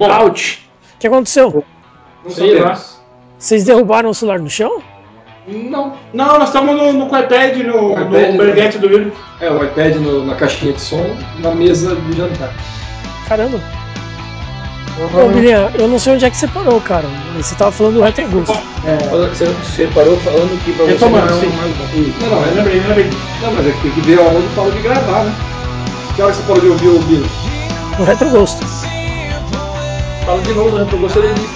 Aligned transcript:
Bom, 0.00 0.08
Ouch! 0.24 0.58
O 0.96 0.98
que 0.98 1.06
aconteceu? 1.06 1.62
não 2.24 2.30
Sei 2.30 2.58
lá. 2.58 2.80
Vocês 3.38 3.64
derrubaram 3.64 4.08
o 4.08 4.14
celular 4.14 4.38
no 4.38 4.48
chão? 4.48 4.82
Não. 5.46 5.92
Não, 6.14 6.38
nós 6.38 6.48
estamos 6.48 6.74
no, 6.74 6.92
no 6.94 7.06
com 7.06 7.16
o 7.16 7.18
iPad, 7.18 7.56
no, 7.58 7.92
iPad, 7.92 8.30
no 8.32 8.38
berguete 8.38 8.78
do 8.78 8.86
Yuri. 8.88 9.12
É, 9.40 9.50
o 9.50 9.62
iPad 9.62 9.96
no- 9.96 10.24
na 10.24 10.34
caixinha 10.36 10.72
de 10.72 10.80
som, 10.80 11.04
na 11.40 11.50
mesa 11.54 11.94
de 11.94 12.16
jantar. 12.16 12.50
Caramba. 13.28 13.60
Ô, 15.14 15.28
Bilinha, 15.28 15.70
eu 15.78 15.86
não 15.88 15.98
sei 15.98 16.14
onde 16.14 16.24
é 16.24 16.30
que 16.30 16.36
você 16.36 16.48
parou, 16.48 16.80
cara. 16.80 17.04
Você 17.36 17.54
tava 17.54 17.70
falando 17.72 17.94
do 17.96 18.00
Reto 18.02 18.22
Gosto. 18.28 18.52
Você, 19.32 19.44
você 19.46 19.86
parou 19.94 20.16
falando 20.18 20.62
que 20.64 20.72
pra 20.72 20.84
você 20.86 20.92
Retomando, 20.92 21.26
não 21.30 21.36
é 21.38 21.40
sim. 21.40 21.56
mais 21.56 21.76
bom. 21.76 21.84
Não, 22.20 22.30
não, 22.30 22.42
Eu 22.42 22.44
é, 22.44 22.54
lembrei, 22.54 22.78
eu 22.78 22.88
lembrei. 22.88 23.10
não, 23.42 23.52
mas 23.52 23.66
é 23.66 23.70
que 23.72 23.80
tem 23.80 23.90
que 23.92 24.00
ver 24.02 24.18
a 24.18 24.22
hora 24.22 24.40
que 24.40 24.54
parou 24.54 24.70
de 24.72 24.78
gravar, 24.80 25.24
né? 25.24 25.34
Que 26.16 26.22
hora 26.22 26.32
que 26.32 26.38
você 26.38 26.42
parou 26.46 26.60
de 26.60 26.68
ouvir 26.68 26.88
o 26.88 26.98
Bill? 27.04 27.22
No 27.98 28.04
Retro 28.04 28.28
Gosto. 28.30 28.66
Fala 30.24 30.40
de 30.42 30.52
novo, 30.54 30.76
né? 30.76 30.86
Eu 30.90 30.98
gostaria 30.98 31.32
disso. 31.34 31.54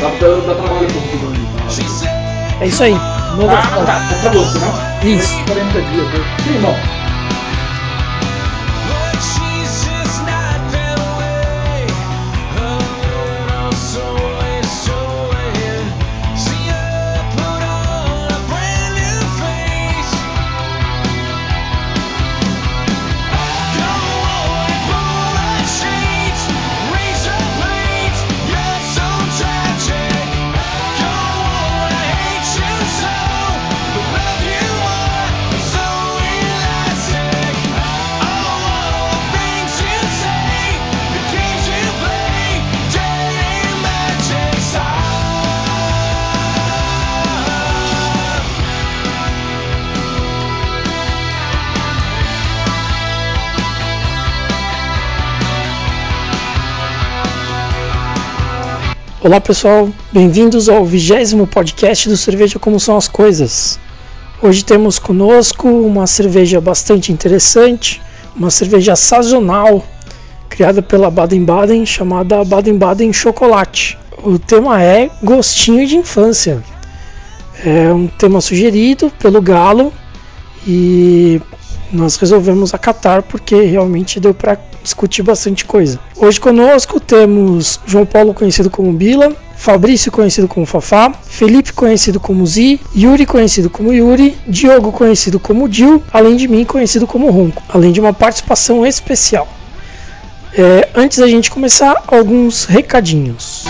Dá 0.00 0.08
pra 0.10 0.28
dar 0.28 0.54
trabalho 0.54 0.86
um 0.86 0.92
pouco 0.92 1.32
de 1.32 2.64
É 2.64 2.66
isso 2.66 2.82
aí. 2.82 2.92
Manda 2.92 3.52
Ah, 3.52 3.84
tá, 3.84 4.00
tá 4.22 4.28
gosto, 4.30 4.58
né? 4.58 5.00
Isso. 5.04 5.34
40 5.46 5.82
dias, 5.82 6.06
né? 6.08 6.24
Sim, 6.44 6.58
não. 6.60 7.07
Olá 59.28 59.42
pessoal, 59.42 59.90
bem-vindos 60.10 60.70
ao 60.70 60.86
vigésimo 60.86 61.46
podcast 61.46 62.08
do 62.08 62.16
Cerveja 62.16 62.58
Como 62.58 62.80
São 62.80 62.96
as 62.96 63.06
Coisas. 63.08 63.78
Hoje 64.42 64.64
temos 64.64 64.98
conosco 64.98 65.68
uma 65.68 66.06
cerveja 66.06 66.62
bastante 66.62 67.12
interessante, 67.12 68.00
uma 68.34 68.50
cerveja 68.50 68.96
sazonal 68.96 69.84
criada 70.48 70.80
pela 70.80 71.10
Baden-Baden 71.10 71.84
chamada 71.84 72.42
Baden-Baden 72.42 73.12
Chocolate. 73.12 73.98
O 74.24 74.38
tema 74.38 74.82
é 74.82 75.10
Gostinho 75.22 75.86
de 75.86 75.98
Infância. 75.98 76.64
É 77.62 77.92
um 77.92 78.06
tema 78.06 78.40
sugerido 78.40 79.12
pelo 79.18 79.42
Galo 79.42 79.92
e 80.66 81.38
nós 81.92 82.16
resolvemos 82.16 82.74
acatar 82.74 83.22
porque 83.22 83.62
realmente 83.62 84.20
deu 84.20 84.34
para 84.34 84.58
discutir 84.82 85.22
bastante 85.22 85.64
coisa. 85.64 85.98
Hoje 86.16 86.40
conosco 86.40 87.00
temos 87.00 87.80
João 87.86 88.06
Paulo 88.06 88.34
conhecido 88.34 88.70
como 88.70 88.92
Bila, 88.92 89.34
Fabrício 89.56 90.12
conhecido 90.12 90.46
como 90.46 90.64
Fafá, 90.64 91.12
Felipe 91.24 91.72
conhecido 91.72 92.20
como 92.20 92.46
Zi, 92.46 92.80
Yuri 92.96 93.26
conhecido 93.26 93.68
como 93.68 93.92
Yuri, 93.92 94.36
Diogo 94.46 94.92
conhecido 94.92 95.40
como 95.40 95.68
Dil, 95.68 96.02
além 96.12 96.36
de 96.36 96.46
mim 96.46 96.64
conhecido 96.64 97.06
como 97.06 97.30
Ronco, 97.30 97.62
além 97.68 97.92
de 97.92 98.00
uma 98.00 98.12
participação 98.12 98.86
especial. 98.86 99.48
É, 100.54 100.88
antes 100.94 101.18
da 101.18 101.26
gente 101.26 101.50
começar, 101.50 102.02
alguns 102.06 102.64
recadinhos. 102.64 103.64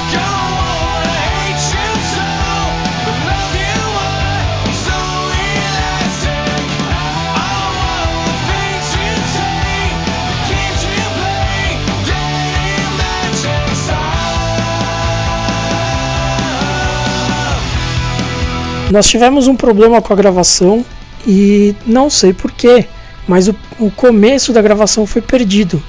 Nós 18.90 19.06
tivemos 19.06 19.46
um 19.46 19.54
problema 19.54 20.00
com 20.00 20.12
a 20.12 20.16
gravação 20.16 20.84
e 21.26 21.76
não 21.84 22.08
sei 22.08 22.32
porquê, 22.32 22.86
mas 23.26 23.46
o, 23.46 23.54
o 23.78 23.90
começo 23.90 24.50
da 24.50 24.62
gravação 24.62 25.06
foi 25.06 25.20
perdido. 25.20 25.82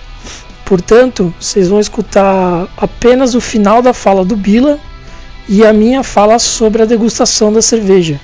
Portanto, 0.65 1.33
vocês 1.39 1.69
vão 1.69 1.79
escutar 1.79 2.67
apenas 2.77 3.35
o 3.35 3.41
final 3.41 3.81
da 3.81 3.93
fala 3.93 4.25
do 4.25 4.35
Bila 4.35 4.77
e 5.47 5.65
a 5.65 5.71
minha 5.71 6.03
fala 6.03 6.37
sobre 6.37 6.81
a 6.81 6.85
degustação 6.85 7.53
da 7.53 7.61
cerveja. 7.61 8.19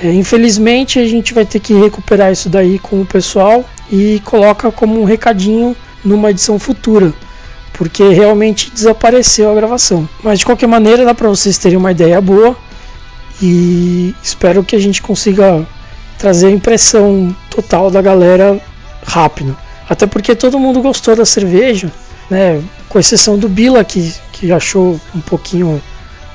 É, 0.00 0.12
infelizmente, 0.12 0.98
a 0.98 1.06
gente 1.06 1.34
vai 1.34 1.44
ter 1.44 1.58
que 1.58 1.74
recuperar 1.74 2.32
isso 2.32 2.48
daí 2.48 2.78
com 2.78 3.00
o 3.00 3.06
pessoal 3.06 3.64
e 3.90 4.22
coloca 4.24 4.70
como 4.70 5.00
um 5.00 5.04
recadinho 5.04 5.76
numa 6.04 6.30
edição 6.30 6.58
futura, 6.58 7.12
porque 7.72 8.08
realmente 8.08 8.70
desapareceu 8.70 9.50
a 9.50 9.54
gravação. 9.54 10.08
Mas 10.22 10.38
de 10.38 10.46
qualquer 10.46 10.68
maneira, 10.68 11.04
dá 11.04 11.14
para 11.14 11.28
vocês 11.28 11.58
terem 11.58 11.76
uma 11.76 11.90
ideia 11.90 12.20
boa 12.20 12.56
e 13.42 14.14
espero 14.22 14.62
que 14.64 14.76
a 14.76 14.78
gente 14.78 15.02
consiga 15.02 15.66
trazer 16.18 16.48
a 16.48 16.50
impressão 16.50 17.34
total 17.50 17.90
da 17.90 18.00
galera 18.00 18.60
rápido. 19.06 19.56
Até 19.88 20.06
porque 20.06 20.34
todo 20.34 20.58
mundo 20.58 20.80
gostou 20.80 21.14
da 21.14 21.26
cerveja, 21.26 21.92
né? 22.30 22.62
Com 22.88 22.98
exceção 22.98 23.38
do 23.38 23.48
Bila 23.48 23.84
que, 23.84 24.14
que 24.32 24.52
achou 24.52 24.98
um 25.14 25.20
pouquinho, 25.20 25.82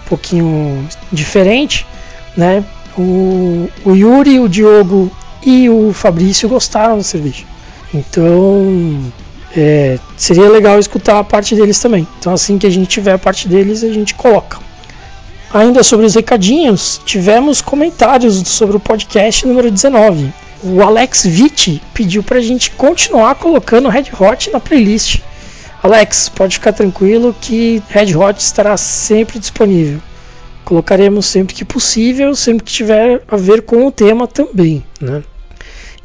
um 0.05 0.09
pouquinho 0.09 0.87
diferente, 1.11 1.85
né? 2.37 2.63
O, 2.97 3.69
o 3.85 3.95
Yuri, 3.95 4.39
o 4.39 4.49
Diogo 4.49 5.11
e 5.43 5.69
o 5.69 5.93
Fabrício 5.93 6.49
gostaram 6.49 6.97
da 6.97 7.03
cerveja. 7.03 7.45
Então 7.93 9.11
é, 9.55 9.97
seria 10.15 10.47
legal 10.49 10.77
escutar 10.77 11.17
a 11.17 11.23
parte 11.23 11.55
deles 11.55 11.79
também. 11.79 12.07
Então 12.19 12.33
assim 12.33 12.57
que 12.57 12.67
a 12.67 12.69
gente 12.69 12.87
tiver 12.87 13.13
a 13.13 13.17
parte 13.17 13.47
deles, 13.47 13.83
a 13.83 13.91
gente 13.91 14.13
coloca. 14.13 14.68
Ainda 15.51 15.83
sobre 15.83 16.05
os 16.05 16.13
recadinhos, 16.13 17.01
tivemos 17.03 17.59
comentários 17.59 18.35
sobre 18.47 18.77
o 18.77 18.79
podcast 18.79 19.47
número 19.47 19.71
19. 19.71 20.31
O 20.63 20.83
Alex 20.83 21.25
Vitti 21.25 21.81
pediu 21.91 22.21
pra 22.21 22.39
gente 22.39 22.69
continuar 22.71 23.33
colocando 23.33 23.89
Red 23.89 24.05
Hot 24.19 24.51
na 24.51 24.59
playlist. 24.59 25.21
Alex, 25.81 26.29
pode 26.29 26.55
ficar 26.55 26.73
tranquilo 26.73 27.35
que 27.41 27.81
Red 27.89 28.15
Hot 28.15 28.39
estará 28.39 28.77
sempre 28.77 29.39
disponível. 29.39 29.99
Colocaremos 30.63 31.25
sempre 31.25 31.55
que 31.55 31.65
possível, 31.65 32.35
sempre 32.35 32.65
que 32.65 32.71
tiver 32.71 33.23
a 33.27 33.35
ver 33.35 33.63
com 33.63 33.87
o 33.87 33.91
tema 33.91 34.27
também. 34.27 34.83
Né? 35.01 35.23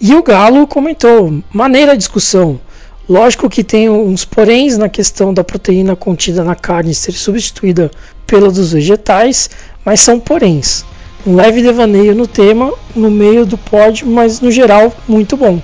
E 0.01 0.15
o 0.15 0.23
Galo 0.23 0.67
comentou: 0.67 1.43
maneira 1.53 1.99
discussão. 1.99 2.59
Lógico 3.07 3.51
que 3.51 3.63
tem 3.63 3.91
uns 3.91 4.25
poréns 4.25 4.79
na 4.79 4.89
questão 4.89 5.35
da 5.35 5.45
proteína 5.45 5.95
contida 5.95 6.43
na 6.43 6.55
carne 6.55 6.95
ser 6.95 7.13
substituída 7.13 7.91
pela 8.27 8.51
dos 8.51 8.73
vegetais, 8.73 9.51
mas 9.85 10.01
são 10.01 10.19
poréns. 10.19 10.87
Um 11.27 11.37
leve 11.37 11.63
devaneio 11.63 12.15
no 12.15 12.27
tema, 12.27 12.73
no 12.97 13.11
meio 13.11 13.45
do 13.45 13.59
pódio, 13.59 14.07
mas 14.07 14.41
no 14.41 14.51
geral 14.51 14.91
muito 15.07 15.37
bom. 15.37 15.61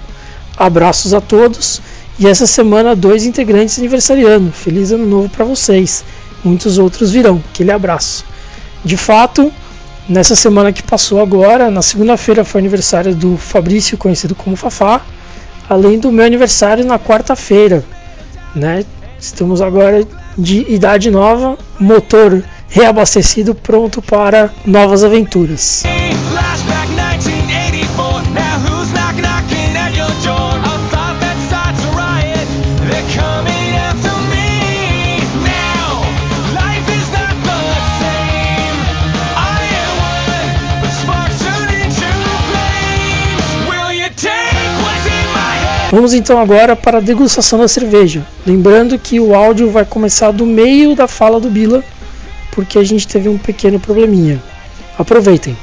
Abraços 0.55 1.15
a 1.15 1.21
todos 1.21 1.81
e 2.19 2.27
essa 2.27 2.47
semana 2.47 2.95
dois 2.95 3.25
integrantes 3.25 3.79
aniversariando. 3.79 4.53
Feliz 4.53 4.93
ano 4.93 5.07
novo 5.07 5.31
para 5.31 5.47
vocês. 5.47 6.05
Muitos 6.45 6.77
outros 6.77 7.11
virão. 7.11 7.43
Aquele 7.51 7.73
abraço. 7.73 8.23
De 8.85 8.99
fato, 8.99 9.51
nessa 10.07 10.37
semana 10.37 10.75
que 10.75 10.83
passou 10.83 11.23
agora, 11.23 11.71
na 11.71 11.81
segunda-feira 11.81 12.45
foi 12.45 12.61
aniversário 12.61 13.15
do 13.15 13.39
Fabrício, 13.39 13.97
conhecido 13.97 14.35
como 14.35 14.57
Fafá, 14.57 15.01
além 15.71 16.01
do 16.01 16.11
meu 16.11 16.27
aniversário 16.27 16.85
na 16.85 16.99
quarta-feira, 16.99 17.85
né? 18.57 18.85
Estamos 19.21 19.63
agora 19.63 20.05
de 20.37 20.67
idade 20.69 21.13
nova, 21.13 21.57
motor 21.79 22.43
reabastecido, 22.69 23.55
pronto 23.55 24.03
para 24.03 24.51
novas 24.67 25.05
aventuras. 25.05 25.85
Vamos 45.91 46.15
então 46.15 46.39
agora 46.39 46.77
para 46.77 46.99
a 46.99 47.01
degustação 47.01 47.59
da 47.59 47.67
cerveja. 47.67 48.25
Lembrando 48.47 48.97
que 48.97 49.19
o 49.19 49.35
áudio 49.35 49.71
vai 49.71 49.85
começar 49.85 50.31
do 50.31 50.47
meio 50.47 50.95
da 50.95 51.09
fala 51.09 51.41
do 51.41 51.51
Bila, 51.51 51.83
porque 52.53 52.79
a 52.79 52.85
gente 52.85 53.09
teve 53.09 53.29
um 53.29 53.37
pequeno 53.37 53.81
probleminha. 53.81 54.41
Aproveitem. 54.97 55.57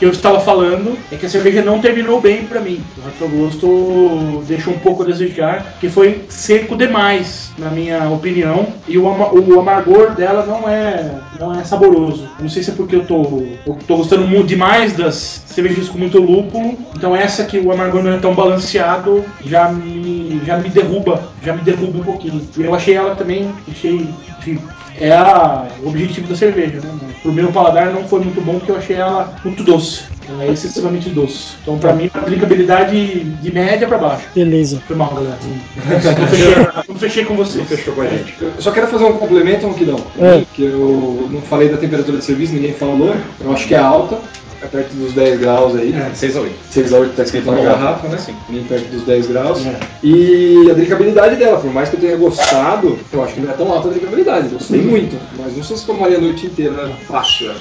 Que 0.00 0.06
eu 0.06 0.10
estava 0.12 0.40
falando 0.40 0.96
é 1.12 1.16
que 1.16 1.26
a 1.26 1.28
cerveja 1.28 1.60
não 1.62 1.78
terminou 1.78 2.22
bem 2.22 2.46
pra 2.46 2.58
mim. 2.58 2.80
O 2.96 3.04
retrogosto 3.06 4.42
deixou 4.48 4.72
um 4.72 4.78
pouco 4.78 5.02
a 5.02 5.06
desejar, 5.06 5.74
que 5.78 5.90
foi 5.90 6.24
seco 6.26 6.74
demais, 6.74 7.50
na 7.58 7.68
minha 7.70 8.08
opinião. 8.08 8.66
E 8.88 8.96
o, 8.96 9.06
ama- 9.06 9.30
o 9.30 9.60
amargor 9.60 10.12
dela 10.14 10.46
não 10.46 10.66
é, 10.66 11.20
não 11.38 11.54
é 11.54 11.62
saboroso. 11.64 12.26
Não 12.40 12.48
sei 12.48 12.62
se 12.62 12.70
é 12.70 12.74
porque 12.74 12.96
eu 12.96 13.04
tô, 13.04 13.58
eu 13.66 13.76
tô 13.86 13.98
gostando 13.98 14.26
muito 14.26 14.46
demais 14.46 14.94
das 14.94 15.42
cervejas 15.46 15.86
com 15.90 15.98
muito 15.98 16.18
lúpulo. 16.18 16.78
Então 16.96 17.14
essa 17.14 17.44
que 17.44 17.58
o 17.58 17.70
amargor 17.70 18.02
não 18.02 18.12
é 18.14 18.18
tão 18.18 18.34
balanceado 18.34 19.22
já 19.44 19.70
me, 19.70 20.40
já 20.46 20.56
me 20.56 20.70
derruba, 20.70 21.22
já 21.44 21.52
me 21.54 21.60
derruba 21.60 21.98
um 21.98 22.04
pouquinho. 22.04 22.40
E 22.56 22.62
eu 22.62 22.74
achei 22.74 22.94
ela 22.94 23.14
também, 23.14 23.50
achei, 23.70 24.08
enfim, 24.38 24.58
é 24.98 25.12
a- 25.12 25.66
o 25.82 25.88
objetivo 25.88 26.28
da 26.28 26.34
cerveja, 26.36 26.80
né? 26.80 26.90
Pro 27.22 27.32
meu 27.32 27.52
paladar 27.52 27.92
não 27.92 28.04
foi 28.08 28.20
muito 28.20 28.40
bom 28.40 28.58
porque 28.58 28.70
eu 28.72 28.76
achei 28.76 28.96
ela 28.96 29.34
muito 29.44 29.62
doce. 29.62 30.04
Ela 30.28 30.44
é 30.44 30.52
excessivamente 30.52 31.08
doce. 31.08 31.54
Então 31.62 31.78
pra 31.78 31.92
mim, 31.92 32.10
a 32.12 32.18
aplicabilidade 32.18 33.24
de 33.24 33.52
média 33.52 33.86
pra 33.86 33.98
baixo. 33.98 34.26
Beleza. 34.34 34.80
Foi 34.86 34.96
mal, 34.96 35.14
galera. 35.14 35.38
Não 35.86 36.28
fechei, 36.28 36.54
não 36.88 36.94
fechei 36.96 37.24
com 37.24 37.36
vocês. 37.36 37.68
Fechou 37.68 37.94
com 37.94 38.02
a 38.02 38.06
gente. 38.06 38.34
Eu 38.40 38.52
só 38.58 38.70
quero 38.70 38.86
fazer 38.86 39.04
um 39.04 39.14
complemento, 39.14 39.66
Ronquidão. 39.66 39.98
É. 40.18 40.44
Que 40.54 40.64
eu 40.64 41.28
não 41.30 41.40
falei 41.42 41.68
da 41.68 41.76
temperatura 41.76 42.18
de 42.18 42.24
serviço, 42.24 42.52
ninguém 42.52 42.74
falou. 42.74 43.14
Eu 43.40 43.52
acho 43.52 43.66
que 43.66 43.74
é 43.74 43.78
alta, 43.78 44.18
é 44.62 44.66
perto 44.66 44.92
dos 44.94 45.12
10 45.14 45.40
graus 45.40 45.74
aí. 45.74 45.92
É. 45.92 46.10
6 46.14 46.36
a 46.36 46.40
8. 46.40 46.54
6 46.70 46.92
a 46.92 46.98
8 46.98 47.16
tá 47.16 47.22
escrito 47.22 47.50
na 47.50 47.62
garrafa, 47.62 48.08
né? 48.08 48.18
Sim. 48.18 48.34
Bem 48.48 48.62
perto 48.64 48.88
dos 48.90 49.02
10 49.02 49.26
graus. 49.28 49.66
É. 49.66 49.80
E 50.02 50.70
a 50.70 50.74
drinkabilidade 50.74 51.36
dela, 51.36 51.58
por 51.58 51.72
mais 51.72 51.88
que 51.88 51.96
eu 51.96 52.00
tenha 52.00 52.16
gostado, 52.16 52.98
eu 53.12 53.24
acho 53.24 53.34
que 53.34 53.40
não 53.40 53.50
é 53.50 53.54
tão 53.54 53.72
alta 53.72 53.88
a 53.88 53.90
drinkabilidade. 53.90 54.48
Gostei 54.48 54.82
muito. 54.82 55.16
Mas 55.38 55.56
não 55.56 55.64
sei 55.64 55.76
se 55.76 55.86
tomaria 55.86 56.18
a 56.18 56.20
noite 56.20 56.46
inteira 56.46 56.72
né? 56.72 56.94
fácil. 57.06 57.48
Né? 57.48 57.60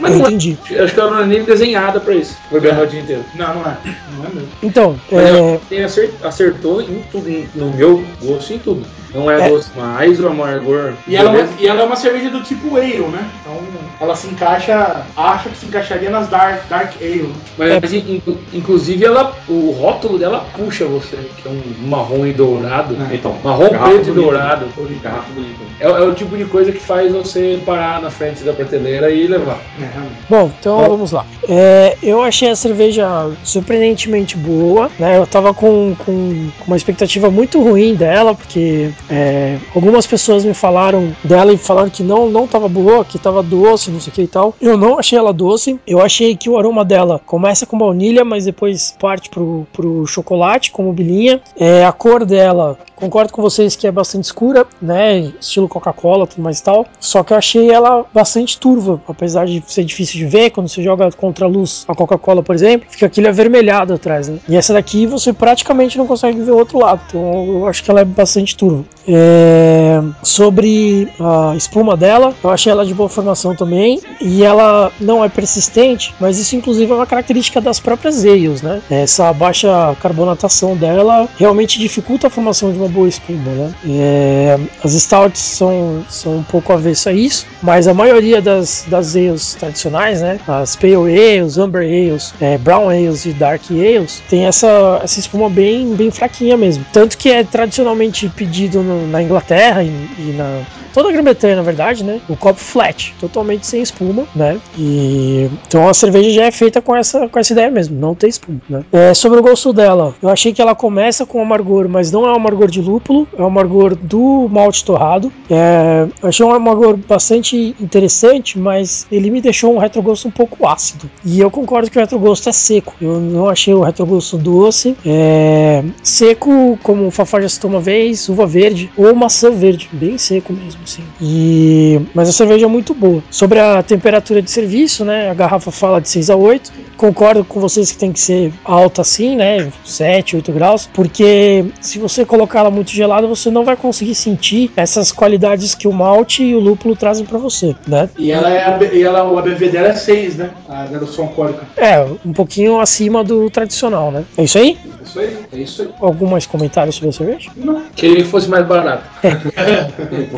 Mas 0.00 0.12
Eu 0.12 0.18
não 0.18 0.26
é, 0.26 0.28
entendi. 0.28 0.58
acho 0.80 0.94
que 0.94 1.00
ela 1.00 1.10
não 1.10 1.20
é 1.22 1.26
nem 1.26 1.42
desenhada 1.44 2.00
pra 2.00 2.14
isso. 2.14 2.36
Foi 2.50 2.60
bem 2.60 2.72
o 2.80 2.86
dia 2.86 3.00
inteiro. 3.00 3.24
Não, 3.34 3.54
não 3.54 3.62
é. 3.62 3.76
Não 4.16 4.24
é 4.24 4.28
mesmo. 4.34 4.48
Então, 4.62 4.96
Mas 5.10 5.22
é, 5.24 5.60
Ele 5.70 5.84
acer- 5.84 6.14
acertou 6.22 6.80
em 6.80 7.02
tudo, 7.10 7.28
em- 7.28 7.48
no 7.54 7.70
meu 7.70 8.04
gosto 8.22 8.52
em 8.52 8.58
tudo. 8.58 8.82
Não 9.14 9.30
é, 9.30 9.44
É. 9.44 9.48
doce 9.50 9.68
mais, 9.76 10.18
o 10.20 10.26
amargor. 10.26 10.94
E 11.06 11.14
ela, 11.16 11.28
é 11.38 11.42
uma, 11.42 11.48
e 11.60 11.66
ela 11.68 11.82
é 11.82 11.84
uma 11.84 11.96
cerveja 11.96 12.30
do 12.30 12.40
tipo 12.40 12.76
ale, 12.78 12.96
né? 12.98 13.28
Então 13.42 13.58
ela 14.00 14.16
se 14.16 14.26
encaixa, 14.26 15.02
acha 15.14 15.50
que 15.50 15.56
se 15.58 15.66
encaixaria 15.66 16.08
nas 16.08 16.28
Dark, 16.28 16.66
dark 16.70 16.92
Ale. 16.98 17.30
Mas 17.58 17.92
in- 17.92 18.22
inclusive 18.54 19.04
ela, 19.04 19.36
o 19.48 19.70
rótulo 19.78 20.18
dela 20.18 20.46
puxa 20.56 20.86
você, 20.86 21.16
que 21.36 21.46
é 21.46 21.50
um 21.50 21.88
marrom 21.88 22.24
e 22.26 22.32
dourado. 22.32 22.96
Então, 23.12 23.36
Marrom, 23.44 23.68
preto 23.68 24.08
e 24.08 24.12
dourado. 24.12 24.66
Garrafa 25.02 25.30
bonita. 25.34 25.60
É, 25.78 25.84
é 25.86 26.00
o 26.04 26.14
tipo 26.14 26.34
de 26.34 26.46
coisa 26.46 26.72
que 26.72 26.80
faz 26.80 27.12
você 27.12 27.60
parar 27.66 28.00
na 28.00 28.10
frente 28.10 28.42
da 28.44 28.54
prateleira 28.54 29.10
e 29.10 29.26
levar. 29.26 29.58
É. 29.80 29.88
Bom, 30.28 30.50
então 30.58 30.88
vamos 30.88 31.12
lá. 31.12 31.24
É, 31.48 31.96
eu 32.02 32.22
achei 32.22 32.50
a 32.50 32.56
cerveja 32.56 33.30
surpreendentemente 33.42 34.36
boa, 34.36 34.90
né? 34.98 35.18
Eu 35.18 35.26
tava 35.26 35.54
com, 35.54 35.94
com, 35.98 36.50
com 36.58 36.66
uma 36.66 36.76
expectativa 36.76 37.30
muito 37.30 37.62
ruim 37.62 37.94
dela, 37.94 38.34
porque 38.34 38.90
é, 39.10 39.58
algumas 39.74 40.06
pessoas 40.06 40.44
me 40.44 40.54
falaram 40.54 41.14
dela 41.24 41.52
e 41.52 41.58
falaram 41.58 41.90
que 41.90 42.02
não, 42.02 42.28
não 42.28 42.46
tava 42.46 42.68
boa, 42.68 43.04
que 43.04 43.18
tava 43.18 43.42
doce, 43.42 43.90
não 43.90 44.00
sei 44.00 44.10
o 44.10 44.14
que 44.14 44.22
e 44.22 44.28
tal. 44.28 44.54
Eu 44.60 44.76
não 44.76 44.98
achei 44.98 45.18
ela 45.18 45.32
doce. 45.32 45.78
Eu 45.86 46.00
achei 46.00 46.36
que 46.36 46.50
o 46.50 46.58
aroma 46.58 46.84
dela 46.84 47.20
começa 47.24 47.66
com 47.66 47.78
baunilha, 47.78 48.24
mas 48.24 48.44
depois 48.44 48.94
parte 49.00 49.30
pro, 49.30 49.66
pro 49.72 50.06
chocolate, 50.06 50.70
como 50.70 50.92
bilinha. 50.92 51.40
É, 51.56 51.84
a 51.84 51.92
cor 51.92 52.24
dela, 52.24 52.78
concordo 53.02 53.32
com 53.32 53.42
vocês 53.42 53.74
que 53.74 53.86
é 53.86 53.90
bastante 53.90 54.24
escura, 54.24 54.64
né? 54.80 55.32
Estilo 55.40 55.68
Coca-Cola, 55.68 56.24
tudo 56.24 56.42
mais 56.42 56.60
e 56.60 56.62
tal. 56.62 56.86
Só 57.00 57.24
que 57.24 57.32
eu 57.32 57.36
achei 57.36 57.68
ela 57.70 58.04
bastante 58.14 58.58
turva, 58.58 59.00
apesar 59.08 59.44
de 59.44 59.62
ser 59.66 59.82
difícil 59.82 60.18
de 60.18 60.26
ver. 60.26 60.50
Quando 60.50 60.68
você 60.68 60.82
joga 60.82 61.10
contra 61.10 61.44
a 61.44 61.48
luz 61.48 61.84
a 61.88 61.94
Coca-Cola, 61.94 62.42
por 62.42 62.54
exemplo, 62.54 62.86
fica 62.88 63.06
aquele 63.06 63.26
avermelhado 63.26 63.92
atrás, 63.92 64.28
né? 64.28 64.38
E 64.48 64.56
essa 64.56 64.72
daqui 64.72 65.04
você 65.04 65.32
praticamente 65.32 65.98
não 65.98 66.06
consegue 66.06 66.40
ver 66.40 66.52
o 66.52 66.56
outro 66.56 66.78
lado. 66.78 67.00
Então 67.08 67.44
eu 67.48 67.66
acho 67.66 67.82
que 67.82 67.90
ela 67.90 68.00
é 68.00 68.04
bastante 68.04 68.56
turva. 68.56 68.84
É, 69.06 70.00
Sobre 70.22 71.08
a 71.18 71.54
espuma 71.56 71.96
dela, 71.96 72.32
eu 72.42 72.50
achei 72.50 72.70
ela 72.70 72.86
de 72.86 72.94
boa 72.94 73.08
formação 73.08 73.56
também. 73.56 74.00
E 74.20 74.44
ela 74.44 74.92
não 75.00 75.24
é 75.24 75.28
persistente, 75.28 76.14
mas 76.20 76.38
isso 76.38 76.54
inclusive 76.54 76.92
é 76.92 76.94
uma 76.94 77.06
característica 77.06 77.60
das 77.60 77.80
próprias 77.80 78.24
ales, 78.24 78.62
né? 78.62 78.80
Essa 78.88 79.32
baixa 79.32 79.96
carbonatação 80.00 80.76
dela 80.76 81.28
realmente 81.36 81.80
dificulta 81.80 82.28
a 82.28 82.30
formação 82.30 82.70
de 82.70 82.78
uma 82.78 82.91
boa 82.92 83.08
espuma, 83.08 83.50
né? 83.50 83.72
É, 83.88 84.58
as 84.84 84.92
stouts 84.92 85.40
são, 85.40 86.04
são 86.08 86.36
um 86.36 86.42
pouco 86.42 86.72
avesso 86.72 87.08
a 87.08 87.12
isso, 87.12 87.46
mas 87.62 87.88
a 87.88 87.94
maioria 87.94 88.40
das, 88.40 88.84
das 88.88 89.16
ales 89.16 89.54
tradicionais, 89.54 90.20
né? 90.22 90.38
As 90.46 90.76
pale 90.76 90.94
ales, 90.96 91.58
amber 91.58 91.82
ales, 91.82 92.34
é, 92.40 92.58
brown 92.58 92.88
ales 92.88 93.24
e 93.24 93.32
dark 93.32 93.62
ales, 93.70 94.22
tem 94.28 94.46
essa, 94.46 95.00
essa 95.02 95.18
espuma 95.18 95.48
bem, 95.48 95.94
bem 95.94 96.10
fraquinha 96.10 96.56
mesmo. 96.56 96.84
Tanto 96.92 97.16
que 97.18 97.30
é 97.30 97.42
tradicionalmente 97.42 98.28
pedido 98.28 98.82
no- 98.82 99.06
na 99.06 99.22
Inglaterra 99.22 99.82
e, 99.82 99.88
e 99.88 100.34
na 100.36 100.60
toda 100.92 101.08
a 101.08 101.12
Grã-Bretanha, 101.12 101.56
na 101.56 101.62
verdade, 101.62 102.04
né? 102.04 102.20
O 102.28 102.36
copo 102.36 102.60
flat, 102.60 103.14
totalmente 103.18 103.66
sem 103.66 103.80
espuma, 103.80 104.24
né? 104.36 104.60
E 104.76 105.48
então 105.66 105.88
a 105.88 105.94
cerveja 105.94 106.30
já 106.30 106.44
é 106.44 106.50
feita 106.50 106.82
com 106.82 106.94
essa, 106.94 107.26
com 107.30 107.38
essa 107.38 107.52
ideia 107.54 107.70
mesmo, 107.70 107.98
não 107.98 108.14
tem 108.14 108.28
espuma, 108.28 108.60
né? 108.68 108.84
É, 108.92 109.14
sobre 109.14 109.38
o 109.38 109.42
gosto 109.42 109.72
dela, 109.72 110.14
eu 110.22 110.28
achei 110.28 110.52
que 110.52 110.60
ela 110.60 110.74
começa 110.74 111.24
com 111.24 111.40
amargor, 111.40 111.88
mas 111.88 112.12
não 112.12 112.26
é 112.26 112.32
um 112.32 112.34
amargor 112.36 112.68
de 112.70 112.81
lúpulo, 112.82 113.26
é 113.36 113.42
um 113.42 113.46
amargor 113.46 113.94
do 113.94 114.48
malte 114.50 114.84
torrado. 114.84 115.32
É, 115.50 116.06
achei 116.22 116.44
um 116.44 116.52
amargor 116.52 116.96
bastante 116.96 117.74
interessante, 117.80 118.58
mas 118.58 119.06
ele 119.10 119.30
me 119.30 119.40
deixou 119.40 119.74
um 119.74 119.78
retrogosto 119.78 120.28
um 120.28 120.30
pouco 120.30 120.66
ácido. 120.66 121.10
E 121.24 121.40
eu 121.40 121.50
concordo 121.50 121.90
que 121.90 121.98
o 121.98 122.00
retrogosto 122.00 122.48
é 122.48 122.52
seco. 122.52 122.94
Eu 123.00 123.20
não 123.20 123.48
achei 123.48 123.72
o 123.74 123.82
retrogosto 123.82 124.36
doce. 124.36 124.96
É, 125.04 125.82
seco, 126.02 126.78
como 126.82 127.06
o 127.06 127.10
Fafá 127.10 127.40
já 127.40 127.48
citou 127.48 127.70
uma 127.70 127.80
vez, 127.80 128.28
uva 128.28 128.46
verde 128.46 128.90
ou 128.96 129.14
maçã 129.14 129.50
verde, 129.50 129.88
bem 129.92 130.18
seco 130.18 130.52
mesmo, 130.52 130.80
assim. 130.84 131.02
E 131.20 132.00
mas 132.14 132.28
a 132.28 132.32
cerveja 132.32 132.66
é 132.66 132.68
muito 132.68 132.94
boa. 132.94 133.22
Sobre 133.30 133.58
a 133.58 133.82
temperatura 133.82 134.42
de 134.42 134.50
serviço, 134.50 135.04
né? 135.04 135.30
A 135.30 135.34
garrafa 135.34 135.70
fala 135.70 136.00
de 136.00 136.08
6 136.08 136.30
a 136.30 136.36
8. 136.36 136.72
Concordo 136.96 137.44
com 137.44 137.60
vocês 137.60 137.90
que 137.90 137.98
tem 137.98 138.12
que 138.12 138.20
ser 138.20 138.52
alta 138.64 139.02
assim, 139.02 139.36
né? 139.36 139.72
7, 139.84 140.36
8 140.36 140.52
graus, 140.52 140.88
porque 140.92 141.64
se 141.80 141.98
você 141.98 142.24
colocar 142.24 142.60
ela 142.60 142.70
muito 142.72 142.90
gelada, 142.90 143.26
você 143.26 143.50
não 143.50 143.64
vai 143.64 143.76
conseguir 143.76 144.14
sentir 144.14 144.70
essas 144.76 145.12
qualidades 145.12 145.74
que 145.74 145.86
o 145.86 145.92
malte 145.92 146.42
e 146.42 146.54
o 146.54 146.60
lúpulo 146.60 146.96
trazem 146.96 147.24
para 147.24 147.38
você, 147.38 147.74
né? 147.86 148.08
E 148.18 148.32
ela 148.32 148.50
é 148.50 148.64
a, 148.64 148.78
e 148.92 149.02
ela, 149.02 149.24
o 149.24 149.38
ABV 149.38 149.68
dela 149.68 149.88
é 149.88 149.94
6, 149.94 150.36
né? 150.36 150.50
A 150.68 150.84
redução 150.84 151.26
alcoólica. 151.26 151.66
É, 151.76 152.04
um 152.24 152.32
pouquinho 152.32 152.80
acima 152.80 153.22
do 153.22 153.48
tradicional, 153.50 154.10
né? 154.10 154.24
É 154.36 154.44
isso 154.44 154.58
aí? 154.58 154.78
É 155.00 155.04
isso 155.04 155.20
aí, 155.20 155.38
é 155.52 155.58
isso 155.58 155.82
aí. 155.82 155.88
Algum 156.00 156.26
mais 156.26 156.46
comentário 156.46 156.92
sobre 156.92 157.10
a 157.10 157.12
cerveja? 157.12 157.50
Queria 157.94 158.16
que 158.16 158.24
fosse 158.24 158.48
mais 158.48 158.66
barato. 158.66 159.04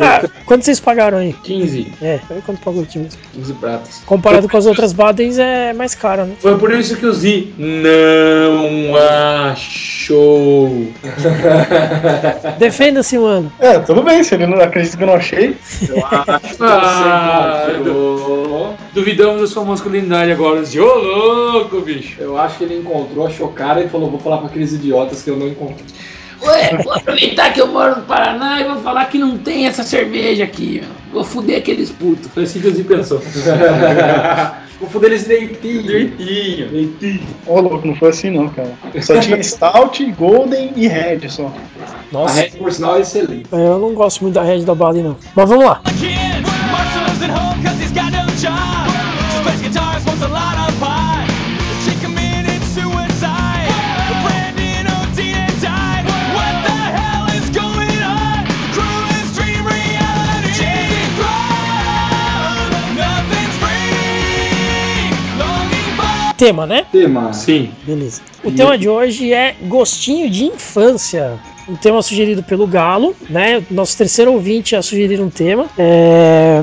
Ah, 0.00 0.28
quanto 0.46 0.64
vocês 0.64 0.80
pagaram 0.80 1.18
aí? 1.18 1.32
15, 1.32 1.92
É, 2.02 2.18
quanto 2.44 2.60
pagou 2.60 2.82
aqui 2.82 2.98
mesmo? 2.98 3.18
15 3.32 3.52
pratas. 3.54 4.02
Comparado 4.04 4.48
com 4.48 4.56
as 4.56 4.66
outras 4.66 4.92
Badens 4.92 5.38
é 5.38 5.72
mais 5.72 5.94
caro, 5.94 6.24
né? 6.24 6.34
Foi 6.40 6.58
por 6.58 6.72
isso 6.72 6.96
que 6.96 7.06
o 7.06 7.12
Z 7.12 7.48
não 7.58 8.96
achou. 8.96 10.88
Defenda-se, 12.58 13.18
mano. 13.18 13.52
É, 13.58 13.78
tudo 13.78 14.02
bem, 14.02 14.22
se 14.22 14.34
ele 14.34 14.46
não 14.46 14.60
acredita 14.60 14.96
que 14.96 15.02
eu 15.02 15.06
não 15.06 15.14
achei. 15.14 15.56
Ah, 16.60 17.66
duvidamos 18.92 19.40
da 19.40 19.46
sua 19.46 19.64
masculinidade 19.64 20.32
agora. 20.32 20.62
Ô 20.62 20.94
louco, 20.98 21.80
bicho. 21.80 22.20
Eu 22.20 22.38
acho 22.38 22.58
que 22.58 22.64
ele 22.64 22.78
encontrou, 22.78 23.26
achou 23.26 23.48
cara 23.48 23.82
e 23.82 23.88
falou: 23.88 24.10
vou 24.10 24.20
falar 24.20 24.38
pra 24.38 24.46
aqueles 24.46 24.72
idiotas 24.72 25.22
que 25.22 25.30
eu 25.30 25.36
não 25.36 25.48
encontrei. 25.48 25.86
Ué, 26.42 26.76
vou 26.82 26.92
aproveitar 26.92 27.52
que 27.52 27.60
eu 27.60 27.66
moro 27.68 27.96
no 27.96 28.02
Paraná 28.02 28.60
e 28.60 28.64
vou 28.64 28.76
falar 28.82 29.06
que 29.06 29.18
não 29.18 29.38
tem 29.38 29.66
essa 29.66 29.82
cerveja 29.82 30.44
aqui. 30.44 30.82
Vou 31.12 31.24
fuder 31.24 31.58
aqueles 31.58 31.90
putos. 31.90 32.30
Foi 32.32 32.44
assim 32.44 32.60
que 32.60 32.70
Z 32.70 32.84
pensou. 32.84 33.22
Vou 34.80 34.90
foder 34.90 35.12
eles 35.12 35.26
leitinho. 35.26 35.86
Leitinho. 35.86 37.20
Ô, 37.46 37.60
louco, 37.60 37.86
não 37.86 37.94
foi 37.94 38.08
assim 38.08 38.30
não, 38.30 38.48
cara. 38.48 38.72
Só 39.00 39.18
tinha 39.20 39.40
Stout, 39.40 40.04
Golden 40.12 40.72
e 40.74 40.88
Red 40.88 41.28
só. 41.28 41.46
A 41.46 41.92
Nossa, 42.12 42.40
Red, 42.40 42.50
por 42.58 42.72
sinal, 42.72 42.96
é 42.96 43.00
excelente. 43.00 43.46
eu 43.52 43.78
não 43.78 43.94
gosto 43.94 44.22
muito 44.22 44.34
da 44.34 44.42
Red 44.42 44.64
da 44.64 44.74
Baden, 44.74 45.04
não. 45.04 45.16
Mas 45.34 45.48
vamos 45.48 45.64
lá. 45.64 45.80
Tema, 66.44 66.66
né? 66.66 66.84
Tema. 66.92 67.32
Sim. 67.32 67.70
Beleza. 67.86 68.20
O 68.44 68.52
tema 68.52 68.76
de 68.76 68.86
hoje 68.86 69.32
é 69.32 69.56
gostinho 69.62 70.28
de 70.28 70.44
infância. 70.44 71.38
Um 71.66 71.74
tema 71.74 72.02
sugerido 72.02 72.42
pelo 72.42 72.66
Galo, 72.66 73.16
né? 73.30 73.64
Nosso 73.70 73.96
terceiro 73.96 74.30
ouvinte 74.30 74.76
a 74.76 74.82
sugerir 74.82 75.22
um 75.22 75.30
tema. 75.30 75.64
É, 75.78 76.62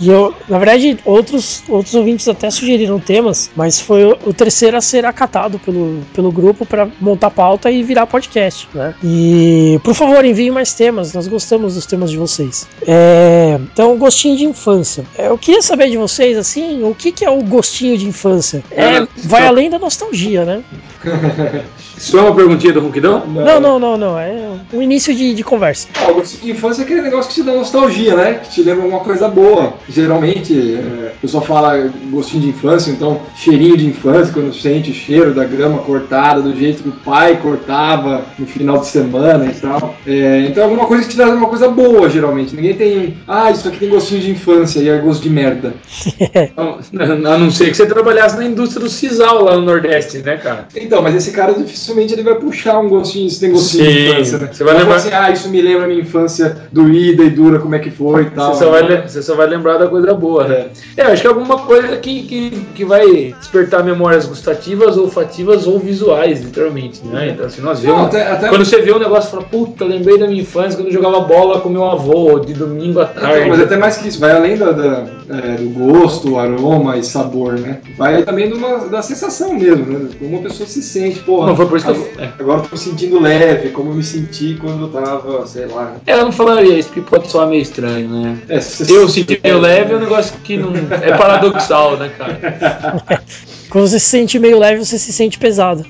E 0.00 0.08
eu, 0.08 0.34
na 0.48 0.58
verdade, 0.58 0.98
outros, 1.04 1.62
outros 1.68 1.94
ouvintes 1.94 2.26
até 2.26 2.50
sugeriram 2.50 2.98
temas, 2.98 3.50
mas 3.54 3.80
foi 3.80 4.04
o, 4.04 4.18
o 4.26 4.32
terceiro 4.32 4.76
a 4.76 4.80
ser 4.80 5.04
acatado 5.04 5.58
pelo, 5.58 6.00
pelo 6.14 6.32
grupo 6.32 6.64
para 6.64 6.88
montar 7.00 7.30
pauta 7.30 7.70
e 7.70 7.82
virar 7.82 8.06
podcast, 8.06 8.68
né? 8.74 8.94
E 9.04 9.78
por 9.84 9.94
favor, 9.94 10.24
enviem 10.24 10.50
mais 10.50 10.72
temas, 10.72 11.12
nós 11.12 11.28
gostamos 11.28 11.74
dos 11.74 11.86
temas 11.86 12.10
de 12.10 12.16
vocês. 12.16 12.66
É, 12.86 13.58
então, 13.72 13.96
gostinho 13.98 14.36
de 14.36 14.44
infância. 14.44 15.04
É, 15.16 15.28
eu 15.28 15.36
queria 15.36 15.62
saber 15.62 15.90
de 15.90 15.96
vocês, 15.96 16.38
assim, 16.38 16.82
o 16.82 16.94
que, 16.94 17.12
que 17.12 17.24
é 17.24 17.30
o 17.30 17.42
gostinho 17.42 17.98
de 17.98 18.06
infância? 18.06 18.62
É, 18.70 19.06
vai 19.24 19.46
além 19.46 19.68
da 19.68 19.78
nostalgia, 19.78 20.44
né? 20.44 20.62
Isso 22.00 22.16
é 22.16 22.22
uma 22.22 22.34
perguntinha 22.34 22.72
do 22.72 22.80
Ronquidão? 22.80 23.26
Não, 23.26 23.60
não, 23.60 23.78
não, 23.78 23.94
não. 23.94 24.18
É 24.18 24.34
um 24.72 24.80
início 24.80 25.14
de, 25.14 25.34
de 25.34 25.44
conversa. 25.44 25.86
Ah, 25.94 26.10
o 26.10 26.14
gostinho 26.14 26.44
de 26.44 26.50
infância 26.52 26.80
é 26.80 26.84
aquele 26.86 27.02
negócio 27.02 27.28
que 27.28 27.34
te 27.34 27.42
dá 27.42 27.52
nostalgia, 27.52 28.16
né? 28.16 28.40
Que 28.42 28.50
te 28.50 28.62
lembra 28.62 28.84
alguma 28.84 29.04
coisa 29.04 29.28
boa. 29.28 29.74
Geralmente, 29.90 30.54
é, 30.54 31.12
o 31.16 31.20
pessoal 31.20 31.42
fala 31.44 31.90
gostinho 32.10 32.42
de 32.44 32.48
infância, 32.50 32.90
então 32.90 33.20
cheirinho 33.36 33.76
de 33.76 33.86
infância, 33.86 34.32
quando 34.32 34.54
sente 34.54 34.90
o 34.90 34.94
cheiro 34.94 35.34
da 35.34 35.44
grama 35.44 35.78
cortada, 35.78 36.40
do 36.40 36.54
jeito 36.56 36.82
que 36.82 36.88
o 36.88 36.92
pai 36.92 37.38
cortava 37.42 38.22
no 38.38 38.46
final 38.46 38.78
de 38.78 38.86
semana 38.86 39.46
e 39.46 39.54
tal. 39.54 39.96
É, 40.06 40.46
então 40.48 40.62
é 40.62 40.66
alguma 40.66 40.86
coisa 40.86 41.04
que 41.04 41.10
te 41.10 41.16
dá 41.16 41.28
uma 41.28 41.48
coisa 41.48 41.68
boa, 41.68 42.08
geralmente. 42.08 42.54
Ninguém 42.54 42.74
tem, 42.74 43.16
ah, 43.26 43.50
isso 43.50 43.68
aqui 43.68 43.78
tem 43.78 43.88
gostinho 43.88 44.20
de 44.20 44.30
infância 44.30 44.80
e 44.80 44.88
é 44.88 44.98
gosto 44.98 45.22
de 45.22 45.30
merda. 45.30 45.74
A 46.56 47.38
não 47.38 47.50
ser 47.50 47.70
que 47.70 47.76
você 47.76 47.86
trabalhasse 47.86 48.36
na 48.36 48.44
indústria 48.44 48.80
do 48.80 48.88
sisal 48.88 49.44
lá 49.44 49.56
no 49.56 49.62
Nordeste, 49.62 50.18
né, 50.18 50.36
cara? 50.36 50.68
Então, 50.76 51.02
mas 51.02 51.14
esse 51.14 51.32
cara 51.32 51.52
dificilmente 51.52 52.12
ele 52.12 52.22
vai 52.22 52.34
puxar 52.36 52.78
um 52.78 52.88
gostinho, 52.88 53.26
isso 53.26 53.40
tem 53.40 53.50
gostinho 53.50 53.84
Sim, 53.84 53.90
de 53.90 54.10
infância, 54.10 54.38
né? 54.38 54.48
você 54.52 54.64
vai 54.64 54.76
lembrar- 54.78 54.96
assim, 54.96 55.10
ah, 55.12 55.30
isso 55.30 55.48
me 55.48 55.60
lembra 55.60 55.84
a 55.84 55.88
minha 55.88 56.00
infância 56.00 56.56
doída 56.72 57.22
e 57.22 57.30
dura, 57.30 57.58
como 57.58 57.74
é 57.74 57.78
que 57.78 57.90
foi 57.90 58.22
e 58.22 58.30
tal. 58.30 58.54
Você 58.54 58.64
só, 58.64 58.70
vai, 58.70 59.02
você 59.08 59.22
só 59.22 59.34
vai 59.34 59.46
lembrar 59.46 59.78
da 59.80 59.88
coisa 59.88 60.14
boa, 60.14 60.46
né? 60.46 60.66
É, 60.96 61.02
acho 61.02 61.22
que 61.22 61.26
é 61.26 61.30
alguma 61.30 61.58
coisa 61.58 61.96
que, 61.96 62.22
que, 62.22 62.50
que 62.74 62.84
vai 62.84 63.34
despertar 63.38 63.82
memórias 63.84 64.26
gustativas, 64.26 64.96
olfativas 64.96 65.66
ou 65.66 65.78
visuais, 65.78 66.40
literalmente, 66.40 67.00
né? 67.04 67.30
Então, 67.30 67.46
assim, 67.46 67.60
nós 67.62 67.80
vemos. 67.80 68.02
até- 68.06 68.26
até- 68.30 68.48
Quando 68.48 68.64
você 68.64 68.80
vê 68.80 68.92
um 68.92 68.98
negócio 68.98 69.30
fala, 69.30 69.42
puta, 69.42 69.84
lembrei 69.84 70.18
da 70.18 70.26
minha 70.26 70.42
infância 70.42 70.76
quando 70.78 70.88
eu 70.88 70.92
jogava 70.92 71.20
bola 71.20 71.60
com 71.60 71.68
meu 71.68 71.84
avô, 71.84 72.38
de 72.40 72.52
domingo 72.54 73.00
à 73.00 73.06
tarde. 73.06 73.38
Então, 73.38 73.48
mas 73.48 73.60
até 73.60 73.76
mais 73.76 73.96
que 73.96 74.08
isso, 74.08 74.20
vai 74.20 74.32
além 74.32 74.56
da, 74.56 74.70
da- 74.72 75.06
é, 75.30 75.56
do 75.56 75.70
gosto, 75.70 76.38
aroma 76.38 76.96
e 76.96 77.02
sabor, 77.04 77.52
né? 77.58 77.78
Vai 77.96 78.22
também 78.22 78.50
da 78.90 79.02
sensação 79.02 79.54
mesmo, 79.54 79.86
né? 79.86 80.08
Como 80.18 80.30
uma 80.36 80.42
pessoa 80.42 80.66
se 80.68 80.82
sente, 80.82 81.20
porra. 81.20 81.46
Não, 81.48 81.56
foi 81.56 81.66
por 81.66 81.76
isso 81.78 81.86
que 81.86 81.92
eu- 81.92 81.96
agora, 82.12 82.24
é. 82.24 82.42
agora 82.42 82.58
eu 82.58 82.62
tô 82.64 82.68
me 82.72 82.78
sentindo 82.78 83.20
leve, 83.20 83.68
como 83.70 83.90
eu 83.90 83.94
me 83.94 84.02
senti 84.02 84.58
quando 84.60 84.82
eu 84.84 84.88
tava, 84.88 85.46
sei 85.46 85.66
lá. 85.66 85.94
É, 86.06 86.14
eu 86.14 86.24
não 86.24 86.32
falaria 86.32 86.78
isso, 86.78 86.88
porque 86.88 87.00
pode 87.08 87.30
soar 87.30 87.46
meio 87.48 87.62
estranho, 87.62 88.08
né? 88.08 88.36
É, 88.48 88.60
se- 88.60 88.92
Eu 88.92 89.08
senti 89.08 89.40
meio 89.42 89.58
leve 89.60 89.69
é 89.78 89.96
um 89.96 90.00
negócio 90.00 90.34
que 90.44 90.56
não. 90.56 90.72
É 91.02 91.16
paradoxal, 91.16 91.96
né, 91.96 92.10
cara? 92.16 93.02
Quando 93.70 93.86
você 93.86 93.98
se 94.00 94.06
sente 94.06 94.38
meio 94.38 94.58
leve, 94.58 94.84
você 94.84 94.98
se 94.98 95.12
sente 95.12 95.38
pesado. 95.38 95.84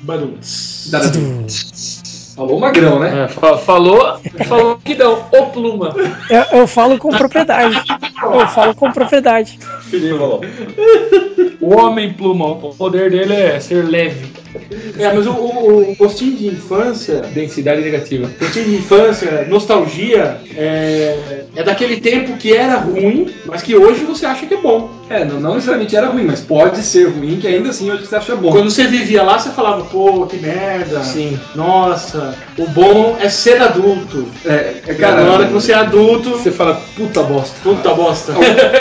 Falou 2.37 2.59
magrão, 2.61 2.99
né? 2.99 3.25
É, 3.25 3.29
fa- 3.29 3.59
falou, 3.59 4.19
falou 4.47 4.79
que 4.83 4.95
não, 4.95 5.25
ô 5.31 5.47
pluma. 5.47 5.95
Eu, 6.29 6.61
eu 6.61 6.67
falo 6.67 6.97
com 6.99 7.11
propriedade. 7.11 7.83
Eu 8.23 8.47
falo 8.49 8.75
com 8.75 8.91
propriedade. 8.93 9.59
O 11.61 11.75
homem 11.75 12.13
pluma, 12.15 12.47
o 12.47 12.75
poder 12.75 13.11
dele 13.11 13.35
é 13.35 13.61
ser 13.61 13.85
leve. 13.85 14.27
É, 14.99 15.13
mas 15.13 15.27
o, 15.27 15.31
o- 15.33 15.91
o 15.93 15.97
gostinho 15.97 16.37
de 16.37 16.47
infância, 16.49 17.17
Densidade 17.35 17.81
negativa. 17.83 18.29
gostinho 18.39 18.65
de 18.67 18.75
infância, 18.77 19.47
nostalgia, 19.49 20.39
é, 20.57 21.43
é 21.57 21.63
daquele 21.63 22.01
tempo 22.01 22.37
que 22.37 22.53
era 22.55 22.77
ruim, 22.77 23.29
mas 23.47 23.63
que 23.63 23.75
hoje 23.77 24.05
você 24.05 24.27
acha 24.27 24.47
que 24.47 24.55
é 24.55 24.57
bom. 24.59 24.91
É, 25.09 25.25
não, 25.25 25.41
não 25.41 25.55
necessariamente 25.55 25.97
era 25.97 26.07
ruim, 26.09 26.25
mas 26.25 26.41
pode 26.41 26.83
ser 26.83 27.09
ruim, 27.09 27.39
que 27.41 27.47
ainda 27.49 27.71
assim 27.71 27.91
hoje 27.91 28.07
você 28.07 28.15
acha 28.17 28.37
bom. 28.37 28.53
Quando 28.53 28.71
você 28.71 28.85
vivia 28.87 29.23
lá, 29.25 29.39
você 29.39 29.51
falava, 29.51 29.83
pô, 29.85 30.25
que 30.27 30.37
merda. 30.37 31.03
Sim. 31.03 31.39
Nossa, 31.55 32.35
o 32.57 32.67
bom 32.69 33.17
é 33.21 33.29
ser 33.29 33.61
adulto. 33.61 34.27
É, 34.47 34.75
é 34.87 34.95
Cara, 34.95 35.25
na 35.25 35.33
hora 35.33 35.47
que 35.47 35.53
você 35.53 35.73
é 35.73 35.77
adulto, 35.77 36.31
Você 36.31 36.51
fala, 36.53 36.81
puta 36.97 37.23
bosta. 37.25 37.57
puta 37.63 37.93
bosta. 37.95 38.33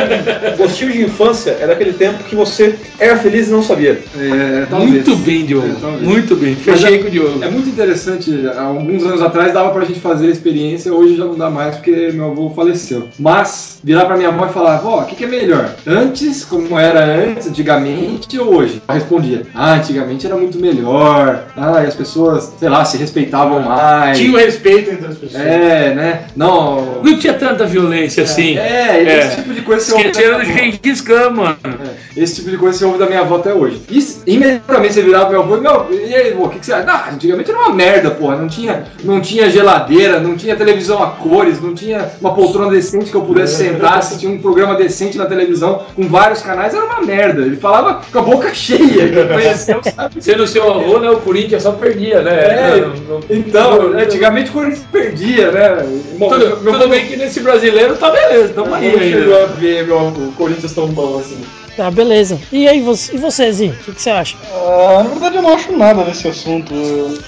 Gostinho 0.58 0.92
de 0.92 1.02
infância 1.04 1.58
era 1.60 1.74
aquele 1.74 1.94
tempo 1.94 2.24
que 2.24 2.36
você 2.36 2.76
era 3.00 3.18
feliz 3.18 3.48
e 3.48 3.52
não 3.52 3.64
sabia. 3.64 4.00
É, 4.18 4.66
talvez. 4.70 4.92
Muito 4.92 5.16
bem, 5.18 5.46
Diogo. 5.62 5.78
É, 5.78 5.82
talvez. 5.82 6.02
Muito 6.04 6.36
bem. 6.36 6.56
Fechei 6.56 6.96
é- 6.96 6.98
com 7.00 7.08
o 7.08 7.12
Diogo. 7.12 7.44
É 7.44 7.50
muito 7.50 7.70
interessante, 7.70 8.32
há 8.56 8.62
alguns 8.64 9.04
anos 9.04 9.22
atrás 9.22 9.54
dava 9.54 9.70
pra 9.72 9.86
gente 9.86 10.00
fazer 10.00 10.28
a 10.28 10.32
experiência, 10.32 10.94
hoje 10.94 11.16
já 11.16 11.26
não 11.26 11.36
dá 11.36 11.50
mais 11.50 11.76
porque 11.76 12.12
meu 12.14 12.32
avô 12.32 12.50
faleceu. 12.56 13.08
Mas 13.20 13.80
virar 13.84 14.06
pra 14.06 14.18
minha 14.18 14.32
mãe 14.32 14.50
e 14.50 14.54
falar, 14.54 14.78
vó, 14.78 15.00
o 15.02 15.06
que, 15.06 15.16
que 15.16 15.24
é 15.24 15.28
melhor? 15.28 15.74
Antes, 15.86 16.44
como 16.46 16.78
era 16.78 17.04
antes, 17.06 17.48
antigamente 17.48 18.38
ou 18.40 18.56
hoje? 18.56 18.82
Ela 18.88 18.98
respondia, 18.98 19.44
ah, 19.54 19.74
antigamente 19.76 20.26
era 20.26 20.36
muito 20.36 20.60
melhor, 20.60 21.46
ah, 21.56 21.82
e 21.84 21.88
as 21.88 21.96
pessoas, 21.96 22.54
sei 22.60 22.70
lá, 22.70 22.84
se 22.86 22.98
respeitavam 22.98 23.60
mais. 23.62 24.18
Tinha 24.18 24.32
o 24.34 24.38
respeito 24.38 24.92
entre 24.92 25.08
as 25.08 25.18
pessoas. 25.18 25.42
É, 25.42 25.94
né? 25.94 26.22
Não. 26.36 27.02
Não 27.04 27.18
tinha 27.18 27.34
tanta 27.34 27.66
violência 27.66 28.24
assim. 28.24 28.58
É, 28.58 29.02
esse 29.02 29.12
É. 29.34 29.36
tipo 29.36 29.54
de 29.54 29.62
coisa 29.62 29.84
você 29.86 29.94
ouve 29.94 30.08
Esqueceram 30.10 30.40
do 30.40 30.46
minha 30.46 30.58
avó. 30.58 30.72
Gengis 30.72 31.02
Khan, 31.02 31.30
mano. 31.32 31.58
É, 31.64 32.20
Esse 32.22 32.36
tipo 32.36 32.50
de 32.50 32.58
coisa 32.58 32.78
você 32.78 32.86
ouve 32.86 32.98
da 33.00 33.06
minha 33.06 33.22
avó 33.22 33.38
até 33.38 33.54
hoje. 33.54 33.82
E 33.90 34.00
imediatamente 34.28 34.94
você 34.94 35.02
virava 35.02 35.26
pro 35.26 35.34
meu 35.34 35.44
avô 35.44 35.49
e, 35.58 35.62
meu, 35.62 35.88
e 35.92 36.16
aí, 36.16 36.34
o 36.38 36.48
que, 36.50 36.60
que 36.60 36.66
você 36.66 36.74
acha? 36.74 36.86
Não, 36.86 37.14
antigamente 37.14 37.50
era 37.52 37.60
uma 37.60 37.74
merda, 37.74 38.12
porra. 38.12 38.36
Não 38.36 38.48
tinha, 38.48 38.84
não 39.04 39.20
tinha 39.22 39.50
geladeira, 39.50 40.20
não 40.20 40.36
tinha 40.36 40.56
televisão 40.56 41.02
a 41.04 41.08
cores, 41.12 41.62
não 41.62 41.74
tinha 41.74 42.10
uma 42.22 42.34
poltrona 42.34 42.72
decente 42.72 43.12
que 43.12 43.16
eu 43.16 43.22
pudesse 43.22 43.56
sentar, 43.58 43.98
assistir 44.00 44.28
um 44.28 44.38
programa 44.40 44.76
decente 44.76 45.18
na 45.18 45.26
televisão 45.26 45.84
com 45.96 46.08
vários 46.08 46.42
canais, 46.42 46.74
era 46.74 46.84
uma 46.86 47.02
merda. 47.02 47.42
Ele 47.42 47.56
falava 47.58 48.02
com 48.12 48.20
a 48.20 48.22
boca 48.22 48.54
cheia, 48.54 49.10
que 49.10 49.34
conheceu, 49.34 49.82
sabe? 49.96 50.16
Sendo 50.24 50.48
seu 50.48 50.70
avô, 50.70 51.00
né? 51.00 51.10
O 51.10 51.18
Corinthians 51.18 51.64
só 51.64 51.72
perdia, 51.72 52.22
né? 52.22 52.32
É, 52.40 52.82
Não- 52.82 52.90
não- 53.16 53.20
Então, 53.30 53.94
antigamente 53.98 54.50
o 54.50 54.54
Corinthians 54.54 54.86
perdia, 54.92 55.52
né? 55.52 55.78
Bom, 56.18 56.30
Tudo, 56.30 56.58
meu- 56.62 56.74
tudo 56.74 56.88
bem 56.90 57.06
que 57.06 57.16
nesse 57.16 57.40
brasileiro 57.40 57.96
tá 57.96 58.10
beleza, 58.12 58.54
tamo 58.54 58.68
não 58.68 58.76
aí 58.76 58.92
chegou 58.92 59.36
ainda. 59.36 59.44
a 59.44 59.48
ver 59.48 59.86
meu, 59.88 59.98
o 59.98 60.34
Corinthians 60.38 60.74
tão 60.74 60.88
bom 60.88 61.20
assim. 61.20 61.38
Ah, 61.80 61.90
beleza. 61.90 62.40
E 62.52 62.68
aí, 62.68 62.82
você, 62.82 63.16
e 63.16 63.18
você 63.18 63.52
Zinho? 63.52 63.74
O 63.74 63.78
que, 63.78 63.94
que 63.94 64.02
você 64.02 64.10
acha? 64.10 64.36
Ah, 64.52 65.04
na 65.04 65.10
verdade, 65.10 65.38
eu 65.38 65.42
não 65.42 65.54
acho 65.54 65.72
nada 65.78 66.04
nesse 66.04 66.28
assunto. 66.28 66.74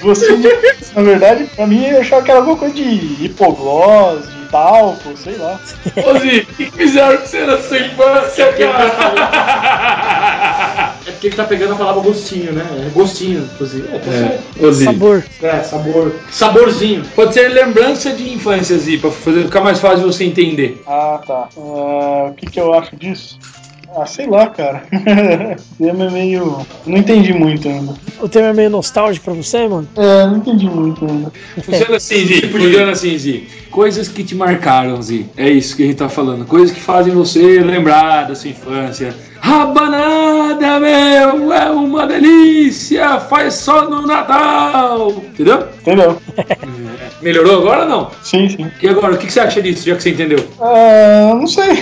De... 0.00 0.94
Na 0.94 1.02
verdade, 1.02 1.50
pra 1.56 1.66
mim, 1.66 1.84
eu 1.84 2.00
achava 2.00 2.22
que 2.22 2.30
era 2.30 2.38
alguma 2.38 2.56
coisa 2.56 2.72
de 2.72 3.24
hipoglós, 3.24 4.28
de 4.28 4.46
talco, 4.48 5.16
sei 5.16 5.36
lá. 5.36 5.58
Ô, 5.96 6.18
Zi, 6.18 6.46
o 6.48 6.54
que 6.54 6.70
fizeram 6.70 7.16
com 7.18 7.26
você 7.26 7.44
na 7.44 7.58
sua 7.58 7.78
infância, 7.80 8.52
cara? 8.54 8.94
Porque 11.18 11.26
ele 11.26 11.36
tá 11.36 11.44
pegando 11.44 11.72
a 11.72 11.76
palavra 11.76 12.00
gostinho, 12.00 12.52
né? 12.52 12.64
É 12.86 12.90
gostinho, 12.90 13.40
inclusive. 13.52 13.88
É, 13.88 14.38
É. 14.64 14.72
Sabor. 14.72 15.24
é, 15.42 15.62
sabor. 15.64 16.14
Saborzinho. 16.30 17.02
Pode 17.16 17.34
ser 17.34 17.48
lembrança 17.48 18.12
de 18.12 18.32
infância, 18.32 18.78
Zi, 18.78 18.98
pra 18.98 19.10
fazer, 19.10 19.42
ficar 19.42 19.60
mais 19.60 19.80
fácil 19.80 20.06
você 20.06 20.22
entender. 20.22 20.80
Ah, 20.86 21.20
tá. 21.26 21.48
Ah, 21.56 22.28
o 22.30 22.34
que, 22.34 22.46
que 22.46 22.60
eu 22.60 22.72
acho 22.72 22.94
disso? 22.94 23.36
Ah, 23.96 24.06
sei 24.06 24.28
lá, 24.28 24.46
cara. 24.48 24.84
O 25.80 25.84
tema 25.84 26.04
é 26.04 26.10
meio. 26.10 26.66
Não 26.86 26.96
entendi 26.98 27.32
muito 27.32 27.68
ainda. 27.68 27.94
O 28.20 28.28
tema 28.28 28.48
é 28.48 28.52
meio 28.52 28.70
nostálgico 28.70 29.24
pra 29.24 29.34
você, 29.34 29.66
mano? 29.66 29.88
É, 29.96 30.26
não 30.26 30.36
entendi 30.36 30.66
muito 30.66 31.04
ainda. 31.04 31.32
Funciona 31.64 31.96
assim, 31.96 32.26
Zi. 32.26 32.42
Funciona 32.42 32.92
assim, 32.92 33.18
Zi. 33.18 33.48
Coisas 33.70 34.06
que 34.08 34.22
te 34.22 34.34
marcaram, 34.34 35.00
Zi. 35.00 35.26
É 35.36 35.48
isso 35.48 35.74
que 35.76 35.82
a 35.84 35.86
gente 35.86 35.96
tá 35.96 36.08
falando. 36.08 36.44
Coisas 36.44 36.70
que 36.70 36.80
fazem 36.80 37.14
você 37.14 37.60
lembrar 37.60 38.28
da 38.28 38.34
sua 38.34 38.50
infância. 38.50 39.14
Rabanada, 39.40 40.80
meu, 40.80 41.52
é 41.52 41.70
uma 41.70 42.06
delícia. 42.06 43.20
Faz 43.20 43.54
só 43.54 43.88
no 43.88 44.06
Natal. 44.06 45.10
Entendeu? 45.10 45.68
Entendeu? 45.80 46.20
Melhorou 47.22 47.60
agora 47.60 47.82
ou 47.82 47.88
não? 47.88 48.10
Sim, 48.22 48.48
sim. 48.48 48.70
E 48.80 48.88
agora, 48.88 49.14
o 49.14 49.18
que 49.18 49.30
você 49.30 49.40
acha 49.40 49.60
disso, 49.60 49.86
já 49.86 49.96
que 49.96 50.02
você 50.02 50.10
entendeu? 50.10 50.38
Ah, 50.60 51.32
não 51.34 51.46
sei. 51.46 51.68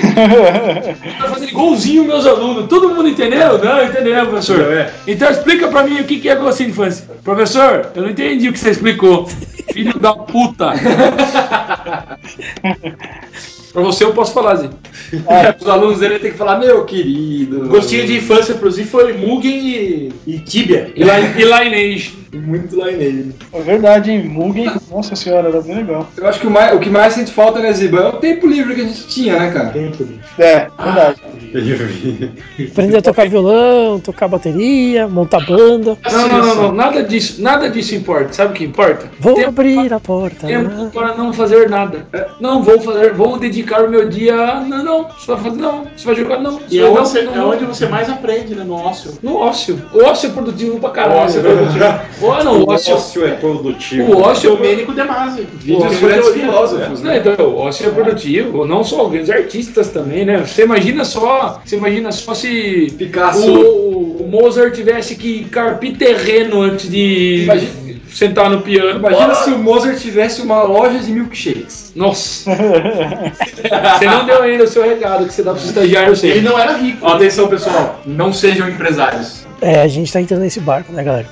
Tá 1.19 1.29
fazendo 1.29 1.51
igualzinho 1.51 2.05
meus 2.05 2.27
alunos. 2.27 2.67
Todo 2.69 2.91
mundo 2.91 3.09
entendeu? 3.09 3.59
Não, 3.63 3.85
entendeu, 3.85 4.27
professor. 4.27 4.91
Então 5.07 5.31
explica 5.31 5.69
pra 5.69 5.85
mim 5.85 6.01
o 6.01 6.05
que 6.05 6.21
que 6.21 6.29
é 6.29 6.35
gostinho 6.35 6.69
de 6.69 6.73
infância. 6.73 7.07
Professor, 7.25 7.91
eu 7.95 8.03
não 8.03 8.11
entendi 8.11 8.49
o 8.49 8.53
que 8.53 8.59
você 8.59 8.71
explicou. 8.71 9.27
Filho 9.73 9.99
da 9.99 10.15
puta. 10.15 10.73
pra 13.77 13.85
você 13.85 14.05
eu 14.05 14.15
posso 14.15 14.33
falar, 14.33 14.57
Zi. 14.57 14.71
Os 15.61 15.69
alunos 15.69 16.01
dele 16.01 16.19
têm 16.19 16.33
que 16.33 16.39
falar, 16.39 16.59
meu 16.59 16.87
querido. 16.87 17.69
Gostinho 17.69 18.07
de 18.07 18.17
infância, 18.17 18.55
inclusive, 18.55 18.89
foi 18.89 19.13
Mugen 19.13 19.59
e, 19.59 20.13
e 20.27 20.39
Tibia. 20.39 20.91
E, 20.97 21.03
e 21.03 21.45
Lineage. 21.45 22.27
Muito 22.33 22.77
lá 22.77 22.87
nele. 22.87 23.35
É 23.53 23.61
verdade, 23.61 24.11
hein? 24.11 24.25
Mugen, 24.25 24.71
nossa 24.91 25.15
senhora, 25.15 25.49
era 25.49 25.61
bem 25.61 25.77
legal. 25.77 26.09
Eu 26.17 26.27
acho 26.27 26.41
que 26.41 26.47
o, 26.47 26.51
mais, 26.51 26.75
o 26.75 26.79
que 26.79 26.89
mais 26.89 27.13
sente 27.13 27.33
falta, 27.33 27.61
né, 27.61 27.73
Ziba, 27.73 27.99
é 27.99 28.09
o 28.09 28.13
tempo 28.15 28.47
livre 28.47 28.75
que 28.75 28.81
a 28.81 28.85
gente 28.85 29.07
tinha, 29.07 29.39
né, 29.39 29.51
cara? 29.51 29.71
Tempo 29.71 30.03
livre. 30.03 30.21
É, 30.39 30.69
verdade. 30.83 31.21
Aprender 32.73 32.97
a 32.97 33.03
tocar 33.03 33.29
violão, 33.29 34.01
tocar 34.01 34.29
bateria, 34.29 35.07
montar 35.07 35.41
banda. 35.47 35.97
Não, 36.11 36.29
não, 36.29 36.47
não, 36.47 36.55
não, 36.55 36.73
nada 36.73 37.03
disso, 37.03 37.41
nada 37.43 37.69
disso 37.71 37.95
importa. 37.95 38.33
Sabe 38.33 38.53
o 38.53 38.55
que 38.55 38.65
importa? 38.65 39.11
Vou 39.19 39.35
Tempo 39.35 39.49
abrir 39.49 39.93
a 39.93 40.01
porta. 40.01 40.47
Tempo 40.47 40.69
né? 40.69 40.91
para 40.93 41.15
não 41.15 41.33
fazer 41.33 41.69
nada. 41.69 42.07
Não 42.41 42.63
vou 42.63 42.81
fazer, 42.81 43.13
vou 43.13 43.39
dedicar 43.39 43.66
o 43.87 43.91
meu 43.91 44.09
dia. 44.09 44.61
Não, 44.61 44.85
não, 44.85 45.03
você 45.09 45.27
vai 45.33 45.41
fazer, 45.43 45.57
não. 45.61 45.85
Você 45.97 46.07
vai 46.07 46.15
jogar, 46.15 46.41
não. 46.41 46.59
Você 46.61 46.77
E 46.77 46.79
é 46.79 46.83
vai, 46.83 46.91
onde, 46.91 46.99
não, 46.99 47.05
você, 47.07 47.23
não, 47.23 47.33
é 47.33 47.37
não. 47.37 47.51
onde 47.51 47.65
você 47.65 47.87
mais 47.87 48.09
aprende, 48.09 48.55
né? 48.55 48.65
No 48.65 48.75
ócio. 48.75 49.13
No 49.23 49.37
ócio. 49.37 49.81
O 49.93 50.03
ócio 50.05 50.29
é 50.29 50.33
produtivo 50.33 50.79
pra 50.81 50.91
caralho. 50.91 51.21
O 51.21 51.25
ócio 51.25 51.41
é 51.41 51.43
produtivo. 51.43 51.85
Ó, 52.23 52.45
não, 52.45 52.63
o 52.63 52.71
ócio. 52.71 53.27
é 53.27 53.31
produtivo. 53.33 54.13
O 54.13 54.21
ócio 54.23 54.53
é 54.53 54.57
Domênico 54.57 54.93
De 54.93 55.03
Masi. 55.05 55.47
Vídeos 55.55 55.91
de 55.91 55.97
Pô, 55.97 56.07
grandes 56.07 56.29
filósofos, 56.31 57.03
Não, 57.03 57.11
né? 57.11 57.19
então, 57.25 57.47
o 57.47 57.57
ócio 57.59 57.87
é 57.87 57.91
produtivo, 57.91 58.67
não 58.67 58.85
só 58.85 59.05
grandes 59.07 59.31
artistas 59.31 59.89
também, 59.91 60.25
né? 60.25 60.39
Você 60.47 60.63
imagina 60.65 61.05
só, 61.05 61.61
você 61.65 61.77
imagina 61.77 62.13
só 62.13 62.35
se 62.35 62.93
Picasso. 62.97 63.51
o, 63.51 64.23
o 64.23 64.29
Mozart 64.29 64.75
tivesse 64.75 65.17
que 65.17 65.45
carpir 65.45 65.97
terreno 65.97 66.61
antes 66.63 66.89
de 66.91 67.43
Imagina- 67.45 67.86
sentar 68.11 68.51
no 68.51 68.61
piano. 68.61 68.99
Imagina 68.99 69.35
se 69.35 69.51
o 69.51 69.59
Mozart 69.59 69.99
tivesse 69.99 70.43
uma 70.43 70.63
loja 70.63 70.99
de 70.99 71.13
milkshakes. 71.13 71.93
Nossa! 71.95 72.51
você 73.99 74.05
não 74.05 74.25
deu 74.27 74.43
ainda 74.43 74.65
o 74.65 74.69
seu 74.69 74.83
recado 74.83 75.27
que 75.27 75.33
você 75.33 75.43
dá 75.43 75.53
pro 75.53 75.63
estagiário 75.63 76.09
Ele 76.09 76.17
sempre. 76.17 76.41
não 76.41 76.59
era 76.59 76.77
rico. 76.77 77.07
Atenção, 77.07 77.49
pessoal. 77.49 78.01
Não 78.05 78.33
sejam 78.33 78.69
empresários. 78.69 79.47
É, 79.61 79.81
a 79.81 79.89
gente 79.89 80.13
tá 80.13 80.21
entrando 80.21 80.41
nesse 80.43 80.61
barco, 80.61 80.93
né, 80.93 81.03
galera? 81.03 81.27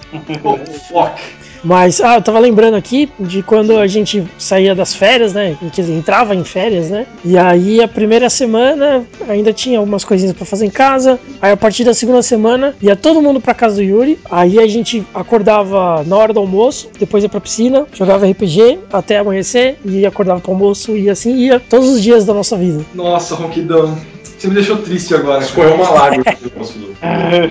Fuck. 0.89 1.21
Mas, 1.65 2.01
ah, 2.01 2.17
eu 2.17 2.23
tava 2.23 2.39
lembrando 2.39 2.75
aqui 2.75 3.11
de 3.19 3.43
quando 3.43 3.79
a 3.79 3.87
gente 3.87 4.25
saía 4.39 4.75
das 4.75 4.95
férias, 4.95 5.33
né? 5.33 5.57
Dizer, 5.75 5.93
entrava 5.95 6.35
em 6.35 6.45
férias, 6.45 6.91
né? 6.91 7.07
E 7.25 7.39
aí 7.39 7.83
a 7.83 7.89
primeira 7.89 8.29
semana 8.29 9.05
ainda 9.29 9.53
tinha 9.53 9.79
algumas 9.79 10.05
coisinhas 10.05 10.37
pra 10.37 10.45
fazer 10.45 10.67
em 10.67 10.71
casa. 10.71 11.19
Aí 11.41 11.53
a 11.53 11.57
partir 11.57 11.85
da 11.85 11.95
segunda 11.95 12.23
semana 12.23 12.75
ia 12.83 12.95
todo 12.95 13.23
mundo 13.23 13.41
pra 13.41 13.55
casa 13.55 13.77
do 13.77 13.83
Yuri. 13.83 14.19
Aí 14.31 14.59
a 14.59 14.67
gente 14.69 15.05
acordava 15.15 16.05
na 16.05 16.17
hora 16.17 16.33
do 16.33 16.41
almoço, 16.41 16.89
depois 16.99 17.23
ia 17.23 17.31
pra 17.31 17.41
piscina, 17.41 17.87
jogava 17.93 18.27
RPG 18.27 18.81
até 18.93 19.19
amanhecer 19.19 19.79
e 19.85 20.05
acordava 20.05 20.41
pro 20.41 20.53
almoço 20.53 20.97
e 20.97 21.09
assim 21.09 21.35
ia 21.37 21.59
todos 21.59 21.89
os 21.89 22.03
dias 22.03 22.25
da 22.25 22.35
nossa 22.35 22.57
vida. 22.57 22.85
Nossa, 22.95 23.35
ronquidão. 23.35 23.97
Você 24.45 24.49
me 24.49 24.55
deixou 24.57 24.77
triste 24.77 25.15
agora. 25.15 25.43
Escorreu 25.43 25.75
uma 25.75 25.91
lágrima. 25.91 26.25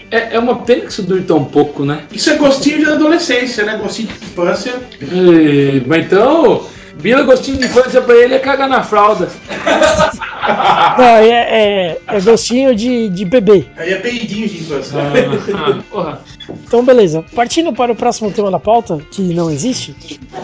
É, 0.09 0.35
é 0.35 0.39
uma 0.39 0.59
pena 0.59 0.81
que 0.81 0.87
isso 0.87 1.03
dure 1.03 1.21
tão 1.21 1.43
pouco, 1.45 1.85
né? 1.85 2.03
Isso 2.11 2.29
é 2.29 2.35
gostinho 2.35 2.79
de 2.79 2.85
adolescência, 2.85 3.63
né? 3.63 3.77
Gostinho 3.77 4.07
de 4.07 4.13
infância. 4.25 4.73
E, 4.99 5.83
mas 5.85 6.05
então, 6.05 6.65
Bila 6.95 7.23
gostinho 7.23 7.57
de 7.57 7.65
infância 7.65 8.01
pra 8.01 8.15
ele 8.15 8.35
é 8.35 8.39
cagar 8.39 8.69
na 8.69 8.83
fralda. 8.83 9.29
Não, 10.97 11.05
é, 11.05 11.29
é, 11.29 11.97
é 12.07 12.21
gostinho 12.21 12.75
de, 12.75 13.09
de 13.09 13.25
bebê. 13.25 13.65
Aí 13.77 13.93
é 13.93 13.97
peidinho 13.97 14.47
de 14.47 14.57
infância. 14.57 14.99
Ah, 14.99 15.79
porra. 15.89 16.21
Então, 16.49 16.83
beleza. 16.83 17.23
Partindo 17.35 17.71
para 17.73 17.91
o 17.91 17.95
próximo 17.95 18.31
tema 18.31 18.49
da 18.51 18.59
pauta, 18.59 18.99
que 19.11 19.21
não 19.33 19.49
existe. 19.49 19.95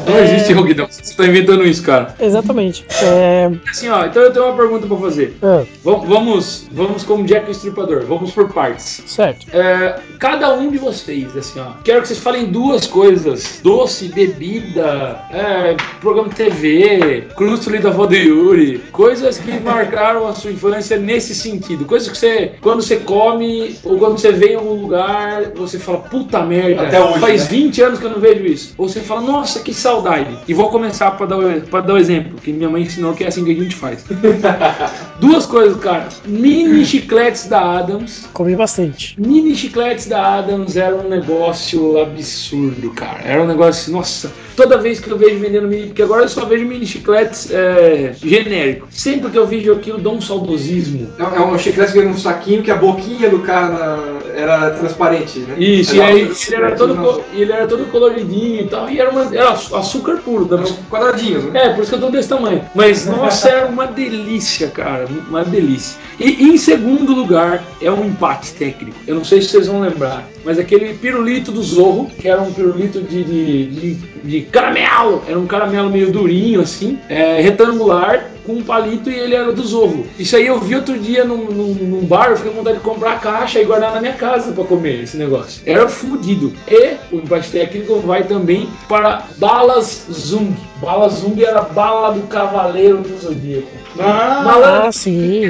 Não 0.08 0.18
existe 0.20 0.54
Roguidão. 0.54 0.88
Você 0.90 1.14
tá 1.16 1.26
inventando 1.26 1.66
isso, 1.66 1.84
cara. 1.84 2.16
Exatamente. 2.20 2.86
É, 3.04 3.50
Assim, 3.70 3.90
ó, 3.90 4.06
então 4.06 4.22
eu 4.22 4.32
tenho 4.32 4.46
uma 4.46 4.56
pergunta 4.56 4.88
pra 4.88 4.98
fazer. 4.98 5.38
ah, 5.42 5.64
Vamos, 5.84 6.68
vamos, 6.72 7.04
como 7.04 7.24
Jack 7.26 7.48
o 7.48 7.52
Estripador, 7.52 8.04
vamos 8.06 8.32
por 8.32 8.50
partes. 8.54 9.04
certo. 9.06 9.46
É, 9.54 10.00
cada 10.20 10.54
um 10.54 10.70
de 10.72 10.78
vocês, 10.78 11.36
assim, 11.36 11.60
ó, 11.60 11.72
quero 11.84 12.02
que 12.02 12.08
vocês 12.08 12.20
falem 12.20 12.46
duas 12.46 12.86
coisas: 12.88 13.60
doce, 13.64 14.08
bebida, 14.10 15.20
é, 15.32 15.76
programa 16.00 16.30
de 16.30 16.36
TV, 16.36 17.28
crústuli 17.36 17.80
da 17.80 17.90
avó 17.90 18.06
do 18.06 18.16
Yuri, 18.16 18.80
coisas 18.92 19.38
que 19.38 19.60
marcaram 19.60 20.28
a 20.28 20.34
sua 20.36 20.52
infância 20.52 20.98
nesse 20.98 21.34
sentido. 21.36 21.86
Coisas 21.86 22.10
que 22.10 22.18
você, 22.18 22.54
quando 22.62 22.82
você 22.82 22.98
come 22.98 23.76
ou 23.84 23.98
quando 23.98 24.18
você 24.18 24.32
vem 24.32 24.52
em 24.54 24.56
algum 24.56 24.82
lugar, 24.82 25.52
você 25.56 25.78
fala, 25.80 25.89
puta 25.98 26.42
merda, 26.46 26.84
Até 26.84 27.04
hoje, 27.04 27.20
faz 27.20 27.42
né? 27.44 27.48
20 27.50 27.82
anos 27.82 28.00
que 28.00 28.06
eu 28.06 28.12
não 28.12 28.20
vejo 28.20 28.46
isso. 28.46 28.74
Ou 28.78 28.88
você 28.88 29.00
fala, 29.02 29.22
nossa, 29.22 29.60
que 29.60 29.74
saudade. 29.74 30.38
E 30.48 30.54
vou 30.54 30.70
começar 30.70 31.12
pra 31.12 31.26
dar, 31.26 31.38
o- 31.40 31.62
pra 31.62 31.82
dar 31.82 31.94
o 31.94 31.98
exemplo, 31.98 32.38
que 32.42 32.52
minha 32.54 32.70
mãe 32.70 32.84
ensinou 32.84 33.14
que 33.14 33.24
é 33.24 33.28
assim 33.28 33.44
que 33.44 33.52
a 33.52 33.56
gente 33.56 33.76
faz. 33.76 34.06
Duas 35.20 35.46
coisas, 35.46 35.78
cara. 35.80 36.08
Mini 36.26 36.86
chicletes 36.86 37.48
da 37.48 37.80
Adams. 37.80 38.28
Comi 38.34 38.56
bastante. 38.56 39.16
Mini 39.20 39.56
chicletes 39.56 40.08
da 40.08 40.38
Adams 40.40 40.78
era 40.78 40.96
um 40.96 41.10
negócio 41.10 42.02
absurdo, 42.02 42.92
cara. 42.92 43.22
Era 43.24 43.42
um 43.44 43.48
negócio, 43.48 43.92
nossa, 43.92 44.32
toda 44.56 44.78
vez 44.78 45.00
que 45.00 45.10
eu 45.10 45.18
vejo 45.18 45.40
vendendo 45.40 45.68
mini, 45.68 45.88
porque 45.88 46.02
agora 46.02 46.24
eu 46.24 46.30
só 46.30 46.46
vejo 46.46 46.66
mini 46.66 46.86
chicletes 46.86 47.50
é, 47.52 48.14
genéricos. 48.24 48.90
Sempre 48.92 49.30
que 49.32 49.38
eu 49.38 49.46
vejo 49.48 49.74
aquilo, 49.74 49.98
dá 49.98 50.10
um 50.10 50.22
saudosismo. 50.22 51.10
É 51.18 51.24
um- 51.24 51.36
é 51.36 51.42
um 51.54 51.58
chiclete 51.60 51.92
que 51.92 52.00
vem 52.00 52.08
num 52.08 52.18
saquinho 52.18 52.64
que 52.64 52.72
a 52.72 52.76
boquinha 52.76 53.30
do 53.30 53.40
cara 53.40 54.00
era 54.36 54.70
transparente, 54.72 55.40
né? 55.40 55.56
Isso, 55.80 55.96
e 55.96 56.02
aí 56.02 56.22
ele 56.22 56.56
era, 56.56 56.76
todo, 56.76 57.24
ele 57.34 57.52
era 57.52 57.68
todo 57.68 57.86
coloridinho 57.92 58.62
e 58.62 58.68
tal, 58.68 58.90
e 58.90 59.00
era, 59.00 59.10
uma, 59.10 59.36
era 59.36 59.52
açúcar 59.52 60.18
puro. 60.18 60.46
Da, 60.46 60.58
Quadradinhos, 60.90 61.46
né? 61.46 61.66
É, 61.66 61.70
por 61.70 61.82
isso 61.82 61.90
que 61.90 61.96
eu 61.96 62.02
tô 62.02 62.10
desse 62.10 62.30
tamanho. 62.30 62.64
Mas, 62.74 63.06
nossa, 63.08 63.50
era 63.50 63.68
uma 63.68 63.88
delícia, 63.88 64.68
cara. 64.68 65.08
Uma 65.28 65.44
delícia. 65.44 65.98
E 66.20 66.50
em 66.50 66.58
segundo 66.58 67.14
lugar, 67.14 67.64
é 67.82 67.90
um 67.90 68.06
empate 68.06 68.54
técnico. 68.54 68.98
Eu 69.08 69.16
não 69.16 69.24
sei 69.24 69.42
se 69.42 69.50
vocês 69.50 69.68
vão 69.68 69.82
lembrar, 69.82 70.28
mas 70.44 70.60
aquele 70.60 70.94
pirulito 70.94 71.52
do 71.52 71.62
Zorro, 71.62 72.10
que 72.10 72.28
era 72.28 72.42
um 72.42 72.52
pirulito 72.52 73.02
de, 73.02 73.24
de, 73.24 73.66
de, 73.68 73.94
de 74.24 74.42
caramelo. 74.42 75.24
Era 75.28 75.40
um 75.40 75.48
caramelo 75.48 75.90
meio 75.90 76.12
durinho, 76.12 76.62
assim, 76.62 77.00
é, 77.08 77.40
retangular, 77.42 78.30
com 78.50 78.54
um 78.56 78.64
palito 78.64 79.12
e 79.12 79.14
ele 79.16 79.36
era 79.36 79.52
do 79.52 79.62
Zorro. 79.64 80.08
Isso 80.18 80.36
aí 80.36 80.48
eu 80.48 80.60
vi 80.60 80.76
outro 80.76 80.98
dia 80.98 81.24
num, 81.24 81.46
num, 81.46 81.74
num 81.76 82.06
bar, 82.06 82.32
eu 82.32 82.36
fiquei 82.38 82.52
com 82.52 82.58
vontade 82.58 82.78
de 82.78 82.84
comprar 82.84 83.12
a 83.14 83.16
caixa 83.18 83.60
e 83.60 83.66
guardar 83.66 83.94
na 83.94 84.02
minha 84.02 84.14
casa 84.14 84.52
pra 84.52 84.64
comer 84.64 85.04
esse 85.04 85.18
negócio. 85.18 85.62
Era 85.68 85.88
fudido. 85.88 86.52
E 86.68 86.96
o 87.12 87.18
empate 87.18 87.52
técnico 87.52 88.00
vai 88.00 88.24
também 88.24 88.68
para 88.88 89.22
Balas 89.38 90.08
Zung. 90.12 90.56
Balas 90.82 91.14
Zung 91.14 91.44
era 91.44 91.62
bala 91.62 92.12
do 92.14 92.22
Cavaleiro 92.28 92.98
do 92.98 93.18
Zodíaco. 93.20 93.68
Ah, 94.00 94.42
Malandro, 94.44 94.88
Ah, 94.88 94.92
sim. 94.92 95.42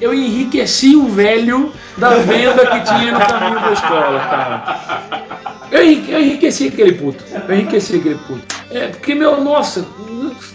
eu 0.00 0.14
enriqueci 0.14 0.96
o 0.96 1.08
velho 1.08 1.72
da 1.98 2.10
venda 2.10 2.66
que 2.66 2.80
tinha 2.84 3.12
no 3.12 3.18
caminho 3.18 3.60
da 3.60 3.72
escola, 3.72 4.20
cara. 4.20 5.59
Eu 5.70 5.82
enrique- 5.84 6.10
eu 6.12 6.20
enriqueci 6.20 6.68
aquele 6.68 6.92
puto. 6.92 7.24
Eu 7.48 7.54
enriqueci 7.54 7.96
aquele 7.96 8.16
puto. 8.16 8.42
É, 8.70 8.86
porque, 8.88 9.14
meu, 9.14 9.40
nossa, 9.40 9.84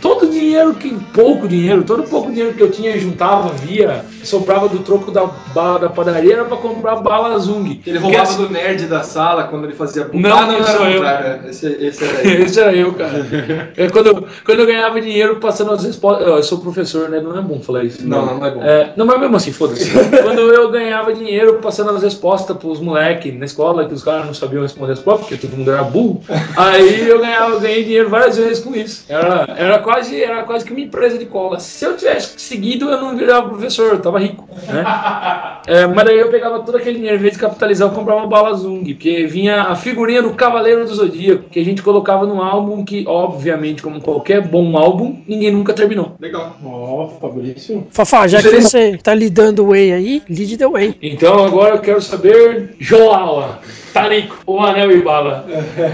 todo 0.01 0.28
dinheiro, 0.28 0.73
que, 0.73 0.93
pouco 1.13 1.47
dinheiro, 1.47 1.84
todo 1.84 2.04
pouco 2.04 2.32
dinheiro 2.32 2.54
que 2.54 2.62
eu 2.62 2.71
tinha, 2.71 2.97
juntava, 2.97 3.49
via, 3.49 4.06
sobrava 4.23 4.69
do 4.69 4.80
troco 4.80 5.12
da 5.12 5.25
bala 5.54 5.80
da 5.80 5.89
padaria, 5.89 6.34
era 6.34 6.45
pra 6.45 6.58
comprar 6.58 6.95
bala 6.97 7.38
Zung. 7.39 7.82
Ele 7.86 7.97
roubava 7.97 8.23
assim, 8.23 8.38
do 8.38 8.49
nerd 8.49 8.86
da 8.86 9.04
sala 9.04 9.43
quando 9.45 9.65
ele 9.65 9.73
fazia. 9.73 10.10
Não, 10.13 10.38
ah, 10.38 10.45
não, 10.45 10.56
era 10.56 10.71
eu. 10.71 10.93
contrário, 10.93 11.45
é. 11.45 11.49
Esse, 11.49 11.67
esse 11.67 12.04
era 12.04 12.28
ele. 12.28 12.43
Esse 12.45 12.60
era 12.60 12.73
eu, 12.73 12.93
cara. 12.93 13.25
É, 13.78 13.89
quando, 13.89 14.08
eu, 14.08 14.28
quando 14.45 14.60
eu 14.60 14.65
ganhava 14.65 15.01
dinheiro 15.01 15.38
passando 15.38 15.71
as 15.71 15.84
respostas. 15.84 16.25
Eu 16.28 16.43
sou 16.43 16.60
professor, 16.60 17.10
né? 17.10 17.19
Não 17.19 17.38
é 17.38 17.41
bom 17.41 17.60
falar 17.60 17.84
isso. 17.84 18.08
Não, 18.08 18.25
não, 18.25 18.38
não 18.38 18.45
é 18.45 18.51
bom. 18.51 18.62
não, 18.95 19.06
mas 19.06 19.19
mesmo 19.19 19.36
assim, 19.36 19.51
foda-se. 19.51 19.91
quando 20.23 20.39
eu 20.39 20.69
ganhava 20.71 21.13
dinheiro 21.13 21.60
passando 21.62 21.89
as 21.91 22.04
respostas 22.04 22.56
pros 22.58 22.80
moleques 22.80 23.38
na 23.38 23.45
escola, 23.45 23.86
que 23.88 23.93
os 23.93 24.04
caras 24.04 24.25
não 24.25 24.34
sabiam 24.34 24.62
responder 24.62 24.93
as 24.93 24.99
provas, 25.06 25.28
porque 25.28 25.38
todo 25.38 25.56
mundo 25.56 25.72
era 25.72 25.84
burro. 25.84 26.22
Aí 26.58 27.08
eu 27.08 27.20
ganhava, 27.20 27.60
ganhei 27.60 27.84
dinheiro 27.84 28.10
várias 28.10 28.38
vezes 28.38 28.60
com 28.60 28.76
isso. 28.76 29.06
Era, 29.08 29.46
era, 29.56 29.80
quase, 29.80 30.22
era 30.22 30.44
quase 30.44 30.65
que 30.65 30.72
uma 30.72 30.82
empresa 30.82 31.18
de 31.18 31.26
cola. 31.26 31.60
Se 31.60 31.86
eu 31.86 31.96
tivesse 31.96 32.34
seguido, 32.38 32.89
eu 32.89 33.00
não 33.00 33.15
virava 33.15 33.50
professor, 33.50 33.94
eu 33.94 34.02
tava 34.02 34.20
rico. 34.20 34.48
Né? 34.68 34.84
É, 35.68 35.88
mas 35.88 36.06
daí 36.06 36.20
eu 36.20 36.30
pegava 36.30 36.60
todo 36.60 36.78
aquele 36.78 36.98
dinheiro, 36.98 37.18
em 37.18 37.22
vez 37.22 37.34
de 37.34 37.39
capitalizar, 37.39 37.88
eu 37.88 37.91
comprava 37.91 38.20
uma 38.20 38.28
bala 38.28 38.54
Zung, 38.54 38.84
porque 38.94 39.26
vinha 39.26 39.63
a 39.63 39.76
figurinha 39.76 40.22
do 40.22 40.30
Cavaleiro 40.32 40.86
do 40.86 40.94
Zodíaco, 40.94 41.50
que 41.50 41.60
a 41.60 41.65
gente 41.65 41.82
colocava 41.82 42.28
num 42.28 42.39
álbum 42.39 42.86
que, 42.86 43.04
obviamente, 43.08 43.82
como 43.82 44.00
qualquer 44.00 44.41
bom 44.41 44.78
álbum, 44.78 45.24
ninguém 45.28 45.52
nunca 45.52 45.74
terminou. 45.74 46.15
Legal. 46.20 46.56
Ó, 46.63 47.08
Fabrício. 47.20 47.88
Fafá, 47.89 48.28
já 48.28 48.44
que 48.44 48.62
você 48.62 48.98
tá 48.98 49.15
lidando 49.15 49.65
o 49.65 49.70
Whey 49.70 49.91
aí, 49.91 50.22
lead 50.30 50.56
the 50.56 50.68
Whey. 50.68 50.96
Então 51.02 51.44
agora 51.44 51.76
eu 51.76 51.82
quero 51.82 52.02
saber, 52.02 52.76
Joala, 52.80 53.60
Tarico, 53.96 54.38
o 54.46 54.60
Anel 54.60 54.92
e 54.92 55.02
Bala. 55.02 55.46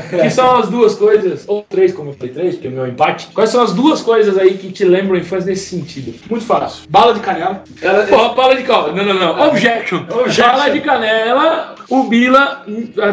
que 0.10 0.30
são 0.32 0.58
as 0.58 0.70
duas 0.70 0.96
coisas, 0.96 1.44
ou 1.48 1.64
três, 1.70 1.94
como 1.94 2.10
eu 2.10 2.14
falei, 2.16 2.34
três, 2.34 2.56
porque 2.56 2.68
é 2.68 2.72
o 2.72 2.74
meu 2.74 2.88
empate. 2.88 3.28
Quais 3.32 3.52
são 3.52 3.62
as 3.62 3.74
duas 3.74 4.02
coisas 4.02 4.40
aí 4.40 4.56
que 4.56 4.72
te 4.72 4.84
lembram 4.84 5.16
a 5.16 5.20
infância 5.20 5.52
nesse 5.52 5.70
sentido? 5.70 6.16
Muito 6.28 6.44
fácil. 6.44 6.84
Bala 6.90 7.14
de 7.14 7.20
canela. 7.20 7.64
Ela, 7.80 8.08
Porra, 8.08 8.30
bala 8.34 8.56
de 8.56 8.64
canela. 8.64 8.92
Não, 8.94 9.04
não, 9.06 9.14
não. 9.14 9.48
Objection. 9.50 10.04
Bala 10.06 10.70
de 10.72 10.82
canela, 10.82 11.76
o 11.92 12.04
Bila 12.04 12.64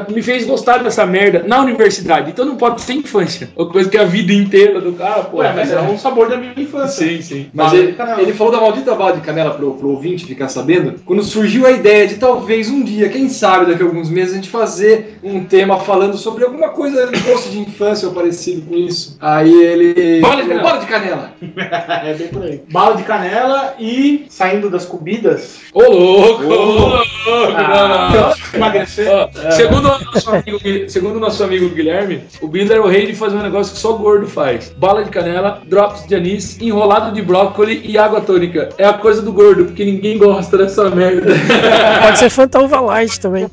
me 0.09 0.23
fez 0.23 0.47
gostar 0.47 0.85
dessa 0.85 1.05
merda 1.05 1.43
na 1.45 1.61
universidade. 1.61 2.31
Então 2.31 2.45
não 2.45 2.57
pode 2.57 2.81
ser 2.81 2.93
infância. 2.93 3.51
Uma 3.57 3.69
coisa 3.69 3.91
que 3.91 3.97
é 3.97 4.01
a 4.01 4.05
vida 4.05 4.33
inteira 4.33 4.81
do 4.81 4.93
cara, 4.93 5.25
pô. 5.25 5.39
Ué, 5.39 5.53
mas 5.53 5.73
é 5.73 5.81
um 5.81 5.99
sabor 5.99 6.29
da 6.29 6.37
minha 6.37 6.55
infância. 6.57 7.05
Sim, 7.05 7.21
sim. 7.21 7.51
Mas 7.53 7.73
Bala 7.73 7.83
ele, 7.83 8.23
ele 8.23 8.33
falou 8.33 8.53
da 8.53 8.61
maldita 8.61 8.95
bala 8.95 9.15
de 9.15 9.21
canela 9.21 9.51
pro, 9.51 9.75
pro 9.75 9.91
ouvinte 9.91 10.25
ficar 10.25 10.49
sabendo. 10.49 10.95
Quando 11.05 11.25
surgiu 11.25 11.67
a 11.67 11.73
ideia 11.73 12.07
de 12.07 12.17
talvez 12.17 12.71
um 12.71 12.85
dia, 12.85 13.09
quem 13.09 13.29
sabe 13.29 13.67
daqui 13.67 13.83
a 13.83 13.87
alguns 13.87 14.09
meses, 14.09 14.33
a 14.33 14.37
gente 14.37 14.49
fazer 14.49 15.19
um 15.25 15.45
tema 15.45 15.81
falando 15.81 16.17
sobre 16.17 16.45
alguma 16.45 16.69
coisa 16.69 17.09
de 17.09 17.19
gosto 17.21 17.51
de 17.51 17.59
infância 17.59 18.07
ou 18.07 18.15
parecido 18.15 18.63
com 18.63 18.77
isso. 18.77 19.17
Aí 19.21 19.53
ele. 19.53 20.21
Bola 20.21 20.43
de 20.43 20.49
canela. 20.49 20.63
Bola 20.63 20.79
de 20.79 20.87
canela. 20.87 21.35
É 22.09 22.15
bem 22.15 22.29
por 22.29 22.43
aí. 22.45 22.63
Bala 22.71 22.97
de 22.97 23.03
canela 23.03 23.75
e 23.81 24.27
saindo 24.29 24.71
das 24.71 24.87
comidas. 24.87 25.59
Ô, 25.73 25.83
louco! 25.83 26.45
Ô, 26.45 26.65
louco! 26.65 27.09
não, 27.27 27.89
não. 27.89 28.68
Emagrecer. 28.69 29.09
Ó, 29.11 29.29
segundo, 29.53 29.89
o 29.89 30.05
nosso 30.05 30.31
amigo, 30.31 30.59
segundo 30.89 31.17
o 31.17 31.21
nosso 31.21 31.45
amigo 31.45 31.69
Guilherme, 31.71 32.23
o 32.41 32.49
Bill 32.49 32.73
é 32.73 32.81
o 32.81 32.87
rei 32.87 33.07
de 33.07 33.15
fazer 33.15 33.37
um 33.37 33.43
negócio 33.43 33.75
que 33.75 33.81
só 33.81 33.93
gordo 33.93 34.27
faz. 34.27 34.73
Bala 34.77 35.05
de 35.05 35.11
canela, 35.11 35.63
drops 35.67 36.07
de 36.07 36.15
anis, 36.15 36.59
enrolado 36.61 37.13
de 37.15 37.23
brócolis 37.23 37.81
e 37.85 37.97
água 37.99 38.21
tônica. 38.21 38.69
É 38.79 38.85
a 38.85 38.93
coisa 38.93 39.23
do 39.23 39.33
gordo, 39.33 39.67
porque 39.67 39.85
ninguém 39.85 40.19
gosta 40.19 40.59
dessa 40.59 40.91
merda. 40.91 41.35
Pode 42.03 42.19
ser 42.19 42.31
Fanta 42.31 42.61
Uva 42.61 42.81
Light 42.81 43.21
também. 43.21 43.49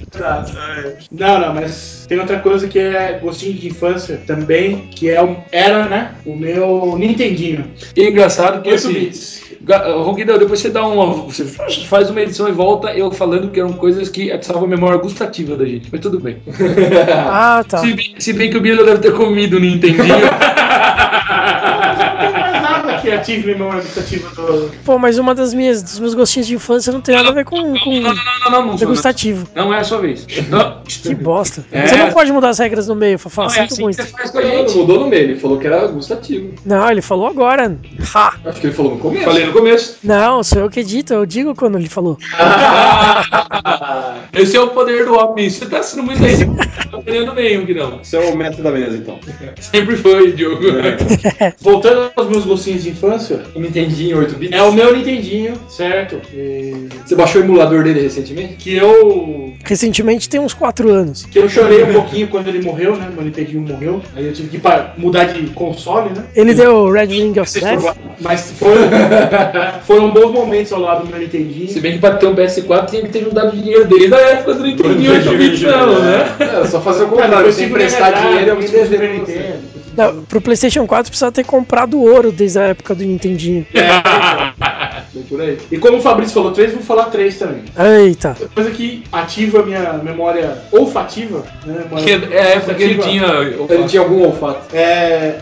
Não, 1.12 1.40
não, 1.40 1.54
mas 1.54 2.06
tem 2.08 2.20
outra 2.20 2.40
coisa 2.40 2.68
que 2.68 2.80
é 2.80 3.20
gostinho 3.22 3.54
de 3.54 3.68
infância 3.68 4.22
também, 4.26 4.88
que 4.92 5.10
é 5.10 5.22
um, 5.22 5.38
era, 5.52 5.86
né? 5.86 6.16
O 6.26 6.36
meu 6.36 6.96
Nintendinho. 6.98 7.72
E 7.96 8.02
é 8.02 8.10
engraçado 8.10 8.62
que 8.62 8.70
8 8.70 8.76
assim, 8.76 9.12
Ronquidão, 10.04 10.38
depois 10.38 10.60
você 10.60 10.70
dá 10.70 10.86
uma. 10.86 11.06
Você 11.24 11.46
faz 11.46 12.10
uma 12.10 12.22
edição 12.22 12.48
e 12.48 12.52
volta 12.52 12.94
eu 12.94 13.12
falando 13.12 13.50
que 13.50 13.60
eram 13.60 13.74
coisas 13.74 14.10
que 14.10 14.32
atiçavam 14.32 14.66
a 14.66 14.68
memória 14.68 15.00
gustativa 15.06 15.56
da 15.56 15.66
gente. 15.66 15.88
Mas 15.92 16.02
tudo 16.02 16.20
bem. 16.20 16.38
Ah, 17.28 17.64
tá. 17.68 17.78
Se, 17.80 17.94
bem- 17.94 18.16
se 18.20 18.34
bem 18.34 18.50
que 18.50 18.58
o 18.58 18.62
Bilo 18.62 18.86
deve 18.86 19.00
ter 19.00 19.14
comido 19.14 19.58
o 19.58 19.60
Nintendinho. 19.60 20.06
Não 20.16 20.20
tem 22.20 22.32
mais 22.32 22.62
nada 22.62 22.95
que 23.06 23.12
ative 23.12 23.48
memória 23.48 23.82
gustativa 23.82 24.30
do. 24.36 24.72
Pô, 24.84 24.98
mas 24.98 25.18
uma 25.18 25.36
das 25.36 25.54
minhas, 25.54 25.82
dos 25.84 26.00
meus 26.00 26.14
gostinhos 26.14 26.48
de 26.48 26.56
infância 26.56 26.92
não 26.92 27.02
tem 27.02 27.16
nada 27.16 27.30
a 27.30 27.32
ver 27.32 27.46
com, 27.46 27.58
com 27.80 28.00
não, 28.00 28.02
não, 28.02 28.14
não, 28.14 28.52
não, 28.52 28.66
não, 28.68 28.76
degustativo. 28.76 29.48
não 29.56 29.74
é 29.74 29.80
a 29.80 29.84
sua 29.84 30.00
vez. 30.00 30.26
Que 30.26 31.16
bosta. 31.16 31.64
É. 31.72 31.88
Você 31.88 31.96
não 31.96 32.12
pode 32.12 32.32
mudar 32.32 32.50
as 32.50 32.60
regras 32.60 32.88
no 32.88 32.96
meio, 32.96 33.20
Fafá. 33.20 33.44
não 33.44 33.50
é 33.50 33.54
Sinto 33.54 33.64
assim 33.66 33.76
que 33.76 33.82
muito. 33.84 33.96
você 33.98 34.08
faz 34.08 34.32
com 34.32 34.38
a 34.40 34.44
Ele 34.44 34.72
mudou 34.72 35.00
no 35.02 35.08
meio, 35.08 35.24
ele 35.24 35.40
falou 35.40 35.60
que 35.60 35.68
era 35.68 35.88
gustativo. 35.88 36.54
Não, 36.66 36.90
ele 36.90 37.02
falou 37.02 37.28
agora. 37.28 37.78
Ha! 38.14 38.34
Acho 38.46 38.60
que 38.60 38.68
ele 38.68 38.74
falou 38.74 38.96
no 38.96 39.00
começo. 39.00 39.26
Falei 39.26 39.46
no 39.46 39.54
começo. 39.54 39.98
Não, 40.04 40.44
sou 40.44 40.62
eu 40.62 40.70
que 40.70 40.80
edito, 40.80 41.14
eu 41.14 41.26
digo 41.26 41.54
quando 41.56 41.78
ele 41.78 41.90
falou. 41.90 42.18
Esse 44.34 44.58
é 44.58 44.62
o 44.62 44.68
poder 44.70 45.06
do 45.06 45.16
homem. 45.16 45.50
Você 45.50 45.66
tá 45.66 45.82
sendo 45.84 46.04
muito 46.04 46.24
aí. 46.24 46.36
Tá 46.92 46.98
perdendo 47.02 47.34
meio, 47.34 47.66
que 47.66 47.74
não. 47.74 48.02
Esse 48.02 48.18
é 48.18 48.20
o 48.20 48.36
método 48.36 48.64
da 48.64 48.72
mesa, 48.72 48.98
então. 48.98 49.20
Sempre 49.60 49.96
foi, 49.96 50.32
Diogo. 50.34 50.64
Voltando 51.62 52.12
aos 52.16 52.30
meus 52.30 52.46
gostinhos 52.46 52.84
de 52.84 52.92
infância, 52.96 53.42
O 53.54 53.60
Nintendinho 53.60 54.18
8 54.20 54.36
bits. 54.36 54.58
é 54.58 54.62
o 54.64 54.72
meu 54.72 54.96
Nintendinho, 54.96 55.54
certo? 55.70 56.20
E 56.34 56.88
Você 57.06 57.16
baixou 57.16 57.42
o 57.42 57.46
emulador 57.46 57.84
dele 57.84 58.02
recentemente? 58.02 58.56
que 58.56 58.76
eu 58.76 59.54
Recentemente 59.64 60.30
tem 60.30 60.40
uns 60.40 60.54
4 60.54 60.90
anos. 60.92 61.26
que 61.26 61.40
eu 61.40 61.50
chorei 61.50 61.84
um 61.84 61.94
pouquinho 61.94 62.28
quando 62.28 62.48
ele 62.48 62.62
morreu, 62.62 62.96
né? 62.96 63.10
Meu 63.14 63.24
Nintendinho 63.26 63.62
morreu. 63.62 64.02
Aí 64.16 64.26
eu 64.26 64.34
tive 64.34 64.50
que 64.50 64.62
mudar 64.98 65.26
de 65.26 65.48
console, 65.50 66.10
né? 66.16 66.24
Ele 66.36 66.54
deu 66.54 66.90
Red 66.92 67.06
Ring 67.08 67.40
of 67.40 67.60
Death. 67.60 67.96
Mas 68.20 68.52
foram, 68.52 68.84
foram 69.86 70.12
bons 70.12 70.32
momentos 70.32 70.72
ao 70.72 70.80
lado 70.80 71.04
do 71.06 71.10
meu 71.10 71.20
Nintendinho. 71.20 71.68
Se 71.68 71.80
bem 71.80 71.94
que 71.94 72.00
pra 72.00 72.12
ter 72.16 72.28
um 72.28 72.36
PS4 72.36 72.86
tinha 72.90 73.02
que 73.02 73.10
ter 73.10 73.24
juntado 73.24 73.56
dinheiro 73.56 73.86
desde 73.86 74.14
a 74.14 74.20
época 74.20 74.54
do 74.54 74.64
Nintendinho 74.64 75.12
8 75.12 75.30
bits, 75.38 75.62
não, 75.64 76.00
né? 76.00 76.36
É, 76.40 76.66
só 76.68 76.80
fazer 76.82 77.04
o 77.04 77.08
contrário, 77.08 77.52
tive 77.52 77.66
emprestar 77.66 78.14
dinheiro 78.14 78.34
e 78.34 78.40
medalha, 78.40 78.52
alguém 78.54 78.68
você. 78.68 78.98
Nintendo. 78.98 79.75
Não, 79.96 80.24
pro 80.24 80.42
PlayStation 80.42 80.86
4 80.86 81.10
precisa 81.10 81.32
ter 81.32 81.46
comprado 81.46 82.02
ouro 82.02 82.32
desde 82.32 82.60
a 82.60 82.64
época 82.64 82.96
do 82.96 83.04
Nintendinho. 83.04 83.66
Aí. 83.74 85.58
E 85.72 85.78
como 85.78 85.98
o 85.98 86.02
Fabrício 86.02 86.34
falou 86.34 86.52
três, 86.52 86.74
vou 86.74 86.82
falar 86.82 87.06
três 87.06 87.38
também. 87.38 87.64
Eita. 87.78 88.36
Coisa 88.54 88.72
que 88.72 89.04
ativa 89.12 89.62
a 89.62 89.66
minha 89.66 89.94
memória 89.94 90.58
olfativa, 90.72 91.44
né? 91.66 91.86
Que 92.04 92.12
é 92.12 92.42
a 92.42 92.50
época 92.56 92.74
que 92.74 92.84
ele 92.84 92.98
tinha. 93.00 93.26
Ele 93.26 93.84
tinha 93.86 94.02
algum 94.02 94.24
olfato. 94.24 94.76
É, 94.76 95.40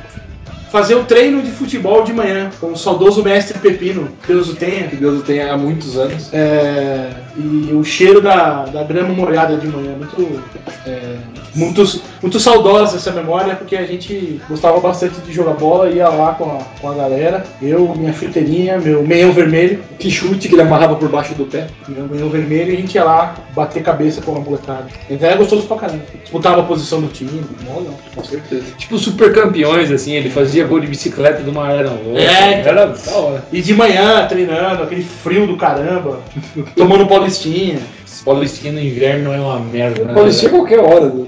fazer 0.71 0.95
o 0.95 1.03
treino 1.03 1.41
de 1.41 1.51
futebol 1.51 2.03
de 2.03 2.11
manhã 2.11 2.49
com 2.59 2.71
o 2.71 2.77
saudoso 2.77 3.23
mestre 3.23 3.59
Pepino, 3.59 4.09
Deus 4.27 4.49
o 4.49 4.55
tenha. 4.55 4.87
Que 4.87 4.95
Deus 4.95 5.19
o 5.19 5.23
tenha 5.23 5.53
há 5.53 5.57
muitos 5.57 5.97
anos. 5.97 6.29
É, 6.33 7.11
e 7.35 7.73
o 7.73 7.83
cheiro 7.83 8.21
da, 8.21 8.65
da 8.65 8.83
grama 8.83 9.13
molhada 9.13 9.57
de 9.57 9.67
manhã, 9.67 9.93
muito, 9.97 10.41
é, 10.85 11.15
muito, 11.55 12.01
muito 12.21 12.39
saudosa 12.39 12.97
essa 12.97 13.11
memória, 13.11 13.55
porque 13.55 13.75
a 13.75 13.85
gente 13.85 14.39
gostava 14.47 14.79
bastante 14.79 15.19
de 15.21 15.33
jogar 15.33 15.53
bola, 15.53 15.89
ia 15.89 16.07
lá 16.09 16.33
com 16.33 16.45
a, 16.45 16.59
com 16.79 16.91
a 16.91 16.93
galera, 16.93 17.43
eu, 17.61 17.93
minha 17.95 18.13
fruteirinha, 18.13 18.77
meu 18.77 19.03
meião 19.03 19.31
vermelho, 19.31 19.81
Que 19.97 20.11
chute 20.11 20.47
que 20.47 20.55
ele 20.55 20.61
amarrava 20.61 20.95
por 20.95 21.09
baixo 21.09 21.33
do 21.33 21.45
pé. 21.45 21.67
meu 21.87 22.07
meião 22.07 22.29
vermelho, 22.29 22.71
e 22.71 22.75
a 22.75 22.79
gente 22.79 22.95
ia 22.95 23.03
lá 23.03 23.35
bater 23.55 23.81
cabeça 23.81 24.21
com 24.21 24.35
a 24.35 24.39
molecada. 24.39 24.87
Então 25.09 25.27
era 25.27 25.37
gostoso 25.37 25.65
pra 25.67 25.77
caramba. 25.77 26.03
Disputava 26.21 26.61
a 26.61 26.65
posição 26.65 27.01
do 27.01 27.07
time, 27.07 27.43
mó 27.65 27.79
não. 27.81 27.95
Com 28.15 28.23
certeza. 28.23 28.63
Tipo 28.77 28.97
super 28.97 29.33
campeões, 29.33 29.91
assim, 29.91 30.13
ele 30.13 30.29
fazia 30.29 30.65
gol 30.65 30.79
de 30.79 30.87
bicicleta 30.87 31.41
de 31.41 31.49
uma 31.49 31.71
era. 31.71 31.89
É, 32.15 32.61
era 32.61 32.87
da 32.87 33.15
hora. 33.15 33.43
E 33.51 33.61
de 33.61 33.73
manhã, 33.73 34.25
treinando, 34.27 34.83
aquele 34.83 35.03
frio 35.03 35.47
do 35.47 35.57
caramba, 35.57 36.19
tomando 36.75 37.07
paulistinha. 37.23 37.79
Paulistinha 38.25 38.71
no 38.71 38.79
inverno 38.79 39.33
é 39.33 39.39
uma 39.39 39.59
merda, 39.59 40.05
né? 40.05 40.13
Pode 40.13 40.33
ser 40.33 40.49
qualquer 40.49 40.79
hora. 40.79 41.09
do- 41.09 41.27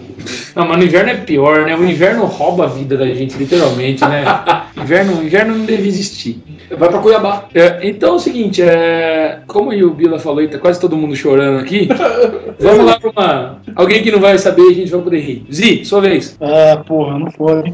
Não, 0.55 0.65
mas 0.65 0.77
no 0.77 0.83
inverno 0.85 1.09
é 1.09 1.15
pior, 1.15 1.65
né? 1.65 1.75
O 1.75 1.83
inverno 1.83 2.25
rouba 2.25 2.63
a 2.63 2.67
vida 2.67 2.95
da 2.95 3.05
gente, 3.07 3.37
literalmente, 3.37 4.03
né? 4.05 4.23
inverno, 4.77 5.21
inverno 5.21 5.57
não 5.57 5.65
deve 5.65 5.87
existir. 5.87 6.41
Vai 6.77 6.87
pra 6.89 6.99
Cuiabá. 6.99 7.45
É, 7.53 7.79
então 7.83 8.13
é 8.13 8.15
o 8.15 8.19
seguinte, 8.19 8.61
é, 8.61 9.39
como 9.45 9.71
o 9.71 9.93
Bila 9.93 10.17
falou 10.19 10.41
e 10.41 10.47
tá 10.47 10.57
quase 10.57 10.79
todo 10.79 10.95
mundo 10.95 11.15
chorando 11.15 11.59
aqui, 11.59 11.89
vamos 12.59 12.85
lá 12.85 12.97
pra 12.99 13.09
uma. 13.11 13.61
Alguém 13.75 14.01
que 14.01 14.11
não 14.11 14.19
vai 14.19 14.37
saber, 14.37 14.61
a 14.69 14.73
gente 14.73 14.89
vai 14.89 15.01
poder 15.01 15.19
rir. 15.19 15.45
Zi, 15.51 15.83
sua 15.83 15.99
vez. 16.01 16.37
Ah, 16.39 16.81
porra, 16.87 17.19
não 17.19 17.29
foi. 17.31 17.61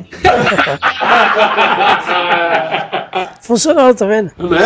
Funcionou, 3.51 3.93
tá 3.93 4.05
vendo? 4.05 4.31
Né? 4.37 4.59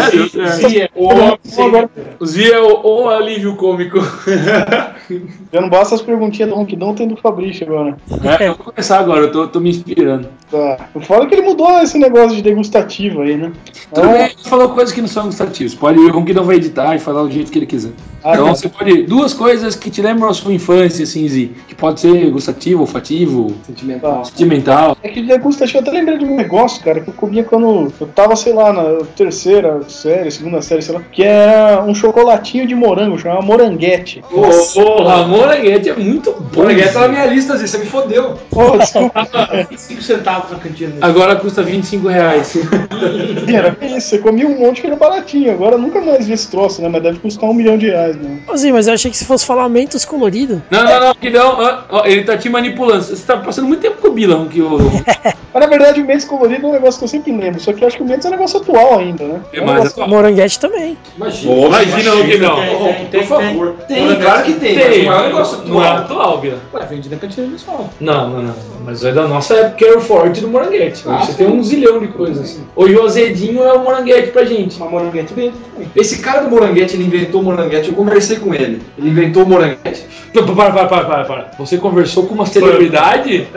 É 0.78 0.90
o 0.94 1.06
homem 1.06 1.40
sempre. 1.42 1.90
O 2.20 2.26
Zi 2.28 2.52
é 2.52 2.60
o, 2.60 2.82
o 2.86 3.10
alívio 3.10 3.56
cômico. 3.56 3.98
Já 5.52 5.60
não 5.60 5.70
basta 5.70 5.96
as 5.96 6.04
perguntinhas 6.04 6.50
do 6.50 6.56
Ronquidão, 6.56 6.94
tem 6.94 7.08
do 7.08 7.18
Fabrício 7.18 7.66
agora. 7.66 7.98
É, 8.40 8.48
eu 8.48 8.56
vou 8.56 8.66
começar 8.66 9.00
agora, 9.00 9.22
eu 9.22 9.32
tô, 9.32 9.48
tô 9.48 9.60
me 9.60 9.72
inspirando. 9.72 10.28
Tá. 10.52 10.90
Eu 10.94 11.02
falo 11.02 11.28
que 11.28 11.34
ele 11.34 11.42
mudou 11.42 11.80
esse 11.80 11.98
negócio 11.98 12.36
de 12.36 12.44
degustativo 12.44 13.22
aí, 13.22 13.36
né? 13.36 13.52
Tudo 13.92 14.08
bem, 14.10 14.26
ele 14.26 14.36
falou 14.44 14.70
coisas 14.70 14.94
que 14.94 15.02
não 15.02 15.08
são 15.08 15.26
gustativas. 15.26 15.74
Pode 15.74 16.00
ir, 16.00 16.16
o 16.16 16.34
não 16.34 16.44
vai 16.44 16.58
editar 16.58 16.96
e 16.96 17.00
falar 17.00 17.24
do 17.24 17.32
jeito 17.32 17.52
que 17.52 17.58
ele 17.58 17.66
quiser. 17.66 17.92
Ah, 18.24 18.34
então 18.34 18.46
tá. 18.46 18.56
você 18.56 18.70
pode. 18.70 19.04
Duas 19.04 19.34
coisas 19.34 19.76
que 19.76 19.90
te 19.90 20.02
lembram 20.02 20.30
a 20.30 20.34
sua 20.34 20.54
infância, 20.54 21.04
assim, 21.04 21.28
Zi. 21.28 21.52
Que 21.68 21.76
pode 21.76 22.00
ser 22.00 22.30
gustativo, 22.32 22.82
olfativo, 22.82 23.56
Sentimental. 23.66 24.26
sentimental. 24.26 24.98
É 25.02 25.10
que 25.10 25.22
degustativo, 25.22 25.78
eu 25.78 25.82
até 25.82 25.92
lembrei 25.92 26.18
de 26.18 26.26
um 26.26 26.36
negócio, 26.36 26.84
cara, 26.84 27.00
que 27.00 27.10
eu 27.10 27.14
comia 27.14 27.44
quando 27.44 27.94
eu 28.00 28.08
tava, 28.08 28.36
sei 28.36 28.54
lá, 28.54 28.74
na 28.76 29.06
terceira 29.16 29.82
série, 29.88 30.30
segunda 30.30 30.62
série, 30.62 30.82
sei 30.82 30.96
lá, 30.96 31.02
que 31.12 31.24
era 31.24 31.84
um 31.84 31.96
chocolatinho 31.96 32.68
de 32.68 32.76
morango, 32.76 33.18
chamava 33.18 33.42
moranguete. 33.42 34.22
Porra, 34.30 35.26
moranguete 35.28 35.90
é 35.90 35.96
muito 35.96 36.32
bom. 36.32 36.62
Moranguete 36.62 36.94
tá 36.94 37.02
na 37.02 37.08
minha 37.08 37.26
lista, 37.26 37.54
assim, 37.54 37.68
você 37.68 37.78
me 37.78 37.86
fodeu. 37.86 38.36
Pô, 38.50 38.78
desculpa, 38.78 39.28
5 39.76 40.02
centavos 40.02 40.52
na 40.52 40.60
cantina. 40.60 40.94
Agora 41.02 41.36
custa 41.36 41.64
25 41.64 42.08
reais. 42.08 42.58
era 43.48 43.76
isso, 43.98 44.10
você 44.10 44.18
comia 44.20 44.48
um 44.48 44.60
monte 44.60 44.82
que 44.82 44.88
era 44.88 44.96
baratinho, 44.96 45.52
agora 45.52 45.78
nunca 45.78 46.02
mais 46.02 46.28
vi 46.28 46.34
esse 46.34 46.50
troço, 46.50 46.82
né? 46.82 46.90
Mas 46.90 47.02
deve 47.02 47.20
custar 47.20 47.50
um 47.50 47.54
milhão 47.54 47.78
de 47.78 47.88
reais, 47.88 48.16
né? 48.16 48.40
Zi, 48.56 48.72
mas 48.72 48.88
eu 48.88 48.94
achei 48.94 49.10
que 49.10 49.18
se 49.18 49.26
fosse 49.26 49.46
falar 49.46 49.68
mentos 49.70 50.06
colorido. 50.06 50.62
Não, 50.70 50.84
não, 50.84 51.00
não, 51.00 51.16
que 51.16 51.30
não. 51.30 51.60
ó, 51.60 51.84
ó, 51.90 52.06
ele 52.06 52.24
tá 52.24 52.38
te 52.38 52.50
manipulando. 52.50 53.04
Você 53.04 53.26
tá 53.26 53.38
passando 53.38 53.68
muito 53.68 53.82
tempo 53.82 54.02
com 54.02 54.08
o 54.10 54.12
Bilão, 54.12 54.48
que 54.48 54.62
o. 54.62 54.78
Mas 55.56 55.64
na 55.64 55.70
verdade 55.70 56.02
o 56.02 56.06
Mentos 56.06 56.26
colorido 56.26 56.68
é 56.68 56.70
um 56.70 56.74
negócio 56.74 57.00
que 57.00 57.06
eu 57.06 57.08
sempre 57.08 57.32
lembro, 57.32 57.62
só 57.62 57.72
que 57.72 57.82
eu 57.82 57.88
acho 57.88 57.96
que 57.96 58.04
o 58.04 58.06
Mentos 58.06 58.26
é 58.26 58.28
um 58.28 58.32
negócio 58.32 58.55
atual 58.58 59.00
ainda, 59.00 59.24
né? 59.24 59.42
É 59.54 59.62
mais 59.62 59.86
atual. 59.88 60.08
Moranguete 60.08 60.60
também. 60.60 60.98
Imagina. 61.16 61.54
Imagina 61.54 62.16
o 62.16 62.26
que 62.26 62.38
não. 62.38 62.56
Tem, 62.56 62.78
tem, 62.78 63.06
tem, 63.06 63.20
Por 63.22 63.28
favor. 63.28 63.76
tem. 63.88 64.08
Tem, 64.08 64.20
claro 64.20 64.44
que 64.44 64.54
tem. 64.54 64.76
mas 64.76 64.86
Tem, 64.86 65.06
não 65.06 65.14
é 65.14 65.18
um 65.18 65.26
negócio 65.26 65.58
não 65.66 65.84
é 65.84 65.88
atual. 65.88 66.22
atual, 66.22 66.38
Bila. 66.40 66.60
Ué, 66.74 66.86
vende 66.86 67.10
na 67.10 67.18
cantina 67.18 67.48
pessoal. 67.52 67.90
Não, 68.00 68.30
não, 68.30 68.42
não. 68.44 68.56
Mas 68.86 69.04
é 69.04 69.12
da 69.12 69.28
nossa 69.28 69.54
época 69.56 69.76
que 69.78 69.86
era 69.86 69.98
o 69.98 70.02
forte 70.02 70.42
do 70.42 70.48
moranguete. 70.48 71.04
Ah, 71.08 71.20
você 71.20 71.32
sim. 71.32 71.38
tem 71.40 71.48
um 71.48 71.64
zilhão 71.64 72.00
de 72.00 72.08
coisas. 72.10 72.60
Hoje 72.76 72.96
o 72.96 73.04
azedinho 73.04 73.64
é 73.64 73.74
o 73.74 73.84
moranguete 73.84 74.32
pra 74.32 74.46
gente. 74.46 74.78
Uma 74.78 74.90
moranguete 74.90 75.34
também. 75.34 75.52
Esse 75.96 76.20
cara 76.20 76.42
do 76.42 76.50
moranguete, 76.50 76.96
ele 76.96 77.06
inventou 77.06 77.42
o 77.42 77.44
moranguete, 77.44 77.90
eu 77.90 77.96
conversei 77.96 78.38
com 78.38 78.54
ele. 78.54 78.82
Ele 78.98 79.10
inventou 79.10 79.44
o 79.44 79.48
moranguete. 79.48 80.06
Não, 80.34 80.56
Para, 80.56 80.72
para, 80.72 80.86
para, 80.88 81.06
para, 81.06 81.24
para. 81.26 81.52
Você 81.58 81.78
conversou 81.78 82.26
com 82.26 82.36
uma 82.36 82.46
celebridade? 82.46 83.48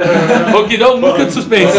o 0.57 0.65
que 0.69 0.77
dá 0.77 0.93
um 0.93 1.01
de 1.01 1.33
suspense. 1.33 1.77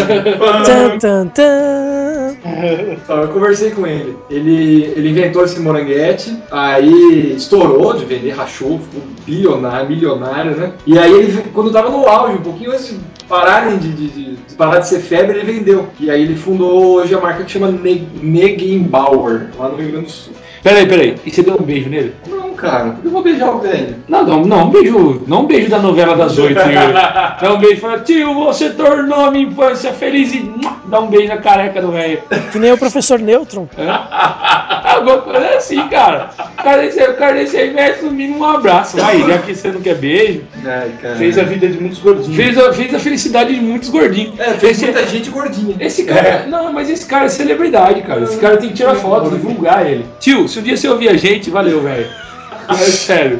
Tan, 0.65 0.99
tan, 0.99 1.27
tan. 1.27 2.35
Eu 3.09 3.27
conversei 3.29 3.71
com 3.71 3.85
ele. 3.85 4.17
ele. 4.29 4.83
Ele 4.95 5.09
inventou 5.09 5.43
esse 5.43 5.59
moranguete, 5.59 6.37
aí 6.51 7.33
estourou 7.35 7.93
de 7.93 8.05
vender, 8.05 8.31
rachou, 8.31 8.79
ficou 8.79 9.01
bilionário, 9.25 9.89
milionário, 9.89 10.55
né? 10.55 10.73
E 10.85 10.97
aí 10.97 11.11
ele, 11.11 11.43
quando 11.53 11.71
tava 11.71 11.89
no 11.89 12.07
auge, 12.07 12.37
um 12.37 12.41
pouquinho 12.41 12.71
antes 12.71 12.89
de 12.89 12.99
pararem 13.29 13.77
de, 13.77 13.89
de- 13.89 14.07
de- 14.09 14.35
de 14.35 14.55
parar 14.55 14.79
de 14.79 14.87
ser 14.89 14.99
febre, 14.99 15.39
ele 15.39 15.53
vendeu. 15.53 15.87
E 15.99 16.09
aí 16.09 16.23
ele 16.23 16.35
fundou 16.35 16.95
hoje 16.95 17.13
a 17.15 17.19
marca 17.21 17.43
que 17.43 17.51
chama 17.51 17.69
Ne- 17.71 18.07
Negenbauer, 18.21 19.47
lá 19.57 19.69
no 19.69 19.75
Rio 19.77 19.91
Grande 19.91 20.05
do 20.07 20.11
Sul. 20.11 20.33
Peraí, 20.61 20.85
peraí. 20.85 21.15
E 21.25 21.31
você 21.31 21.41
deu 21.41 21.55
um 21.57 21.63
beijo 21.63 21.89
nele? 21.89 22.13
Não, 22.27 22.53
cara. 22.53 22.89
Por 22.89 22.99
que 23.01 23.07
eu 23.07 23.11
vou 23.11 23.23
beijar 23.23 23.49
o 23.55 23.59
velho? 23.59 23.95
Não, 24.09 24.25
não, 24.25 24.41
não, 24.45 24.67
um 24.67 24.69
beijo, 24.69 25.23
não 25.25 25.43
um 25.43 25.45
beijo 25.45 25.69
da 25.69 25.79
novela 25.79 26.17
das 26.17 26.37
oito. 26.37 26.59
Não 27.41 27.55
um 27.55 27.59
beijo, 27.59 27.79
fala, 27.79 27.99
tio, 27.99 28.33
você 28.33 28.69
tornou 28.71 29.27
a 29.27 29.31
minha 29.31 29.47
infância 29.47 29.93
feliz 29.93 30.33
e 30.33 30.51
dá 30.87 30.99
um 30.99 31.07
beijo 31.07 31.29
na 31.29 31.37
careca 31.37 31.81
do 31.81 31.93
velho. 31.93 32.19
Que 32.51 32.59
nem 32.59 32.73
o 32.73 32.77
professor 32.77 33.19
Neutron. 33.19 33.69
Alguma 34.83 35.19
coisa 35.19 35.49
assim, 35.55 35.87
cara. 35.87 36.31
O 36.37 36.61
cara 36.63 36.81
desse, 36.81 37.01
o 37.03 37.13
cara 37.15 37.33
desse 37.35 37.55
aí 37.55 37.73
merece 37.73 38.03
no 38.03 38.11
mínimo 38.11 38.39
um 38.39 38.43
abraço. 38.43 38.97
Aí, 39.01 39.25
já 39.25 39.37
que 39.37 39.55
você 39.55 39.69
não 39.69 39.79
quer 39.79 39.95
beijo, 39.95 40.41
Ai, 40.65 40.91
cara. 41.01 41.15
Fez 41.15 41.37
a 41.37 41.43
vida 41.43 41.67
de 41.69 41.79
muitos 41.79 41.99
gordinhos. 41.99 42.35
fez 42.35 42.57
a, 42.57 42.73
fez 42.73 42.93
a 42.93 42.99
felicidade 42.99 43.18
de 43.27 43.59
muitos 43.59 43.89
gordinhos. 43.89 44.39
É, 44.39 44.53
fez 44.53 44.77
Esse- 44.77 44.85
muita 44.85 45.05
gente 45.07 45.29
gordinha. 45.29 45.75
Esse 45.79 46.03
cara, 46.05 46.45
não, 46.47 46.71
mas 46.71 46.89
esse 46.89 47.05
cara 47.05 47.25
é 47.25 47.29
celebridade, 47.29 48.01
cara. 48.03 48.21
Esse 48.23 48.37
cara 48.37 48.55
tem 48.57 48.69
que 48.69 48.75
tirar 48.75 48.95
foto, 48.95 49.29
divulgar 49.31 49.85
ele. 49.85 50.05
Tio, 50.19 50.47
se 50.47 50.59
um 50.59 50.61
dia 50.61 50.77
você 50.77 50.87
ouvir 50.87 51.09
a 51.09 51.17
gente, 51.17 51.49
valeu, 51.49 51.81
velho. 51.81 52.07
É 52.69 52.75
sério. 52.75 53.39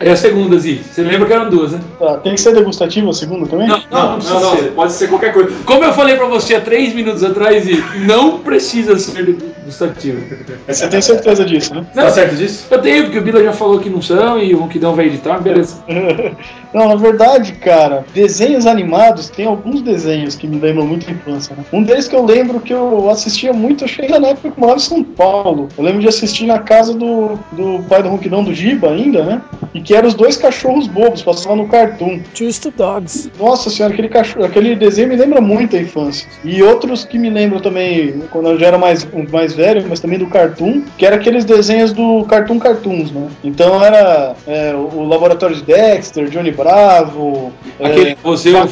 É 0.00 0.10
a 0.10 0.16
segunda, 0.16 0.58
Zi. 0.58 0.82
Você 0.84 1.02
lembra 1.02 1.26
que 1.26 1.32
eram 1.32 1.48
duas, 1.48 1.72
né? 1.72 1.80
Tá, 1.98 2.16
tem 2.18 2.34
que 2.34 2.40
ser 2.40 2.54
degustativo 2.54 3.10
a 3.10 3.12
segunda 3.14 3.46
também? 3.46 3.68
Não, 3.68 3.80
não, 3.90 4.08
Não, 4.10 4.14
precisa 4.16 4.34
não, 4.34 4.50
não. 4.50 4.56
ser. 4.56 4.72
Pode 4.72 4.92
ser 4.92 5.08
qualquer 5.08 5.32
coisa. 5.32 5.52
Como 5.64 5.84
eu 5.84 5.92
falei 5.92 6.16
pra 6.16 6.26
você 6.26 6.56
há 6.56 6.60
três 6.60 6.94
minutos 6.94 7.22
atrás, 7.24 7.64
Zi, 7.64 7.82
não 8.06 8.38
precisa 8.40 8.98
ser 8.98 9.24
degustativo. 9.24 10.20
Mas 10.66 10.78
Você 10.78 10.88
tem 10.88 11.00
certeza 11.00 11.44
disso, 11.44 11.74
né? 11.74 11.86
Tá 11.94 12.10
certo 12.10 12.34
disso? 12.36 12.66
Eu 12.70 12.80
tenho, 12.82 13.04
porque 13.04 13.18
o 13.18 13.22
Bila 13.22 13.42
já 13.42 13.52
falou 13.52 13.78
que 13.78 13.88
não 13.88 14.02
são 14.02 14.38
e 14.38 14.54
o 14.54 14.58
Ronquidão 14.58 14.94
vai 14.94 15.06
editar, 15.06 15.38
beleza. 15.40 15.76
Não, 16.74 16.88
na 16.88 16.96
verdade, 16.96 17.52
cara, 17.52 18.04
desenhos 18.12 18.66
animados, 18.66 19.28
tem 19.30 19.46
alguns 19.46 19.80
desenhos 19.80 20.34
que 20.34 20.44
me 20.44 20.58
lembram 20.58 20.84
muito 20.84 21.08
a 21.08 21.12
infância, 21.12 21.54
né? 21.54 21.64
Um 21.72 21.84
deles 21.84 22.08
que 22.08 22.16
eu 22.16 22.24
lembro 22.24 22.58
que 22.58 22.74
eu 22.74 23.08
assistia 23.08 23.52
muito, 23.52 23.84
eu 23.84 23.88
cheguei 23.88 24.18
na 24.18 24.28
época 24.28 24.50
que 24.50 24.56
eu 24.56 24.60
morava 24.60 24.78
em 24.78 24.82
São 24.82 25.04
Paulo. 25.04 25.68
Eu 25.78 25.84
lembro 25.84 26.00
de 26.00 26.08
assistir 26.08 26.46
na 26.46 26.58
casa 26.58 26.92
do, 26.92 27.38
do 27.52 27.80
pai 27.88 28.02
do 28.02 28.08
Ronquidão 28.08 28.33
do 28.42 28.54
Giba 28.54 28.90
ainda, 28.90 29.22
né? 29.22 29.42
E 29.74 29.80
que 29.80 29.94
eram 29.94 30.08
os 30.08 30.14
dois 30.14 30.36
cachorros 30.36 30.86
bobos, 30.86 31.22
passava 31.22 31.54
no 31.54 31.68
Cartoon. 31.68 32.20
Just 32.34 32.66
Dogs. 32.76 33.30
Nossa 33.38 33.70
senhora, 33.70 33.92
aquele, 33.92 34.08
cachorro, 34.08 34.44
aquele 34.44 34.74
desenho 34.74 35.08
me 35.08 35.16
lembra 35.16 35.40
muito 35.40 35.76
a 35.76 35.80
infância. 35.80 36.28
E 36.44 36.62
outros 36.62 37.04
que 37.04 37.18
me 37.18 37.28
lembram 37.28 37.60
também, 37.60 38.22
quando 38.30 38.50
eu 38.50 38.58
já 38.58 38.68
era 38.68 38.78
mais, 38.78 39.06
mais 39.30 39.54
velho, 39.54 39.84
mas 39.88 40.00
também 40.00 40.18
do 40.18 40.26
Cartoon, 40.26 40.82
que 40.96 41.04
era 41.04 41.16
aqueles 41.16 41.44
desenhos 41.44 41.92
do 41.92 42.24
Cartoon 42.24 42.58
Cartoons, 42.58 43.10
né? 43.10 43.28
Então 43.42 43.84
era 43.84 44.34
é, 44.46 44.74
o 44.74 45.04
Laboratório 45.04 45.56
de 45.56 45.62
Dexter, 45.62 46.28
Johnny 46.28 46.50
Bravo, 46.50 47.52
é, 47.78 47.86
Aquele, 47.86 48.16
você, 48.22 48.52
o 48.52 48.64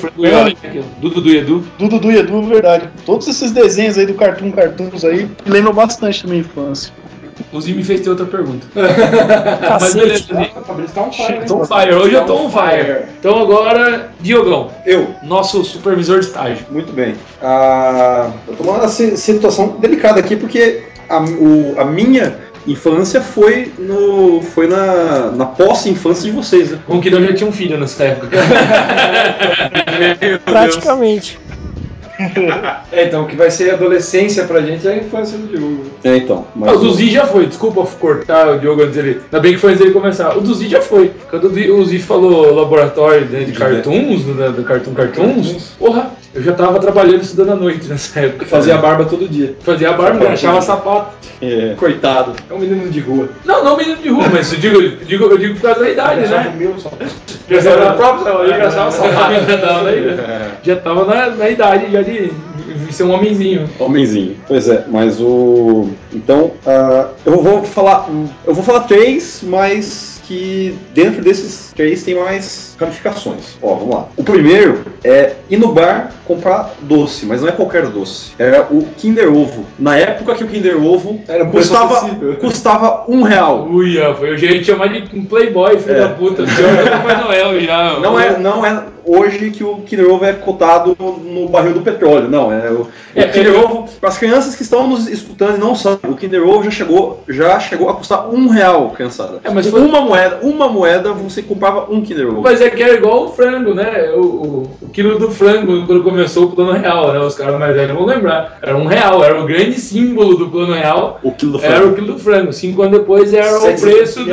e 0.75 0.79
o 0.79 0.85
Dudu 1.01 1.21
do 1.21 1.31
Edu. 1.31 1.65
Dudu 1.79 1.99
do 1.99 2.11
Edu, 2.11 2.43
verdade. 2.43 2.89
Todos 3.05 3.27
esses 3.29 3.53
desenhos 3.53 3.99
aí 3.99 4.07
do 4.07 4.15
Cartoon 4.15 4.51
Cartoons 4.53 5.05
aí 5.05 5.29
me 5.45 5.51
lembram 5.51 5.73
bastante 5.73 6.23
da 6.23 6.29
minha 6.29 6.41
infância. 6.41 6.93
O 7.53 7.61
Zi 7.61 7.75
me 7.75 7.85
fez 7.85 8.01
ter 8.01 8.09
outra 8.11 8.25
pergunta. 8.25 8.67
Mas 9.81 9.95
beleza, 9.95 10.25
tá 10.95 11.03
on 11.03 11.13
fire, 11.13 11.39
né? 11.41 11.45
Tô 11.47 11.61
on 11.61 11.65
fire, 11.67 11.95
hoje 11.95 12.15
eu 12.15 12.25
tô 12.25 12.35
on 12.37 12.51
fire. 12.51 13.03
Então 13.19 13.41
agora, 13.43 14.11
Diogão, 14.21 14.71
Eu, 14.87 15.09
nosso 15.23 15.63
supervisor 15.65 16.21
de 16.21 16.27
estágio. 16.27 16.65
muito 16.71 16.93
bem. 16.93 17.15
Ah, 17.43 18.31
eu 18.49 18.57
tô 18.57 18.65
numa 18.65 18.89
si- 18.89 19.17
situação 19.17 19.77
delicada 19.79 20.19
aqui 20.19 20.37
porque 20.37 20.83
a, 21.09 21.19
o- 21.21 21.75
a 21.79 21.85
minha 21.85 22.35
infância 22.67 23.21
foi, 23.21 23.73
no, 23.77 24.41
foi 24.41 24.69
na, 24.69 25.33
na 25.33 25.45
pós-infância 25.47 26.25
de 26.25 26.31
vocês, 26.31 26.71
né? 26.71 26.79
O 26.89 26.93
Ronquidão 26.95 27.21
já 27.23 27.35
tinha 27.35 27.49
um 27.49 27.53
filho 27.53 27.79
nessa 27.79 28.05
época. 28.05 28.29
Praticamente. 30.45 31.39
É, 32.93 33.05
então, 33.05 33.23
o 33.23 33.27
que 33.27 33.35
vai 33.35 33.51
ser 33.51 33.71
adolescência 33.73 34.45
pra 34.45 34.61
gente 34.61 34.87
é 34.87 34.93
a 34.93 34.97
infância 34.99 35.39
do 35.39 35.47
Diogo. 35.47 35.85
É, 36.05 36.17
então. 36.19 36.45
Ah, 36.63 36.73
o 36.73 36.79
Duzi 36.79 37.11
já 37.11 37.25
foi, 37.27 37.47
desculpa 37.47 37.87
cortar 37.99 38.49
o 38.51 38.59
Diogo 38.59 38.83
antes 38.83 38.95
dele. 38.97 39.21
Ainda 39.25 39.41
bem 39.41 39.53
que 39.55 39.59
foi 39.59 39.71
antes 39.71 39.83
dele 39.83 39.95
começar. 39.95 40.37
O 40.37 40.43
Duzi 40.43 40.69
já 40.69 40.83
foi. 40.83 41.11
Quando 41.31 41.45
o 41.45 41.49
Duzi- 41.49 41.67
Duzi 41.69 41.99
falou 42.01 42.55
laboratório 42.55 43.25
né, 43.27 43.45
de 43.45 43.53
cartoons, 43.53 44.25
do, 44.25 44.53
do 44.53 44.63
Cartoon 44.63 44.93
Cartoons, 44.93 45.73
porra, 45.79 46.11
eu 46.35 46.43
já 46.43 46.53
tava 46.53 46.79
trabalhando 46.81 47.23
estudando 47.23 47.53
à 47.53 47.57
noite 47.57 47.87
nessa 47.89 48.21
época. 48.21 48.45
Fazia 48.45 48.77
barba 48.77 49.07
todo 49.07 49.27
dia. 49.27 49.55
Fazia 49.61 49.89
a 49.91 49.93
barba, 49.95 50.29
achava 50.29 50.61
sapato. 50.61 51.13
É, 51.41 51.75
Coitado. 51.77 52.35
É 52.49 52.53
um 52.55 52.59
menino 52.59 52.89
de 52.91 53.01
rua. 53.01 53.29
Não, 53.45 53.65
não 53.65 53.77
menino 53.77 53.97
de 53.97 54.09
rua, 54.11 54.27
mas 54.31 54.53
eu 54.53 54.59
digo, 54.61 54.81
eu 54.81 54.91
digo, 55.07 55.25
eu 55.25 55.39
digo 55.39 55.55
por 55.55 55.63
causa 55.63 55.81
da 55.81 55.91
idade, 55.91 56.21
né? 56.29 56.55
meu 56.57 56.79
só. 56.79 56.91
Já 57.51 57.57
estava 57.59 57.85
na 57.85 57.93
própria, 57.95 58.33
já 58.49 58.59
gastava 58.59 58.91
sapato. 58.91 59.33
Na- 59.33 60.53
Já 60.63 60.77
tava 60.77 61.05
na, 61.05 61.27
na 61.31 61.49
idade 61.51 61.91
já 61.91 62.03
de, 62.03 62.12
de 62.13 62.93
ser 62.93 63.05
um 63.05 63.13
homenzinho. 63.13 63.69
Homenzinho. 63.79 64.37
Pois 64.47 64.69
é, 64.69 64.85
mas 64.89 65.21
o. 65.21 65.89
Então, 66.13 66.53
ah, 66.67 67.09
eu 67.25 67.41
vou 67.43 67.63
falar. 67.65 68.09
Eu 68.47 68.55
vou 68.55 68.63
falar 68.65 68.81
três, 68.81 69.41
mas 69.43 70.13
que 70.25 70.75
dentro 70.95 71.23
desses 71.23 71.73
três 71.75 72.03
tem 72.05 72.15
mais 72.15 72.77
ramificações. 72.79 73.57
Ó, 73.61 73.75
vamos 73.75 73.95
lá. 73.95 74.09
O 74.17 74.23
primeiro 74.23 74.83
é 75.05 75.35
ir 75.51 75.57
no 75.57 75.73
bar 75.73 76.13
comprar 76.27 76.75
doce, 76.83 77.27
mas 77.27 77.41
não 77.43 77.49
é 77.49 77.53
qualquer 77.53 77.87
doce. 77.89 78.33
É 78.39 78.61
o 78.71 78.83
Kinder 78.97 79.29
Ovo. 79.33 79.67
Na 79.79 79.97
época 79.97 80.35
que 80.37 80.45
o 80.45 80.47
Kinder 80.47 80.83
Ovo 80.83 81.21
Era 81.27 81.45
custava, 81.47 82.09
custava 82.41 83.05
um 83.09 83.23
real. 83.23 83.69
Uia, 83.69 84.15
foi 84.15 84.33
o 84.33 84.39
jeito 84.39 84.61
de 84.61 84.65
chamar 84.65 84.89
de 84.89 85.19
um 85.19 85.25
playboy, 85.25 85.79
filho 85.79 85.97
É. 85.97 86.01
da 86.01 86.09
puta. 86.11 86.45
Papai 86.45 87.23
Noel 87.23 87.61
já. 87.61 87.99
Não 87.99 88.19
é, 88.19 88.39
não 88.39 88.65
é 88.65 88.85
hoje 89.05 89.51
que 89.51 89.63
o 89.65 89.77
Kinder 89.79 90.11
Ovo 90.11 90.25
é 90.25 90.33
cotado 90.33 90.97
no 90.99 91.49
barril 91.49 91.75
do 91.75 91.81
petróleo, 91.81 92.29
não. 92.29 92.53
É 92.53 92.71
o, 92.71 92.83
o 92.83 92.89
É, 93.15 93.25
Kinder 93.25 93.55
é- 93.55 93.59
Ovo, 93.59 93.89
para 94.01 94.09
as 94.09 94.19
crianças 94.19 94.55
que 94.55 94.63
estão 94.63 94.87
nos 94.89 95.07
escutando 95.09 95.57
e 95.57 95.61
não 95.61 95.75
sabem, 95.75 96.11
o 96.11 96.15
Kinder 96.17 96.47
Ovo 96.47 96.65
já 96.65 96.71
chegou, 96.71 97.23
já 97.29 97.59
chegou 97.61 97.89
a 97.91 97.95
custar 97.95 98.29
um 98.29 98.49
real, 98.49 98.91
criançada. 98.91 99.41
É, 99.45 99.51
mas 99.51 99.67
foi- 99.69 99.81
uma 99.81 100.01
moeda, 100.01 100.39
uma 100.43 100.69
moeda 100.69 101.13
você 101.13 101.43
comprava 101.43 101.93
um 101.93 102.01
Kinder 102.03 102.29
Ovo. 102.29 102.41
Mas 102.43 102.61
é 102.61 102.71
que 102.71 102.83
era 102.83 102.95
igual 102.95 103.25
o 103.25 103.29
frango, 103.33 103.75
né? 103.75 104.11
O, 104.15 104.21
o, 104.21 104.71
o 104.83 104.89
quilo 104.89 105.19
do 105.19 105.31
frango 105.31 105.87
quando 105.87 106.03
começou 106.03 106.45
o 106.45 106.51
plano 106.53 106.73
real, 106.73 107.13
né? 107.13 107.19
Os 107.21 107.35
caras 107.35 107.59
mais 107.59 107.75
velhos 107.75 107.97
vão 107.97 108.05
lembrar. 108.07 108.59
Era 108.63 108.77
um 108.77 108.87
real, 108.87 109.23
era 109.25 109.41
o 109.41 109.47
grande 109.47 109.79
símbolo 109.81 110.37
do 110.37 110.49
plano 110.49 110.73
real. 110.73 111.19
O 111.23 111.33
quilo 111.33 111.53
do 111.59 111.65
Era 111.65 111.77
frango. 111.77 111.91
o 111.91 111.95
quilo 111.95 112.07
do 112.15 112.19
frango. 112.19 112.53
Cinco 112.53 112.83
anos 112.83 112.99
depois 112.99 113.33
era 113.35 113.59
o 113.59 113.81
preço 113.81 114.25
do. 114.25 114.31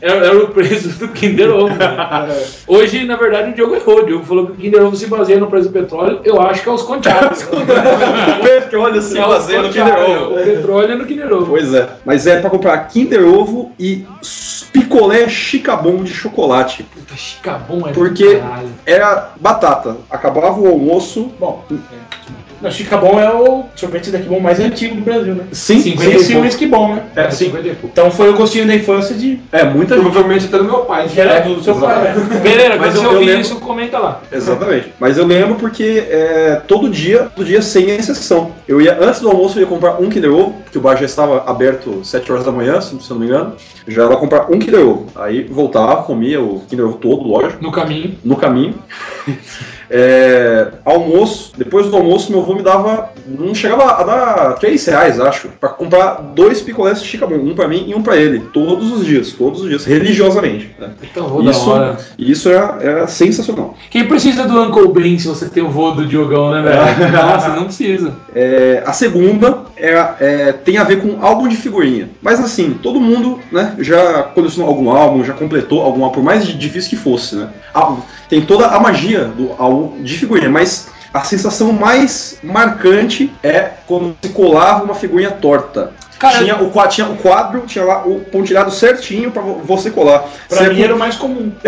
Era, 0.00 0.26
era 0.26 0.38
o 0.38 0.48
preço 0.48 0.88
do 0.98 1.08
Kinder 1.08 1.50
Ovo. 1.54 1.68
né? 1.68 1.76
Hoje, 2.66 3.04
na 3.04 3.16
verdade, 3.16 3.50
o 3.50 3.54
Diogo 3.54 3.74
errou. 3.74 3.95
O 3.96 4.04
Diogo 4.04 4.24
falou 4.24 4.46
que 4.46 4.52
o 4.52 4.54
Kinder 4.56 4.84
Ovo 4.84 4.94
se 4.94 5.06
baseia 5.06 5.40
no 5.40 5.46
preço 5.46 5.68
do 5.68 5.72
petróleo. 5.72 6.20
Eu 6.22 6.40
acho 6.40 6.62
que 6.62 6.68
é 6.68 6.72
os 6.72 6.82
conteados. 6.82 7.42
o 7.44 8.42
petróleo 8.42 9.00
se 9.00 9.18
É 9.18 9.26
baseia 9.26 9.62
no 9.62 9.70
Kinder. 9.70 9.98
Ovo. 9.98 10.34
O 10.34 10.44
petróleo 10.44 10.92
é 10.92 10.96
no 10.96 11.06
Kinder 11.06 11.32
Ovo. 11.32 11.46
Pois 11.46 11.72
é, 11.72 11.88
mas 12.04 12.26
é 12.26 12.40
para 12.40 12.50
comprar 12.50 12.78
Kinder 12.88 13.26
Ovo 13.26 13.72
e 13.78 14.04
picolé 14.72 15.28
chicabon 15.28 16.02
de 16.02 16.12
chocolate. 16.12 16.82
Puta, 16.82 17.16
chicabom 17.16 17.88
é 17.88 17.92
Porque-. 17.92 18.42
Era 18.84 19.32
batata. 19.40 19.96
Acabava 20.10 20.60
o 20.60 20.68
almoço. 20.68 21.32
Bom, 21.40 21.64
não, 22.60 22.70
Chicabon 22.70 23.18
é 23.20 23.32
o 23.32 23.64
sorvete 23.74 24.10
daqui 24.10 24.28
bom 24.28 24.40
mais 24.40 24.58
antigo 24.60 24.94
do 24.96 25.02
Brasil, 25.02 25.34
né? 25.34 25.44
Sim, 25.52 25.78
Sim, 25.80 25.96
Sem 25.96 26.12
esse 26.14 26.34
o 26.36 26.40
whisky 26.40 26.66
bom, 26.66 26.94
né? 26.94 27.02
É, 27.14 27.30
sim. 27.30 27.46
50 27.46 27.66
e 27.68 27.70
pouco. 27.72 27.88
Então 27.92 28.10
foi 28.10 28.30
o 28.30 28.36
gostinho 28.36 28.66
da 28.66 28.74
infância 28.74 29.14
de. 29.14 29.38
É, 29.52 29.64
muita 29.64 29.94
gente. 29.94 30.04
Provavelmente 30.04 30.46
até 30.46 30.58
do 30.58 30.64
meu 30.64 30.78
pai. 30.80 31.06
que 31.08 31.20
era 31.20 31.40
do 31.40 31.62
seu 31.62 31.74
pai. 31.76 32.02
né? 32.14 32.40
Beleza, 32.42 32.76
Mas 32.78 32.78
quando 32.78 32.92
você 32.92 32.98
eu- 32.98 33.02
eu 33.04 33.10
ouvir 33.14 33.26
lembro- 33.26 33.40
isso, 33.42 33.56
comenta 33.60 33.98
lá. 33.98 34.20
Exatamente. 34.32 34.92
Mas 34.98 35.18
eu 35.18 35.26
lembro 35.26 35.54
porque 35.56 36.04
é, 36.08 36.60
todo 36.66 36.88
dia, 36.88 37.28
todo 37.34 37.44
dia 37.46 37.60
sem 37.62 37.90
exceção. 37.90 38.52
Eu 38.66 38.80
ia, 38.80 38.96
antes 39.00 39.20
do 39.20 39.28
almoço, 39.28 39.58
eu 39.58 39.62
ia 39.62 39.66
comprar 39.68 40.00
um 40.00 40.08
Kinder 40.08 40.32
Ovo, 40.32 40.52
porque 40.64 40.78
o 40.78 40.80
bar 40.80 40.96
já 40.96 41.06
estava 41.06 41.44
aberto 41.50 42.04
7 42.04 42.30
horas 42.32 42.44
da 42.44 42.52
manhã, 42.52 42.80
se 42.80 42.96
não 43.10 43.18
me 43.18 43.26
engano. 43.26 43.54
Já 43.88 44.02
ia 44.02 44.08
lá 44.08 44.16
comprar 44.16 44.50
um 44.50 44.58
Kinder 44.58 44.80
Ovo. 44.86 45.06
Aí 45.14 45.42
voltava, 45.44 46.02
comia 46.02 46.40
o 46.40 46.60
Kinder 46.68 46.86
Ovo 46.86 46.98
todo, 46.98 47.22
lógico, 47.28 47.62
No 47.62 47.70
caminho. 47.70 48.14
no 48.24 48.36
caminho. 48.36 48.74
É, 49.90 50.68
almoço, 50.84 51.52
depois 51.56 51.86
do 51.86 51.96
almoço, 51.96 52.30
meu 52.30 52.40
avô 52.40 52.54
me 52.54 52.62
dava. 52.62 53.10
Não 53.26 53.54
chegava 53.54 53.84
a 53.84 54.02
dar 54.02 54.52
3 54.54 54.84
reais, 54.86 55.20
acho, 55.20 55.48
pra 55.60 55.68
comprar 55.68 56.32
dois 56.34 56.60
picolés 56.60 57.00
de 57.02 57.08
Chicabon, 57.08 57.36
um 57.36 57.54
pra 57.54 57.68
mim 57.68 57.84
e 57.88 57.94
um 57.94 58.02
pra 58.02 58.16
ele, 58.16 58.40
todos 58.52 58.92
os 58.92 59.04
dias, 59.06 59.32
todos 59.32 59.62
os 59.62 59.68
dias, 59.68 59.84
religiosamente. 59.84 60.74
né? 60.78 60.90
Então, 61.02 61.28
vou 61.28 61.42
da 61.42 61.50
Isso, 61.50 61.70
hora. 61.70 61.96
isso 62.18 62.48
era, 62.48 62.78
era 62.80 63.06
sensacional. 63.06 63.74
Quem 63.90 64.06
precisa 64.06 64.44
do 64.44 64.60
Uncle 64.60 64.88
Ben 64.92 65.18
se 65.18 65.28
você 65.28 65.48
tem 65.48 65.62
o 65.62 65.68
voo 65.70 65.92
do 65.92 66.06
Diogão, 66.06 66.50
né, 66.50 66.62
velho? 66.62 67.12
Nossa, 67.12 67.48
não 67.50 67.64
precisa. 67.64 68.12
É, 68.34 68.82
a 68.86 68.92
segunda 68.92 69.58
é, 69.76 69.90
é, 70.20 70.52
tem 70.52 70.78
a 70.78 70.84
ver 70.84 71.00
com 71.00 71.24
álbum 71.24 71.48
de 71.48 71.56
figurinha. 71.56 72.08
Mas 72.22 72.40
assim, 72.40 72.78
todo 72.82 73.00
mundo 73.00 73.38
né, 73.50 73.74
já 73.78 74.22
colecionou 74.22 74.68
algum 74.68 74.90
álbum, 74.90 75.24
já 75.24 75.32
completou 75.32 75.82
algum 75.82 76.04
álbum, 76.04 76.14
por 76.14 76.24
mais 76.24 76.46
difícil 76.46 76.90
que 76.90 76.96
fosse. 76.96 77.36
Né? 77.36 77.48
Tem 78.28 78.40
toda 78.42 78.66
a 78.66 78.80
magia 78.80 79.24
do 79.24 79.50
álbum 79.58 79.75
de 80.00 80.18
figurinha, 80.18 80.50
mas 80.50 80.88
a 81.12 81.24
sensação 81.24 81.72
mais 81.72 82.38
marcante 82.42 83.32
é 83.42 83.70
quando 83.86 84.14
você 84.20 84.28
colava 84.30 84.84
uma 84.84 84.94
figurinha 84.94 85.30
torta. 85.30 85.92
Cara, 86.18 86.38
tinha, 86.38 86.56
o, 86.56 86.86
tinha 86.88 87.06
o 87.08 87.16
quadro, 87.16 87.62
tinha 87.66 87.84
lá 87.84 88.02
o 88.06 88.20
pontilhado 88.20 88.70
certinho 88.70 89.30
pra 89.30 89.42
vo- 89.42 89.60
você 89.64 89.90
colar. 89.90 90.24
Pra 90.48 90.58
Você 90.58 90.68
mim 90.70 90.82
era 90.82 90.94
o 90.94 90.98
mais 90.98 91.16
comum. 91.16 91.52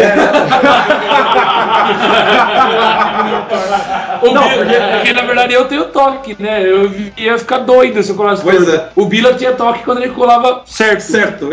O 4.21 4.31
Bila, 4.31 4.89
porque 4.97 5.13
na 5.13 5.23
verdade 5.23 5.55
eu 5.55 5.65
tenho 5.67 5.85
toque, 5.87 6.37
né? 6.39 6.63
Eu 6.69 6.91
ia 7.17 7.39
ficar 7.39 7.59
doido 7.59 8.03
se 8.03 8.11
eu 8.11 8.17
colasse 8.17 8.43
Pois 8.43 8.69
é. 8.69 8.89
O 8.97 9.05
Bila 9.07 9.35
tinha 9.35 9.53
toque 9.53 9.85
quando 9.85 9.99
ele 10.03 10.13
colava 10.13 10.63
certo. 10.67 11.01
Certo. 11.01 11.49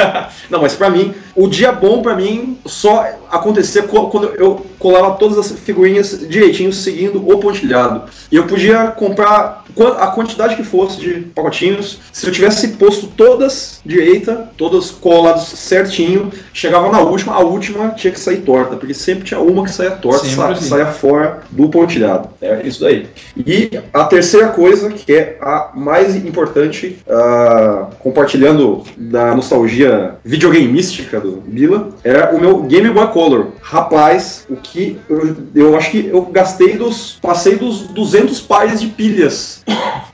Não, 0.48 0.60
mas 0.62 0.74
pra 0.74 0.88
mim, 0.88 1.14
o 1.34 1.48
dia 1.48 1.72
bom 1.72 2.00
pra 2.02 2.14
mim 2.14 2.58
só 2.64 3.04
acontecia 3.30 3.82
co- 3.82 4.08
quando 4.08 4.32
eu 4.36 4.64
colava 4.78 5.12
todas 5.16 5.38
as 5.38 5.50
figurinhas 5.60 6.26
direitinho, 6.28 6.72
seguindo 6.72 7.18
o 7.28 7.38
pontilhado. 7.38 8.02
E 8.30 8.36
eu 8.36 8.44
podia 8.46 8.86
comprar 8.88 9.64
a 9.98 10.06
quantidade 10.08 10.56
que 10.56 10.62
fosse 10.64 10.98
de 10.98 11.14
pacotinhos. 11.34 11.98
Se 12.12 12.26
eu 12.26 12.32
tivesse 12.36 12.68
posto 12.68 13.08
todas 13.08 13.80
direita, 13.84 14.50
todas 14.56 14.90
coladas 14.90 15.42
certinho, 15.44 16.30
chegava 16.52 16.90
na 16.90 17.00
última, 17.00 17.34
a 17.34 17.40
última 17.40 17.90
tinha 17.90 18.12
que 18.12 18.20
sair 18.20 18.38
torta, 18.38 18.76
porque 18.76 18.94
sempre 18.94 19.24
tinha 19.24 19.40
uma 19.40 19.64
que 19.64 19.70
saía 19.72 19.90
torta, 19.92 20.26
sa- 20.26 20.50
assim. 20.52 20.68
saía 20.68 20.86
fora 20.86 21.40
do 21.50 21.68
pontilhado. 21.68 22.28
É 22.40 22.62
isso 22.64 22.80
daí. 22.82 23.06
E 23.36 23.70
a 23.92 24.04
terceira 24.04 24.48
coisa, 24.48 24.90
que 24.90 25.12
é 25.12 25.38
a 25.40 25.70
mais 25.74 26.14
importante, 26.16 26.98
ah, 27.08 27.88
compartilhando 27.98 28.82
da 28.96 29.34
nostalgia 29.34 30.14
videogameística 30.24 31.20
do 31.20 31.42
Bila, 31.46 31.90
é 32.04 32.24
o 32.34 32.40
meu 32.40 32.62
Game 32.62 32.90
Boy 32.90 33.06
Color. 33.08 33.48
Rapaz, 33.62 34.46
o 34.48 34.56
que 34.56 34.98
eu, 35.08 35.36
eu 35.54 35.76
acho 35.76 35.90
que 35.90 36.06
eu 36.08 36.22
gastei 36.22 36.76
dos. 36.76 37.18
Passei 37.20 37.56
dos 37.56 37.82
200 37.88 38.40
pares 38.40 38.80
de 38.80 38.88
pilhas 38.88 39.62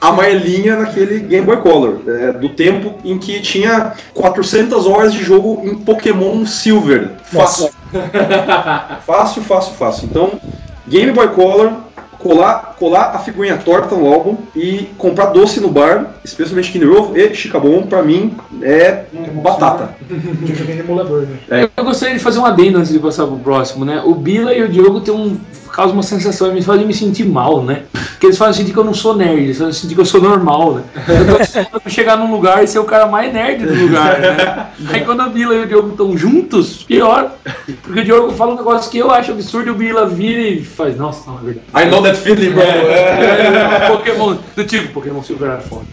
amarelinha 0.00 0.76
naquele 0.76 1.20
Game 1.20 1.46
Boy 1.46 1.58
Color, 1.58 1.98
é, 2.12 2.32
do 2.32 2.50
tempo 2.50 2.94
em 3.04 3.18
que 3.18 3.40
tinha 3.40 3.92
400 4.14 4.86
horas 4.86 5.12
de 5.12 5.22
jogo 5.22 5.62
em 5.64 5.74
Pokémon 5.74 6.44
Silver. 6.46 7.10
Fácil. 7.24 7.70
fácil, 9.06 9.42
fácil, 9.42 9.74
fácil. 9.74 10.08
Então, 10.10 10.32
Game 10.88 11.12
Boy 11.12 11.28
Color, 11.28 11.72
colar, 12.22 12.76
colar 12.78 13.10
a 13.14 13.18
figurinha 13.18 13.58
torta 13.58 13.96
no 13.96 14.10
álbum 14.10 14.36
e 14.54 14.88
comprar 14.96 15.26
doce 15.26 15.60
no 15.60 15.68
bar, 15.68 16.14
especialmente 16.24 16.70
Kinder 16.70 16.90
Ovo 16.90 17.16
e 17.16 17.34
Chicabon, 17.34 17.82
pra 17.82 18.02
mim 18.02 18.34
é 18.62 19.04
batata. 19.42 19.94
Eu 20.08 20.54
joguei 20.54 20.76
no 20.76 20.80
emulador, 20.82 21.26
né? 21.48 21.68
Eu 21.76 21.84
gostaria 21.84 22.14
de 22.14 22.22
fazer 22.22 22.38
um 22.38 22.46
adendo 22.46 22.78
antes 22.78 22.92
de 22.92 22.98
passar 22.98 23.26
pro 23.26 23.36
próximo, 23.36 23.84
né? 23.84 24.02
O 24.04 24.14
Bila 24.14 24.54
e 24.54 24.62
o 24.62 24.68
Diogo 24.68 25.00
tem 25.00 25.12
um. 25.12 25.36
Causam 25.72 25.94
uma 25.94 26.02
sensação, 26.02 26.48
eles 26.48 26.64
fazem 26.64 26.86
me 26.86 26.94
sentir 26.94 27.24
mal, 27.24 27.62
né? 27.62 27.82
Porque 27.92 28.26
eles 28.26 28.38
fazem 28.38 28.62
sentir 28.62 28.72
que 28.72 28.78
eu 28.78 28.84
não 28.84 28.94
sou 28.94 29.16
nerd, 29.16 29.42
eles 29.42 29.58
fazem 29.58 29.72
sentir 29.72 29.94
que 29.94 30.00
eu 30.00 30.06
sou 30.06 30.20
normal, 30.20 30.74
né? 30.74 30.82
Eu 31.72 31.80
tô 31.80 31.88
chegar 31.88 32.16
num 32.16 32.30
lugar 32.30 32.62
e 32.62 32.68
ser 32.68 32.78
o 32.78 32.84
cara 32.84 33.06
mais 33.06 33.32
nerd 33.32 33.66
do 33.66 33.74
lugar, 33.74 34.20
né? 34.20 34.66
Aí 34.92 35.04
quando 35.04 35.22
a 35.22 35.28
Bila 35.28 35.54
e 35.54 35.62
o 35.62 35.66
Diogo 35.66 35.90
estão 35.90 36.16
juntos, 36.16 36.82
pior. 36.82 37.32
Porque 37.82 38.00
o 38.00 38.04
Diogo 38.04 38.32
fala 38.32 38.52
um 38.52 38.56
negócio 38.56 38.90
que 38.90 38.98
eu 38.98 39.10
acho 39.10 39.32
absurdo 39.32 39.68
e 39.68 39.70
o 39.70 39.74
Bila 39.74 40.06
vira 40.06 40.42
e 40.42 40.64
faz, 40.64 40.96
nossa, 40.96 41.30
não, 41.30 41.38
é 41.38 41.42
verdade. 41.42 41.66
I 41.74 41.90
know 41.90 42.02
that 42.02 42.18
feeling, 42.18 42.50
bro. 42.50 42.62
É, 42.62 43.88
Pokémon, 43.88 44.36
do 44.54 44.64
tipo, 44.64 44.92
Pokémon 44.92 45.22
Silver 45.22 45.50
era 45.50 45.60
foda. 45.60 45.86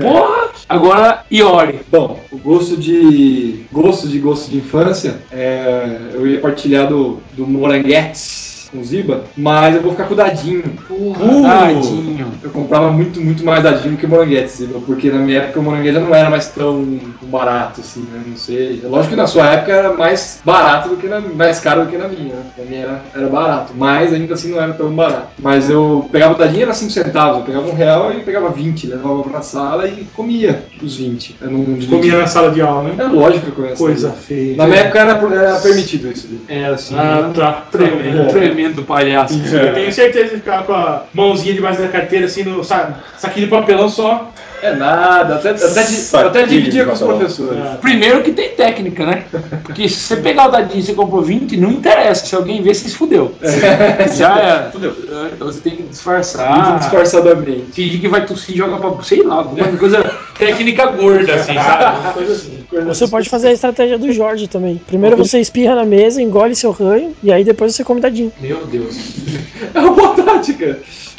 Porra! 0.00 0.48
Agora, 0.68 1.24
Iori. 1.32 1.80
Bom, 1.90 2.20
o 2.30 2.38
gosto 2.38 2.76
de 2.76 3.64
gosto 3.72 4.06
de 4.06 4.18
gosto 4.18 4.50
de 4.50 4.58
infância, 4.58 5.16
é, 5.32 5.98
eu 6.12 6.26
ia 6.26 6.40
partilhar 6.40 6.86
do, 6.86 7.20
do 7.32 7.46
Moranguetes 7.46 8.57
com 8.70 8.82
Ziba, 8.82 9.24
mas 9.36 9.74
eu 9.74 9.82
vou 9.82 9.92
ficar 9.92 10.04
com 10.04 10.14
o 10.14 10.16
Dadinho. 10.16 10.62
Porra, 10.86 11.24
Uh! 11.24 11.42
tadinho. 11.42 12.26
Eu 12.42 12.50
comprava 12.50 12.90
muito, 12.90 13.20
muito 13.20 13.44
mais 13.44 13.62
Dadinho 13.62 13.96
que 13.96 14.06
Moranguetes, 14.06 14.56
Ziba, 14.56 14.80
porque 14.86 15.10
na 15.10 15.18
minha 15.18 15.38
época 15.38 15.60
o 15.60 15.62
Moranguete 15.62 15.94
já 15.94 16.00
não 16.00 16.14
era 16.14 16.30
mais 16.30 16.48
tão 16.48 16.98
barato 17.22 17.80
assim, 17.80 18.00
né? 18.00 18.22
Não 18.26 18.36
sei. 18.36 18.80
Lógico 18.84 19.10
que 19.10 19.16
na 19.16 19.26
sua 19.26 19.46
época 19.46 19.72
era 19.72 19.92
mais 19.92 20.40
barato 20.44 20.90
do 20.90 20.96
que 20.96 21.06
na, 21.06 21.20
mais 21.20 21.60
caro 21.60 21.84
do 21.84 21.90
que 21.90 21.96
na 21.96 22.08
minha, 22.08 22.34
né? 22.34 22.42
Na 22.56 22.64
minha 22.64 22.80
era, 22.82 23.02
era 23.14 23.28
barato, 23.28 23.72
mas 23.76 24.12
ainda 24.12 24.34
assim 24.34 24.50
não 24.52 24.60
era 24.60 24.72
tão 24.72 24.90
barato. 24.94 25.28
Mas 25.40 25.68
eu 25.70 26.08
pegava 26.12 26.34
o 26.34 26.38
Dadinho 26.38 26.62
era 26.62 26.74
5 26.74 26.90
centavos, 26.90 27.38
eu 27.40 27.44
pegava 27.44 27.68
um 27.68 27.74
real 27.74 28.12
e 28.12 28.20
pegava 28.20 28.50
20, 28.50 28.86
levava 28.86 29.22
pra 29.22 29.42
sala 29.42 29.86
e 29.88 30.06
comia 30.14 30.62
os 30.82 30.96
20. 30.96 31.36
Eu 31.40 31.50
não 31.50 31.78
Comia 31.88 32.18
na 32.18 32.26
sala 32.26 32.50
de 32.50 32.60
aula, 32.60 32.90
né? 32.90 32.94
É 32.98 33.04
lógico 33.04 33.46
que 33.46 33.50
eu 33.52 33.54
conheço. 33.54 33.76
Coisa 33.76 34.10
feia. 34.10 34.56
Na 34.56 34.66
minha 34.66 34.80
época 34.80 34.98
era, 34.98 35.12
era 35.12 35.58
permitido 35.60 36.10
isso. 36.10 36.26
ali. 36.26 36.40
Era 36.48 36.74
assim. 36.74 36.94
Ah, 36.96 37.30
tá. 37.34 37.52
Tremendo, 37.70 38.28
tremendo 38.28 38.57
palhaço. 38.86 39.34
Eu 39.52 39.74
tenho 39.74 39.92
certeza 39.92 40.30
de 40.30 40.36
ficar 40.36 40.64
com 40.64 40.72
a 40.72 41.02
mãozinha 41.14 41.54
debaixo 41.54 41.80
da 41.80 41.88
carteira, 41.88 42.26
assim, 42.26 42.42
no 42.44 42.62
sa- 42.64 42.94
saquinho 43.18 43.46
de 43.46 43.50
papelão 43.50 43.88
só. 43.88 44.30
É 44.60 44.74
nada, 44.74 45.36
até, 45.36 45.50
até, 45.50 46.18
até 46.18 46.42
dividia 46.42 46.84
com 46.84 46.90
os 46.92 47.00
professores. 47.00 47.60
Primeiro 47.80 48.24
que 48.24 48.32
tem 48.32 48.48
técnica, 48.48 49.06
né? 49.06 49.22
Porque 49.62 49.88
se 49.88 49.94
você 50.00 50.16
pegar 50.16 50.48
o 50.48 50.50
dadinho 50.50 50.80
e 50.80 50.82
você 50.82 50.94
comprou 50.94 51.22
20, 51.22 51.56
não 51.56 51.70
interessa. 51.70 52.26
Se 52.26 52.34
alguém 52.34 52.60
ver, 52.60 52.74
você 52.74 52.88
se 52.88 52.96
fudeu. 52.96 53.32
Já 54.16 54.36
era. 54.36 54.70
Fudeu. 54.72 54.92
Então 55.32 55.46
você 55.46 55.60
tem 55.60 55.72
que 55.76 55.82
Muito 55.82 55.92
disfarçar. 55.92 56.78
disfarçadamente. 56.80 57.66
Fingir 57.72 58.00
que 58.00 58.08
vai 58.08 58.26
tossir 58.26 58.56
e 58.56 58.58
joga 58.58 58.78
pra. 58.78 59.00
sei 59.04 59.22
lá, 59.22 59.36
alguma 59.36 59.64
coisa 59.76 60.04
técnica 60.36 60.86
gorda, 60.86 61.34
assim, 61.34 61.54
sabe? 61.54 62.00
Uma 62.00 62.12
coisa 62.12 62.32
assim. 62.32 62.58
Você 62.86 63.06
pode 63.08 63.28
fazer 63.28 63.48
a 63.48 63.52
estratégia 63.52 63.96
do 63.96 64.10
Jorge 64.12 64.48
também. 64.48 64.80
Primeiro 64.88 65.16
você 65.16 65.38
espirra 65.38 65.76
na 65.76 65.84
mesa, 65.84 66.20
engole 66.20 66.56
seu 66.56 66.72
ranho, 66.72 67.14
e 67.22 67.32
aí 67.32 67.44
depois 67.44 67.76
você 67.76 67.84
come 67.84 68.00
dadinho. 68.00 68.32
Meu 68.48 68.66
Deus. 68.66 68.96
É 69.74 69.80
uma 69.80 69.92
boa 69.92 70.14
tática. 70.14 70.78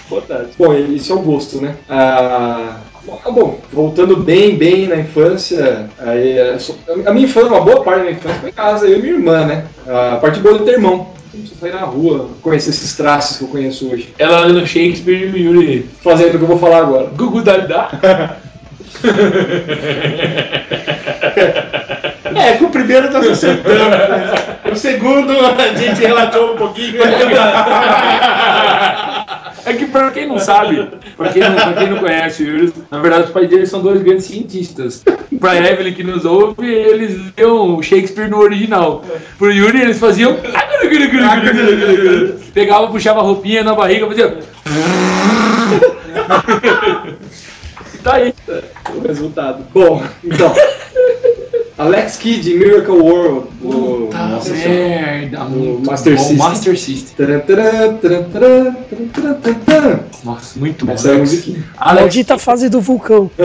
Boa 0.10 0.22
tática. 0.22 0.54
Bom, 0.58 0.74
isso 0.74 1.14
é 1.14 1.16
o 1.16 1.20
gosto, 1.20 1.62
né? 1.62 1.76
Ah, 1.88 2.78
bom, 3.06 3.20
bom, 3.32 3.60
voltando 3.72 4.18
bem, 4.18 4.58
bem 4.58 4.88
na 4.88 4.96
infância, 4.98 5.88
aí, 6.00 6.38
é, 6.38 6.58
a 7.06 7.14
minha 7.14 7.26
infância, 7.26 7.50
uma 7.50 7.62
boa 7.62 7.84
parte 7.84 8.00
da 8.00 8.06
minha 8.06 8.16
infância 8.18 8.40
foi 8.40 8.50
em 8.50 8.54
casa, 8.54 8.88
eu 8.88 8.98
e 8.98 9.02
minha 9.02 9.14
irmã, 9.14 9.46
né? 9.46 9.66
A 9.88 10.16
parte 10.16 10.40
boa 10.40 10.58
de 10.58 10.66
ter 10.66 10.72
irmão. 10.74 11.10
Sair 11.60 11.74
na 11.74 11.82
rua, 11.82 12.30
conhecer 12.42 12.72
esses 12.72 12.98
traços 12.98 13.38
que 13.38 13.44
eu 13.44 13.50
conheço 13.50 13.88
hoje. 13.90 14.14
Ela 14.18 14.46
lendo 14.46 14.66
Shakespeare 14.66 15.22
e 15.22 15.26
o 15.32 15.38
Yuri. 15.38 15.90
Fazendo 16.02 16.36
o 16.36 16.38
que 16.38 16.44
eu 16.44 16.48
vou 16.48 16.58
falar 16.58 16.80
agora. 16.80 17.12
Gugu 17.16 17.42
Dalida. 17.44 17.88
É, 22.36 22.54
que 22.58 22.66
o 22.66 22.70
primeiro 22.70 23.12
tá 23.12 23.22
se 23.22 23.30
acertando, 23.30 23.90
né? 23.90 24.32
O 24.72 24.76
segundo 24.76 25.32
a 25.32 25.74
gente 25.76 26.02
relatou 26.02 26.54
um 26.54 26.58
pouquinho. 26.58 27.02
É 29.66 29.74
que 29.74 29.86
pra 29.86 30.10
quem 30.12 30.28
não 30.28 30.40
sabe, 30.40 30.88
pra 31.16 31.30
quem 31.30 31.42
não, 31.44 31.54
pra 31.54 31.74
quem 31.74 31.90
não 31.90 31.98
conhece 31.98 32.44
o 32.44 32.48
Yuri, 32.48 32.74
na 32.90 33.00
verdade 33.00 33.26
os 33.26 33.30
pais 33.32 33.50
dele 33.50 33.66
são 33.66 33.82
dois 33.82 34.02
grandes 34.02 34.26
cientistas. 34.26 35.04
Pra 35.40 35.56
Evelyn 35.58 35.94
que 35.94 36.04
nos 36.04 36.26
ouve, 36.26 36.66
eles 36.66 37.20
liam 37.38 37.82
Shakespeare 37.82 38.30
no 38.30 38.40
original. 38.40 39.04
Pro 39.38 39.52
Yuri 39.52 39.82
eles 39.82 40.00
faziam. 40.00 40.38
Pegava, 42.54 42.88
puxava 42.88 43.20
a 43.20 43.24
roupinha 43.24 43.64
na 43.64 43.76
barriga, 43.76 44.08
fazia. 44.08 44.40
E 47.94 47.98
tá 48.00 48.16
aí. 48.16 48.34
o 48.96 49.08
resultado. 49.08 49.66
Bom, 49.74 50.04
então. 50.24 50.54
Alex 51.80 52.18
Kidd, 52.18 52.54
Miracle 52.56 52.92
World. 52.94 53.48
do- 53.62 54.10
Nossa, 54.14 54.54
merda, 54.54 55.46
muito 55.46 55.90
Master 55.90 56.14
bom. 56.16 56.20
System. 56.20 56.38
Master 56.38 56.78
System. 56.78 57.16
Taran, 57.26 57.40
taran, 57.40 57.94
taran, 58.02 58.24
taran, 58.26 58.76
taran, 59.14 59.34
taran, 59.42 59.54
taran. 59.66 60.00
Nossa, 60.26 60.60
muito 60.60 60.86
bom. 60.86 60.92
Essa 60.92 61.12
é 61.12 61.16
a 61.16 61.20
musiquinha. 61.20 61.64
Alex, 61.78 62.02
Maldita 62.02 62.38
fase 62.38 62.68
do 62.70 62.82
vulcão. 62.82 63.32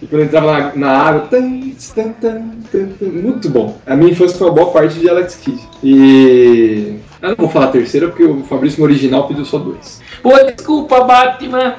E 0.00 0.06
quando 0.06 0.22
entrava 0.22 0.52
na, 0.52 0.76
na 0.76 0.90
água. 0.92 1.20
tan, 1.30 1.60
tan, 1.94 2.12
tan, 2.20 2.42
tan, 2.72 2.86
tan. 2.98 3.06
Muito 3.06 3.50
bom. 3.50 3.76
A 3.86 3.94
minha 3.96 4.12
infância 4.12 4.38
foi 4.38 4.46
uma 4.48 4.54
boa 4.54 4.70
parte 4.70 4.98
de 4.98 5.08
Alex 5.10 5.34
Kidd. 5.34 5.60
E. 5.84 6.94
Eu 7.22 7.28
não 7.30 7.36
vou 7.36 7.48
falar 7.48 7.66
a 7.66 7.68
terceira 7.70 8.08
porque 8.08 8.24
o 8.24 8.42
Fabrício 8.44 8.78
no 8.80 8.84
original 8.86 9.26
pediu 9.28 9.44
só 9.44 9.58
dois. 9.58 10.00
Pô, 10.22 10.32
desculpa, 10.54 11.04
Batman. 11.04 11.74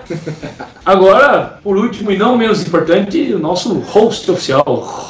Agora, 0.86 1.58
por 1.64 1.78
último 1.78 2.12
e 2.12 2.18
não 2.18 2.38
menos 2.38 2.62
importante, 2.66 3.34
o 3.34 3.40
nosso 3.40 3.80
host 3.80 4.30
oficial, 4.32 4.64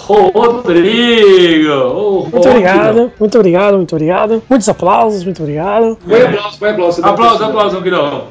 Rodrigo. 0.06 1.72
Ô, 1.74 2.12
Muito 2.22 2.36
Rodrigo. 2.36 2.50
obrigado, 2.50 3.12
muito 3.20 3.38
obrigado, 3.38 3.76
muito 3.78 3.96
obrigado. 3.96 4.44
Muitos 4.50 4.70
aplausos, 4.70 5.24
muito 5.24 5.42
obrigado. 5.42 5.98
Põe 6.08 6.22
aplauso, 6.24 6.58
põe 6.60 6.70
aplauso. 6.70 7.02
pra- 7.02 7.48
aplausos, 7.48 7.82
Guilherme. 7.82 8.22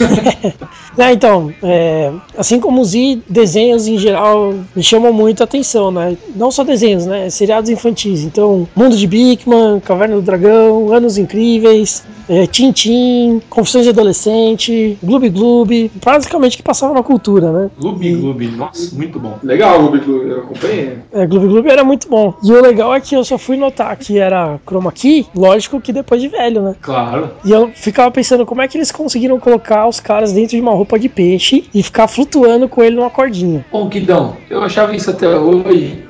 Né, 0.96 1.12
então, 1.12 1.52
é, 1.62 2.10
assim 2.36 2.58
como 2.60 2.80
os 2.80 2.94
i- 2.94 3.22
desenhos 3.28 3.86
em 3.86 3.96
geral 3.96 4.52
me 4.74 4.82
chamam 4.82 5.12
muito 5.12 5.40
a 5.40 5.44
atenção, 5.44 5.90
né? 5.90 6.16
Não 6.34 6.50
só 6.50 6.64
desenhos, 6.64 7.06
né? 7.06 7.30
Seriados 7.30 7.70
infantis. 7.70 8.22
Então, 8.22 8.66
Mundo 8.74 8.96
de 8.96 9.06
Bigman, 9.06 9.80
Caverna 9.80 10.16
do 10.16 10.22
Dragão, 10.22 10.92
Anos 10.92 11.16
Incríveis, 11.16 12.02
é, 12.28 12.44
Tintin, 12.46 13.40
Confissões 13.48 13.84
de 13.84 13.90
Adolescente, 13.90 14.98
Gloob 15.02 15.28
Gloob, 15.30 15.90
basicamente 16.04 16.56
que 16.56 16.62
passava 16.62 16.92
na 16.92 17.02
cultura, 17.02 17.50
né? 17.52 17.70
Gloob, 17.80 18.12
Gloob. 18.16 18.46
Nossa, 18.48 18.94
muito 18.94 19.18
bom. 19.18 19.38
Legal, 19.42 19.80
Rubi, 19.80 20.02
eu 20.06 20.40
acompanhei. 20.40 20.98
É, 21.12 21.26
Gloob 21.26 21.46
Gloob 21.46 21.68
era 21.70 21.84
muito 21.84 22.08
bom. 22.08 22.34
E 22.42 22.52
o 22.52 22.60
legal 22.60 22.92
é 22.94 23.00
que 23.00 23.14
eu 23.14 23.24
só 23.24 23.38
fui 23.38 23.56
notar 23.56 23.96
que 23.96 24.18
era 24.18 24.58
chroma 24.66 24.90
key, 24.92 25.26
lógico 25.34 25.80
que 25.80 25.92
depois 25.92 26.20
de 26.20 26.28
velho, 26.28 26.62
né? 26.62 26.74
Claro. 26.82 27.30
E 27.44 27.50
eu 27.52 27.70
ficava 27.74 28.10
pensando 28.10 28.44
como 28.44 28.60
é 28.60 28.68
que 28.68 28.76
eles 28.76 28.90
conseguiram 28.90 29.38
colocar 29.38 29.86
os 29.90 30.00
caras 30.00 30.32
dentro 30.32 30.56
de 30.56 30.62
uma 30.62 30.72
roupa 30.72 30.98
de 30.98 31.08
peixe 31.08 31.64
e 31.74 31.82
ficar 31.82 32.08
flutuando 32.08 32.68
com 32.68 32.82
ele 32.82 32.96
numa 32.96 33.10
cordinha. 33.10 33.64
Ponquidão, 33.70 34.36
eu 34.48 34.62
achava 34.62 34.96
isso 34.96 35.10
até 35.10 35.28
hoje. 35.28 36.02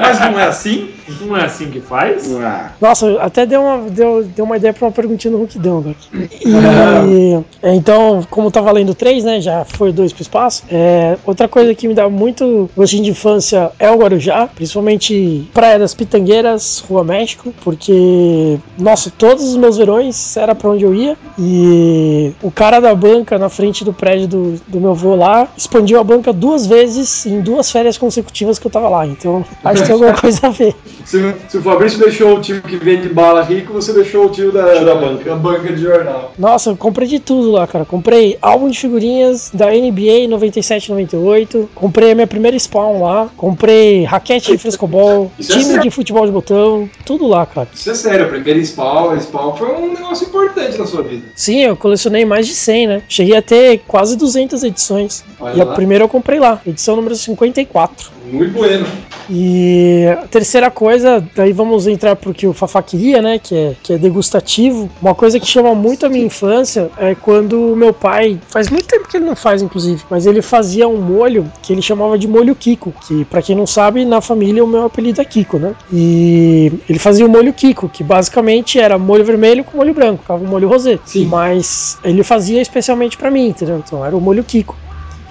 Mas 0.00 0.20
não 0.20 0.40
é 0.40 0.46
assim? 0.46 0.90
Não 1.20 1.36
é 1.36 1.44
assim 1.44 1.70
que 1.70 1.80
faz? 1.80 2.34
Ah, 2.34 2.72
Nossa, 2.80 3.20
até 3.20 3.46
deu 3.46 3.62
uma, 3.62 3.88
deu, 3.88 4.24
deu 4.24 4.44
uma 4.44 4.56
ideia 4.56 4.74
pra 4.74 4.86
uma 4.86 4.92
perguntinha 4.92 5.30
no 5.30 5.46
agora. 5.78 5.94
E, 6.12 7.44
é, 7.62 7.74
então, 7.74 8.26
como 8.28 8.50
tá 8.50 8.60
valendo 8.60 8.94
três, 8.94 9.22
né? 9.22 9.40
Já 9.40 9.64
foi 9.64 9.92
dois 9.92 10.12
pro 10.12 10.22
espaço. 10.22 10.64
É, 10.68 11.16
outra 11.24 11.46
coisa 11.46 11.74
que 11.74 11.86
me 11.86 11.94
dá 11.94 12.08
muito 12.08 12.68
gostinho 12.76 13.04
de 13.04 13.10
infância 13.10 13.70
é 13.78 13.88
o 13.90 13.96
Guarujá, 13.96 14.48
principalmente 14.48 15.48
Praia 15.54 15.78
das 15.78 15.94
Pitangueiras, 15.94 16.84
Rua 16.88 17.04
México, 17.04 17.54
porque, 17.62 18.58
nossa, 18.76 19.12
todos 19.16 19.44
os 19.44 19.56
meus 19.56 19.76
verões 19.76 20.36
era 20.36 20.54
pra 20.54 20.70
onde 20.70 20.84
eu 20.84 20.94
ia. 20.94 21.16
E 21.38 22.32
o 22.42 22.50
cara 22.50 22.80
da 22.80 22.94
banca 22.94 23.38
na 23.38 23.48
frente 23.48 23.84
do 23.84 23.92
prédio 23.92 24.26
do, 24.26 24.60
do 24.66 24.80
meu 24.80 24.90
avô 24.90 25.14
lá 25.14 25.48
expandiu 25.56 26.00
a 26.00 26.04
banca 26.04 26.32
duas 26.32 26.66
vezes 26.66 27.26
em 27.26 27.40
duas 27.40 27.70
férias 27.70 27.96
consecutivas 27.96 28.55
que 28.60 28.66
eu 28.66 28.70
tava 28.70 28.88
lá. 28.88 29.06
Então, 29.06 29.44
acho 29.64 29.82
que 29.82 29.86
tem 29.88 29.92
alguma 29.94 30.14
coisa 30.14 30.46
a 30.46 30.50
ver. 30.50 30.74
Se, 31.04 31.34
se 31.48 31.58
o 31.58 31.62
Fabrício 31.62 31.98
deixou 31.98 32.36
o 32.36 32.40
tio 32.40 32.60
que 32.62 32.76
vende 32.76 33.08
bala 33.08 33.42
rico, 33.42 33.72
você 33.72 33.92
deixou 33.92 34.26
o 34.26 34.28
tio 34.30 34.50
da, 34.52 34.74
Tio 34.76 34.84
da 34.84 34.94
banca. 34.94 35.24
da 35.30 35.36
banca 35.36 35.72
de 35.72 35.80
jornal. 35.82 36.32
Nossa, 36.38 36.70
eu 36.70 36.76
comprei 36.76 37.06
de 37.08 37.20
tudo 37.20 37.50
lá, 37.52 37.66
cara. 37.66 37.84
Comprei 37.84 38.36
álbum 38.42 38.68
de 38.68 38.78
figurinhas 38.78 39.50
da 39.52 39.66
NBA 39.70 40.26
97 40.28 40.90
98. 40.90 41.70
Comprei 41.74 42.10
a 42.12 42.14
minha 42.14 42.26
primeira 42.26 42.56
spawn 42.58 43.02
lá. 43.02 43.28
Comprei 43.36 44.04
raquete 44.04 44.52
de 44.52 44.58
frescobol, 44.58 45.30
Isso 45.38 45.52
é 45.52 45.54
time 45.54 45.64
sério? 45.66 45.82
de 45.82 45.90
futebol 45.90 46.26
de 46.26 46.32
botão, 46.32 46.88
tudo 47.04 47.26
lá, 47.26 47.46
cara. 47.46 47.68
Isso 47.72 47.90
é 47.90 47.94
sério, 47.94 48.26
a 48.26 48.28
primeira 48.28 48.58
spawn, 48.64 49.10
a 49.10 49.20
spawn 49.20 49.54
foi 49.56 49.72
um 49.74 49.92
negócio 49.92 50.26
importante 50.26 50.76
na 50.78 50.86
sua 50.86 51.02
vida. 51.02 51.24
Sim, 51.34 51.60
eu 51.60 51.76
colecionei 51.76 52.24
mais 52.24 52.46
de 52.46 52.54
100, 52.54 52.86
né? 52.86 53.02
Cheguei 53.08 53.36
a 53.36 53.42
ter 53.42 53.82
quase 53.86 54.16
200 54.16 54.62
edições. 54.64 55.24
Olha 55.40 55.56
e 55.56 55.60
a 55.60 55.64
lá. 55.64 55.74
primeira 55.74 56.04
eu 56.04 56.08
comprei 56.08 56.40
lá, 56.40 56.60
edição 56.66 56.96
número 56.96 57.14
54. 57.14 58.10
Muito 58.32 58.45
bueno. 58.48 58.86
E 59.28 60.04
a 60.06 60.26
terceira 60.28 60.70
coisa, 60.70 61.24
daí 61.34 61.52
vamos 61.52 61.86
entrar 61.86 62.14
pro 62.16 62.32
que 62.32 62.46
o 62.46 62.52
Fafá 62.52 62.82
queria, 62.82 63.20
né? 63.20 63.38
Que 63.38 63.54
é, 63.54 63.76
que 63.82 63.92
é 63.92 63.98
degustativo. 63.98 64.88
Uma 65.02 65.14
coisa 65.14 65.40
que 65.40 65.46
chama 65.46 65.74
muito 65.74 66.06
a 66.06 66.08
minha 66.08 66.24
infância 66.24 66.90
é 66.96 67.14
quando 67.14 67.74
meu 67.76 67.92
pai, 67.92 68.38
faz 68.48 68.70
muito 68.70 68.86
tempo 68.86 69.08
que 69.08 69.16
ele 69.16 69.24
não 69.24 69.36
faz, 69.36 69.62
inclusive, 69.62 70.02
mas 70.08 70.26
ele 70.26 70.42
fazia 70.42 70.86
um 70.86 71.00
molho 71.00 71.50
que 71.62 71.72
ele 71.72 71.82
chamava 71.82 72.18
de 72.18 72.28
molho 72.28 72.54
Kiko, 72.54 72.92
que 73.06 73.24
pra 73.24 73.42
quem 73.42 73.56
não 73.56 73.66
sabe, 73.66 74.04
na 74.04 74.20
família 74.20 74.64
o 74.64 74.66
meu 74.66 74.84
apelido 74.84 75.20
é 75.20 75.24
Kiko, 75.24 75.58
né? 75.58 75.74
E 75.92 76.72
ele 76.88 76.98
fazia 76.98 77.26
o 77.26 77.28
molho 77.28 77.52
Kiko, 77.52 77.88
que 77.88 78.04
basicamente 78.04 78.78
era 78.78 78.98
molho 78.98 79.24
vermelho 79.24 79.64
com 79.64 79.76
molho 79.76 79.94
branco, 79.94 80.22
ficava 80.22 80.44
um 80.44 80.48
molho 80.48 80.68
rosé. 80.68 80.98
Sim. 81.04 81.26
Mas 81.26 81.98
ele 82.04 82.22
fazia 82.22 82.60
especialmente 82.60 83.16
pra 83.16 83.30
mim, 83.30 83.48
entendeu? 83.48 83.82
Então 83.84 84.04
era 84.04 84.16
o 84.16 84.20
molho 84.20 84.44
Kiko. 84.44 84.76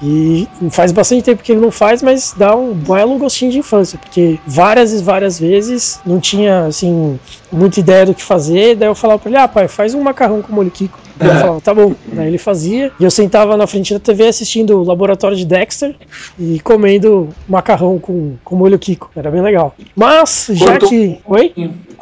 E 0.07 0.47
faz 0.69 0.91
bastante 0.91 1.23
tempo 1.23 1.41
que 1.41 1.51
ele 1.51 1.61
não 1.61 1.71
faz, 1.71 2.03
mas 2.03 2.35
dá 2.37 2.55
um 2.55 2.73
belo 2.73 3.17
gostinho 3.17 3.51
de 3.51 3.57
infância, 3.57 3.97
porque 3.97 4.37
várias 4.45 4.93
e 4.93 5.01
várias 5.01 5.39
vezes 5.39 5.99
não 6.05 6.19
tinha, 6.19 6.65
assim, 6.65 7.19
muita 7.51 7.79
ideia 7.79 8.05
do 8.05 8.13
que 8.13 8.21
fazer, 8.21 8.75
daí 8.75 8.87
eu 8.87 8.93
falava 8.93 9.19
pra 9.19 9.29
ele, 9.29 9.37
ah 9.37 9.47
pai, 9.47 9.67
faz 9.67 9.95
um 9.95 10.01
macarrão 10.01 10.43
com 10.43 10.53
molho 10.53 10.69
Kiko. 10.69 10.99
Daí 11.17 11.29
ele 11.29 11.39
falava, 11.39 11.61
tá 11.61 11.73
bom. 11.73 11.95
Daí 12.13 12.27
ele 12.27 12.37
fazia, 12.37 12.91
e 12.99 13.03
eu 13.03 13.09
sentava 13.09 13.57
na 13.57 13.65
frente 13.65 13.93
da 13.93 13.99
TV 13.99 14.27
assistindo 14.27 14.79
o 14.79 14.83
Laboratório 14.83 15.35
de 15.35 15.45
Dexter 15.45 15.95
e 16.37 16.59
comendo 16.59 17.29
macarrão 17.47 17.97
com, 17.97 18.35
com 18.43 18.55
molho 18.55 18.77
Kiko. 18.77 19.09
Era 19.15 19.31
bem 19.31 19.41
legal. 19.41 19.73
Mas, 19.95 20.49
já 20.51 20.71
Cortou. 20.71 20.89
que... 20.89 21.17
Oi? 21.25 21.53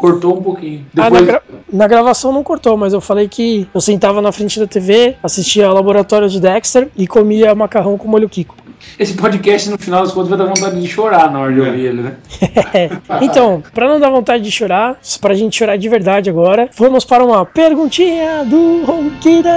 Cortou 0.03 0.37
um 0.37 0.43
pouquinho. 0.43 0.85
Ah, 0.97 1.03
na, 1.03 1.09
Depois, 1.11 1.25
gra- 1.27 1.41
na 1.71 1.87
gravação 1.87 2.33
não 2.33 2.43
cortou, 2.43 2.75
mas 2.75 2.91
eu 2.91 2.99
falei 2.99 3.29
que 3.29 3.65
eu 3.73 3.79
sentava 3.79 4.21
na 4.21 4.33
frente 4.33 4.59
da 4.59 4.67
TV, 4.67 5.15
assistia 5.23 5.65
ao 5.67 5.73
Laboratório 5.73 6.27
de 6.27 6.41
Dexter 6.41 6.89
e 6.97 7.07
comia 7.07 7.55
macarrão 7.55 7.97
com 7.97 8.09
molho 8.09 8.27
Kiko. 8.27 8.53
esse 8.99 9.13
podcast, 9.13 9.69
no 9.69 9.77
final 9.77 10.03
das 10.03 10.11
contas, 10.11 10.27
vai 10.27 10.37
dar 10.37 10.43
vontade 10.53 10.81
de 10.81 10.87
chorar 10.89 11.31
na 11.31 11.39
hora 11.39 11.53
de 11.53 11.61
ouvir 11.61 11.85
ele, 11.85 12.01
né? 12.01 12.15
então, 13.21 13.63
pra 13.73 13.87
não 13.87 13.97
dar 13.97 14.09
vontade 14.09 14.43
de 14.43 14.51
chorar, 14.51 14.97
pra 15.21 15.33
gente 15.35 15.55
chorar 15.55 15.77
de 15.77 15.87
verdade 15.87 16.29
agora, 16.29 16.69
vamos 16.77 17.05
para 17.05 17.23
uma 17.23 17.45
perguntinha 17.45 18.43
do 18.43 18.83
Ronquidão! 18.83 19.53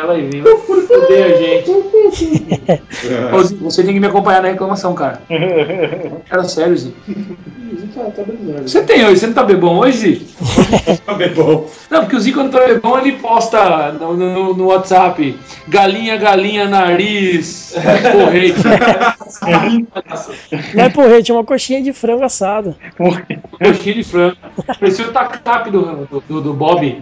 Ela 0.00 0.12
aí 0.14 0.28
veio 0.30 0.44
foder 0.58 1.24
a 1.24 1.28
gente. 1.36 1.70
Ô, 3.34 3.42
Você 3.64 3.82
tem 3.82 3.94
que 3.94 4.00
me 4.00 4.06
acompanhar 4.06 4.42
na 4.42 4.48
reclamação, 4.48 4.94
cara. 4.94 5.20
Era 6.30 6.44
sério, 6.44 6.76
Zi. 6.76 6.94
Você 8.62 8.82
tem 8.82 9.04
hoje? 9.04 9.20
Você 9.20 9.26
não 9.26 9.34
tá 9.34 9.42
bebão 9.44 9.78
hoje, 9.78 9.98
Zi? 9.98 10.26
tá 11.06 11.14
bem 11.14 11.32
bom. 11.34 11.66
Não, 11.90 12.00
porque 12.00 12.16
o 12.16 12.20
Zi 12.20 12.32
quando 12.32 12.52
tá 12.52 12.66
bebão 12.66 12.98
ele 12.98 13.12
posta 13.12 13.92
no, 13.92 14.14
no- 14.16 14.54
no 14.54 14.66
WhatsApp 14.66 15.38
galinha, 15.68 16.16
galinha, 16.16 16.66
nariz, 16.68 17.74
porrete. 18.12 18.60
Não 20.74 20.84
é 20.84 20.88
porrete, 20.88 21.30
é 21.30 21.34
uma 21.34 21.44
coxinha 21.44 21.82
de 21.82 21.92
frango 21.92 22.24
assada. 22.24 22.76
Coxinha 22.96 23.94
de 23.94 24.02
frango. 24.04 24.36
Parecia 24.78 25.06
o 25.06 25.12
tac-tac 25.12 25.70
do, 25.70 26.08
do, 26.28 26.40
do, 26.40 26.54
Bob. 26.54 26.80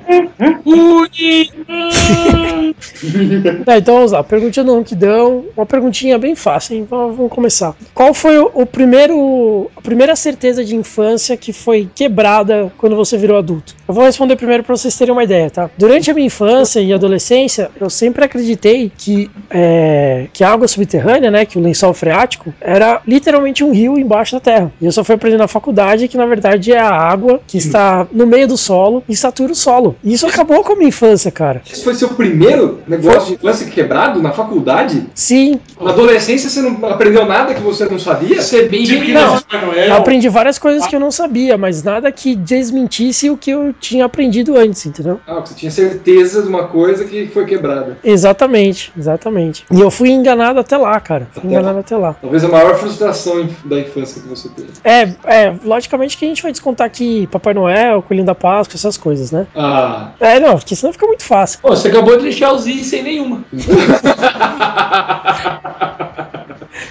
É, 3.66 3.78
então 3.78 3.97
vamos 3.97 4.12
lá, 4.12 4.22
perguntinha 4.22 4.64
do 4.64 4.74
Ronquidão, 4.74 5.45
uma 5.57 5.66
perguntinha 5.66 6.18
bem 6.18 6.34
fácil, 6.34 6.76
hein? 6.76 6.86
Vamos 6.89 7.16
vamos 7.16 7.32
começar. 7.32 7.74
Qual 7.95 8.14
foi 8.14 8.39
o, 8.39 8.51
o 8.55 8.66
primeiro, 8.66 9.70
a 9.76 9.80
primeira 9.80 10.14
certeza 10.16 10.64
de 10.64 10.74
infância 10.74 11.36
que 11.36 11.53
foi 11.53 11.89
quebrada 11.95 12.72
quando 12.78 12.97
você 12.97 13.16
virou 13.16 13.36
adulto? 13.39 13.74
Eu 13.86 13.95
vou 13.95 14.05
responder 14.05 14.36
primeiro 14.36 14.62
para 14.62 14.76
vocês 14.76 14.97
terem 14.97 15.12
uma 15.12 15.24
ideia, 15.24 15.51
tá? 15.51 15.70
Durante 15.76 16.11
a 16.11 16.14
minha 16.14 16.26
infância 16.26 16.80
e 16.80 16.93
adolescência, 16.93 17.70
eu 17.80 17.91
sempre 17.91 18.24
acreditei 18.24 18.91
que, 18.97 19.30
é, 19.51 20.26
que 20.32 20.45
a 20.45 20.51
água 20.51 20.68
subterrânea, 20.68 21.30
né, 21.30 21.45
que 21.45 21.59
o 21.59 21.61
lençol 21.61 21.93
freático, 21.93 22.53
era 22.61 23.01
literalmente 23.07 23.64
um 23.64 23.72
rio 23.72 23.99
embaixo 23.99 24.34
da 24.34 24.41
terra. 24.41 24.72
E 24.80 24.86
eu 24.86 24.93
só 24.93 25.03
fui 25.03 25.14
aprender 25.14 25.36
na 25.36 25.49
faculdade 25.49 26.09
que 26.09 26.16
na 26.16 26.26
verdade 26.26 26.72
é 26.72 26.78
a 26.78 26.91
água 26.91 27.41
que 27.47 27.59
está 27.59 28.07
no 28.12 28.26
meio 28.26 28.47
do 28.47 28.57
solo 28.57 29.03
e 29.09 29.16
satura 29.16 29.53
o 29.53 29.55
solo. 29.55 29.97
E 30.05 30.12
isso 30.12 30.26
acabou 30.26 30.62
com 30.62 30.72
a 30.72 30.76
minha 30.76 30.89
infância, 30.89 31.30
cara. 31.30 31.62
Esse 31.70 31.84
foi 31.84 31.95
seu 31.95 32.11
primeiro 32.11 32.77
negócio 32.86 33.28
de 33.28 33.34
infância 33.34 33.66
quebrado 33.66 34.22
na 34.22 34.32
faculdade? 34.32 35.06
Sim, 35.14 35.60
Na 35.80 35.90
adolescência 35.90 36.48
você 36.48 36.60
não 36.62 36.88
aprendeu 36.88 37.26
nada 37.26 37.54
que 37.54 37.60
você 37.60 37.84
não 37.86 37.98
sabia? 37.98 38.40
Você 38.40 38.60
é 38.60 38.68
bem 38.68 38.84
Tipo 38.84 39.04
que 39.04 39.12
Não. 39.12 39.38
Eu 39.74 39.94
aprendi 39.94 40.28
várias 40.28 40.58
coisas 40.58 40.86
que 40.86 40.94
eu 40.94 41.00
não 41.00 41.10
sabia, 41.10 41.56
mas 41.56 41.82
nada 41.82 42.10
que 42.12 42.34
desmentisse 42.34 43.30
o 43.30 43.36
que 43.36 43.50
eu 43.50 43.72
tinha 43.78 44.04
aprendido 44.04 44.56
antes, 44.56 44.84
entendeu? 44.86 45.20
Ah, 45.26 45.40
você 45.40 45.54
tinha 45.54 45.70
certeza 45.70 46.42
de 46.42 46.48
uma 46.48 46.68
coisa 46.68 47.04
que 47.04 47.26
foi 47.28 47.44
quebrada. 47.44 47.98
Exatamente, 48.02 48.92
exatamente. 48.96 49.64
E 49.70 49.80
eu 49.80 49.90
fui 49.90 50.10
enganado 50.10 50.60
até 50.60 50.76
lá, 50.76 50.98
cara. 51.00 51.28
Fui 51.32 51.40
Até 51.40 51.48
enganado 51.48 51.78
até 51.78 51.96
lá. 51.96 52.14
Talvez 52.20 52.44
a 52.44 52.48
maior 52.48 52.76
frustração 52.76 53.48
da 53.64 53.78
infância 53.80 54.22
que 54.22 54.28
você 54.28 54.48
teve. 54.48 54.68
É, 54.84 55.12
é, 55.24 55.54
logicamente 55.64 56.16
que 56.16 56.24
a 56.24 56.28
gente 56.28 56.42
vai 56.42 56.52
descontar 56.52 56.86
aqui 56.86 57.26
Papai 57.28 57.54
Noel, 57.54 58.02
Coelhinho 58.02 58.26
da 58.26 58.34
Páscoa, 58.34 58.76
essas 58.76 58.96
coisas, 58.96 59.30
né? 59.30 59.46
Ah, 59.54 60.10
É, 60.20 60.38
não, 60.40 60.56
porque 60.56 60.74
senão 60.76 60.92
fica 60.92 61.06
muito 61.06 61.24
fácil. 61.24 61.60
Pô, 61.60 61.70
você 61.70 61.88
acabou 61.88 62.16
de 62.16 62.24
deixar 62.24 62.52
o 62.52 62.58
Zi 62.68 62.84
sem 62.84 63.02
nenhuma. 63.02 63.44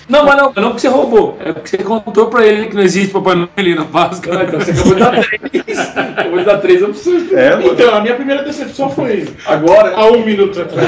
Não, 0.09 0.25
mas 0.25 0.37
não, 0.37 0.53
não 0.55 0.69
porque 0.69 0.81
você 0.81 0.87
roubou. 0.87 1.37
É 1.43 1.51
porque 1.51 1.77
você 1.77 1.83
contou 1.83 2.27
pra 2.27 2.45
ele 2.45 2.67
que 2.67 2.75
não 2.75 2.81
existe 2.81 3.11
Papai 3.11 3.35
Noel 3.35 3.75
na 3.75 3.85
Páscoa. 3.85 4.43
então 4.43 4.59
você 4.59 4.71
acabou 4.71 4.95
de 4.95 4.99
dar 4.99 5.21
três. 5.21 5.97
acabou 5.97 6.39
de 6.39 6.45
dar 6.45 6.57
três 6.57 6.81
opções. 6.81 7.31
É, 7.31 7.55
mano. 7.55 7.73
Então, 7.73 7.95
a 7.95 8.01
minha 8.01 8.15
primeira 8.15 8.43
decepção 8.43 8.89
foi 8.89 9.27
Agora, 9.45 9.95
há 9.95 10.05
um 10.05 10.25
minuto 10.25 10.61
atrás. 10.61 10.87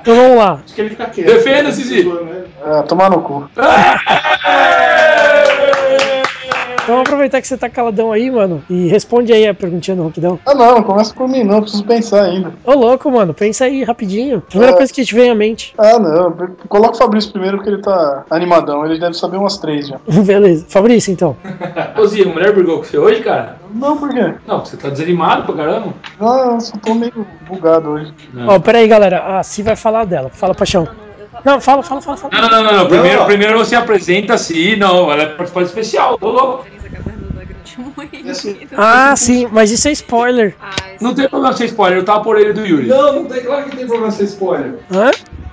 Então 0.00 0.14
vamos 0.14 0.38
lá. 0.38 0.60
Acho 0.64 0.74
que 0.74 0.80
ele 0.80 0.90
fica 0.90 1.06
quieto. 1.06 1.26
Defenda-se, 1.26 1.82
Zi. 1.82 2.04
Né? 2.04 2.44
Ah, 2.64 2.82
tomar 2.82 3.10
no 3.10 3.22
cu. 3.22 3.50
aproveitar 7.20 7.40
que 7.40 7.46
você 7.48 7.56
tá 7.56 7.68
caladão 7.68 8.10
aí, 8.10 8.30
mano, 8.30 8.62
e 8.68 8.86
responde 8.88 9.32
aí 9.32 9.46
a 9.46 9.52
perguntinha 9.54 9.96
do 9.96 10.02
Ronquidão. 10.04 10.38
Ah, 10.46 10.54
não, 10.54 10.82
começa 10.82 11.14
por 11.14 11.28
mim, 11.28 11.44
não, 11.44 11.60
preciso 11.60 11.84
pensar 11.84 12.24
ainda. 12.24 12.52
Ô, 12.64 12.72
louco, 12.72 13.10
mano, 13.10 13.34
pensa 13.34 13.66
aí 13.66 13.84
rapidinho. 13.84 14.40
Primeira 14.40 14.72
É. 14.74 14.76
coisa 14.76 14.92
que 14.92 15.04
te 15.04 15.14
vem 15.14 15.30
à 15.30 15.34
mente. 15.34 15.74
Ah, 15.76 15.98
não, 15.98 16.34
coloca 16.68 16.94
o 16.94 16.98
Fabrício 16.98 17.30
primeiro 17.30 17.58
porque 17.58 17.70
ele 17.70 17.82
tá 17.82 18.24
animadão, 18.30 18.84
ele 18.86 18.98
deve 18.98 19.14
saber 19.14 19.36
umas 19.36 19.58
três 19.58 19.88
já. 19.88 19.98
Beleza. 20.24 20.64
Fabrício, 20.68 21.12
então. 21.12 21.36
Ô 21.96 22.30
a 22.30 22.32
mulher 22.32 22.52
brigou 22.54 22.78
com 22.78 22.84
você 22.84 22.96
hoje, 22.98 23.22
cara? 23.22 23.56
Não, 23.74 23.96
por 23.96 24.08
quê? 24.08 24.34
Não, 24.46 24.64
você 24.64 24.76
tá 24.76 24.88
desanimado 24.88 25.44
pra 25.44 25.54
caramba? 25.54 25.92
Não, 26.18 26.54
eu 26.54 26.60
só 26.60 26.76
tô 26.78 26.94
meio 26.94 27.26
bugado 27.48 27.90
hoje. 27.90 28.12
Ó, 28.48 28.58
pera 28.58 28.78
aí, 28.78 28.88
galera. 28.88 29.38
A 29.38 29.42
Si 29.42 29.62
vai 29.62 29.76
falar 29.76 30.04
dela. 30.04 30.30
Fala, 30.30 30.54
paixão. 30.54 30.88
Não, 31.44 31.60
fala, 31.60 31.82
fala, 31.82 32.00
fala, 32.00 32.16
fala. 32.16 32.32
Não, 32.32 32.48
não, 32.48 32.62
não, 32.62 32.72
não. 32.72 32.78
não. 32.80 32.88
Primeiro, 32.88 33.24
primeiro 33.26 33.58
você 33.58 33.74
apresenta 33.76 34.34
assim, 34.34 34.76
não, 34.76 35.10
ela 35.10 35.22
é 35.22 35.26
participante 35.26 35.66
especial. 35.68 36.18
Ô, 36.20 36.28
louco. 36.28 36.58
Organiza 36.64 36.86
a 36.86 36.90
caverna 36.90 37.20
da 37.34 37.44
grande 37.44 37.78
moída. 37.96 38.76
Ah, 38.76 39.14
sim, 39.16 39.48
mas 39.50 39.70
isso 39.70 39.88
é 39.88 39.92
spoiler. 39.92 40.54
Ah, 40.60 40.70
Não 41.00 41.14
tem 41.14 41.28
problema 41.28 41.56
ser 41.56 41.66
spoiler, 41.66 41.98
eu 41.98 42.04
tava 42.04 42.22
por 42.22 42.38
ele 42.38 42.52
do 42.52 42.66
Yuri. 42.66 42.86
não, 42.88 43.12
não 43.22 43.24
tem, 43.24 43.42
claro 43.42 43.64
que 43.64 43.76
tem 43.76 43.86
problema 43.86 44.10
ser 44.10 44.24
spoiler. 44.24 44.74
Hã? 44.90 45.10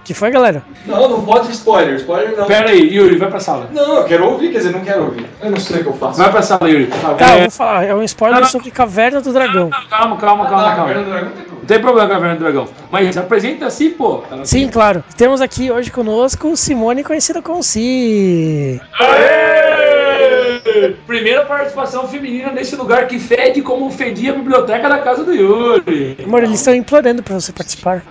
Que 0.07 0.13
foi, 0.13 0.31
galera? 0.31 0.63
Não, 0.85 1.09
não 1.09 1.21
pode 1.25 1.51
spoiler. 1.51 1.95
Spoiler 1.95 2.33
não. 2.37 2.45
Pera 2.45 2.69
aí, 2.69 2.95
Yuri, 2.95 3.17
vai 3.17 3.29
pra 3.29 3.41
sala. 3.41 3.69
Não, 3.73 3.97
eu 3.97 4.03
quero 4.05 4.25
ouvir, 4.25 4.53
quer 4.53 4.59
dizer, 4.59 4.71
não 4.71 4.79
quero 4.79 5.03
ouvir. 5.03 5.25
Eu 5.41 5.51
não 5.51 5.59
sei 5.59 5.81
o 5.81 5.83
que 5.83 5.89
eu 5.89 5.93
faço. 5.93 6.17
Vai 6.17 6.31
pra 6.31 6.41
sala, 6.41 6.69
Yuri. 6.69 6.87
Tá, 7.17 7.35
eu 7.35 7.41
vou 7.41 7.51
falar. 7.51 7.83
É 7.83 7.93
um 7.93 8.01
spoiler 8.03 8.45
sobre 8.45 8.71
Caverna 8.71 9.19
do 9.19 9.33
Dragão. 9.33 9.69
Calma, 9.89 10.15
calma, 10.15 10.45
calma, 10.45 10.71
Ah, 10.71 10.75
calma. 10.75 10.93
Caverna 10.93 11.03
do 11.03 11.09
Dragão 11.09 11.29
não 11.29 11.35
tem 11.35 11.43
problema. 11.43 11.57
Não 11.59 11.65
tem 11.67 11.81
problema 11.81 12.07
com 12.07 12.13
a 12.13 12.15
Caverna 12.15 12.35
do 12.35 12.43
Dragão. 12.43 12.67
Mas 12.89 13.13
se 13.13 13.19
apresenta 13.19 13.65
assim, 13.65 13.89
pô. 13.89 14.23
Sim, 14.45 14.69
claro. 14.69 15.03
Temos 15.17 15.41
aqui 15.41 15.69
hoje 15.69 15.91
conosco 15.91 16.55
Simone, 16.55 17.03
conhecida 17.03 17.41
como 17.41 17.61
Si. 17.61 18.79
Aê! 18.97 20.93
Primeira 21.05 21.43
participação 21.45 22.07
feminina 22.07 22.51
nesse 22.51 22.77
lugar 22.77 23.07
que 23.07 23.19
fede 23.19 23.61
como 23.61 23.89
fedia 23.91 24.31
a 24.31 24.35
biblioteca 24.35 24.87
da 24.87 24.99
casa 24.99 25.23
do 25.25 25.33
Yuri. 25.33 26.17
Amor, 26.23 26.43
eles 26.43 26.59
estão 26.59 26.73
implorando 26.73 27.21
pra 27.21 27.35
você 27.35 27.51
participar. 27.51 28.03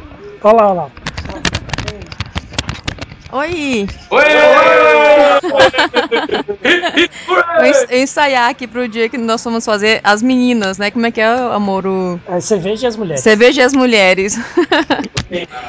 Olha 0.43 0.57
lá, 0.57 0.67
olha 0.71 0.75
lá. 0.75 0.91
Oi! 3.37 3.87
Oi! 4.11 4.25
Eu 7.91 7.99
ensaiar 7.99 8.49
aqui 8.49 8.67
pro 8.67 8.89
dia 8.89 9.11
que 9.11 9.19
nós 9.19 9.45
vamos 9.45 9.63
fazer 9.63 10.01
as 10.03 10.23
meninas, 10.23 10.79
né? 10.79 10.91
Como 10.91 11.05
é 11.05 11.11
que 11.11 11.21
é, 11.21 11.27
amor? 11.27 11.87
O... 11.87 12.19
É 12.29 12.41
cerveja 12.41 12.87
e 12.87 12.89
as 12.89 12.97
mulheres. 12.97 13.23
Cerveja 13.23 13.61
e 13.61 13.65
as 13.65 13.75
mulheres. 13.75 14.39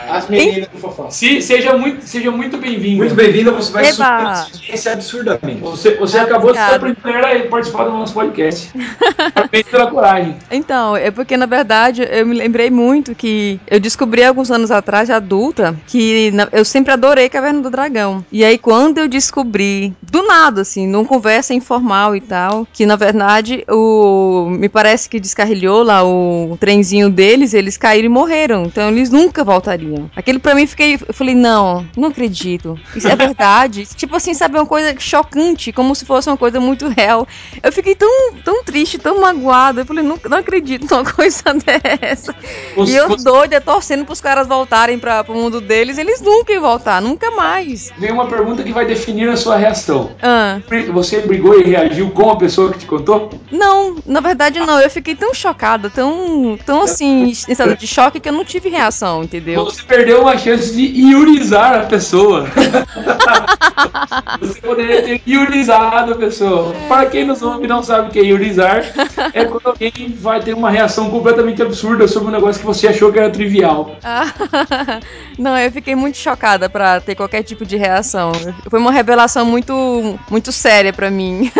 As 0.10 0.30
meninas 0.30 0.68
do 0.68 0.78
fofão. 0.78 1.10
Se, 1.10 1.42
seja 1.42 1.76
muito, 1.76 2.06
seja 2.06 2.30
muito 2.30 2.58
bem-vindo. 2.58 2.98
Muito 2.98 3.16
bem-vinda, 3.16 3.52
você 3.52 3.72
vai 3.72 3.88
esse 3.88 4.90
absurdamente. 4.90 5.62
Você, 5.62 5.96
você 5.96 6.20
acabou 6.20 6.52
de 6.52 6.58
ser 6.58 6.76
a 6.76 6.80
primeira 6.80 7.38
a 7.38 7.48
participar 7.48 7.86
do 7.86 7.92
nosso 7.92 8.14
podcast. 8.14 8.72
Parabéns 9.34 9.66
pela 9.66 9.90
coragem. 9.90 10.36
Então, 10.52 10.96
é 10.96 11.10
porque 11.10 11.36
na 11.36 11.48
verdade 11.48 12.08
eu 12.10 12.26
me 12.26 12.36
lembrei 12.36 12.70
muito 12.70 13.16
que 13.16 13.60
eu 13.68 13.80
descobri 13.80 14.24
alguns 14.24 14.52
anos 14.52 14.70
atrás, 14.70 15.10
adulta, 15.10 15.76
que 15.88 16.32
eu 16.52 16.64
sempre 16.64 16.94
adorei 16.94 17.28
Caverna 17.28 17.62
do 17.62 17.72
Dragão. 17.72 18.24
E 18.32 18.46
aí 18.46 18.58
quando 18.58 19.00
eu 19.00 19.08
descobri, 19.08 19.94
do 20.02 20.22
nada, 20.24 20.62
assim, 20.62 20.86
numa 20.86 21.06
conversa 21.06 21.54
informal 21.54 22.16
e 22.16 22.22
tal, 22.22 22.68
que 22.72 22.86
na 22.86 22.96
verdade 22.96 23.64
o. 23.68 24.48
Me 24.50 24.70
parece 24.70 25.10
que 25.10 25.20
descarrilhou 25.20 25.84
lá 25.84 26.04
o 26.04 26.58
trenzinho 26.60 27.10
deles, 27.10 27.54
eles 27.54 27.76
caíram 27.76 28.06
e 28.06 28.10
morreram. 28.10 28.64
Então 28.66 28.90
eles 28.90 29.10
nunca 29.10 29.47
voltariam. 29.48 30.12
Aquele 30.16 30.38
pra 30.40 30.54
mim 30.54 30.68
fiquei. 30.68 30.96
Eu 31.08 31.14
falei, 31.14 31.34
não, 31.34 31.86
não 31.96 32.10
acredito. 32.10 32.78
Isso 32.96 33.08
é 33.08 33.16
verdade. 33.18 33.86
tipo 33.96 34.16
assim, 34.16 34.34
sabe, 34.34 34.58
uma 34.58 34.66
coisa 34.66 34.94
chocante, 35.00 35.72
como 35.72 35.96
se 35.96 36.06
fosse 36.06 36.30
uma 36.30 36.38
coisa 36.38 36.60
muito 36.60 36.88
real. 36.90 37.28
Eu 37.64 37.72
fiquei 37.72 37.96
tão, 37.96 38.34
tão 38.44 38.64
triste, 38.64 38.98
tão 39.00 39.20
magoada. 39.22 39.82
Eu 39.82 39.86
falei, 39.86 40.04
não, 40.04 40.20
não 40.30 40.38
acredito 40.38 40.86
numa 40.94 41.06
coisa 41.12 41.42
dessa. 41.54 42.36
Você- 42.76 42.92
e 42.92 42.96
eu 42.96 43.08
você- 43.08 43.24
doida, 43.24 43.62
torcendo 43.62 44.06
pros 44.06 44.22
caras 44.22 44.48
voltarem 44.48 45.00
pra, 45.00 45.24
pro 45.24 45.34
mundo 45.34 45.62
deles. 45.62 45.98
Eles 45.98 46.22
nunca 46.22 46.52
iam 46.54 46.62
voltar, 46.62 47.02
nunca 47.02 47.32
mais. 47.32 47.92
Vem 47.98 48.12
uma 48.12 48.28
pergunta 48.28 48.64
que 48.64 48.74
vai 48.74 48.86
definir 48.86 49.30
a 49.30 49.38
sua 49.38 49.56
reação. 49.58 50.12
Ah, 50.22 50.60
Você 50.94 51.22
brigou 51.22 51.60
e 51.60 51.64
reagiu 51.64 52.12
com 52.12 52.30
a 52.30 52.36
pessoa 52.36 52.72
que 52.72 52.80
te 52.80 52.86
contou? 52.86 53.30
não, 53.52 53.96
na 54.06 54.20
verdade 54.20 54.60
não. 54.60 54.80
Eu 54.80 54.90
fiquei 54.90 55.16
tão 55.16 55.34
chocada, 55.34 55.90
tão, 55.90 56.58
tão 56.66 56.82
assim, 56.82 57.24
em 57.26 57.30
estado 57.32 57.76
de 57.78 57.88
choque 57.88 58.20
que 58.20 58.28
eu 58.28 58.34
não 58.34 58.44
tive 58.44 58.70
reação, 58.70 59.24
entendeu? 59.24 59.37
Você 59.40 59.84
perdeu 59.84 60.22
uma 60.22 60.38
chance 60.38 60.74
de 60.76 60.84
iorizar 61.00 61.82
a 61.82 61.84
pessoa. 61.86 62.48
Você 64.40 64.62
poderia 64.62 65.02
ter 65.04 65.22
iorizado 65.26 66.14
a 66.14 66.16
pessoa. 66.16 66.74
Para 66.88 67.06
quem 67.06 67.26
nos 67.26 67.42
ouve 67.42 67.68
não 67.68 67.84
sabe 67.84 68.10
o 68.10 68.12
que 68.12 68.20
é 68.20 68.24
iorizar, 68.24 68.84
é 69.34 69.46
quando 69.46 69.66
alguém 69.66 69.92
vai 70.20 70.42
ter 70.42 70.54
uma 70.54 70.70
reação 70.70 71.10
completamente 71.10 71.62
absurda 71.62 72.08
sobre 72.08 72.30
um 72.30 72.32
negócio 72.32 72.60
que 72.60 72.66
você 72.66 72.88
achou 72.88 73.12
que 73.12 73.20
era 73.20 73.30
trivial. 73.30 73.96
Ah, 74.04 74.26
não, 75.38 75.58
eu 75.58 75.72
fiquei 75.72 75.96
muito 75.96 76.18
chocada 76.18 76.70
pra 76.70 77.00
ter 77.00 77.16
qualquer 77.16 77.44
tipo 77.44 77.66
de 77.66 77.78
reação. 77.78 78.32
Foi 78.70 78.80
uma 78.80 78.92
revelação 78.92 79.46
muito, 79.46 80.20
muito 80.30 80.52
séria 80.52 80.92
pra 80.94 81.10
mim. 81.10 81.52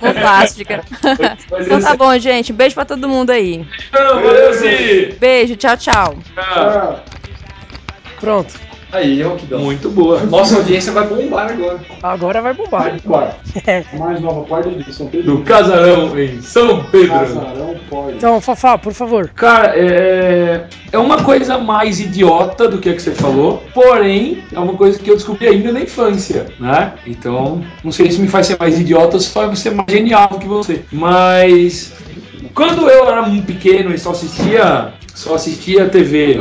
Bombástica. 0.00 0.84
Então 1.58 1.80
tá 1.80 1.96
bom, 1.96 2.16
gente. 2.18 2.52
Beijo 2.52 2.74
pra 2.74 2.84
todo 2.84 3.08
mundo 3.08 3.30
aí. 3.30 3.66
Valeu 3.92 4.54
sim. 4.54 5.16
Beijo, 5.18 5.56
tchau, 5.56 5.76
tchau. 5.76 6.18
Ah, 6.86 7.00
Pronto. 8.20 8.66
Aí, 8.92 9.20
eu 9.20 9.34
que 9.36 9.46
dou. 9.46 9.58
Muito 9.58 9.90
boa. 9.90 10.20
Nossa 10.20 10.56
audiência 10.56 10.92
vai 10.92 11.06
bombar 11.06 11.50
agora. 11.50 11.80
Agora 12.02 12.40
vai 12.40 12.54
bombar. 12.54 12.96
Mais 13.98 14.20
nova 14.20 14.42
porta 14.42 14.70
de 14.70 14.92
São 14.92 15.08
Pedro. 15.08 15.36
Do 15.38 15.42
Casarão 15.42 16.18
em 16.18 16.40
São 16.40 16.84
Pedro. 16.84 17.08
Casarão 17.08 17.74
pode. 17.90 18.16
Então, 18.16 18.40
Fafá, 18.40 18.78
por 18.78 18.92
favor. 18.92 19.28
Cara, 19.30 19.74
é, 19.76 20.66
é 20.92 20.98
uma 20.98 21.24
coisa 21.24 21.58
mais 21.58 21.98
idiota 21.98 22.68
do 22.68 22.78
que 22.78 22.88
a 22.88 22.94
que 22.94 23.02
você 23.02 23.10
falou, 23.10 23.62
porém, 23.74 24.44
é 24.52 24.58
uma 24.58 24.74
coisa 24.74 24.98
que 24.98 25.10
eu 25.10 25.16
descobri 25.16 25.48
ainda 25.48 25.72
na 25.72 25.80
infância, 25.80 26.46
né? 26.60 26.94
Então, 27.06 27.62
não 27.82 27.90
sei 27.90 28.10
se 28.10 28.20
me 28.20 28.28
faz 28.28 28.46
ser 28.46 28.56
mais 28.58 28.78
idiota 28.78 29.16
ou 29.16 29.20
se 29.20 29.30
faz 29.30 29.58
ser 29.58 29.74
mais 29.74 29.90
genial 29.90 30.28
do 30.28 30.38
que 30.38 30.46
você. 30.46 30.84
Mas, 30.92 31.92
quando 32.54 32.88
eu 32.88 33.10
era 33.10 33.22
muito 33.22 33.46
pequeno 33.46 33.92
e 33.92 33.98
só 33.98 34.12
assistia, 34.12 34.94
só 35.16 35.34
assistia 35.34 35.88
TV 35.88 36.38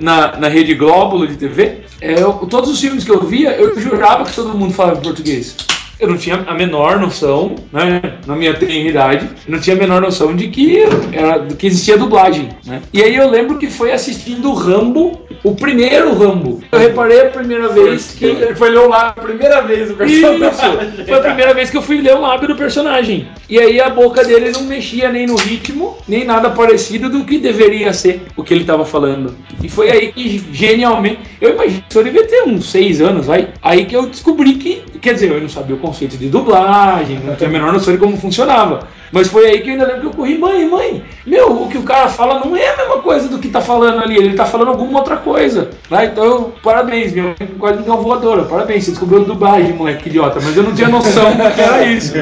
na, 0.00 0.36
na 0.36 0.48
Rede 0.48 0.74
Glóbulo 0.74 1.26
de 1.26 1.36
TV, 1.36 1.78
é, 2.00 2.20
eu- 2.20 2.32
todos 2.50 2.68
os 2.68 2.80
filmes 2.80 3.04
que 3.04 3.10
eu 3.10 3.22
via, 3.22 3.52
eu 3.52 3.78
jurava 3.80 4.24
que 4.24 4.34
todo 4.34 4.56
mundo 4.58 4.74
falava 4.74 5.00
português. 5.00 5.56
Eu 6.00 6.08
não 6.08 6.16
tinha 6.16 6.36
a 6.46 6.54
menor 6.54 7.00
noção, 7.00 7.56
né? 7.72 8.00
Na 8.24 8.36
minha 8.36 8.54
tenridade, 8.54 9.28
eu 9.46 9.52
não 9.52 9.58
tinha 9.60 9.74
a 9.74 9.78
menor 9.78 10.00
noção 10.00 10.34
de 10.36 10.46
que 10.48 10.82
era 11.12 11.44
que 11.58 11.66
existia 11.66 11.96
dublagem, 11.98 12.50
né? 12.66 12.82
E 12.92 13.02
aí 13.02 13.16
eu 13.16 13.28
lembro 13.28 13.58
que 13.58 13.66
foi 13.68 13.90
assistindo 13.92 14.52
Rambo, 14.52 15.20
o 15.42 15.54
primeiro 15.54 16.14
Rambo. 16.14 16.60
Eu 16.70 16.78
reparei 16.78 17.20
a 17.22 17.30
primeira 17.30 17.68
vez 17.68 18.14
que 18.18 18.24
Ele 18.24 18.54
foi 18.54 18.70
ler 18.70 18.86
lá 18.88 19.08
a 19.08 19.12
primeira 19.12 19.60
vez 19.62 19.90
o 19.90 19.94
personagem. 19.94 20.48
isso! 20.48 21.04
Foi 21.04 21.14
a 21.14 21.20
primeira 21.20 21.54
vez 21.54 21.70
que 21.70 21.76
eu 21.76 21.82
fui 21.82 22.00
ler 22.00 22.14
o 22.14 22.20
lábio 22.20 22.48
do 22.48 22.56
personagem. 22.56 23.28
E 23.48 23.58
aí 23.58 23.80
a 23.80 23.90
boca 23.90 24.24
dele 24.24 24.50
não 24.50 24.62
mexia 24.62 25.10
nem 25.10 25.26
no 25.26 25.36
ritmo, 25.36 25.96
nem 26.06 26.24
nada 26.24 26.50
parecido 26.50 27.08
do 27.08 27.24
que 27.24 27.38
deveria 27.38 27.92
ser 27.92 28.22
o 28.36 28.42
que 28.42 28.52
ele 28.52 28.64
tava 28.64 28.84
falando. 28.84 29.34
E 29.62 29.68
foi 29.68 29.90
aí 29.90 30.12
que, 30.12 30.44
genialmente, 30.52 31.20
eu 31.40 31.54
imagino 31.54 31.82
que 31.88 31.98
eu 31.98 32.04
devia 32.04 32.26
ter 32.26 32.42
uns 32.42 32.70
seis 32.70 33.00
anos, 33.00 33.26
vai. 33.26 33.48
Aí 33.62 33.84
que 33.84 33.96
eu 33.96 34.06
descobri 34.06 34.54
que, 34.54 34.82
quer 35.00 35.14
dizer, 35.14 35.30
eu 35.30 35.40
não 35.40 35.48
sabia 35.48 35.76
o 35.76 35.78
conceito 35.78 36.16
de 36.16 36.28
dublagem, 36.28 37.20
não 37.24 37.36
tinha 37.36 37.48
a 37.48 37.52
menor 37.52 37.72
noção 37.72 37.92
de 37.92 37.98
como 37.98 38.16
funcionava. 38.16 38.86
Mas 39.12 39.28
foi 39.28 39.46
aí 39.46 39.60
que 39.60 39.68
eu 39.68 39.72
ainda 39.72 39.86
lembro 39.86 40.00
que 40.00 40.06
eu 40.06 40.10
corri, 40.12 40.38
mãe, 40.38 40.68
mãe, 40.68 41.02
meu, 41.26 41.62
o 41.62 41.68
que 41.68 41.78
o 41.78 41.82
cara 41.82 42.08
fala 42.08 42.40
não 42.40 42.56
é 42.56 42.68
a 42.68 42.76
mesma 42.76 42.98
coisa 42.98 43.28
do 43.28 43.38
que 43.38 43.48
tá 43.48 43.60
falando 43.60 44.02
ali, 44.02 44.16
ele 44.16 44.34
tá 44.34 44.44
falando 44.44 44.68
alguma 44.68 44.98
outra 44.98 45.16
coisa. 45.16 45.70
Né? 45.90 46.06
Então, 46.06 46.52
parabéns, 46.62 47.12
minha 47.12 47.34
mãe 47.38 47.48
quase 47.58 47.78
me 47.78 47.84
deu 47.84 47.94
uma 47.94 48.02
voadora, 48.02 48.44
parabéns, 48.44 48.84
você 48.84 48.90
descobriu 48.90 49.24
dublagem, 49.24 49.72
moleque 49.72 50.04
que 50.04 50.08
idiota, 50.08 50.40
mas 50.42 50.56
eu 50.56 50.62
não 50.62 50.74
tinha 50.74 50.88
noção 50.88 51.30
do 51.32 51.54
que 51.54 51.60
era 51.60 51.84
isso. 51.84 52.14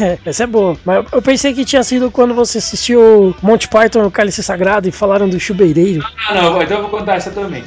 É, 0.00 0.18
essa 0.24 0.44
é 0.44 0.46
boa. 0.46 0.76
Mas 0.84 1.04
eu 1.12 1.22
pensei 1.22 1.52
que 1.52 1.64
tinha 1.64 1.82
sido 1.82 2.10
quando 2.10 2.34
você 2.34 2.58
assistiu 2.58 3.34
Monty 3.42 3.68
Python, 3.68 4.04
o 4.04 4.10
Cálice 4.10 4.42
Sagrado, 4.42 4.88
e 4.88 4.92
falaram 4.92 5.28
do 5.28 5.38
chubeireiro. 5.38 6.04
Ah, 6.28 6.34
não, 6.34 6.62
então 6.62 6.78
eu 6.78 6.88
vou 6.88 6.98
contar 6.98 7.16
essa 7.16 7.30
também. 7.30 7.64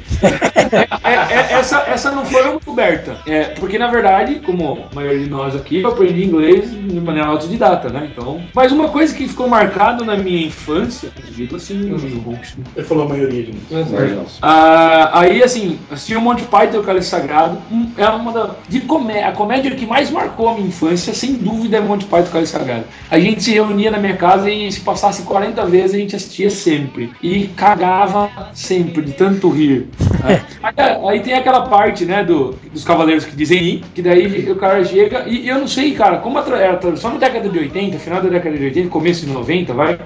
É, 1.04 1.14
é, 1.14 1.54
essa, 1.54 1.84
essa 1.88 2.12
não 2.12 2.26
foi 2.26 2.42
uma 2.44 2.60
coberta. 2.60 3.18
É, 3.28 3.44
porque, 3.44 3.78
na 3.78 3.88
verdade, 3.88 4.36
como 4.46 4.88
a 4.92 4.96
maioria 4.96 5.24
de 5.24 5.30
nós 5.30 5.56
aqui, 5.56 5.82
eu 5.82 5.90
aprendi 5.90 6.24
inglês 6.24 6.72
de 6.72 7.00
maneira 7.00 7.30
autodidata, 7.30 7.90
né? 7.90 8.10
Então. 8.12 8.42
Mas 8.54 8.72
uma 8.72 8.90
coisa 8.90 9.14
que 9.14 9.28
ficou 9.28 9.48
marcada 9.48 10.04
na 10.04 10.16
minha 10.18 10.48
infância, 10.48 11.10
digo 11.32 11.56
assim, 11.56 11.76
no 11.76 12.20
rosto. 12.20 12.58
Ele 12.76 12.86
falou 12.86 13.06
a 13.06 13.10
maioria 13.10 13.44
de 13.44 13.54
nós. 13.54 14.38
Ah, 14.42 15.20
aí, 15.22 15.44
assim, 15.44 15.80
assisti 15.92 16.16
o 16.16 16.22
Monty 16.22 16.44
Python, 16.44 16.80
o 16.80 16.84
Cálice 16.84 17.10
Sagrado. 17.10 17.58
hum, 17.72 17.92
É 17.98 18.08
uma 18.10 18.32
da. 18.32 18.50
De 18.68 18.82
comé 18.82 19.24
a 19.24 19.32
comédia 19.32 19.72
que 19.76 19.86
mais 19.86 20.10
marcou 20.12 20.50
a 20.50 20.54
minha 20.56 20.68
infância, 20.68 21.14
sem 21.14 21.34
dúvida, 21.34 21.78
é 21.78 21.82
Monty 21.82 22.06
Python, 22.06 22.28
o 22.30 22.32
Cálice 22.32 22.52
Sagrado. 22.54 22.84
A 23.10 23.20
gente 23.20 23.44
se 23.44 23.52
reunia 23.52 23.92
na 23.92 23.98
minha 24.00 24.16
casa 24.16 24.50
e 24.50 24.72
se 24.72 24.80
passasse 24.82 25.24
40 25.24 25.66
vezes 25.66 25.96
a 25.96 26.00
gente 26.00 26.16
assistia 26.16 26.50
sempre. 26.50 27.12
E 27.22 27.48
cagava 27.50 28.30
sempre, 28.54 29.02
de 29.04 29.14
tanto 29.14 29.50
rir. 29.50 29.88
né? 30.24 30.44
Aí, 30.66 30.74
aí 31.10 31.20
tem 31.20 31.34
aquela 31.36 31.68
parte, 31.68 32.06
né, 32.06 32.24
do, 32.24 32.56
dos 32.74 32.84
cavaleiros 32.84 33.24
que 33.24 33.36
dizem 33.36 33.64
i, 33.64 33.84
que 33.94 34.02
daí 34.02 34.50
o 34.52 34.56
cara 34.56 34.84
chega. 34.84 35.24
E 35.28 35.48
eu 35.48 35.60
não 35.60 35.68
sei, 35.68 35.94
cara, 35.94 36.18
como 36.18 36.40
a 36.40 36.42
tra- 36.42 36.58
era 36.60 36.74
a 36.74 36.78
tradução 36.78 37.12
na 37.14 37.20
década 37.20 37.48
de 37.48 37.60
80, 37.60 38.00
final 38.00 38.22
da 38.22 38.30
década 38.36 38.58
de 38.58 38.64
80, 38.66 38.90
começo 38.90 39.26
de 39.26 39.32
90, 39.32 39.74
vai. 39.74 40.00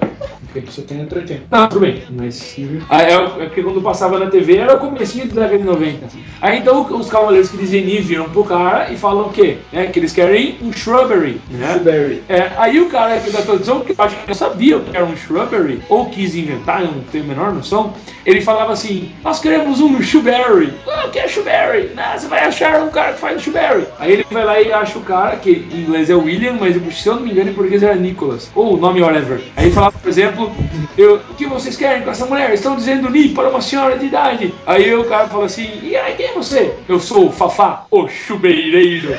Você 0.54 0.82
tem 0.82 1.00
entre 1.00 1.20
80. 1.20 1.42
Não, 1.50 1.68
tudo 1.68 1.80
bem, 1.80 2.02
mas. 2.10 2.56
Ah, 2.88 3.02
é, 3.02 3.14
é 3.14 3.46
porque 3.46 3.62
quando 3.62 3.80
passava 3.80 4.18
na 4.18 4.30
TV 4.30 4.56
era 4.56 4.74
o 4.74 4.78
comecinho 4.78 5.26
da 5.28 5.42
década 5.42 5.58
de 5.58 5.64
90. 5.64 6.06
Aí 6.40 6.58
então 6.58 6.86
os 6.90 7.08
cavaleiros 7.08 7.50
que 7.50 7.56
dizem 7.56 7.84
Ni 7.84 8.00
viram 8.00 8.28
pro 8.28 8.44
cara 8.44 8.90
e 8.92 8.96
falam 8.96 9.26
o 9.26 9.30
quê? 9.30 9.58
É, 9.72 9.86
que 9.86 9.98
eles 9.98 10.12
querem 10.12 10.56
um 10.62 10.72
shrubbery, 10.72 11.40
né? 11.50 11.74
Shrubbery. 11.74 12.22
É, 12.28 12.50
aí 12.56 12.80
o 12.80 12.88
cara 12.88 13.14
aqui 13.14 13.30
da 13.30 13.42
tradução, 13.42 13.80
que 13.80 13.92
eu 13.92 13.96
acho 13.98 14.16
que 14.16 14.26
não 14.26 14.34
sabia 14.34 14.78
o 14.78 14.80
que 14.80 14.96
era 14.96 15.04
um 15.04 15.16
shrubbery, 15.16 15.80
ou 15.88 16.06
quis 16.06 16.34
inventar, 16.34 16.82
eu 16.82 16.88
não 16.88 17.00
tenho 17.12 17.24
a 17.24 17.26
menor 17.26 17.52
noção, 17.52 17.94
ele 18.24 18.40
falava 18.40 18.72
assim: 18.72 19.10
Nós 19.22 19.40
queremos 19.40 19.80
um 19.80 20.00
shrubbery. 20.02 20.72
Ah, 20.86 21.06
o 21.06 21.10
que 21.10 21.18
é 21.18 21.28
shrubbery? 21.28 21.90
Ah, 21.96 22.18
você 22.18 22.28
vai 22.28 22.44
achar 22.44 22.82
um 22.82 22.90
cara 22.90 23.12
que 23.12 23.20
faz 23.20 23.42
shrubbery. 23.42 23.86
Aí 23.98 24.12
ele 24.12 24.26
vai 24.30 24.44
lá 24.44 24.60
e 24.60 24.72
acha 24.72 24.98
o 24.98 25.02
cara, 25.02 25.36
que 25.36 25.50
em 25.50 25.82
inglês 25.82 26.10
é 26.10 26.14
William, 26.14 26.56
mas 26.58 26.76
se 26.94 27.08
eu 27.08 27.16
não 27.16 27.22
me 27.22 27.30
engano 27.30 27.50
em 27.50 27.54
português 27.54 27.82
era 27.82 27.94
Nicholas, 27.94 28.50
ou 28.54 28.74
o 28.74 28.76
nome 28.76 29.02
whatever. 29.02 29.40
Aí 29.56 29.66
ele 29.66 29.74
falava, 29.74 29.98
por 29.98 30.08
exemplo, 30.08 30.39
exemplo, 30.40 30.52
eu, 30.96 31.16
o 31.16 31.34
que 31.34 31.46
vocês 31.46 31.76
querem 31.76 32.02
com 32.02 32.10
essa 32.10 32.26
mulher? 32.26 32.52
Estão 32.52 32.76
dizendo 32.76 33.10
ni 33.10 33.28
para 33.28 33.48
uma 33.48 33.60
senhora 33.60 33.98
de 33.98 34.06
idade. 34.06 34.54
Aí 34.66 34.94
o 34.94 35.04
cara 35.04 35.28
fala 35.28 35.46
assim, 35.46 35.68
e 35.82 35.96
aí, 35.96 36.14
quem 36.14 36.26
é 36.26 36.32
você? 36.32 36.74
Eu 36.88 37.00
sou 37.00 37.28
o 37.28 37.32
Fafá, 37.32 37.84
o 37.90 38.08
chubeireiro. 38.08 39.16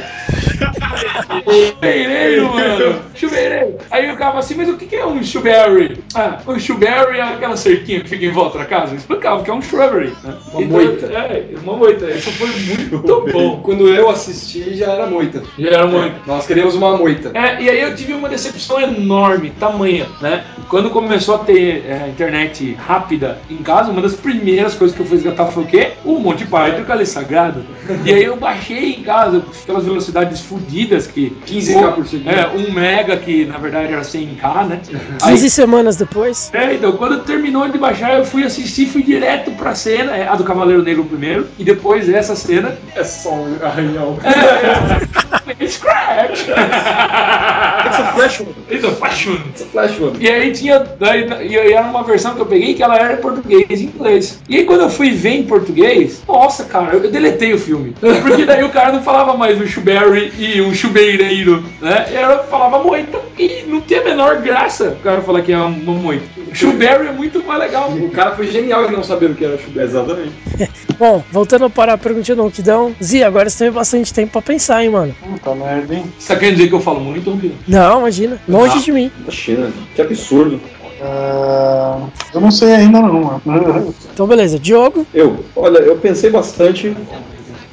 chubeireiro, 1.43 2.53
mano. 2.53 3.01
Chubeireiro. 3.15 3.77
Aí 3.89 4.11
o 4.11 4.17
cara 4.17 4.31
fala 4.31 4.39
assim, 4.39 4.55
mas 4.55 4.69
o 4.69 4.77
que 4.77 4.95
é 4.95 5.05
um 5.05 5.23
shrubbery? 5.23 6.03
Ah, 6.15 6.39
um 6.47 6.59
shrubbery 6.59 7.19
é 7.19 7.21
aquela 7.21 7.57
cerquinha 7.57 8.01
que 8.01 8.09
fica 8.09 8.25
em 8.25 8.31
volta 8.31 8.59
da 8.59 8.65
casa. 8.65 8.93
Eu 8.93 8.97
explicava 8.97 9.43
que 9.43 9.49
é 9.49 9.53
um 9.53 9.61
shrubbery. 9.61 10.13
Né? 10.23 10.37
Uma 10.53 10.61
moita. 10.61 11.05
É, 11.07 11.45
uma 11.63 11.77
moita. 11.77 12.09
Isso 12.09 12.31
foi 12.31 12.47
muito 12.47 12.97
bom. 13.31 13.61
Quando 13.61 13.87
eu 13.87 14.09
assisti 14.09 14.75
já 14.75 14.91
era 14.91 15.07
moita. 15.07 15.43
Já 15.57 15.69
era 15.69 15.87
muito. 15.87 16.15
Nós 16.25 16.45
queríamos 16.45 16.75
uma 16.75 16.97
moita. 16.97 17.31
É, 17.33 17.61
e 17.61 17.69
aí 17.69 17.81
eu 17.81 17.95
tive 17.95 18.13
uma 18.13 18.29
decepção 18.29 18.79
enorme, 18.79 19.51
tamanha, 19.51 20.07
né? 20.21 20.43
Quando 20.69 20.89
começou 21.11 21.35
a 21.35 21.39
ter 21.39 21.83
é, 21.85 22.07
internet 22.07 22.73
rápida 22.79 23.37
em 23.49 23.57
casa, 23.57 23.91
uma 23.91 24.01
das 24.01 24.13
primeiras 24.13 24.75
coisas 24.75 24.95
que 24.95 25.01
eu 25.01 25.05
fui 25.05 25.17
resgatar 25.17 25.47
foi 25.47 25.63
o 25.63 25.67
quê? 25.67 25.91
O 26.05 26.17
Monty 26.19 26.45
Python 26.45 26.77
e 26.77 26.81
o 26.83 26.85
Cali 26.85 27.05
Sagrado. 27.05 27.65
E 28.05 28.13
aí 28.13 28.23
eu 28.23 28.37
baixei 28.37 28.93
em 28.93 29.03
casa 29.03 29.43
aquelas 29.61 29.83
velocidades 29.83 30.39
fodidas 30.39 31.07
que... 31.07 31.35
15K 31.45 31.93
por 31.95 32.07
segundo. 32.07 32.29
É, 32.29 32.47
1 32.47 32.71
mega, 32.71 33.17
que 33.17 33.43
na 33.43 33.57
verdade 33.57 33.91
era 33.91 34.03
100k, 34.03 34.67
né? 34.67 34.79
15 35.21 35.49
semanas 35.49 35.97
depois. 35.97 36.49
É, 36.53 36.75
então, 36.75 36.93
quando 36.93 37.19
terminou 37.25 37.67
de 37.67 37.77
baixar, 37.77 38.17
eu 38.17 38.23
fui 38.23 38.45
assistir, 38.45 38.85
fui 38.85 39.03
direto 39.03 39.51
pra 39.51 39.75
cena, 39.75 40.15
é, 40.15 40.29
a 40.29 40.35
do 40.37 40.45
Cavaleiro 40.45 40.81
Negro 40.81 41.03
primeiro, 41.03 41.45
e 41.59 41.65
depois 41.65 42.07
essa 42.07 42.37
cena. 42.37 42.77
É 42.95 43.03
só 43.03 43.33
um 43.33 43.57
arranhão. 43.61 44.17
É, 45.59 45.67
Scratch! 45.67 46.47
It's 46.47 47.99
a 47.99 48.11
flash 48.13 48.39
one. 48.39 48.55
It's 48.69 48.83
a 48.83 48.91
fashion. 48.91 49.37
Essa 49.53 49.65
flash 49.65 49.99
one. 49.99 50.17
E 50.19 50.29
aí 50.29 50.51
tinha. 50.51 50.79
Daí, 51.01 51.27
e 51.49 51.57
aí 51.57 51.73
era 51.73 51.87
uma 51.87 52.03
versão 52.03 52.35
que 52.35 52.41
eu 52.41 52.45
peguei 52.45 52.75
que 52.75 52.83
ela 52.83 52.95
era 52.95 53.13
em 53.13 53.17
português 53.17 53.65
e 53.71 53.85
inglês. 53.85 54.39
E 54.47 54.57
aí 54.57 54.65
quando 54.65 54.81
eu 54.81 54.89
fui 54.91 55.09
ver 55.09 55.31
em 55.31 55.43
português, 55.43 56.21
nossa, 56.27 56.65
cara, 56.65 56.93
eu, 56.93 57.03
eu 57.03 57.09
deletei 57.09 57.51
o 57.55 57.57
filme. 57.57 57.95
Porque 58.21 58.45
daí 58.45 58.63
o 58.63 58.69
cara 58.69 58.91
não 58.91 59.01
falava 59.01 59.35
mais 59.35 59.59
um 59.59 59.65
chuberry 59.65 60.31
e 60.37 60.61
um 60.61 60.71
chubeireiro, 60.75 61.65
né? 61.81 62.05
E 62.11 62.15
Ela 62.15 62.43
falava 62.43 62.83
moita. 62.83 63.19
E 63.35 63.63
não 63.67 63.81
tem 63.81 63.97
a 63.97 64.03
menor 64.03 64.41
graça 64.41 64.89
o 64.89 65.03
cara 65.03 65.23
falar 65.23 65.41
que 65.41 65.51
é 65.51 65.57
uma 65.57 65.93
moita. 65.93 66.23
Chuberry 66.53 67.07
é 67.07 67.11
muito 67.11 67.43
mais 67.45 67.59
legal. 67.59 67.89
O 67.89 68.11
cara 68.11 68.35
foi 68.35 68.45
genial 68.51 68.87
em 68.87 68.91
não 68.91 69.03
saber 69.03 69.31
o 69.31 69.33
que 69.33 69.43
era 69.43 69.57
chubé. 69.57 69.81
Exatamente. 69.83 70.33
Bom, 70.99 71.23
voltando 71.31 71.67
para 71.67 71.93
a 71.93 71.97
perguntinha 71.97 72.35
do 72.35 72.43
Ronquidão. 72.43 72.95
Zi, 73.01 73.23
agora 73.23 73.49
você 73.49 73.57
teve 73.65 73.71
bastante 73.71 74.13
tempo 74.13 74.33
pra 74.33 74.41
pensar, 74.43 74.83
hein, 74.83 74.91
mano. 74.91 75.15
Puta 75.19 75.55
merda, 75.55 75.95
hein? 75.95 76.03
Você 76.19 76.27
tá 76.31 76.39
querendo 76.39 76.57
dizer 76.57 76.69
que 76.69 76.75
eu 76.75 76.79
falo 76.79 76.99
muito, 76.99 77.27
Rodrigo? 77.27 77.55
Não, 77.67 78.01
imagina. 78.01 78.39
Longe 78.47 78.83
de 78.83 78.91
mim. 78.91 79.11
China. 79.29 79.71
Que 79.95 80.01
absurdo. 80.03 80.61
Ah, 81.03 81.97
eu 82.33 82.39
não 82.39 82.51
sei 82.51 82.73
ainda 82.73 83.01
não. 83.01 83.41
Então, 84.13 84.27
beleza. 84.27 84.59
Diogo. 84.59 85.05
Eu, 85.13 85.43
olha, 85.55 85.79
eu 85.79 85.95
pensei 85.97 86.29
bastante 86.29 86.95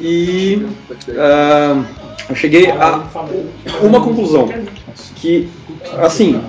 e 0.01 0.65
ah, 1.17 1.83
eu 2.29 2.35
cheguei 2.35 2.71
a 2.71 3.03
uma 3.83 4.01
conclusão 4.03 4.49
que, 5.17 5.49
assim, 6.01 6.41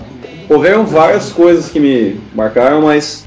houveram 0.49 0.85
várias 0.85 1.31
coisas 1.31 1.69
que 1.69 1.79
me 1.79 2.19
marcaram, 2.33 2.81
mas 2.83 3.25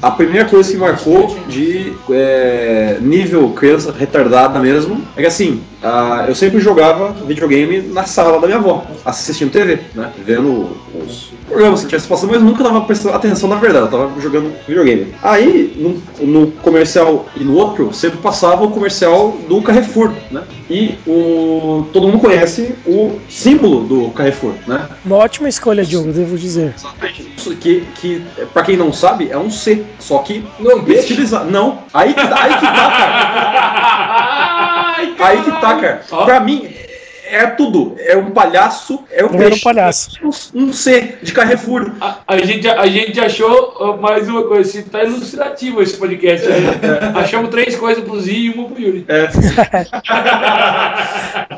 a 0.00 0.10
primeira 0.10 0.48
coisa 0.48 0.70
que 0.70 0.76
marcou 0.76 1.36
de 1.48 1.92
é, 2.10 2.98
nível 3.00 3.50
criança 3.50 3.92
retardada 3.92 4.58
mesmo 4.60 5.02
é 5.16 5.20
que 5.20 5.26
assim, 5.26 5.60
eu 6.26 6.34
sempre 6.34 6.60
jogava 6.60 7.12
videogame 7.26 7.82
na 7.82 8.04
sala 8.04 8.40
da 8.40 8.46
minha 8.46 8.58
avó, 8.58 8.84
assistindo 9.04 9.50
TV, 9.50 9.80
né? 9.94 10.12
Vendo 10.24 10.76
os 10.94 11.32
programas 11.46 11.80
que 11.80 11.86
tivesse 11.86 12.06
passando, 12.06 12.30
mas 12.30 12.42
nunca 12.42 12.62
tava 12.62 12.80
prestando 12.82 13.14
atenção 13.14 13.48
na 13.48 13.56
verdade, 13.56 13.86
eu 13.86 13.90
tava 13.90 14.20
jogando 14.20 14.52
videogame. 14.66 15.14
Aí, 15.22 15.74
no, 15.76 16.26
no 16.26 16.50
comercial 16.52 17.26
e 17.36 17.44
no 17.44 17.54
outro, 17.54 17.92
sempre 17.92 18.18
passava 18.18 18.64
o 18.64 18.70
comercial 18.70 19.36
do 19.48 19.62
Carrefour, 19.62 20.12
né? 20.30 20.42
E 20.70 20.96
o, 21.06 21.86
todo 21.92 22.08
mundo 22.08 22.18
conhece 22.18 22.74
o 22.86 23.18
símbolo 23.28 23.84
do 23.84 24.10
Carrefour, 24.10 24.54
né? 24.66 24.88
Uma 25.04 25.16
ótima 25.16 25.48
escolha, 25.48 25.84
Diogo, 25.84 26.12
devo 26.12 26.36
dizer. 26.36 26.74
Que, 27.60 27.84
que 28.00 28.22
pra 28.52 28.62
quem 28.62 28.76
não 28.76 28.92
sabe, 28.92 29.28
é 29.30 29.38
um 29.38 29.50
C, 29.50 29.84
só 29.98 30.18
que 30.18 30.44
Não, 30.58 30.84
peixe? 30.84 31.00
estilizado. 31.00 31.50
Não, 31.50 31.78
aí 31.92 32.14
que, 32.14 32.20
aí 32.20 32.54
que 32.54 32.66
tá, 32.66 32.90
cara. 32.90 34.94
Ai, 34.96 35.14
Aí 35.18 35.42
que 35.42 35.50
tá, 35.52 35.76
cara. 35.76 36.02
Ó. 36.10 36.24
Pra 36.24 36.40
mim, 36.40 36.68
é 37.30 37.46
tudo. 37.46 37.94
É 37.98 38.16
um 38.16 38.30
palhaço, 38.30 39.04
é 39.10 39.22
um 39.22 39.26
era 39.28 39.36
um 39.36 39.38
peixe. 39.38 39.62
palhaço. 39.62 40.10
Um, 40.22 40.30
um 40.62 40.72
C 40.72 41.18
de 41.22 41.32
Carrefour. 41.32 41.92
A, 42.00 42.16
a 42.26 42.38
gente, 42.38 42.68
a 42.68 42.86
gente 42.86 43.20
achou 43.20 43.98
mais 44.00 44.28
uma 44.28 44.44
coisa, 44.44 44.68
assim, 44.68 44.82
tá 44.88 45.04
ilustrativo 45.04 45.82
esse 45.82 45.96
podcast. 45.96 46.46
Né? 46.48 46.56
Achamos 47.16 47.50
três 47.50 47.76
coisas 47.76 48.02
pro 48.02 48.20
Zi 48.20 48.46
e 48.46 48.50
uma 48.50 48.68
pro 48.68 48.80
Yuri. 48.80 49.04
É, 49.08 49.28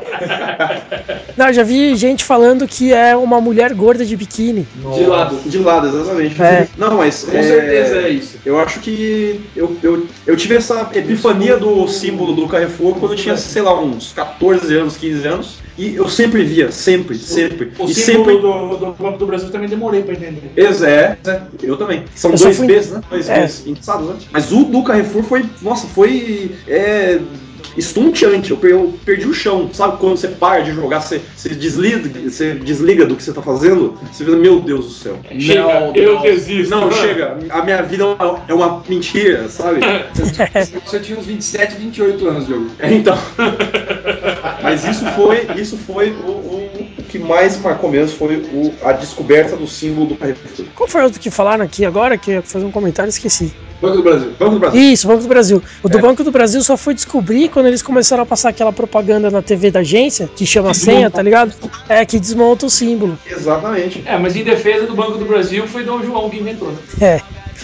Não, 1.37 1.47
eu 1.47 1.53
já 1.53 1.63
vi 1.63 1.95
gente 1.95 2.23
falando 2.23 2.67
que 2.67 2.93
é 2.93 3.15
uma 3.15 3.39
mulher 3.41 3.73
gorda 3.73 4.05
de 4.05 4.15
biquíni. 4.15 4.67
De 4.95 5.03
lado. 5.05 5.37
de 5.45 5.57
lado, 5.57 5.87
exatamente. 5.87 6.41
É. 6.41 6.67
Não, 6.77 6.97
mas. 6.97 7.23
Com 7.23 7.31
certeza 7.31 7.95
é 7.97 8.09
isso. 8.09 8.37
Eu 8.45 8.59
acho 8.59 8.79
que 8.79 9.41
eu, 9.55 9.75
eu, 9.81 10.05
eu 10.27 10.35
tive 10.35 10.55
essa 10.55 10.89
epifania 10.93 11.57
do 11.57 11.87
símbolo 11.87 12.33
do 12.33 12.47
Carrefour 12.47 12.95
quando 12.95 13.13
eu 13.13 13.17
tinha, 13.17 13.37
sei 13.37 13.61
lá, 13.61 13.79
uns 13.79 14.11
14 14.13 14.75
anos, 14.75 14.97
15 14.97 15.27
anos. 15.27 15.61
E 15.77 15.95
eu 15.95 16.07
sempre 16.09 16.43
via, 16.43 16.69
sempre, 16.71 17.17
sempre. 17.17 17.71
O 17.79 17.85
e 17.89 17.93
símbolo 17.95 18.25
sempre. 18.25 18.41
do, 18.41 18.77
do 18.77 18.91
Banco 18.91 19.17
do 19.17 19.25
Brasil 19.25 19.49
também 19.49 19.69
demorei 19.69 20.03
pra 20.03 20.13
entender. 20.13 20.51
Ex- 20.55 20.81
É, 20.83 21.17
é, 21.25 21.41
eu 21.63 21.77
também. 21.77 22.03
São 22.13 22.31
Eu 22.31 22.37
dois 22.37 22.57
fui- 22.57 22.67
Bs, 22.67 22.91
né? 22.91 23.01
Dois 23.09 23.29
É. 23.29 23.41
Bs 23.41 23.59
fixados, 23.61 24.07
né? 24.07 24.15
Mas 24.31 24.51
o 24.51 24.65
do 24.65 24.83
Carrefour 24.83 25.23
foi, 25.23 25.45
nossa, 25.61 25.87
foi 25.87 26.51
é, 26.67 27.19
estonteante. 27.77 28.51
Eu, 28.51 28.57
per- 28.57 28.71
eu 28.71 28.93
perdi 29.05 29.27
o 29.27 29.33
chão. 29.33 29.69
Sabe 29.73 29.97
quando 29.97 30.17
você 30.17 30.27
para 30.27 30.61
de 30.61 30.71
jogar, 30.73 31.01
você, 31.01 31.21
você, 31.35 31.49
desliga, 31.49 32.09
você 32.29 32.53
desliga 32.55 33.05
do 33.05 33.15
que 33.15 33.23
você 33.23 33.33
tá 33.33 33.41
fazendo? 33.41 33.97
Você 34.11 34.23
vê, 34.23 34.31
meu 34.35 34.59
Deus 34.59 34.85
do 34.85 34.91
céu. 34.91 35.19
Chega, 35.39 35.61
Não, 35.63 35.95
eu 35.95 36.15
não. 36.15 36.21
desisto. 36.21 36.69
Não, 36.71 36.91
chega. 36.91 37.37
A 37.49 37.63
minha 37.63 37.81
vida 37.83 38.03
é 38.47 38.53
uma, 38.53 38.83
é 38.83 38.89
mentira, 38.89 39.47
sabe? 39.49 39.79
Você 40.85 40.99
tinha 40.99 41.17
uns 41.17 41.25
27, 41.25 41.75
28 41.75 42.27
anos, 42.27 42.45
Diogo. 42.47 42.67
É, 42.79 42.93
então. 42.93 43.17
Mas 44.61 44.85
isso 44.87 45.05
foi, 45.11 45.47
isso 45.59 45.77
foi 45.77 46.11
o- 46.11 46.31
o 46.31 46.80
que 47.11 47.19
mais 47.19 47.59
marcou 47.59 47.89
mesmo, 47.89 48.17
foi 48.17 48.37
o- 48.37 48.73
a 48.83 48.93
descoberta 48.93 49.55
do 49.57 49.67
símbolo 49.67 50.07
do 50.07 50.15
Carrefour. 50.15 50.65
Qual 50.75 50.87
foi 50.87 51.01
o 51.01 51.03
outro 51.05 51.19
que 51.19 51.29
falaram 51.29 51.63
aqui 51.65 51.85
agora? 51.85 52.17
Que 52.17 52.31
eu 52.31 52.35
ia 52.35 52.41
fazer 52.41 52.65
um 52.65 52.71
comentário 52.71 53.09
e 53.09 53.11
esqueci. 53.11 53.51
Banco 53.81 53.97
do 53.97 54.03
Brasil. 54.03 54.31
Vamos 54.37 54.53
no 54.53 54.59
Brasil. 54.59 54.79
Isso, 54.81 55.07
Banco 55.07 55.21
do 55.23 55.27
Brasil. 55.27 55.63
O 55.81 55.89
do 55.89 55.97
É. 55.97 56.01
Banco 56.01 56.23
do 56.23 56.31
Brasil 56.31 56.61
só 56.63 56.77
foi 56.77 56.93
descobrir 56.93 57.49
quando 57.49 57.65
eles 57.65 57.81
começaram 57.81 58.21
a 58.23 58.25
passar 58.25 58.49
aquela 58.49 58.71
propaganda 58.71 59.29
na 59.31 59.41
TV 59.41 59.71
da 59.71 59.79
agência, 59.79 60.29
que 60.35 60.45
chama 60.45 60.73
senha, 60.73 61.09
tá 61.09 61.21
ligado? 61.21 61.51
É, 61.89 62.05
que 62.05 62.19
desmonta 62.19 62.67
o 62.67 62.69
símbolo. 62.69 63.17
Exatamente. 63.29 64.03
É, 64.05 64.17
mas 64.17 64.35
em 64.35 64.43
defesa 64.43 64.85
do 64.85 64.93
Banco 64.95 65.17
do 65.17 65.25
Brasil 65.25 65.67
foi 65.67 65.83
Dom 65.83 66.03
João 66.03 66.29
que 66.29 66.37
inventou. 66.37 66.71
Né? 66.71 66.77
É. 67.01 67.21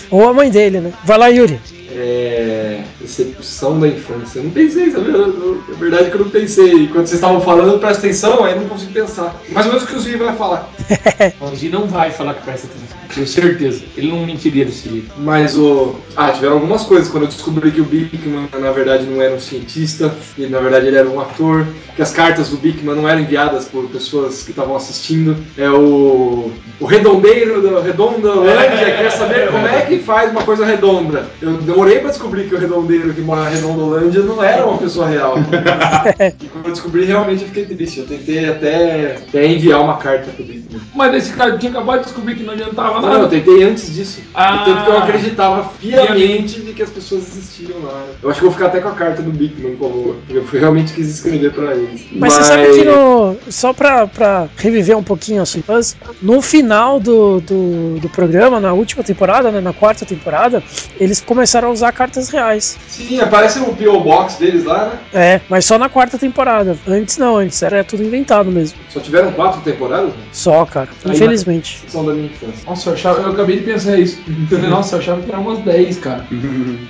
Ou 0.09 0.27
a 0.27 0.33
mãe 0.33 0.49
dele, 0.49 0.79
né? 0.79 0.93
Vai 1.03 1.17
lá, 1.17 1.27
Yuri. 1.27 1.59
É. 1.91 2.81
Decepção 2.99 3.79
da 3.79 3.87
infância. 3.87 4.39
Eu 4.39 4.45
não 4.45 4.51
pensei, 4.51 4.91
sabe? 4.91 5.09
É 5.09 5.75
verdade 5.75 6.09
que 6.09 6.15
eu 6.15 6.21
não 6.21 6.29
pensei. 6.29 6.73
E 6.73 6.87
Quando 6.87 7.07
vocês 7.07 7.13
estavam 7.13 7.41
falando, 7.41 7.71
eu 7.71 7.79
presto 7.79 7.99
atenção, 7.99 8.43
aí 8.43 8.53
eu 8.53 8.61
não 8.61 8.69
consigo 8.69 8.91
pensar. 8.91 9.35
Mais 9.49 9.65
ou 9.65 9.73
menos 9.73 9.87
o 9.87 9.91
que 9.91 9.95
o 9.95 9.99
Zui 9.99 10.17
vai 10.17 10.35
falar. 10.35 10.69
O 11.41 11.55
Zi 11.55 11.69
não 11.69 11.87
vai 11.87 12.11
falar 12.11 12.33
que 12.35 12.43
presta 12.43 12.67
atenção. 12.67 12.97
Tenho 13.13 13.27
certeza. 13.27 13.83
Ele 13.95 14.09
não 14.09 14.25
mentiria 14.25 14.65
desse 14.65 14.89
jeito. 14.89 15.11
Mas 15.17 15.57
o. 15.57 15.95
Ah, 16.15 16.31
tiveram 16.31 16.55
algumas 16.55 16.83
coisas. 16.83 17.09
Quando 17.09 17.23
eu 17.23 17.29
descobri 17.29 17.71
que 17.71 17.81
o 17.81 17.85
Bickman, 17.85 18.47
na 18.59 18.71
verdade, 18.71 19.05
não 19.05 19.21
era 19.21 19.33
um 19.33 19.39
cientista, 19.39 20.13
e 20.37 20.45
na 20.45 20.59
verdade 20.59 20.87
ele 20.87 20.97
era 20.97 21.07
um 21.07 21.19
ator, 21.19 21.65
que 21.95 22.01
as 22.01 22.11
cartas 22.11 22.49
do 22.49 22.57
Bickman 22.57 22.95
não 22.95 23.07
eram 23.07 23.21
enviadas 23.21 23.65
por 23.65 23.87
pessoas 23.89 24.43
que 24.43 24.51
estavam 24.51 24.75
assistindo. 24.75 25.37
É 25.57 25.69
o. 25.69 26.51
O 26.79 26.85
redondeiro 26.85 27.61
do 27.61 27.81
Redondolândia 27.81 28.97
quer 28.97 29.11
saber 29.11 29.49
como 29.51 29.65
é 29.65 29.81
que 29.88 29.99
faz 29.99 30.31
uma 30.31 30.43
coisa 30.43 30.65
redonda. 30.65 31.27
Eu 31.41 31.53
demorei 31.57 31.99
pra 31.99 32.09
descobrir 32.09 32.47
que 32.47 32.55
o 32.55 32.59
redondeiro 32.59 33.13
que 33.13 33.21
mora 33.21 33.41
na 33.41 33.49
Redondolândia 33.49 34.21
não 34.21 34.43
era 34.43 34.65
uma 34.65 34.77
pessoa 34.77 35.07
real. 35.07 35.35
e 36.41 36.45
quando 36.47 36.65
eu 36.65 36.71
descobri, 36.71 37.05
realmente 37.05 37.41
eu 37.41 37.47
fiquei 37.47 37.65
triste. 37.65 37.99
Eu 37.99 38.07
tentei 38.07 38.49
até, 38.49 39.15
até 39.15 39.45
enviar 39.45 39.81
uma 39.81 39.97
carta 39.97 40.31
pro 40.31 40.43
Bickman. 40.43 40.81
Mas 40.95 41.13
esse 41.13 41.33
cara 41.33 41.57
tinha 41.57 41.71
acabado 41.71 41.99
de 41.99 42.05
descobrir 42.05 42.35
que 42.35 42.43
não 42.43 42.53
adiantava 42.53 43.01
Não, 43.01 43.11
eu 43.11 43.19
nada. 43.19 43.27
tentei 43.27 43.63
antes 43.63 43.93
disso. 43.93 44.21
Ah. 44.33 44.63
Tanto 44.65 44.83
que 44.83 44.89
eu 44.89 44.97
acreditava 44.97 45.69
fiamente 45.79 46.61
de 46.61 46.73
que 46.73 46.83
as 46.83 46.89
pessoas 46.89 47.27
existiam 47.27 47.79
lá. 47.83 48.05
Eu 48.21 48.29
acho 48.29 48.39
que 48.39 48.45
eu 48.45 48.49
vou 48.49 48.57
ficar 48.57 48.67
até 48.67 48.79
com 48.79 48.89
a 48.89 48.93
carta 48.93 49.21
do 49.21 49.31
Bickman 49.31 49.75
como 49.75 50.17
porque 50.27 50.38
eu 50.38 50.59
realmente 50.59 50.93
quis 50.93 51.07
escrever 51.09 51.53
pra 51.53 51.75
eles. 51.75 52.05
Mas, 52.11 52.33
você 52.33 52.43
sabe 52.43 52.71
que 52.71 52.83
no. 52.83 53.38
Só 53.49 53.73
pra, 53.73 54.07
pra 54.07 54.47
reviver 54.57 54.97
um 54.97 55.03
pouquinho 55.03 55.41
a 55.41 55.45
sua 55.45 55.59
infância, 55.59 55.97
no 56.21 56.41
final 56.41 56.99
do, 56.99 57.39
do, 57.41 57.99
do 57.99 58.09
programa, 58.09 58.59
na 58.59 58.73
última 58.73 59.03
temporada, 59.03 59.51
né, 59.51 59.61
na 59.61 59.73
quarta 59.78 60.05
temporada, 60.05 60.63
eles 60.99 61.21
começaram 61.21 61.69
a 61.69 61.71
usar 61.71 61.91
cartas 61.91 62.30
reais. 62.30 62.78
Sim, 62.88 63.19
aparece 63.21 63.59
o 63.59 63.73
P.O. 63.75 63.99
Box 64.01 64.36
deles 64.39 64.65
lá, 64.65 64.86
né? 64.86 64.99
É, 65.13 65.41
mas 65.49 65.65
só 65.65 65.78
na 65.78 65.88
quarta 65.89 66.17
temporada. 66.17 66.78
Antes 66.88 67.17
não, 67.17 67.38
antes 67.38 67.61
era 67.61 67.84
tudo 67.84 68.03
inventado 68.03 68.51
mesmo. 68.51 68.78
Só 68.89 68.99
tiveram 68.99 69.32
quatro 69.32 69.61
temporadas? 69.61 70.09
né? 70.09 70.23
Só, 70.32 70.65
cara. 70.65 70.89
Infelizmente. 71.05 71.84
São 71.88 72.05
da 72.05 72.13
minha 72.13 72.25
infância. 72.28 72.61
Nossa, 72.65 72.89
eu, 72.89 72.93
achava, 72.93 73.21
eu 73.21 73.32
acabei 73.32 73.57
de 73.57 73.63
pensar 73.63 73.97
isso. 73.97 74.21
Nossa, 74.69 74.95
eu 74.95 74.99
achava 74.99 75.21
que 75.21 75.30
era 75.30 75.39
umas 75.39 75.59
10, 75.59 75.97
cara. 75.99 76.25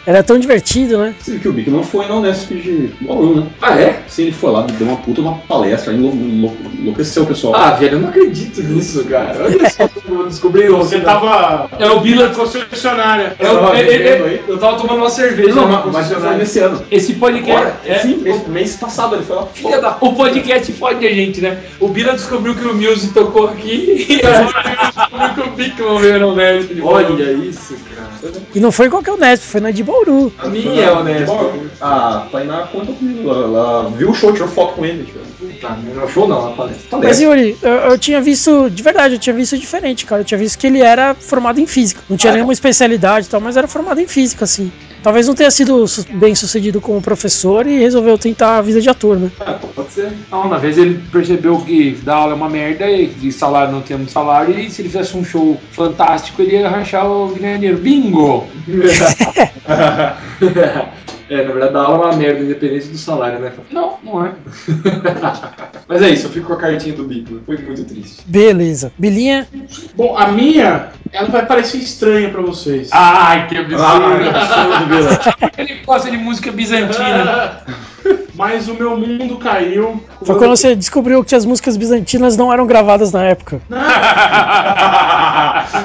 Era 0.06 0.24
tão 0.24 0.40
divertido, 0.40 0.98
né? 0.98 1.14
Viu 1.26 1.40
que 1.40 1.48
o 1.50 1.54
Bico 1.54 1.70
não 1.72 1.84
foi 1.84 2.08
na 2.08 2.16
Unesp 2.16 2.50
de 2.52 2.94
Bauru, 3.02 3.42
né? 3.42 3.48
Ah, 3.62 3.78
é? 3.80 4.04
Sim, 4.08 4.24
ele 4.24 4.32
foi 4.32 4.52
lá, 4.52 4.62
deu 4.62 4.88
uma 4.88 4.98
puta 4.98 5.20
uma 5.22 5.38
palestra, 5.40 5.94
enlou- 5.94 6.14
enlou- 6.14 6.56
enlouqueceu 6.80 7.24
o 7.24 7.26
pessoal. 7.26 7.56
Ah, 7.56 7.72
velho, 7.72 7.96
eu 7.96 8.00
não 8.00 8.10
acredito 8.10 8.62
nisso, 8.64 9.04
cara. 9.06 9.44
Olha 9.44 9.70
só 9.70 9.88
como 10.06 10.22
eu 10.22 10.28
descobri 10.28 10.70
Você 10.70 11.02
tava 11.02 11.70
É 11.78 11.90
o 11.90 12.00
Bila. 12.00 12.30
Concessionária. 12.70 13.36
Eu, 13.40 13.48
eu, 13.54 13.74
eu, 13.76 14.28
eu- 14.28 14.40
eu 14.48 14.58
tava 14.58 14.78
tomando 14.78 14.98
uma 15.00 15.10
cerveja. 15.10 15.54
Não, 15.56 15.68
na 15.68 15.86
mas, 15.86 16.12
foi 16.12 16.36
nesse 16.36 16.60
ano. 16.60 16.82
Esse 16.92 17.14
podcast. 17.14 17.52
Agora? 17.58 17.78
é, 17.86 18.00
Sim, 18.00 18.18
mês, 18.18 18.48
mês 18.48 18.76
passado 18.76 19.16
ele 19.16 19.24
foi 19.24 19.36
lá. 19.36 19.46
Filha 19.48 19.82
da- 19.82 19.98
O 20.02 20.14
podcast 20.16 20.72
fode 20.74 21.06
a 21.06 21.14
gente, 21.14 21.42
né? 21.42 21.58
O 21.80 21.88
Bila 21.88 22.14
descobriu 22.14 22.56
que 22.56 22.66
o 22.66 22.74
Muse 22.76 23.10
tocou 23.14 23.48
aqui 23.48 24.06
e 24.10 24.26
agora 24.26 24.92
descobriu 24.94 25.34
que 25.34 25.42
o 25.42 25.52
Bigman 25.52 26.00
veio 26.02 26.20
no 26.20 26.36
Bauru. 26.36 27.14
Olha 27.14 27.32
isso, 27.34 27.76
cara. 27.96 28.08
E 28.54 28.60
não 28.60 28.72
foi 28.72 28.90
qualquer 28.90 29.12
Unesp, 29.12 29.44
foi 29.44 29.62
na 29.62 29.72
de 29.72 29.84
Bauru. 29.84 30.34
A 30.40 30.48
minha 30.48 30.82
é 30.84 30.92
honesta. 30.92 31.36
Ah, 31.80 32.28
Tainá 32.32 32.64
conta 32.72 32.92
comigo. 32.92 33.30
Ela, 33.30 33.44
ela 33.46 33.90
viu 33.96 34.10
o 34.10 34.14
show, 34.14 34.34
tirou 34.34 34.48
foto 34.48 34.74
com 34.74 34.86
ele. 34.86 35.04
Tipo. 35.06 35.20
Tá, 35.62 35.78
não 35.96 36.08
show 36.08 36.28
não, 36.28 36.48
a 36.48 36.52
palestra. 36.52 36.98
Mas 37.00 37.20
Yuri, 37.20 37.58
eu, 37.62 37.72
eu 37.72 37.98
tinha 37.98 38.20
visto, 38.22 38.70
de 38.70 38.84
verdade, 38.84 39.16
eu 39.16 39.20
tinha 39.20 39.34
visto 39.36 39.58
diferente, 39.58 40.06
cara. 40.06 40.22
Eu 40.22 40.26
tinha 40.26 40.38
visto 40.38 40.58
que 40.58 40.68
ele 40.68 40.82
era 40.82 41.16
formado 41.16 41.60
em 41.60 41.66
física. 41.68 42.02
Não 42.10 42.18
tinha 42.18 42.34
nenhuma 42.34 42.54
especialidade 42.58 43.28
e 43.28 43.30
tal, 43.30 43.40
mas 43.40 43.56
era 43.56 43.68
formado 43.68 44.02
em 44.02 44.08
física, 44.08 44.44
assim. 44.44 44.72
Talvez 45.02 45.28
não 45.28 45.36
tenha 45.36 45.50
sido 45.50 45.86
bem 46.16 46.36
sucedido 46.36 46.82
como 46.82 47.02
professor 47.02 47.66
e 47.66 47.80
resolveu 47.80 48.18
tentar 48.18 48.58
a 48.58 48.62
vida 48.62 48.82
de 48.82 48.90
ator, 48.90 49.18
né? 49.18 49.32
Ah, 49.40 49.54
pode 49.54 49.92
ser. 49.92 50.12
Não, 50.30 50.50
na 50.50 50.58
vez 50.58 50.78
ele 50.78 51.02
percebeu 51.12 51.58
que 51.60 51.92
dar 52.04 52.16
aula 52.16 52.34
é 52.34 52.36
uma 52.36 52.50
merda 52.50 52.90
e 52.90 53.08
de 53.08 53.32
salário 53.32 53.72
não 53.72 53.82
muito 53.98 54.12
salário 54.12 54.60
e 54.60 54.70
se 54.70 54.82
ele 54.82 54.90
fizesse 54.90 55.16
um 55.16 55.24
show 55.24 55.58
fantástico 55.72 56.42
ele 56.42 56.56
ia 56.56 56.68
o 57.08 57.34
dinheiro. 57.34 57.78
Bingo! 57.78 58.48
É, 61.30 61.44
na 61.44 61.52
verdade, 61.52 61.74
dar 61.74 61.82
aula 61.82 62.06
é 62.06 62.08
uma 62.12 62.18
merda, 62.18 62.40
independente 62.40 62.88
do 62.88 62.98
salário, 62.98 63.40
né? 63.40 63.52
Não, 63.72 63.98
não 64.04 64.26
é. 64.26 64.32
Mas 65.88 66.02
é 66.02 66.10
isso, 66.10 66.28
eu 66.28 66.32
fico 66.32 66.48
com 66.48 66.54
a 66.54 66.58
cartinha 66.58 66.96
do 66.96 67.04
bico. 67.04 67.40
Foi 67.46 67.58
muito 67.58 67.84
triste. 67.86 68.24
Beleza. 68.26 68.92
Bilinha, 68.98 69.48
Bom, 69.96 70.18
a 70.18 70.28
minha, 70.28 70.90
ela 71.12 71.28
vai 71.30 71.46
parecer 71.46 71.78
estranha 71.78 72.30
pra 72.30 72.42
vocês. 72.42 72.90
Ai, 72.92 73.48
que 73.48 73.58
absurdo! 73.58 73.84
Ah, 73.84 75.52
ele 75.58 75.82
gosta 75.86 76.10
de 76.10 76.18
música 76.18 76.52
bizantina. 76.52 77.62
Mas 78.36 78.68
o 78.68 78.76
meu 78.76 78.96
mundo 78.96 79.38
caiu. 79.38 80.02
foi 80.24 80.38
quando 80.38 80.52
você 80.52 80.76
descobriu 80.76 81.24
que 81.24 81.34
as 81.34 81.44
músicas 81.44 81.76
bizantinas 81.76 82.38
não 82.38 82.54
eram 82.54 82.68
gravadas 82.68 83.12
na 83.12 83.24
época. 83.24 83.60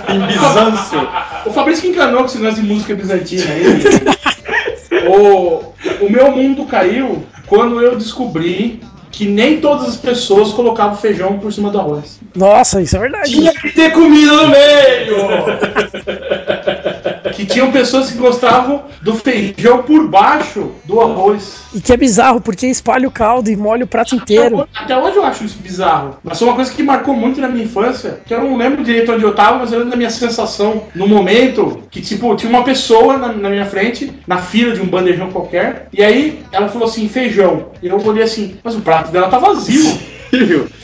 em 0.09 0.21
Bizâncio. 0.27 1.09
O 1.47 1.53
Fabrício 1.53 1.83
que 1.83 1.89
enganou 1.89 2.21
com 2.21 2.27
esse 2.27 2.39
negócio 2.39 2.63
de 2.63 2.69
música 2.69 2.95
bizantina 2.95 3.47
aí. 3.51 3.83
O, 5.09 5.73
o 6.05 6.11
meu 6.11 6.33
mundo 6.33 6.65
caiu 6.67 7.25
quando 7.47 7.81
eu 7.81 7.97
descobri 7.97 8.81
que 9.11 9.27
nem 9.27 9.61
todas 9.61 9.89
as 9.89 9.97
pessoas 9.97 10.53
colocavam 10.53 10.97
feijão 10.97 11.39
por 11.39 11.53
cima 11.53 11.71
do 11.71 11.79
arroz. 11.79 12.19
Nossa, 12.35 12.81
isso 12.81 12.97
é 12.97 13.01
verdade. 13.01 13.31
Tinha 13.31 13.53
que 13.53 13.71
ter 13.71 13.93
comida 13.93 14.33
no 14.33 14.49
meio! 14.49 15.17
que 17.33 17.47
tinham 17.47 17.73
pessoas 17.73 18.11
que 18.11 18.19
gostavam 18.19 18.85
do 19.03 19.15
feijão 19.15 19.83
por 19.83 20.09
baixo 20.09 20.73
do 20.85 21.01
arroz. 21.01 21.63
E 21.75 21.81
que 21.81 21.93
é 21.93 21.97
bizarro, 21.97 22.41
porque 22.41 22.67
espalha 22.67 23.09
o 23.09 23.11
caldo 23.11 23.51
e 23.51 23.57
molha 23.57 23.85
o 23.85 23.89
prato 23.89 24.15
inteiro. 24.15 24.69
Até 24.75 24.97
hoje 24.97 25.17
eu 25.17 25.25
acho 25.25 25.45
isso 25.45 25.59
bizarro. 25.59 26.17
Mas 26.23 26.39
foi 26.39 26.49
uma 26.49 26.55
coisa 26.55 26.73
que 26.73 26.83
marcou 26.83 27.15
muito 27.15 27.41
na 27.41 27.49
minha 27.49 27.65
infância. 27.65 28.21
Que 28.27 28.35
eu 28.35 28.41
não 28.41 28.57
lembro 28.57 28.85
direito 28.85 29.13
onde 29.13 29.25
eu 29.25 29.35
tava, 29.35 29.59
mas 29.59 29.73
eu 29.73 29.79
lembro 29.79 29.91
da 29.91 29.97
minha 29.97 30.11
sensação 30.11 30.85
no 30.95 31.09
momento 31.09 31.83
que, 31.91 32.01
tipo, 32.01 32.35
tinha 32.37 32.51
uma 32.51 32.63
pessoa 32.63 33.17
na, 33.17 33.33
na 33.33 33.49
minha 33.49 33.65
frente, 33.65 34.13
na 34.27 34.39
fila 34.39 34.75
de 34.75 34.81
um 34.81 34.87
bandejão 34.87 35.31
qualquer. 35.31 35.89
E 35.93 36.03
aí 36.03 36.43
ela 36.53 36.69
falou 36.69 36.89
assim: 36.89 37.09
feijão. 37.09 37.71
E 37.83 37.89
eu 37.89 38.01
olhei 38.05 38.23
assim, 38.23 38.57
mas 38.63 38.75
o 38.75 38.81
prato 38.81 39.11
dela 39.11 39.29
tá 39.29 39.39
vazio. 39.39 40.12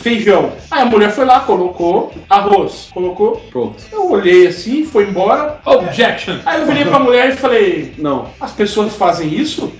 Feijão. 0.02 0.52
Aí 0.70 0.82
a 0.82 0.84
mulher 0.84 1.10
foi 1.10 1.24
lá, 1.24 1.40
colocou 1.40 2.12
arroz. 2.28 2.90
Colocou. 2.92 3.36
Pronto. 3.50 3.82
Eu 3.90 4.10
olhei 4.10 4.46
assim, 4.46 4.84
foi 4.84 5.04
embora. 5.08 5.60
Objection! 5.64 6.38
Aí 6.44 6.60
eu 6.60 6.66
virei 6.66 6.84
pra 6.84 6.98
mulher 6.98 7.30
e 7.30 7.36
falei: 7.36 7.94
Não. 7.98 8.28
as 8.40 8.52
pessoas 8.52 8.94
fazem 8.94 9.32
isso? 9.32 9.72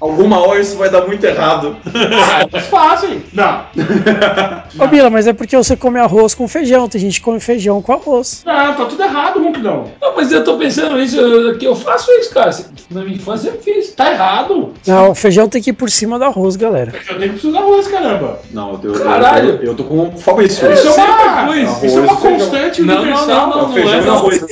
Alguma 0.00 0.40
hora 0.40 0.60
isso 0.60 0.76
vai 0.76 0.90
dar 0.90 1.06
muito 1.06 1.24
errado. 1.24 1.76
Ah, 1.86 2.46
elas 2.52 2.66
fazem. 2.66 3.22
Não. 3.32 3.64
Ô 4.78 4.86
Bila, 4.88 5.08
mas 5.10 5.26
é 5.26 5.32
porque 5.32 5.56
você 5.56 5.76
come 5.76 5.98
arroz 5.98 6.34
com 6.34 6.46
feijão. 6.48 6.88
Tem 6.88 7.00
gente 7.00 7.18
que 7.20 7.24
come 7.24 7.40
feijão 7.40 7.80
com 7.80 7.92
arroz. 7.92 8.42
Não, 8.44 8.74
tá 8.74 8.84
tudo 8.86 9.02
errado, 9.02 9.42
Ronquidão. 9.42 9.90
Não, 10.00 10.16
mas 10.16 10.30
eu 10.32 10.42
tô 10.44 10.56
pensando 10.58 10.96
nisso, 10.96 11.16
eu- 11.18 11.56
que 11.58 11.66
eu 11.66 11.74
faço 11.76 12.10
isso, 12.12 12.32
cara. 12.34 12.50
Na 12.90 13.02
minha 13.02 13.16
infância 13.16 13.48
eu 13.50 13.60
fiz. 13.62 13.92
Tá 13.94 14.10
errado. 14.12 14.74
Não, 14.86 15.10
o 15.10 15.14
feijão 15.14 15.48
tem 15.48 15.62
que 15.62 15.70
ir 15.70 15.74
por 15.74 15.90
cima 15.90 16.18
do 16.18 16.24
arroz, 16.24 16.56
galera. 16.56 16.92
Eu 17.08 17.18
tenho 17.18 17.32
que 17.34 17.38
precisar 17.40 17.58
de 17.58 17.64
arroz, 17.64 17.86
caramba. 17.88 18.38
Não, 18.50 18.80
eu, 18.82 18.92
Caralho. 18.94 19.48
eu, 19.50 19.62
eu 19.64 19.74
tô 19.74 19.84
com 19.84 20.08
o 20.08 20.18
Fabrício. 20.18 20.70
Isso 20.72 20.88
é 20.88 20.90
uma, 21.04 21.54
isso 21.86 21.98
é 21.98 22.00
uma 22.02 22.16
constante 22.16 22.82
Não, 22.82 22.94
não, 22.94 23.02
universal. 23.02 23.26
não, 23.28 23.48
não, 23.56 23.62
não 23.68 23.72
feijão 23.72 23.94
é 23.94 23.98
e 24.02 24.04
não. 24.06 24.14
arroz. 24.16 24.44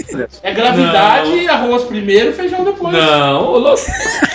É 0.42 0.52
gravidade, 0.52 1.48
arroz 1.48 1.82
primeiro, 1.84 2.32
feijão 2.32 2.64
depois. 2.64 2.92
Não, 2.94 3.44
ô 3.52 3.58
louco. 3.58 3.82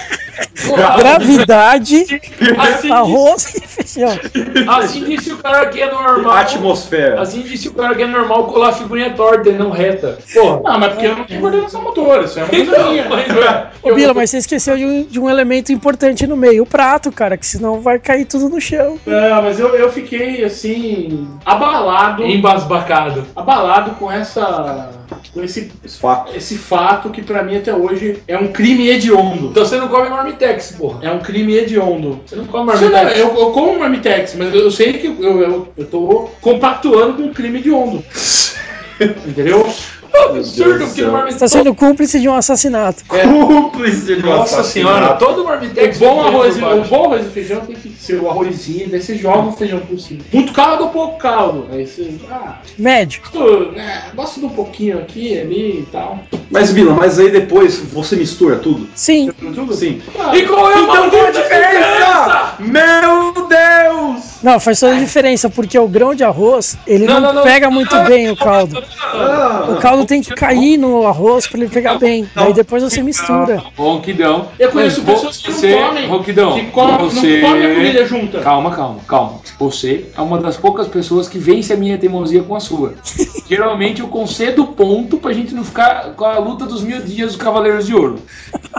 Gravidade, 0.97 2.21
Assim, 2.57 2.91
arroz 2.91 3.55
e 3.55 3.61
feijão. 3.67 4.19
assim 4.67 5.03
disse 5.03 5.31
o 5.31 5.37
cara 5.37 5.65
que 5.67 5.81
é 5.81 5.91
normal. 5.91 6.33
Atmosfera. 6.37 7.21
Assim 7.21 7.41
disse 7.41 7.67
o 7.67 7.73
cara 7.73 7.95
que 7.95 8.03
é 8.03 8.07
normal 8.07 8.45
colar 8.45 8.69
a 8.69 8.73
figurinha 8.73 9.11
torta 9.11 9.49
e 9.49 9.53
não 9.53 9.69
reta. 9.69 10.17
Porra. 10.33 10.61
Não, 10.63 10.79
mas 10.79 10.93
porque 10.93 11.05
eu 11.07 11.15
não 11.15 11.23
tenho 11.25 11.41
coordenação 11.41 11.81
motora, 11.81 12.23
isso 12.23 12.39
é 12.39 12.43
uma 12.43 12.49
coisa 12.49 12.71
Então, 12.71 12.91
minha. 12.91 13.05
mas, 13.09 13.27
ué, 13.35 13.67
Ô 13.83 13.93
Bila, 13.95 14.13
mas 14.13 14.29
você 14.29 14.37
esqueceu 14.37 14.77
de 14.77 14.85
um, 14.85 15.03
de 15.03 15.19
um 15.19 15.29
elemento 15.29 15.71
importante 15.71 16.27
no 16.27 16.35
meio, 16.37 16.63
o 16.63 16.65
prato, 16.65 17.11
cara, 17.11 17.37
que 17.37 17.45
senão 17.45 17.81
vai 17.81 17.99
cair 17.99 18.25
tudo 18.25 18.49
no 18.49 18.59
chão. 18.59 18.99
Não, 19.05 19.41
mas 19.41 19.59
eu, 19.59 19.69
eu 19.75 19.91
fiquei 19.91 20.43
assim, 20.43 21.27
abalado, 21.45 22.23
Embasbacado. 22.23 23.25
abalado 23.35 23.91
com 23.91 24.11
essa. 24.11 24.89
Com 25.33 25.43
esse, 25.43 25.71
Esse 25.83 25.99
fato. 25.99 26.35
esse 26.35 26.57
fato 26.57 27.09
que 27.09 27.21
pra 27.21 27.43
mim 27.43 27.57
até 27.57 27.73
hoje 27.73 28.19
é 28.27 28.37
um 28.37 28.47
crime 28.51 28.87
hediondo. 28.89 29.47
Então 29.47 29.65
você 29.65 29.77
não 29.77 29.87
come 29.87 30.09
marmitex, 30.09 30.73
porra. 30.77 30.99
É 31.03 31.11
um 31.11 31.19
crime 31.19 31.55
hediondo. 31.55 32.21
Você 32.25 32.35
não 32.35 32.45
come 32.45 32.71
Você 32.71 32.85
não, 32.85 32.91
marmitex. 32.91 33.19
eu, 33.19 33.35
eu 33.37 33.51
como 33.51 33.79
marmitex, 33.79 34.35
mas 34.35 34.53
eu, 34.53 34.61
eu 34.61 34.71
sei 34.71 34.93
que 34.93 35.07
eu, 35.07 35.41
eu, 35.41 35.67
eu 35.77 35.85
tô 35.85 36.29
compactuando 36.41 37.13
com 37.15 37.23
um 37.23 37.33
crime 37.33 37.59
hediondo. 37.59 38.03
Entendeu? 38.99 39.67
Absurdo, 40.13 40.85
Você 40.85 41.05
marmitex. 41.05 41.39
tá 41.39 41.47
sendo 41.47 41.73
cúmplice 41.75 42.19
de 42.19 42.27
um 42.29 42.33
assassinato. 42.35 43.03
Cúmplice 43.07 44.15
de 44.15 44.23
Nossa 44.23 44.63
senhora, 44.63 45.13
todo 45.15 45.43
O 45.43 45.45
marmitex. 45.45 45.97
bom, 45.97 46.21
arroz, 46.21 46.57
o 46.57 46.59
bom 46.59 47.05
arroz 47.05 47.25
e 47.25 47.29
feijão 47.29 47.61
tem 47.61 47.75
que 47.75 47.89
ser 47.99 48.19
o 48.21 48.29
arrozinho, 48.29 48.89
daí 48.89 49.01
você 49.01 49.15
joga 49.15 49.49
o 49.49 49.51
feijão 49.53 49.79
por 49.79 49.99
cima. 49.99 50.21
Muito 50.31 50.53
caldo 50.53 50.83
ou 50.85 50.89
pouco 50.89 51.17
caldo? 51.17 51.67
Aí 51.71 51.85
você. 51.85 52.09
Ah, 52.31 52.55
Médio. 52.77 53.21
gosto, 53.31 53.71
né, 53.71 54.03
gosto 54.15 54.39
de 54.39 54.45
um 54.45 54.49
pouquinho 54.49 54.97
aqui, 54.99 55.37
ali 55.39 55.79
e 55.81 55.87
tal. 55.91 56.19
Mas, 56.49 56.71
Bila, 56.71 56.93
mas 56.93 57.19
aí 57.19 57.29
depois 57.29 57.77
você 57.77 58.15
mistura 58.15 58.57
tudo? 58.57 58.87
Sim. 58.95 59.31
Tudo 59.39 59.73
Sim. 59.73 60.01
Ah, 60.19 60.35
E 60.35 60.43
qual 60.45 60.71
é 60.71 60.75
a 60.75 60.79
Então 61.07 61.25
a 61.25 61.31
diferença? 61.31 62.53
Meu 62.59 63.47
Deus! 63.47 64.23
Não, 64.43 64.59
faz 64.59 64.79
toda 64.79 64.95
a 64.95 64.99
diferença, 64.99 65.49
porque 65.49 65.77
o 65.77 65.87
grão 65.87 66.13
de 66.15 66.23
arroz, 66.23 66.77
ele 66.87 67.05
não, 67.05 67.15
Não, 67.15 67.21
não, 67.21 67.33
não. 67.35 67.43
pega 67.43 67.69
muito 67.69 67.95
bem 68.03 68.29
o 68.29 68.35
caldo. 68.35 68.83
Ah, 69.01 69.65
O 69.71 69.75
caldo 69.77 69.96
tem 70.05 70.21
que 70.21 70.33
cair 70.33 70.77
no 70.77 71.05
arroz 71.05 71.47
pra 71.47 71.59
ele 71.59 71.69
pegar 71.69 71.97
bem. 71.97 72.29
Daí 72.35 72.53
depois 72.53 72.83
você 72.83 73.01
mistura. 73.01 73.63
Ronquidão. 73.75 74.49
Eu 74.59 74.71
conheço 74.71 75.03
Mas 75.03 75.15
pessoas 75.15 75.37
que 75.37 75.51
você, 75.51 75.71
não 75.71 75.87
comem. 75.87 76.07
Ronquidão, 76.07 76.53
que 76.55 76.65
come, 76.67 76.97
você... 76.97 77.41
não 77.41 77.49
comem 77.49 77.65
a 77.65 77.75
comida 77.75 78.05
junta. 78.05 78.39
Calma, 78.39 78.75
calma, 78.75 78.99
calma. 79.07 79.39
Você 79.59 80.05
é 80.15 80.21
uma 80.21 80.39
das 80.39 80.57
poucas 80.57 80.87
pessoas 80.87 81.27
que 81.27 81.37
vence 81.37 81.73
a 81.73 81.77
minha 81.77 81.97
teimosia 81.97 82.43
com 82.43 82.55
a 82.55 82.59
sua. 82.59 82.93
Geralmente 83.47 84.01
eu 84.01 84.07
concedo 84.07 84.67
ponto 84.67 85.17
pra 85.17 85.33
gente 85.33 85.53
não 85.53 85.63
ficar 85.63 86.13
com 86.13 86.25
a 86.25 86.37
luta 86.37 86.65
dos 86.65 86.81
mil 86.81 87.01
dias 87.01 87.33
dos 87.33 87.41
Cavaleiros 87.41 87.85
de 87.85 87.93
Ouro. 87.93 88.19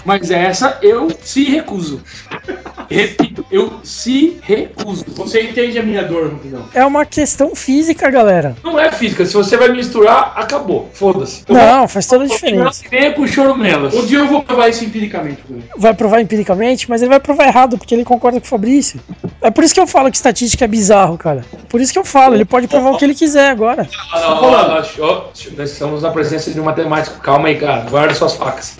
Mas 0.04 0.30
essa 0.30 0.78
eu 0.82 1.08
se 1.22 1.44
recuso. 1.44 2.02
Repito, 2.88 3.44
eu 3.50 3.80
se 3.82 4.38
recuso. 4.42 5.04
Vocês 5.08 5.50
entende 5.50 5.78
a 5.78 5.82
minha 5.82 6.02
dor, 6.02 6.30
Rupidão. 6.30 6.64
É 6.72 6.84
uma 6.84 7.04
questão 7.04 7.54
física, 7.54 8.10
galera. 8.10 8.56
Não 8.62 8.78
é 8.78 8.90
física. 8.90 9.24
Se 9.26 9.34
você 9.34 9.56
vai 9.56 9.68
misturar, 9.68 10.32
acabou. 10.36 10.88
Foda-se. 11.12 11.44
Não, 11.48 11.88
faz 11.88 12.06
toda 12.06 12.24
a 12.24 12.26
diferença. 12.26 12.84
Venha 12.90 13.12
com 13.12 13.26
chorumelas. 13.26 13.94
Um 13.94 14.06
dia 14.06 14.18
eu 14.18 14.26
vou 14.26 14.42
provar 14.42 14.68
isso 14.68 14.84
empiricamente. 14.84 15.42
Vai 15.76 15.94
provar 15.94 16.20
empiricamente, 16.20 16.88
mas 16.88 17.02
ele 17.02 17.10
vai 17.10 17.20
provar 17.20 17.46
errado, 17.46 17.78
porque 17.78 17.94
ele 17.94 18.04
concorda 18.04 18.40
com 18.40 18.46
o 18.46 18.48
Fabrício. 18.48 19.00
É 19.40 19.50
por 19.50 19.64
isso 19.64 19.74
que 19.74 19.80
eu 19.80 19.86
falo 19.86 20.10
que 20.10 20.16
estatística 20.16 20.64
é 20.64 20.68
bizarro, 20.68 21.16
cara. 21.16 21.44
Por 21.68 21.80
isso 21.80 21.92
que 21.92 21.98
eu 21.98 22.04
falo, 22.04 22.34
ele 22.34 22.44
pode 22.44 22.66
provar 22.66 22.90
o 22.90 22.98
que 22.98 23.04
ele 23.04 23.14
quiser 23.14 23.50
agora. 23.50 23.88
Ah, 24.12 24.20
não, 24.20 24.42
não, 24.42 24.50
não, 24.50 24.84
ó, 25.00 25.24
Nós 25.56 25.70
estamos 25.70 26.02
na 26.02 26.10
presença 26.10 26.50
de 26.50 26.60
um 26.60 26.64
matemático. 26.64 27.20
Calma 27.20 27.48
aí, 27.48 27.56
cara. 27.56 27.88
Guarda 27.88 28.14
suas 28.14 28.34
facas. 28.34 28.76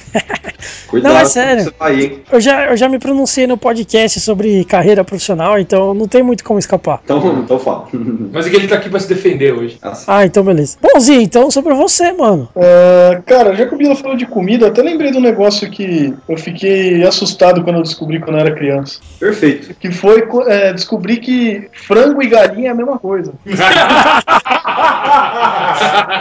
Cuidado 0.88 1.12
Não, 1.14 1.20
é 1.20 1.24
sério. 1.24 1.64
Você 1.64 1.74
vai, 1.78 2.00
hein? 2.00 2.22
Eu 2.30 2.40
já, 2.40 2.66
eu 2.66 2.76
já 2.76 2.88
me 2.88 2.98
pronunciei 2.98 3.46
no 3.46 3.56
podcast 3.56 4.20
sobre 4.20 4.64
carreira 4.64 5.04
profissional, 5.04 5.58
então 5.58 5.94
não 5.94 6.08
tem 6.08 6.22
muito 6.22 6.44
como 6.44 6.58
escapar. 6.58 7.00
Então, 7.04 7.40
então 7.40 7.58
fala. 7.58 7.88
Mas 8.32 8.46
é 8.46 8.50
que 8.50 8.56
ele 8.56 8.68
tá 8.68 8.76
aqui 8.76 8.88
pra 8.88 9.00
se 9.00 9.08
defender 9.08 9.54
hoje. 9.54 9.78
Ah, 10.06 10.24
então 10.24 10.42
beleza. 10.42 10.76
Bonzinho, 10.80 11.20
então 11.20 11.50
sobre 11.50 11.74
você, 11.74 12.12
mano. 12.18 12.48
É, 12.56 13.22
cara, 13.24 13.54
já 13.54 13.66
que 13.66 13.74
o 13.74 13.78
Bila 13.78 13.94
falou 13.94 14.16
de 14.16 14.26
comida, 14.26 14.66
até 14.66 14.82
lembrei 14.82 15.12
de 15.12 15.18
um 15.18 15.22
negócio 15.22 15.70
que 15.70 16.12
eu 16.28 16.36
fiquei 16.36 17.04
assustado 17.04 17.62
quando 17.62 17.76
eu 17.76 17.82
descobri 17.82 18.18
quando 18.18 18.36
eu 18.36 18.40
era 18.40 18.54
criança. 18.54 19.00
Perfeito. 19.18 19.74
Que 19.74 19.90
foi 19.90 20.26
é, 20.48 20.72
descobrir 20.72 21.18
que 21.18 21.68
frango 21.72 22.22
e 22.22 22.28
galinha 22.28 22.68
é 22.68 22.72
a 22.72 22.74
mesma 22.74 22.98
coisa. 22.98 23.32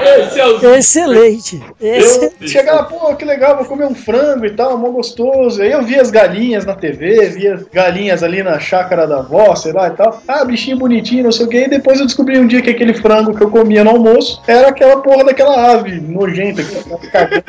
Esse 0.04 0.40
é 0.40 0.46
o. 0.46 0.76
Excelente. 0.76 1.64
Excelente. 1.80 2.36
Eu 2.42 2.48
chegava, 2.48 2.84
pô, 2.84 3.16
que 3.16 3.26
legal, 3.26 3.56
vou 3.58 3.66
comer 3.66 3.86
um 3.86 3.96
frango 3.96 4.46
e 4.46 4.52
tal, 4.52 4.78
mó 4.78 4.90
gostoso. 4.90 5.62
Aí 5.62 5.72
eu 5.72 5.84
via 5.84 6.02
as 6.02 6.12
galinhas 6.12 6.66
na 6.66 6.76
TV, 6.76 7.30
via 7.30 7.56
as 7.56 7.64
galinhas 7.64 8.24
ali 8.24 8.44
na 8.44 8.60
chácara 8.60 9.08
da 9.08 9.20
avó, 9.20 9.56
sei 9.56 9.72
lá 9.74 9.88
e 9.88 9.92
tal. 9.92 10.22
Ah, 10.28 10.44
bichinho 10.46 10.78
bonitinho, 10.78 11.24
não 11.24 11.32
sei 11.32 11.46
o 11.46 11.50
quê. 11.50 11.66
E 11.66 11.70
depois 11.70 12.00
eu 12.00 12.06
descobri 12.06 12.40
um 12.40 12.48
dia 12.48 12.62
que 12.62 12.70
aquele 12.70 12.94
frango 12.94 13.36
que 13.36 13.44
eu 13.44 13.50
comia 13.50 13.84
no 13.84 13.92
almoço 13.92 14.42
era 14.48 14.70
aquela 14.70 15.02
porra 15.02 15.24
daquela 15.26 15.72
ave 15.72 16.00
nojenta 16.00 16.64
que 16.64 16.76
tá 16.76 16.98
cagando. 17.12 17.44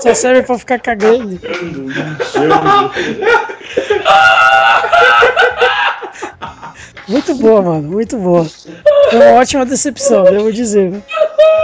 Só 0.00 0.14
serve 0.14 0.42
pra 0.42 0.58
ficar 0.58 0.78
cagando. 0.78 1.40
Muito 7.08 7.34
boa, 7.34 7.62
mano, 7.62 7.90
muito 7.90 8.16
boa. 8.16 8.44
Foi 9.10 9.18
uma 9.18 9.32
ótima 9.40 9.64
decepção, 9.66 10.24
devo 10.24 10.52
dizer. 10.52 10.90
viu? 10.90 11.02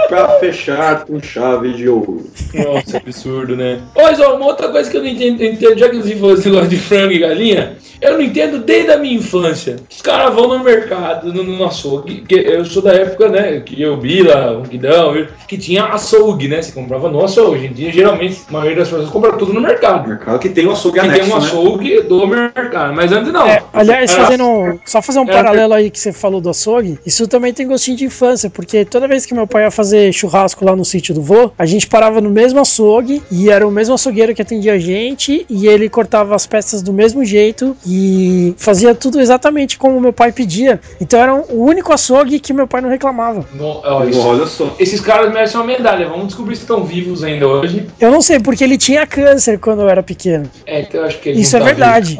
Pra 0.07 0.27
fechar 0.39 1.05
com 1.05 1.21
chave 1.21 1.73
de 1.73 1.87
ouro. 1.87 2.29
Nossa, 2.53 2.97
absurdo, 2.97 3.55
né? 3.55 3.79
Olha 3.95 4.15
só, 4.15 4.35
uma 4.35 4.45
outra 4.45 4.67
coisa 4.69 4.89
que 4.89 4.97
eu 4.97 5.01
não 5.01 5.09
entendo, 5.09 5.43
entendo 5.43 5.77
já 5.77 5.89
que 5.89 5.97
você 5.97 6.15
falou 6.15 6.33
esse 6.33 6.49
negócio 6.49 6.69
de 6.69 6.77
frango 6.77 7.13
e 7.13 7.19
galinha, 7.19 7.77
eu 8.01 8.13
não 8.13 8.21
entendo 8.21 8.59
desde 8.59 8.91
a 8.91 8.97
minha 8.97 9.15
infância. 9.15 9.77
Os 9.89 10.01
caras 10.01 10.33
vão 10.33 10.47
no 10.47 10.63
mercado, 10.63 11.33
no, 11.33 11.43
no 11.43 11.63
açougue, 11.63 12.21
que 12.27 12.35
eu 12.35 12.65
sou 12.65 12.81
da 12.81 12.93
época, 12.93 13.29
né, 13.29 13.61
que 13.61 13.81
eu 13.81 13.99
vi 13.99 14.21
lá, 14.23 14.51
o 14.51 14.63
Guidão, 14.63 15.25
que 15.47 15.57
tinha 15.57 15.85
açougue, 15.85 16.47
né? 16.47 16.61
Você 16.61 16.71
comprava 16.73 17.09
no 17.09 17.23
açougue. 17.23 17.57
Hoje 17.57 17.67
em 17.67 17.73
dia, 17.73 17.91
geralmente, 17.91 18.41
a 18.49 18.51
maioria 18.51 18.77
das 18.77 18.89
pessoas 18.89 19.09
compra 19.09 19.33
tudo 19.33 19.53
no 19.53 19.61
mercado. 19.61 20.09
Mercado 20.09 20.39
que 20.39 20.49
tem 20.49 20.67
um 20.67 20.71
açougue 20.71 20.99
Que 20.99 21.07
tem 21.07 21.21
anexo, 21.21 21.31
um 21.31 21.39
né? 21.39 21.45
açougue 21.45 22.01
do 22.01 22.27
mercado. 22.27 22.93
Mas 22.93 23.11
antes 23.11 23.31
não. 23.31 23.47
É, 23.47 23.63
aliás, 23.73 24.11
fazendo. 24.13 24.79
Só 24.85 25.00
fazer 25.01 25.19
um 25.19 25.23
Era- 25.23 25.33
paralelo 25.33 25.73
aí 25.73 25.89
que 25.89 25.99
você 25.99 26.11
falou 26.11 26.39
do 26.41 26.49
açougue, 26.49 26.99
isso 27.05 27.27
também 27.27 27.53
tem 27.53 27.67
gostinho 27.67 27.97
de 27.97 28.05
infância, 28.05 28.49
porque 28.49 28.85
toda 28.85 29.07
vez 29.07 29.25
que 29.25 29.33
meu 29.33 29.47
pai 29.47 29.63
ia 29.63 29.71
fazer 29.71 30.11
churrasco 30.13 30.63
lá 30.65 30.75
no 30.75 30.83
sítio 30.85 31.13
do 31.13 31.21
vô, 31.21 31.51
a 31.57 31.65
gente 31.65 31.87
parava 31.87 32.19
no 32.21 32.29
mesmo 32.29 32.59
açougue 32.59 33.21
e 33.31 33.49
era 33.49 33.67
o 33.67 33.71
mesmo 33.71 33.93
açougueiro 33.95 34.33
que 34.33 34.41
atendia 34.41 34.73
a 34.73 34.79
gente 34.79 35.45
e 35.49 35.67
ele 35.67 35.89
cortava 35.89 36.35
as 36.35 36.45
peças 36.47 36.81
do 36.81 36.91
mesmo 36.93 37.23
jeito 37.25 37.75
e 37.85 38.53
fazia 38.57 38.93
tudo 38.95 39.19
exatamente 39.19 39.77
como 39.77 39.99
meu 39.99 40.13
pai 40.13 40.31
pedia. 40.31 40.79
Então 40.99 41.19
era 41.19 41.33
o 41.35 41.63
único 41.63 41.91
açougue 41.93 42.39
que 42.39 42.53
meu 42.53 42.67
pai 42.67 42.81
não 42.81 42.89
reclamava. 42.89 43.45
No- 43.53 43.81
Olha 43.83 44.45
só. 44.45 44.75
esses 44.79 44.99
caras 45.01 45.31
merecem 45.33 45.59
uma 45.59 45.65
medalha. 45.67 46.07
Vamos 46.09 46.27
descobrir 46.27 46.55
se 46.55 46.61
estão 46.61 46.83
vivos 46.83 47.23
ainda 47.23 47.47
hoje. 47.47 47.87
Eu 47.99 48.11
não 48.11 48.21
sei, 48.21 48.39
porque 48.39 48.63
ele 48.63 48.77
tinha 48.77 49.05
câncer 49.05 49.59
quando 49.59 49.81
eu 49.81 49.89
era 49.89 50.01
pequeno. 50.03 50.49
É, 50.65 50.81
então 50.81 51.01
eu 51.01 51.07
acho 51.07 51.19
que 51.19 51.31
Isso 51.31 51.55
é 51.55 51.59
tá 51.59 51.65
verdade. 51.65 52.19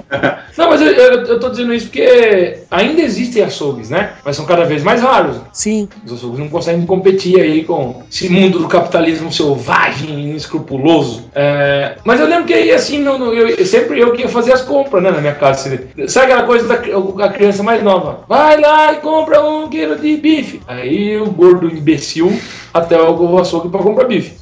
Não, 0.57 0.69
mas 0.69 0.81
eu, 0.81 0.87
eu, 0.87 1.25
eu 1.25 1.39
tô 1.39 1.49
dizendo 1.49 1.73
isso 1.73 1.85
porque 1.87 2.59
ainda 2.71 3.01
existem 3.01 3.43
açougues, 3.43 3.89
né? 3.89 4.13
Mas 4.25 4.35
são 4.37 4.45
cada 4.45 4.63
vez 4.65 4.81
mais 4.83 5.01
raros. 5.01 5.37
Sim. 5.51 5.87
Os 6.05 6.13
açougues 6.13 6.39
não 6.39 6.47
conseguem 6.49 6.85
competir 6.85 7.39
aí 7.39 7.63
com 7.63 8.01
esse 8.09 8.29
mundo 8.29 8.57
do 8.59 8.67
capitalismo 8.67 9.31
selvagem 9.31 10.09
e 10.09 10.29
inescrupuloso. 10.29 11.25
É, 11.35 11.97
mas 12.05 12.19
eu 12.19 12.27
lembro 12.27 12.45
que 12.45 12.53
aí, 12.53 12.71
assim, 12.71 12.99
no, 12.99 13.17
no- 13.17 13.33
eu, 13.33 13.65
sempre 13.65 13.99
eu 13.99 14.13
que 14.13 14.21
ia 14.21 14.29
fazer 14.29 14.53
as 14.53 14.61
compras, 14.61 15.03
né, 15.03 15.11
na 15.11 15.19
minha 15.21 15.35
casa. 15.35 15.79
Sabe 16.07 16.31
aquela 16.31 16.43
coisa 16.47 16.67
da 16.67 17.29
criança 17.29 17.61
mais 17.63 17.83
nova? 17.83 18.21
Vai 18.27 18.59
lá 18.59 18.93
e 18.93 18.97
compra 18.97 19.41
um 19.43 19.67
quilo 19.69 19.97
de 19.97 20.15
bife. 20.17 20.61
Aí 20.67 21.17
o 21.17 21.29
gordo 21.31 21.67
imbecil 21.67 22.31
até 22.73 22.99
o 23.01 23.37
açougue 23.37 23.69
pra 23.69 23.81
comprar 23.81 24.05
bife. 24.07 24.40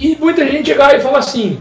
E 0.00 0.16
muita 0.20 0.46
gente 0.46 0.66
chegava 0.66 0.94
e 0.96 1.00
fala 1.00 1.18
assim: 1.18 1.58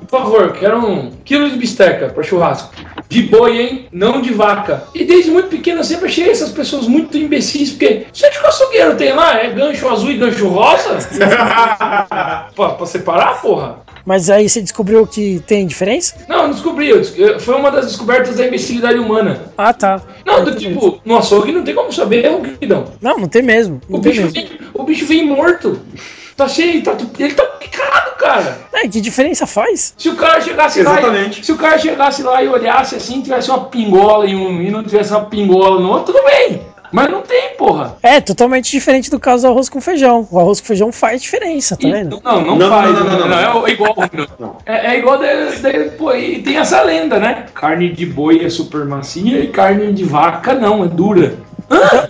por 0.00 0.08
favor, 0.20 0.52
quero 0.52 0.78
um 0.78 1.10
quilo 1.24 1.48
de 1.50 1.56
bisteca 1.56 2.08
para 2.08 2.22
churrasco. 2.22 2.72
De 3.08 3.22
boi, 3.22 3.60
hein? 3.60 3.86
Não 3.92 4.20
de 4.20 4.32
vaca. 4.32 4.84
E 4.94 5.04
desde 5.04 5.30
muito 5.30 5.48
pequeno 5.48 5.80
eu 5.80 5.84
sempre 5.84 6.06
achei 6.06 6.30
essas 6.30 6.50
pessoas 6.50 6.86
muito 6.86 7.16
imbecis, 7.18 7.70
porque 7.70 8.06
você 8.12 8.26
acha 8.26 8.38
que 8.40 8.44
o 8.44 8.48
açougueiro 8.48 8.96
tem 8.96 9.12
lá? 9.12 9.38
É 9.38 9.50
gancho 9.50 9.88
azul 9.88 10.10
e 10.10 10.16
gancho 10.16 10.48
rosa? 10.48 10.98
pra, 12.54 12.68
pra 12.76 12.86
separar, 12.86 13.40
porra? 13.40 13.78
Mas 14.06 14.28
aí 14.28 14.48
você 14.48 14.60
descobriu 14.60 15.06
que 15.06 15.42
tem 15.46 15.66
diferença? 15.66 16.14
Não, 16.28 16.36
eu 16.36 16.42
não 16.44 16.50
descobri. 16.50 16.90
eu 16.90 17.00
des- 17.00 17.18
eu- 17.18 17.40
Foi 17.40 17.54
uma 17.54 17.70
das 17.70 17.86
descobertas 17.86 18.36
da 18.36 18.46
imbecilidade 18.46 18.98
humana. 18.98 19.40
Ah, 19.56 19.72
tá. 19.72 20.00
Não, 20.26 20.44
do 20.44 20.54
tipo, 20.54 21.00
no 21.04 21.16
açougue 21.16 21.52
não 21.52 21.62
tem 21.64 21.74
como 21.74 21.90
saber, 21.92 22.30
o 22.30 22.40
que 22.42 22.66
não. 22.66 22.84
Não, 23.00 23.16
não 23.18 23.28
tem 23.28 23.42
mesmo. 23.42 23.80
O 23.88 23.94
Não 23.94 24.00
tem 24.00 24.12
bicho, 24.12 24.22
mesmo. 24.24 24.34
vem, 24.48 24.58
o 24.74 24.82
bicho 24.82 25.06
vem 25.06 25.26
morto. 25.26 25.80
Tá 26.36 26.48
cheio, 26.48 26.82
tá, 26.82 26.96
ele 27.18 27.34
tá 27.34 27.44
picado, 27.44 28.16
cara. 28.18 28.58
É, 28.72 28.88
que 28.88 29.00
diferença 29.00 29.46
faz? 29.46 29.94
Se 29.96 30.08
o 30.08 30.16
cara 30.16 30.40
chegasse 30.40 30.82
lá, 30.82 30.98
Exatamente. 30.98 31.40
e, 31.40 31.44
se 31.44 31.52
o 31.52 31.56
cara 31.56 31.78
chegasse 31.78 32.22
lá 32.22 32.42
e 32.42 32.48
olhasse 32.48 32.96
assim, 32.96 33.22
tivesse 33.22 33.50
uma 33.50 33.66
pingola 33.66 34.26
em 34.26 34.34
um 34.34 34.60
e 34.60 34.70
não 34.70 34.82
tivesse 34.82 35.12
uma 35.12 35.26
pingola 35.26 35.80
no 35.80 35.88
outro, 35.90 36.12
tudo 36.12 36.24
bem. 36.24 36.60
Mas 36.92 37.10
não 37.10 37.22
tem, 37.22 37.50
porra. 37.56 37.96
É, 38.02 38.20
totalmente 38.20 38.70
diferente 38.70 39.10
do 39.10 39.18
caso 39.18 39.42
do 39.44 39.50
arroz 39.50 39.68
com 39.68 39.80
feijão. 39.80 40.28
O 40.30 40.38
arroz 40.38 40.60
com 40.60 40.66
feijão 40.68 40.92
faz 40.92 41.20
diferença, 41.22 41.76
tá 41.76 41.88
E- 41.88 41.90
vendo? 41.92 42.20
não, 42.24 42.40
não, 42.40 42.56
Não, 42.56 42.68
faz. 42.68 42.92
não, 42.94 43.04
não, 43.04 43.18
não, 43.18 43.28
não. 43.28 43.66
é 43.66 43.70
igual. 43.70 43.94
É, 44.64 44.94
é 44.94 44.98
igual 44.98 45.18
de, 45.18 45.56
de- 45.60 45.90
pô, 45.96 46.12
e 46.14 46.40
tem 46.42 46.56
essa 46.56 46.82
lenda, 46.82 47.18
né? 47.18 47.46
Carne 47.52 47.90
de 47.92 48.06
boi 48.06 48.44
é 48.44 48.48
super 48.50 48.84
macia 48.84 49.40
e 49.40 49.48
carne 49.48 49.92
de 49.92 50.04
vaca 50.04 50.54
não, 50.54 50.84
é 50.84 50.88
dura. 50.88 51.34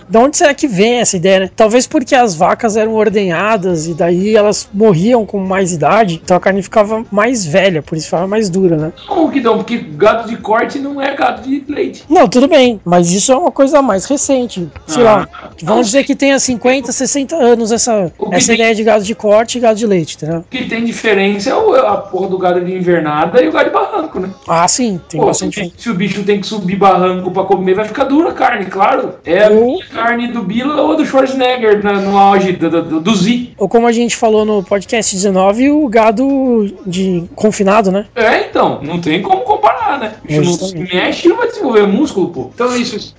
De 0.09 0.17
onde 0.17 0.37
será 0.37 0.53
que 0.53 0.67
vem 0.67 0.95
essa 0.95 1.17
ideia, 1.17 1.39
né? 1.41 1.49
Talvez 1.55 1.87
porque 1.87 2.13
as 2.15 2.35
vacas 2.35 2.75
eram 2.77 2.93
ordenhadas 2.93 3.87
e 3.87 3.93
daí 3.93 4.35
elas 4.35 4.67
morriam 4.73 5.25
com 5.25 5.39
mais 5.39 5.71
idade, 5.71 6.21
então 6.23 6.37
a 6.37 6.39
carne 6.39 6.61
ficava 6.61 7.03
mais 7.11 7.45
velha, 7.45 7.81
por 7.81 7.97
isso 7.97 8.05
ficava 8.05 8.27
mais 8.27 8.49
dura, 8.49 8.75
né? 8.77 8.93
Não, 9.09 9.29
que 9.29 9.41
não, 9.41 9.57
porque 9.57 9.77
gado 9.77 10.27
de 10.29 10.37
corte 10.37 10.79
não 10.79 11.01
é 11.01 11.13
gado 11.15 11.41
de 11.41 11.63
leite. 11.67 12.03
Não, 12.09 12.27
tudo 12.27 12.47
bem, 12.47 12.79
mas 12.85 13.11
isso 13.11 13.31
é 13.31 13.35
uma 13.35 13.51
coisa 13.51 13.81
mais 13.81 14.05
recente. 14.05 14.69
Sei 14.87 15.01
Ah. 15.05 15.05
lá, 15.05 15.29
vamos 15.63 15.87
dizer 15.87 16.03
que 16.03 16.15
tenha 16.15 16.37
50, 16.39 16.91
60 16.91 17.35
anos 17.35 17.71
essa, 17.71 18.11
essa 18.31 18.47
tem- 18.47 18.55
ideia 18.55 18.75
de 18.75 18.83
gado 18.83 19.03
de 19.03 19.15
corte 19.15 19.57
e 19.57 19.61
gado 19.61 19.77
de 19.77 19.87
leite, 19.87 20.15
entendeu? 20.15 20.39
O 20.39 20.43
que 20.49 20.65
tem 20.65 20.83
diferença 20.83 21.49
é 21.49 21.55
o- 21.55 21.73
a 21.75 21.97
porra 21.97 22.27
do 22.29 22.37
gado 22.37 22.63
de 22.63 22.73
invernada 22.73 23.41
e 23.41 23.47
o 23.47 23.51
gado 23.51 23.65
de 23.65 23.73
barranco, 23.73 24.19
né? 24.19 24.29
Ah, 24.47 24.67
sim, 24.67 24.99
tem 25.09 25.19
Pô, 25.19 25.27
bastante. 25.27 25.73
se 25.77 25.89
o 25.89 25.93
bicho 25.93 26.23
tem 26.23 26.39
que 26.39 26.47
subir 26.47 26.75
barranco 26.75 27.31
pra 27.31 27.43
comer, 27.43 27.73
vai 27.75 27.85
ficar 27.85 28.03
dura 28.05 28.29
a 28.29 28.33
carne, 28.33 28.65
claro. 28.65 29.15
É 29.25 29.44
minha 29.49 29.85
carne 29.85 30.27
do 30.27 30.41
Bila 30.41 30.81
ou 30.81 30.95
do 30.95 31.05
Schwarzenegger 31.05 31.83
na- 31.83 31.99
no 32.01 32.17
auge 32.17 32.51
do, 32.53 32.69
do, 32.69 32.99
do 32.99 33.15
Z. 33.15 33.49
Ou 33.57 33.67
como 33.69 33.87
a 33.87 33.91
gente 33.91 34.15
falou 34.15 34.45
no 34.45 34.63
podcast 34.63 35.13
19, 35.15 35.69
o 35.71 35.87
gado 35.87 36.73
de 36.85 37.23
confinado, 37.35 37.91
né? 37.91 38.05
É, 38.15 38.41
então, 38.49 38.81
não 38.81 38.99
tem 38.99 39.21
como 39.21 39.41
comparar, 39.41 39.99
né? 39.99 40.13
O 40.23 40.27
bicho 40.27 40.41
não 40.41 40.53
se 40.53 40.77
mexe 40.77 41.25
e 41.27 41.29
não 41.29 41.37
vai 41.37 41.47
desenvolver 41.47 41.87
músculo, 41.87 42.29
pô. 42.29 42.51
Então 42.53 42.75
isso, 42.75 42.95
isso, 42.97 43.15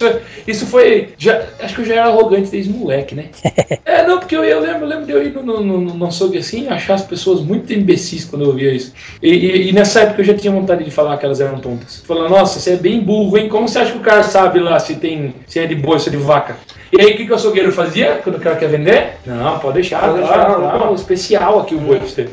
isso 0.47 0.67
foi. 0.67 1.11
Já, 1.19 1.43
acho 1.61 1.75
que 1.75 1.81
eu 1.83 1.85
já 1.87 1.95
era 1.95 2.07
arrogante 2.07 2.51
desde 2.51 2.73
moleque, 2.73 3.15
né? 3.15 3.27
é, 3.85 4.07
não, 4.07 4.19
porque 4.19 4.37
eu, 4.37 4.45
eu 4.45 4.61
lembro, 4.61 4.83
eu 4.85 4.89
lembro 4.89 5.07
de 5.07 5.13
eu 5.13 5.23
ir 5.25 5.33
no, 5.33 5.43
no, 5.43 5.61
no, 5.63 5.81
no 5.95 6.07
açougue 6.07 6.39
assim 6.39 6.69
achar 6.69 6.95
as 6.95 7.03
pessoas 7.03 7.41
muito 7.41 7.73
imbecis 7.73 8.25
quando 8.25 8.43
eu 8.43 8.49
ouvia 8.49 8.73
isso. 8.73 8.93
E, 9.23 9.29
e- 9.31 9.69
e 9.69 9.73
nessa 9.73 10.01
época 10.01 10.21
eu 10.21 10.25
já 10.25 10.35
tinha 10.35 10.53
vontade 10.53 10.85
de 10.85 10.91
falar 10.91 11.17
que 11.19 11.25
elas 11.27 11.41
eram 11.41 11.59
tontas. 11.59 12.03
Falando, 12.07 12.31
nossa, 12.31 12.59
você 12.61 12.73
é 12.73 12.77
bem 12.77 13.01
burro, 13.01 13.37
hein? 13.39 13.49
Como 13.49 13.69
você 13.69 13.79
acha 13.79 13.93
que 13.93 13.99
o 13.99 14.03
cara 14.03 14.23
sabe 14.23 14.59
lá 14.59 14.79
se 14.79 14.97
tem 14.97 15.35
se 15.47 15.59
é 15.59 15.67
de 15.67 15.87
ou 15.87 15.99
se 15.99 16.09
é 16.09 16.13
de 16.13 16.16
vaca? 16.21 16.57
E 16.93 17.01
aí 17.01 17.13
o 17.13 17.17
que, 17.17 17.27
que 17.27 17.33
o 17.33 17.35
açougueiro 17.35 17.73
fazia 17.73 18.21
quando 18.23 18.37
o 18.37 18.41
cara 18.41 18.57
quer 18.57 18.69
vender? 18.69 19.17
Não, 19.27 19.59
pode 19.59 19.75
deixar, 19.75 20.01
Pode 20.01 20.19
deixar, 20.19 20.57
lá, 20.57 20.91
o 20.91 20.95
especial 20.95 21.61
aqui 21.61 21.75
o 21.75 21.81
boi 21.81 21.99
pra 21.99 22.07
você. 22.07 22.29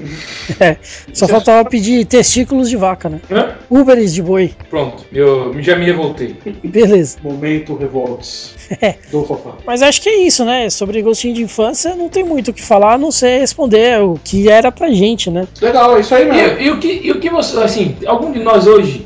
É, 0.60 0.78
só 1.12 1.28
faltava 1.28 1.68
pedir 1.68 2.06
testículos 2.06 2.70
de 2.70 2.78
vaca, 2.78 3.10
né? 3.10 3.20
Hã? 3.32 3.56
Uberes 3.70 4.14
de 4.14 4.22
boi. 4.22 4.54
Pronto, 4.70 5.04
eu 5.12 5.56
já 5.62 5.76
me 5.76 5.86
revoltei. 5.86 6.36
Beleza. 6.64 7.18
Momento 7.24 7.76
revolts. 7.76 8.56
É. 8.82 8.96
Do. 9.12 9.24
Mas 9.66 9.82
acho 9.82 10.02
que 10.02 10.10
é 10.10 10.26
isso, 10.26 10.46
né? 10.46 10.70
Sobre 10.70 11.02
gostinho 11.02 11.34
de 11.34 11.44
infância, 11.44 11.96
não 11.96 12.10
tem 12.10 12.24
muito 12.24 12.52
o 12.52 12.54
que 12.54 12.62
falar, 12.62 12.94
a 12.94 12.98
não 12.98 13.12
ser 13.12 13.40
responder 13.40 14.02
o 14.02 14.20
que 14.24 14.50
era 14.50 14.72
pra 14.72 14.90
gente, 14.92 15.30
né? 15.30 15.48
Legal, 15.62 15.98
é 15.98 16.00
isso 16.00 16.16
aí 16.16 16.30
mesmo. 16.30 16.60
E, 16.60 16.66
e 16.66 16.72
o 16.72 16.80
que, 16.80 17.02
e 17.04 17.12
o 17.12 17.20
que 17.20 17.30
você, 17.30 17.58
assim, 17.60 17.96
algum 18.06 18.32
de 18.32 18.40
nós 18.40 18.68
hoje 18.68 19.06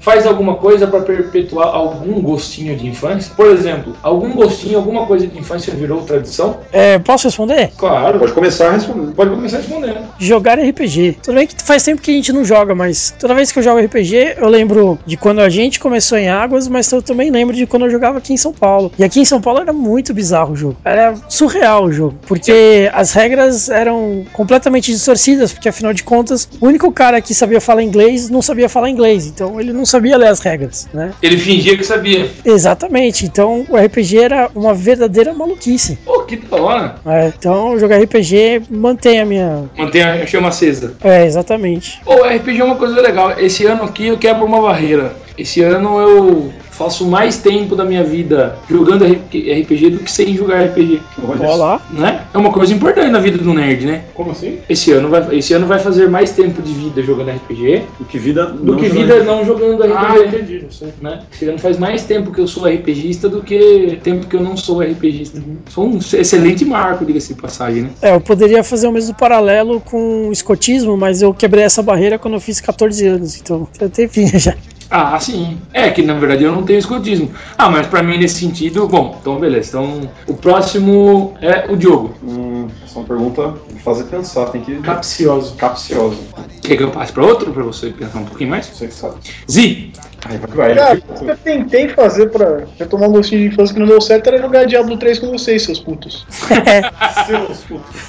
faz 0.00 0.26
alguma 0.26 0.56
coisa 0.56 0.86
pra 0.86 1.00
perpetuar 1.00 1.68
algum 1.68 2.20
gostinho 2.20 2.76
de 2.76 2.86
infância? 2.86 3.32
Por 3.34 3.46
exemplo, 3.46 3.94
algum 4.12 4.32
gostinho, 4.32 4.78
alguma 4.78 5.06
coisa 5.06 5.26
de 5.26 5.38
infância 5.38 5.74
virou 5.74 6.02
tradição? 6.02 6.58
É, 6.72 6.98
posso 6.98 7.26
responder? 7.26 7.72
Claro. 7.76 8.18
Pode 8.18 8.32
começar 8.32 8.70
respondendo. 8.70 9.14
Pode 9.14 9.30
começar 9.30 9.58
respondendo. 9.58 9.98
Jogar 10.18 10.58
RPG. 10.58 11.18
Tudo 11.22 11.34
bem 11.34 11.46
que 11.46 11.62
faz 11.62 11.82
tempo 11.82 12.00
que 12.00 12.10
a 12.10 12.14
gente 12.14 12.32
não 12.32 12.44
joga, 12.44 12.74
mas 12.74 13.14
toda 13.18 13.34
vez 13.34 13.50
que 13.50 13.58
eu 13.58 13.62
jogo 13.62 13.80
RPG, 13.80 14.36
eu 14.38 14.48
lembro 14.48 14.98
de 15.06 15.16
quando 15.16 15.40
a 15.40 15.48
gente 15.48 15.80
começou 15.80 16.18
em 16.18 16.28
Águas, 16.28 16.68
mas 16.68 16.90
eu 16.92 17.02
também 17.02 17.30
lembro 17.30 17.54
de 17.54 17.66
quando 17.66 17.86
eu 17.86 17.90
jogava 17.90 18.18
aqui 18.18 18.32
em 18.32 18.36
São 18.36 18.52
Paulo. 18.52 18.92
E 18.98 19.04
aqui 19.04 19.20
em 19.20 19.24
São 19.24 19.40
Paulo 19.40 19.60
era 19.60 19.72
muito 19.72 20.12
bizarro 20.12 20.52
o 20.52 20.56
jogo. 20.56 20.76
Era 20.84 21.14
surreal 21.28 21.84
o 21.84 21.92
jogo, 21.92 22.14
porque 22.26 22.90
as 22.92 23.12
regras 23.12 23.68
eram 23.68 24.24
completamente 24.32 24.92
distorcidas, 24.92 25.52
porque 25.52 25.68
afinal 25.68 25.92
de 25.92 26.04
contas, 26.04 26.48
o 26.60 26.66
único 26.66 26.90
cara 26.92 27.20
que 27.20 27.34
sabia 27.34 27.60
falar 27.60 27.82
inglês 27.82 28.28
não 28.30 28.42
sabia 28.42 28.68
falar 28.68 28.90
inglês, 28.90 29.26
então 29.26 29.60
ele 29.60 29.72
não 29.72 29.86
sabia 29.86 30.16
ler 30.16 30.28
as 30.28 30.40
regras, 30.40 30.88
né? 30.92 31.12
Ele 31.22 31.36
fingia 31.36 31.76
que 31.76 31.84
sabia. 31.84 32.30
Exatamente, 32.44 33.24
então 33.26 33.64
o 33.68 33.76
RPG 33.76 34.01
era 34.18 34.50
uma 34.54 34.74
verdadeira 34.74 35.32
maluquice. 35.32 35.98
Pô, 36.04 36.22
que 36.22 36.36
da 36.36 36.56
hora. 36.56 36.94
É, 37.06 37.28
então 37.28 37.78
jogar 37.78 38.00
RPG 38.00 38.62
mantém 38.70 39.20
a 39.20 39.24
minha. 39.24 39.64
Mantém 39.76 40.02
a 40.02 40.26
chama 40.26 40.48
acesa. 40.48 40.94
É, 41.02 41.24
exatamente. 41.24 42.00
Pô, 42.04 42.14
RPG 42.14 42.60
é 42.60 42.64
uma 42.64 42.76
coisa 42.76 43.00
legal. 43.00 43.38
Esse 43.38 43.64
ano 43.66 43.84
aqui 43.84 44.08
eu 44.08 44.18
quebro 44.18 44.44
uma 44.44 44.60
barreira. 44.60 45.14
Esse 45.36 45.62
ano 45.62 45.98
eu 45.98 46.52
faço 46.82 47.06
mais 47.06 47.38
tempo 47.38 47.76
da 47.76 47.84
minha 47.84 48.02
vida 48.02 48.56
jogando 48.68 49.04
RPG 49.04 49.90
do 49.90 49.98
que 50.00 50.10
sem 50.10 50.34
jogar 50.34 50.64
RPG. 50.64 51.00
Olha 51.28 51.54
lá. 51.54 51.80
Né? 51.90 52.22
É 52.32 52.38
uma 52.38 52.50
coisa 52.50 52.72
importante 52.74 53.10
na 53.10 53.20
vida 53.20 53.38
do 53.38 53.54
nerd, 53.54 53.86
né? 53.86 54.04
Como 54.14 54.30
assim? 54.32 54.58
Esse 54.68 54.92
ano 54.92 55.08
vai, 55.08 55.36
esse 55.36 55.52
ano 55.54 55.66
vai 55.66 55.78
fazer 55.78 56.08
mais 56.08 56.32
tempo 56.32 56.60
de 56.60 56.72
vida 56.72 57.02
jogando 57.02 57.30
RPG 57.30 57.82
Do 57.98 58.04
que 58.06 58.18
vida. 58.18 58.46
do 58.46 58.72
não 58.72 58.76
que 58.76 58.88
jogando. 58.88 59.02
vida 59.06 59.24
não 59.24 59.44
jogando 59.44 59.82
RPG. 59.82 59.94
Ah, 59.96 60.26
entendi, 60.26 60.60
não 60.62 60.70
sei. 60.70 60.88
né? 61.00 61.20
Esse 61.32 61.48
ano 61.48 61.58
faz 61.58 61.78
mais 61.78 62.04
tempo 62.04 62.32
que 62.32 62.40
eu 62.40 62.46
sou 62.48 62.66
RPGista 62.66 63.28
do 63.28 63.42
que 63.42 63.98
tempo 64.02 64.26
que 64.26 64.36
eu 64.36 64.42
não 64.42 64.56
sou 64.56 64.80
RPGista. 64.80 65.40
Sou 65.68 65.86
um 65.86 65.98
excelente 65.98 66.64
marco, 66.64 67.04
diga-se 67.04 67.34
de 67.34 67.40
passagem, 67.40 67.82
né? 67.82 67.90
É, 68.02 68.14
eu 68.14 68.20
poderia 68.20 68.64
fazer 68.64 68.88
o 68.88 68.92
mesmo 68.92 69.14
paralelo 69.14 69.80
com 69.80 70.28
o 70.28 70.32
escotismo, 70.32 70.96
mas 70.96 71.22
eu 71.22 71.32
quebrei 71.32 71.64
essa 71.64 71.82
barreira 71.82 72.18
quando 72.18 72.34
eu 72.34 72.40
fiz 72.40 72.60
14 72.60 73.06
anos, 73.06 73.40
então 73.40 73.68
já 73.78 73.88
tem 73.88 74.08
já. 74.38 74.54
Ah, 74.94 75.18
sim. 75.18 75.58
É 75.72 75.90
que 75.90 76.02
na 76.02 76.12
verdade 76.12 76.44
eu 76.44 76.52
não 76.52 76.64
tenho 76.64 76.78
escotismo. 76.78 77.30
Ah, 77.56 77.70
mas 77.70 77.86
pra 77.86 78.02
mim 78.02 78.18
nesse 78.18 78.40
sentido, 78.40 78.86
bom, 78.86 79.16
então 79.18 79.38
beleza. 79.40 79.70
Então 79.70 80.10
o 80.26 80.34
próximo 80.34 81.32
é 81.40 81.64
o 81.72 81.76
Diogo. 81.78 82.14
Hum, 82.22 82.68
essa 82.84 82.98
é 82.98 83.00
uma 83.00 83.08
pergunta 83.08 83.54
de 83.72 83.80
fazer 83.80 84.04
pensar, 84.04 84.50
tem 84.50 84.60
que. 84.60 84.76
Capcioso. 84.82 85.54
Capciosa. 85.54 86.18
Quer 86.62 86.76
que 86.76 86.82
eu 86.84 86.90
passe 86.90 87.12
pra 87.12 87.24
outro 87.24 87.52
pra 87.52 87.62
você 87.64 87.90
pensar 87.90 88.20
um 88.20 88.24
pouquinho 88.24 88.50
mais? 88.50 88.66
Você 88.66 88.86
que 88.86 88.94
sabe. 88.94 89.16
Zi! 89.50 89.92
Aí 90.24 90.38
vai, 90.38 90.74
Cara, 90.76 90.94
o 90.96 91.14
que 91.24 91.30
eu 91.30 91.36
tentei 91.36 91.88
fazer 91.88 92.30
pra 92.30 92.62
retomar 92.78 93.08
um 93.08 93.12
gostinho 93.12 93.40
de 93.40 93.48
infância 93.48 93.74
que 93.74 93.80
não 93.80 93.88
deu 93.88 94.00
certo 94.00 94.28
era 94.28 94.38
jogar 94.40 94.64
Diablo 94.66 94.96
3 94.96 95.18
com 95.18 95.32
vocês, 95.32 95.62
seus 95.64 95.80
putos. 95.80 96.24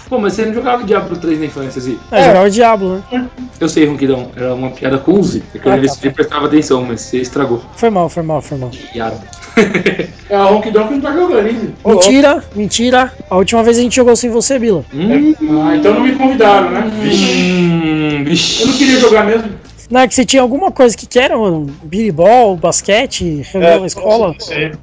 Pô, 0.08 0.20
mas 0.20 0.34
você 0.34 0.46
não 0.46 0.54
jogava 0.54 0.84
Diablo 0.84 1.18
3 1.18 1.40
na 1.40 1.46
infância, 1.48 1.82
Zi? 1.82 1.98
É, 2.12 2.26
jogava 2.26 2.46
o 2.46 2.52
Diablo, 2.52 3.04
né? 3.12 3.28
Eu 3.60 3.68
sei, 3.68 3.86
Ronquidão, 3.88 4.30
era 4.36 4.54
uma 4.54 4.70
piada 4.70 5.00
com 5.00 5.14
o 5.14 5.24
Zi. 5.24 5.42
É 5.56 5.58
que 5.58 5.68
eu 5.68 5.72
Ah, 5.74 5.78
tá. 5.78 6.12
prestava 6.12 6.46
atenção, 6.46 6.84
mas 6.86 7.02
você 7.02 7.18
estragou. 7.18 7.64
Foi 7.76 7.90
mal, 7.90 8.08
foi 8.08 8.22
mal, 8.22 8.42
foi 8.44 8.58
mal. 8.60 8.70
Piada. 8.92 9.18
É 10.30 10.36
a 10.36 10.48
Honky 10.48 10.72
Donk 10.72 10.92
não 10.92 11.00
tá 11.02 11.12
jogando, 11.14 11.48
hein? 11.48 11.76
Mentira, 11.86 12.44
mentira. 12.56 13.14
A 13.30 13.38
última 13.38 13.62
vez 13.62 13.78
a 13.78 13.82
gente 13.82 13.96
jogou 13.96 14.16
sem 14.16 14.32
você, 14.32 14.58
Bila. 14.58 14.84
Hum, 14.92 15.36
Ah, 15.64 15.76
então 15.76 15.94
não 15.94 16.02
me 16.02 16.14
convidaram, 16.16 16.72
né? 16.72 16.82
hum, 16.92 18.24
vixe. 18.24 18.43
Eu 18.60 18.68
não 18.68 18.78
queria 18.78 19.00
jogar 19.00 19.26
mesmo. 19.26 19.52
Não, 19.90 20.02
é 20.02 20.08
que 20.08 20.16
você 20.16 20.26
tinha 20.26 20.42
alguma 20.42 20.72
coisa 20.72 20.96
que 20.98 21.06
quer, 21.06 21.36
mano? 21.36 21.68
Biribol, 21.84 22.56
basquete, 22.56 23.42
reunião 23.52 23.82
na 23.82 23.88
escola. 23.88 24.36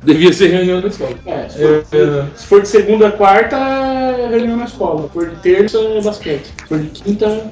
Devia 0.04 0.32
ser 0.32 0.48
reunião 0.48 0.80
da 0.80 0.88
escola. 0.88 1.18
É, 1.26 1.48
se 1.48 1.58
for, 1.58 2.30
se 2.36 2.46
for 2.46 2.62
de 2.62 2.68
segunda 2.68 3.08
a 3.08 3.12
quarta, 3.12 3.56
é 3.56 4.28
reunião 4.28 4.56
na 4.56 4.66
escola. 4.66 5.08
Se 5.08 5.08
for 5.14 5.30
de 5.30 5.36
terça, 5.36 5.78
é 5.78 6.00
basquete. 6.00 6.44
Se 6.44 6.68
for 6.68 6.78
de 6.78 6.88
quinta, 6.90 7.50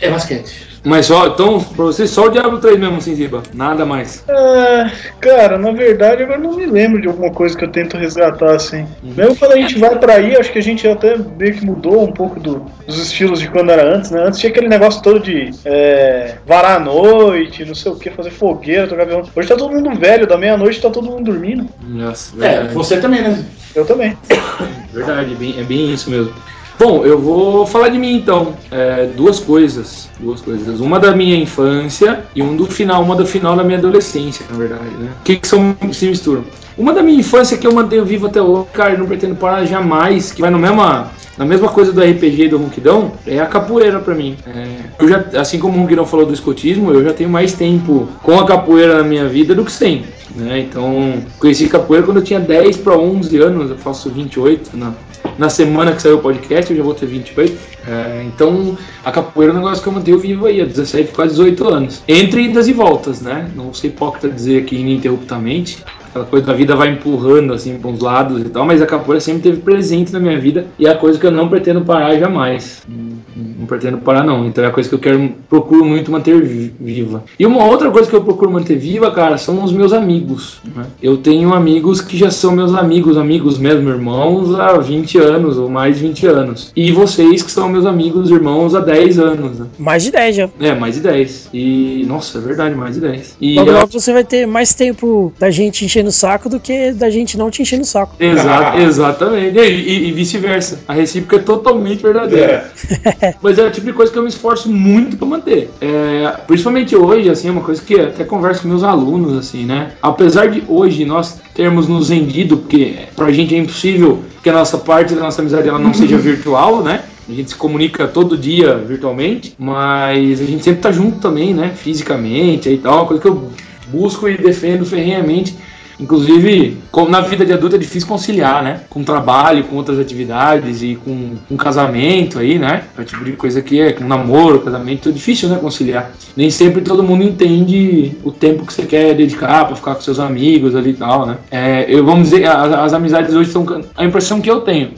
é 0.00 0.10
basquete. 0.10 0.73
Mas 0.84 1.06
só, 1.06 1.26
então, 1.28 1.60
pra 1.60 1.84
você, 1.86 2.06
só 2.06 2.26
o 2.26 2.28
Diablo 2.28 2.58
3 2.58 2.78
mesmo, 2.78 2.98
assim, 2.98 3.14
Ziba. 3.14 3.42
Nada 3.54 3.86
mais. 3.86 4.22
Ah, 4.28 4.90
cara, 5.18 5.56
na 5.56 5.72
verdade 5.72 6.22
agora 6.22 6.38
não 6.38 6.54
me 6.54 6.66
lembro 6.66 7.00
de 7.00 7.08
alguma 7.08 7.30
coisa 7.30 7.56
que 7.56 7.64
eu 7.64 7.70
tento 7.70 7.96
resgatar 7.96 8.54
assim. 8.54 8.86
Mesmo 9.02 9.34
quando 9.36 9.52
a 9.52 9.56
gente 9.56 9.78
vai 9.78 9.98
pra 9.98 10.16
aí, 10.16 10.36
acho 10.36 10.52
que 10.52 10.58
a 10.58 10.62
gente 10.62 10.86
até 10.86 11.16
meio 11.16 11.54
que 11.54 11.64
mudou 11.64 12.04
um 12.04 12.12
pouco 12.12 12.38
do- 12.38 12.66
dos 12.86 12.98
estilos 12.98 13.40
de 13.40 13.48
quando 13.48 13.70
era 13.70 13.82
antes, 13.96 14.10
né? 14.10 14.24
Antes 14.26 14.38
tinha 14.38 14.50
aquele 14.50 14.68
negócio 14.68 15.02
todo 15.02 15.20
de 15.20 15.50
é, 15.64 16.34
varar 16.46 16.76
a 16.76 16.80
noite, 16.80 17.64
não 17.64 17.74
sei 17.74 17.90
o 17.90 17.96
que, 17.96 18.10
fazer 18.10 18.30
fogueira, 18.30 18.86
tocar 18.86 19.06
violão. 19.06 19.26
Hoje 19.34 19.48
tá 19.48 19.56
todo 19.56 19.72
mundo 19.72 19.98
velho, 19.98 20.26
da 20.26 20.36
meia-noite 20.36 20.82
tá 20.82 20.90
todo 20.90 21.10
mundo 21.10 21.24
dormindo. 21.32 21.66
Nossa, 21.82 22.34
É, 22.44 22.48
verdade. 22.50 22.74
você 22.74 22.98
também, 22.98 23.22
né? 23.22 23.42
Eu 23.74 23.86
também. 23.86 24.16
Verdade, 24.92 25.32
é 25.32 25.34
bem, 25.36 25.54
é 25.58 25.62
bem 25.64 25.92
isso 25.94 26.08
mesmo. 26.10 26.32
Bom, 26.78 27.04
eu 27.04 27.18
vou 27.18 27.66
falar 27.66 27.88
de 27.88 27.98
mim 27.98 28.16
então. 28.16 28.54
É, 28.70 29.06
duas 29.06 29.38
coisas. 29.38 30.08
Duas 30.18 30.40
coisas. 30.40 30.80
Uma 30.80 30.98
da 30.98 31.14
minha 31.14 31.36
infância 31.36 32.24
e 32.34 32.42
um 32.42 32.56
do 32.56 32.66
final, 32.66 33.02
uma 33.02 33.16
do 33.16 33.24
final 33.24 33.56
da 33.56 33.62
minha 33.62 33.78
adolescência, 33.78 34.44
na 34.50 34.56
verdade, 34.56 34.90
né? 34.98 35.12
O 35.20 35.22
que, 35.24 35.36
que 35.36 35.46
são 35.46 35.76
se 35.92 36.06
misturam? 36.06 36.44
Uma 36.76 36.92
da 36.92 37.02
minha 37.02 37.20
infância 37.20 37.56
que 37.56 37.66
eu 37.66 37.72
mantenho 37.72 38.04
vivo 38.04 38.26
até 38.26 38.42
hoje, 38.42 38.66
cara, 38.72 38.98
não 38.98 39.06
pretendo 39.06 39.36
parar 39.36 39.64
jamais, 39.64 40.32
que 40.32 40.40
vai 40.40 40.50
na 40.50 40.58
mesma, 40.58 41.10
na 41.38 41.44
mesma 41.44 41.68
coisa 41.68 41.92
do 41.92 42.00
RPG 42.00 42.44
e 42.44 42.48
do 42.48 42.58
Ronquidão, 42.58 43.12
é 43.26 43.38
a 43.38 43.46
capoeira 43.46 44.00
pra 44.00 44.14
mim. 44.14 44.36
É, 44.46 44.66
eu 44.98 45.08
já, 45.08 45.24
assim 45.38 45.58
como 45.58 45.78
o 45.78 45.80
Ronquidão 45.80 46.04
falou 46.04 46.26
do 46.26 46.34
escotismo, 46.34 46.90
eu 46.92 47.04
já 47.04 47.12
tenho 47.12 47.30
mais 47.30 47.52
tempo 47.52 48.08
com 48.22 48.40
a 48.40 48.44
capoeira 48.44 48.98
na 48.98 49.04
minha 49.04 49.28
vida 49.28 49.54
do 49.54 49.64
que 49.64 49.70
sem. 49.70 50.04
Né? 50.34 50.60
Então, 50.60 51.22
conheci 51.38 51.68
capoeira 51.68 52.04
quando 52.04 52.16
eu 52.18 52.24
tinha 52.24 52.40
10 52.40 52.78
para 52.78 52.98
11 52.98 53.38
anos, 53.38 53.70
eu 53.70 53.76
faço 53.76 54.10
28 54.10 54.76
na, 54.76 54.92
na 55.38 55.48
semana 55.48 55.92
que 55.92 56.02
saiu 56.02 56.16
o 56.16 56.20
podcast, 56.20 56.70
eu 56.70 56.76
já 56.76 56.82
vou 56.82 56.94
ter 56.94 57.06
28. 57.06 57.56
É, 57.86 58.24
então, 58.26 58.76
a 59.04 59.12
capoeira 59.12 59.52
é 59.52 59.54
um 59.54 59.58
negócio 59.58 59.80
que 59.80 59.88
eu 59.88 59.92
mantenho 59.92 60.18
vivo 60.18 60.46
aí 60.46 60.60
há 60.60 60.64
17, 60.64 61.12
quase 61.12 61.32
18 61.32 61.68
anos. 61.68 62.02
Entre 62.08 62.42
idas 62.42 62.66
e 62.66 62.72
voltas, 62.72 63.20
né? 63.20 63.48
Não 63.54 63.72
sei 63.72 63.90
hipócrita 63.90 64.28
dizer 64.28 64.62
aqui 64.62 64.76
ininterruptamente. 64.76 65.84
Aquela 66.14 66.26
coisa 66.26 66.46
da 66.46 66.52
vida 66.52 66.76
vai 66.76 66.90
empurrando 66.92 67.52
assim 67.52 67.76
para 67.76 67.90
uns 67.90 67.98
lados 67.98 68.40
e 68.40 68.44
tal, 68.44 68.64
mas 68.64 68.80
a 68.80 68.86
capoeira 68.86 69.20
sempre 69.20 69.42
teve 69.42 69.60
presente 69.62 70.12
na 70.12 70.20
minha 70.20 70.38
vida 70.38 70.66
e 70.78 70.86
é 70.86 70.90
a 70.90 70.94
coisa 70.94 71.18
que 71.18 71.26
eu 71.26 71.32
não 71.32 71.48
pretendo 71.48 71.80
parar 71.80 72.16
jamais. 72.16 72.84
Não, 72.88 73.66
pretendo 73.66 73.98
parar 73.98 74.22
não. 74.22 74.46
Então 74.46 74.62
é 74.62 74.68
a 74.68 74.70
coisa 74.70 74.88
que 74.88 74.94
eu 74.94 74.98
quero, 75.00 75.32
procuro 75.48 75.84
muito 75.84 76.12
manter 76.12 76.40
vi- 76.40 76.72
viva. 76.78 77.24
E 77.36 77.44
uma 77.44 77.64
outra 77.64 77.90
coisa 77.90 78.08
que 78.08 78.14
eu 78.14 78.22
procuro 78.22 78.48
manter 78.52 78.76
viva, 78.76 79.10
cara, 79.10 79.36
são 79.38 79.64
os 79.64 79.72
meus 79.72 79.92
amigos. 79.92 80.60
né? 80.74 80.84
Eu 81.02 81.16
tenho 81.16 81.52
amigos 81.52 82.00
que 82.00 82.16
já 82.16 82.30
são 82.30 82.52
meus 82.52 82.72
amigos, 82.74 83.16
amigos 83.16 83.58
mesmo, 83.58 83.88
irmãos 83.90 84.54
há 84.54 84.78
20 84.78 85.18
anos 85.18 85.58
ou 85.58 85.68
mais 85.68 85.96
de 85.98 86.06
20 86.06 86.26
anos. 86.28 86.70
E 86.76 86.92
vocês 86.92 87.42
que 87.42 87.50
são 87.50 87.68
meus 87.68 87.86
amigos, 87.86 88.30
irmãos 88.30 88.74
há 88.76 88.80
10 88.80 89.18
anos. 89.18 89.58
Né? 89.58 89.66
Mais 89.78 90.04
de 90.04 90.12
10 90.12 90.36
já. 90.36 90.48
É, 90.60 90.74
mais 90.74 90.94
de 90.94 91.00
10. 91.00 91.48
E, 91.52 92.04
nossa, 92.06 92.38
é 92.38 92.40
verdade, 92.40 92.74
mais 92.76 92.94
de 92.94 93.00
10. 93.00 93.36
E 93.40 93.56
Logo, 93.58 93.72
logo 93.72 93.92
você 93.92 94.12
vai 94.12 94.22
ter 94.24 94.46
mais 94.46 94.74
tempo 94.74 95.32
da 95.40 95.50
gente 95.50 95.84
enchendo 95.84 96.03
o 96.08 96.12
saco 96.12 96.48
do 96.48 96.58
que 96.60 96.92
da 96.92 97.10
gente 97.10 97.36
não 97.38 97.50
te 97.50 97.62
enchendo 97.62 97.82
o 97.82 97.86
saco. 97.86 98.14
Exa- 98.20 98.74
exatamente. 98.82 99.58
E, 99.58 99.62
e- 99.62 100.08
e 100.08 100.12
vice-versa. 100.12 100.80
A 100.86 100.92
recíproca 100.94 101.36
é 101.36 101.38
totalmente 101.40 102.02
verdadeira. 102.02 102.70
Mas 103.42 103.58
é 103.58 103.64
o 103.64 103.70
tipo 103.70 103.86
de 103.86 103.92
coisa 103.92 104.12
que 104.12 104.18
eu 104.18 104.22
me 104.22 104.28
esforço 104.28 104.70
muito 104.70 105.16
pra 105.16 105.26
manter. 105.26 105.70
É, 105.80 106.34
principalmente 106.46 106.94
hoje, 106.96 107.28
assim, 107.30 107.48
é 107.48 107.50
uma 107.50 107.60
coisa 107.62 107.80
que 107.82 107.98
até 107.98 108.24
converso 108.24 108.62
com 108.62 108.68
meus 108.68 108.82
alunos, 108.82 109.36
assim, 109.38 109.64
né? 109.64 109.92
Apesar 110.02 110.46
de 110.48 110.62
hoje 110.68 111.04
nós 111.04 111.40
termos 111.54 111.88
nos 111.88 112.08
vendido, 112.08 112.56
porque 112.58 112.96
pra 113.16 113.30
gente 113.32 113.54
é 113.54 113.58
impossível 113.58 114.22
que 114.42 114.50
a 114.50 114.52
nossa 114.52 114.78
parte 114.78 115.14
da 115.14 115.20
nossa 115.22 115.40
amizade 115.40 115.68
ela 115.68 115.78
não 115.78 115.92
seja 115.94 116.16
virtual, 116.16 116.82
né? 116.82 117.02
A 117.26 117.32
gente 117.32 117.50
se 117.50 117.56
comunica 117.56 118.06
todo 118.06 118.36
dia 118.36 118.76
virtualmente, 118.76 119.54
mas 119.58 120.40
a 120.42 120.44
gente 120.44 120.62
sempre 120.62 120.82
tá 120.82 120.92
junto 120.92 121.18
também, 121.20 121.54
né? 121.54 121.72
Fisicamente 121.74 122.68
e 122.68 122.76
tal, 122.76 122.96
uma 122.98 123.06
coisa 123.06 123.22
que 123.22 123.28
eu 123.28 123.50
busco 123.88 124.28
e 124.28 124.36
defendo 124.36 124.84
ferrenhamente. 124.84 125.56
Inclusive, 125.98 126.78
na 127.08 127.20
vida 127.20 127.44
de 127.44 127.52
adulto 127.52 127.76
é 127.76 127.78
difícil 127.78 128.08
conciliar, 128.08 128.62
né? 128.62 128.80
Com 128.90 129.04
trabalho, 129.04 129.64
com 129.64 129.76
outras 129.76 129.98
atividades 129.98 130.82
e 130.82 130.96
com 130.96 131.36
um 131.50 131.56
casamento 131.56 132.38
aí, 132.38 132.58
né? 132.58 132.84
É 132.96 133.00
o 133.00 133.04
tipo 133.04 133.24
de 133.24 133.32
coisa 133.32 133.62
que 133.62 133.80
é 133.80 133.92
com 133.92 134.04
namoro, 134.04 134.60
casamento, 134.60 135.08
é 135.08 135.12
difícil, 135.12 135.48
né? 135.48 135.58
Conciliar. 135.58 136.10
Nem 136.36 136.50
sempre 136.50 136.82
todo 136.82 137.02
mundo 137.02 137.22
entende 137.22 138.16
o 138.24 138.32
tempo 138.32 138.66
que 138.66 138.72
você 138.72 138.82
quer 138.82 139.14
dedicar 139.14 139.66
pra 139.66 139.76
ficar 139.76 139.94
com 139.94 140.00
seus 140.00 140.18
amigos 140.18 140.74
ali 140.74 140.90
e 140.90 140.94
tal, 140.94 141.26
né? 141.26 141.38
É, 141.50 141.86
eu 141.88 142.04
vamos 142.04 142.30
dizer, 142.30 142.46
as, 142.46 142.72
as 142.72 142.92
amizades 142.92 143.34
hoje 143.34 143.50
são. 143.50 143.64
A 143.96 144.04
impressão 144.04 144.40
que 144.40 144.50
eu 144.50 144.60
tenho, 144.60 144.92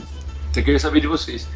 eu 0.57 0.63
queria 0.63 0.79
saber 0.79 1.01
de 1.01 1.07
vocês. 1.07 1.47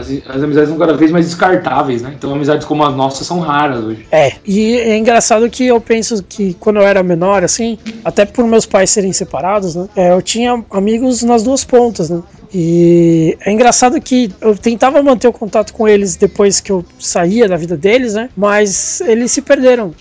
As, 0.00 0.36
as 0.36 0.42
amizades 0.42 0.70
são 0.70 0.78
cada 0.78 0.94
vez 0.94 1.10
mais 1.10 1.26
descartáveis, 1.26 2.02
né? 2.02 2.14
Então 2.16 2.32
amizades 2.32 2.66
como 2.66 2.84
as 2.84 2.94
nossas 2.94 3.26
são 3.26 3.38
raras 3.38 3.84
hoje. 3.84 4.06
É, 4.10 4.32
e 4.46 4.76
é 4.76 4.96
engraçado 4.96 5.48
que 5.50 5.66
eu 5.66 5.80
penso 5.80 6.22
que 6.28 6.54
quando 6.54 6.76
eu 6.76 6.86
era 6.86 7.02
menor, 7.02 7.44
assim, 7.44 7.78
até 8.04 8.24
por 8.24 8.46
meus 8.46 8.66
pais 8.66 8.90
serem 8.90 9.12
separados, 9.12 9.74
né, 9.74 9.88
é, 9.94 10.12
eu 10.12 10.22
tinha 10.22 10.64
amigos 10.70 11.22
nas 11.22 11.42
duas 11.42 11.64
pontas, 11.64 12.10
né? 12.10 12.22
E 12.52 13.36
é 13.46 13.52
engraçado 13.52 14.00
que 14.00 14.32
eu 14.40 14.56
tentava 14.56 15.00
manter 15.02 15.28
o 15.28 15.32
contato 15.32 15.72
com 15.72 15.86
eles 15.86 16.16
depois 16.16 16.60
que 16.60 16.72
eu 16.72 16.84
saía 16.98 17.48
da 17.48 17.56
vida 17.56 17.76
deles, 17.76 18.14
né? 18.14 18.28
Mas 18.36 19.00
eles 19.02 19.30
se 19.30 19.40
perderam. 19.40 19.94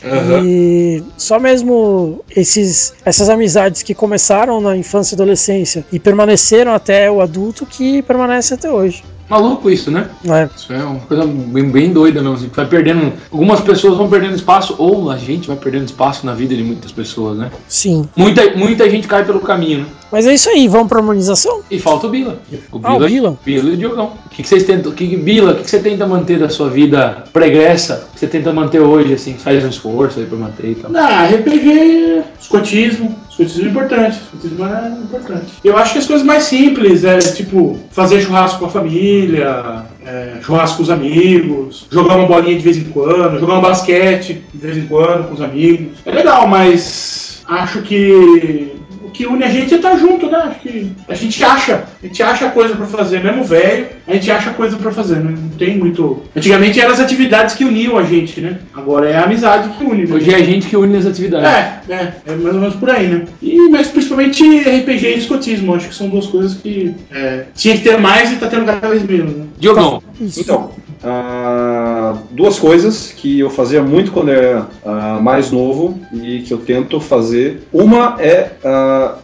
E 0.44 1.04
só 1.16 1.40
mesmo 1.40 2.24
esses, 2.36 2.94
essas 3.06 3.30
amizades 3.30 3.84
que 3.84 3.94
começaram 3.94 4.60
na 4.60 4.76
infância 4.76 5.14
e 5.14 5.16
adolescência 5.16 5.86
e 5.92 6.00
permaneceram 6.00 6.74
até 6.74 7.10
o 7.12 7.22
adulto 7.22 7.66
que 7.66 8.02
permanecem 8.02 8.56
até 8.56 8.72
hoje. 8.72 9.04
Maluco 9.30 9.70
isso, 9.70 9.92
né? 9.92 10.10
É. 10.26 10.50
Isso 10.56 10.74
é 10.74 10.78
uma 10.84 11.00
coisa 11.02 11.26
bem, 11.26 11.70
bem 11.70 11.94
doida 11.94 12.20
mesmo. 12.22 12.36
assim, 12.36 12.50
Vai 12.54 12.66
perdendo. 12.66 13.14
Algumas 13.32 13.62
pessoas 13.62 13.96
vão 13.98 14.10
perdendo 14.10 14.36
espaço, 14.36 14.76
ou 14.78 15.12
a 15.12 15.18
gente 15.18 15.48
vai 15.48 15.56
perdendo 15.58 15.86
espaço 15.86 16.26
na 16.26 16.34
vida 16.34 16.56
de 16.56 16.64
muitas 16.64 16.92
pessoas, 16.92 17.38
né? 17.38 17.52
Sim. 17.68 18.08
Muita, 18.16 18.50
muita 18.56 18.90
gente 18.90 19.08
cai 19.08 19.24
pelo 19.24 19.40
caminho, 19.40 19.80
né? 19.80 19.86
Mas 20.12 20.26
é 20.26 20.34
isso 20.34 20.50
aí, 20.50 20.68
vamos 20.68 20.88
pra 20.88 20.98
harmonização? 21.00 21.62
E 21.70 21.78
falta 21.80 22.08
o 22.08 22.10
Bila. 22.10 22.40
O 22.72 22.80
Ah, 22.82 22.96
o 22.96 23.00
Bila. 23.06 23.38
Bila 23.46 23.70
e 23.70 23.74
o 23.74 23.78
Diogão. 23.78 24.14
O 24.26 24.30
que, 24.30 24.42
que 24.42 24.50
vocês 24.50 24.64
tentam. 24.64 24.92
Que- 24.92 25.16
Bila, 25.16 25.52
o 25.52 25.56
que, 25.58 25.64
que 25.64 25.70
você 25.70 25.80
tenta 25.80 26.08
manter 26.08 26.40
da 26.40 26.50
sua 26.50 26.68
vida 26.70 27.24
pregressa? 27.32 28.08
O 28.10 28.14
que 28.14 28.20
você 28.20 28.28
tenta 28.28 28.52
manter 28.52 28.80
hoje, 28.80 29.14
assim? 29.14 29.36
Faz 29.36 29.64
um 29.64 29.70
esforço 29.70 30.20
aí 30.20 30.26
pra 30.26 30.38
manter 30.38 30.72
e 30.72 30.76
tal. 30.76 30.90
Ah, 30.96 31.26
RPG, 31.28 32.24
escotismo. 32.42 33.16
Escotismo 33.40 33.68
é 33.68 33.72
importante. 33.72 34.18
Escotismo 34.18 34.66
é 34.66 34.88
importante. 34.90 35.46
Eu 35.64 35.78
acho 35.78 35.94
que 35.94 36.00
as 36.00 36.06
coisas 36.06 36.26
mais 36.26 36.44
simples 36.44 37.04
é 37.04 37.18
tipo 37.20 37.80
fazer 37.92 38.22
churrasco 38.22 38.60
com 38.60 38.66
a 38.66 38.70
família, 38.70 39.86
é, 40.06 40.38
churrasco 40.42 40.78
com 40.78 40.84
os 40.84 40.90
amigos, 40.90 41.88
jogar 41.90 42.18
uma 42.18 42.28
bolinha 42.28 42.58
de 42.58 42.64
vez 42.64 42.78
em 42.78 42.86
quando, 42.86 43.40
jogar 43.40 43.60
um 43.60 43.62
basquete 43.62 44.44
de 44.54 44.60
vez 44.60 44.78
em 44.78 44.88
quando 44.88 45.28
com 45.28 45.36
os 45.36 45.42
amigos. 45.42 46.00
É 46.06 46.12
legal, 46.12 46.48
mas 46.48 47.42
acho 47.48 47.82
que 47.82 48.79
que 49.20 49.28
une 49.28 49.44
a 49.44 49.50
gente 49.50 49.74
é 49.74 49.78
estar 49.78 49.98
junto, 49.98 50.32
né? 50.32 50.38
Acho 50.38 50.60
que 50.62 50.92
a 51.06 51.14
gente 51.14 51.44
acha, 51.44 51.84
a 52.02 52.08
gente 52.08 52.24
acha 52.24 52.50
coisa 52.52 52.74
pra 52.74 52.86
fazer, 52.86 53.22
mesmo 53.22 53.44
velho, 53.44 53.88
a 54.08 54.14
gente 54.14 54.32
acha 54.32 54.52
coisa 54.52 54.78
pra 54.78 54.94
fazer, 54.94 55.18
né? 55.18 55.36
não 55.38 55.50
tem 55.58 55.78
muito. 55.78 56.22
Antigamente 56.34 56.80
eram 56.80 56.94
as 56.94 57.02
atividades 57.02 57.54
que 57.54 57.66
uniam 57.66 57.98
a 57.98 58.04
gente, 58.04 58.40
né? 58.40 58.60
Agora 58.74 59.10
é 59.10 59.18
a 59.18 59.26
amizade 59.26 59.68
que 59.78 59.84
une. 59.84 60.06
né? 60.06 60.16
Hoje 60.16 60.34
é 60.34 60.38
a 60.38 60.42
gente 60.42 60.68
que 60.68 60.78
une 60.78 60.96
as 60.96 61.06
atividades. 61.06 61.50
É, 61.50 61.82
é, 61.90 62.14
é 62.28 62.36
mais 62.36 62.56
ou 62.56 62.62
menos 62.62 62.76
por 62.78 62.90
aí, 62.90 63.08
né? 63.10 63.26
E, 63.42 63.68
mas 63.68 63.90
principalmente 63.90 64.42
RPG 64.42 65.08
e 65.08 65.18
escotismo, 65.18 65.76
acho 65.76 65.90
que 65.90 65.96
são 65.96 66.08
duas 66.08 66.28
coisas 66.28 66.54
que 66.54 66.96
é, 67.12 67.44
tinha 67.54 67.76
que 67.76 67.84
ter 67.84 68.00
mais 68.00 68.32
e 68.32 68.38
tá 68.38 68.48
tendo 68.48 68.64
cada 68.64 68.88
vez 68.88 69.04
menos, 69.04 69.36
né? 69.36 69.46
Diogão, 69.60 70.02
Isso. 70.22 70.40
Então, 70.40 70.72
ah, 71.04 72.18
duas 72.32 72.60
coisas 72.60 73.14
que 73.16 73.40
eu 73.40 73.50
fazia 73.50 73.82
muito 73.82 74.12
quando 74.12 74.30
eu 74.30 74.36
era 74.36 74.68
ah, 74.86 75.20
mais 75.22 75.52
novo 75.52 76.00
e 76.12 76.42
que 76.42 76.54
eu 76.54 76.58
tento 76.58 77.00
fazer. 77.00 77.68
Uma 77.72 78.18
é 78.20 78.52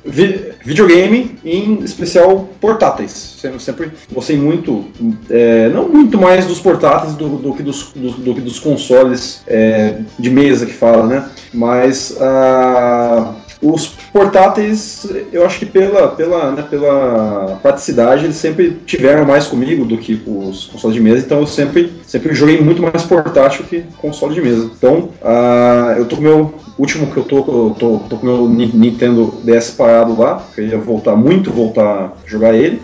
vi- 0.03 0.51
videogame, 0.63 1.38
em 1.43 1.79
especial 1.83 2.49
portáteis. 2.59 3.11
Sempre, 3.11 3.59
sempre 3.59 3.91
gostei 4.11 4.38
muito, 4.38 4.86
é, 5.29 5.69
não 5.69 5.88
muito 5.89 6.17
mais 6.17 6.45
dos 6.45 6.59
portáteis 6.59 7.13
do, 7.15 7.38
do 7.38 7.53
que, 7.53 7.63
dos, 7.63 7.91
do, 7.95 8.11
do 8.11 8.36
que 8.36 8.41
dos 8.41 8.59
consoles 8.59 9.41
é, 9.47 9.99
de 10.17 10.29
mesa 10.29 10.65
que 10.65 10.73
fala, 10.73 11.05
né? 11.05 11.29
Mas 11.53 12.17
ah, 12.19 13.33
os 13.74 13.88
portáteis, 14.13 15.07
eu 15.32 15.45
acho 15.45 15.59
que 15.59 15.66
pela, 15.66 16.09
pela, 16.09 16.51
né, 16.51 16.61
pela 16.70 17.59
praticidade, 17.61 18.26
eles 18.26 18.36
sempre 18.36 18.78
tiveram 18.86 19.26
mais 19.26 19.47
comigo 19.47 19.86
do 19.86 19.97
que 19.97 20.22
os 20.26 20.66
consoles 20.66 20.95
de 20.95 21.01
mesa, 21.01 21.26
então 21.26 21.39
eu 21.39 21.47
sempre, 21.47 21.91
sempre 22.03 22.34
joguei 22.34 22.61
muito 22.61 22.82
mais 22.82 23.03
portátil 23.03 23.66
que 23.66 23.84
console 23.97 24.36
de 24.36 24.41
mesa. 24.41 24.70
Então, 24.78 25.09
ah, 25.24 25.95
eu 25.97 26.05
tô 26.05 26.16
com 26.16 26.22
o 26.22 26.26
meu 26.26 26.53
último 26.78 27.07
que 27.07 27.18
eu 27.18 27.24
tô, 27.24 27.38
eu 27.38 27.76
tô, 27.78 27.99
tô 28.09 28.18
com 28.18 28.28
o 28.28 28.30
meu 28.30 28.49
Ni- 28.49 28.72
Nintendo 28.74 29.34
DS 29.43 29.72
parado 29.72 30.20
lá, 30.20 30.47
que 30.53 30.61
eu 30.61 30.68
ia 30.68 30.78
voltar 30.78 31.16
muito, 31.16 31.51
voltar 31.51 31.84
a 31.86 32.11
jogar 32.26 32.53
ele. 32.53 32.82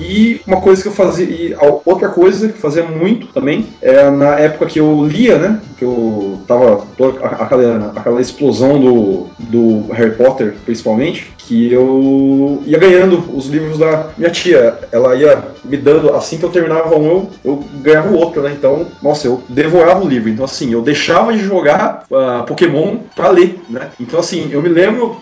E 0.00 0.40
uma 0.46 0.60
coisa 0.60 0.82
que 0.82 0.88
eu 0.88 0.92
fazia, 0.92 1.26
e 1.26 1.54
outra 1.84 2.08
coisa 2.08 2.48
que 2.48 2.54
eu 2.54 2.60
fazia 2.60 2.82
muito 2.84 3.26
também, 3.28 3.66
era 3.82 4.10
na 4.10 4.38
época 4.38 4.66
que 4.66 4.80
eu 4.80 5.04
lia, 5.06 5.38
né? 5.38 5.60
Que 5.76 5.84
eu 5.84 6.40
tava 6.46 6.86
toda 6.96 7.24
aquela, 7.26 7.92
aquela 7.94 8.20
explosão 8.20 8.80
do, 8.80 9.26
do 9.38 9.92
Harry 9.92 10.14
Potter, 10.14 10.54
principalmente, 10.64 11.32
que 11.38 11.72
eu 11.72 12.62
ia 12.64 12.78
ganhando 12.78 13.24
os 13.36 13.46
livros 13.46 13.78
da 13.78 14.08
minha 14.16 14.30
tia. 14.30 14.78
Ela 14.92 15.14
ia 15.16 15.42
me 15.64 15.76
dando, 15.76 16.14
assim 16.14 16.38
que 16.38 16.44
eu 16.44 16.50
terminava 16.50 16.96
um, 16.96 17.08
eu, 17.08 17.28
eu 17.44 17.64
ganhava 17.82 18.08
o 18.08 18.16
outro, 18.16 18.42
né? 18.42 18.54
Então, 18.56 18.86
nossa, 19.02 19.26
eu 19.26 19.42
devorava 19.48 20.02
o 20.02 20.08
livro. 20.08 20.28
Então, 20.28 20.44
assim, 20.44 20.72
eu 20.72 20.80
deixava 20.80 21.32
de 21.32 21.40
jogar 21.40 22.04
ah, 22.12 22.44
Pokémon 22.46 22.98
pra 23.14 23.30
ler, 23.30 23.60
né? 23.68 23.90
Então, 23.98 24.20
assim, 24.20 24.48
eu 24.52 24.62
me 24.62 24.68
lembro 24.68 25.16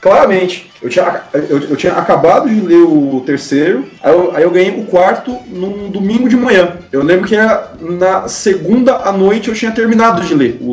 claramente, 0.00 0.70
eu 0.82 0.88
tinha, 0.88 1.22
eu, 1.34 1.60
eu 1.60 1.76
tinha 1.76 1.92
acabado 1.92 2.48
de 2.48 2.60
ler 2.60 2.82
o 2.82 3.22
terceiro, 3.24 3.84
aí 4.02 4.12
eu, 4.12 4.23
aí 4.34 4.42
eu 4.44 4.50
ganhei 4.50 4.70
o 4.70 4.84
quarto 4.84 5.36
num 5.48 5.90
domingo 5.90 6.28
de 6.28 6.36
manhã. 6.36 6.76
Eu 6.92 7.02
lembro 7.02 7.26
que 7.26 7.34
era 7.34 7.72
na 7.80 8.28
segunda 8.28 8.96
à 8.96 9.12
noite 9.12 9.48
eu 9.48 9.54
tinha 9.54 9.72
terminado 9.72 10.22
de 10.22 10.34
ler 10.34 10.58
o, 10.60 10.72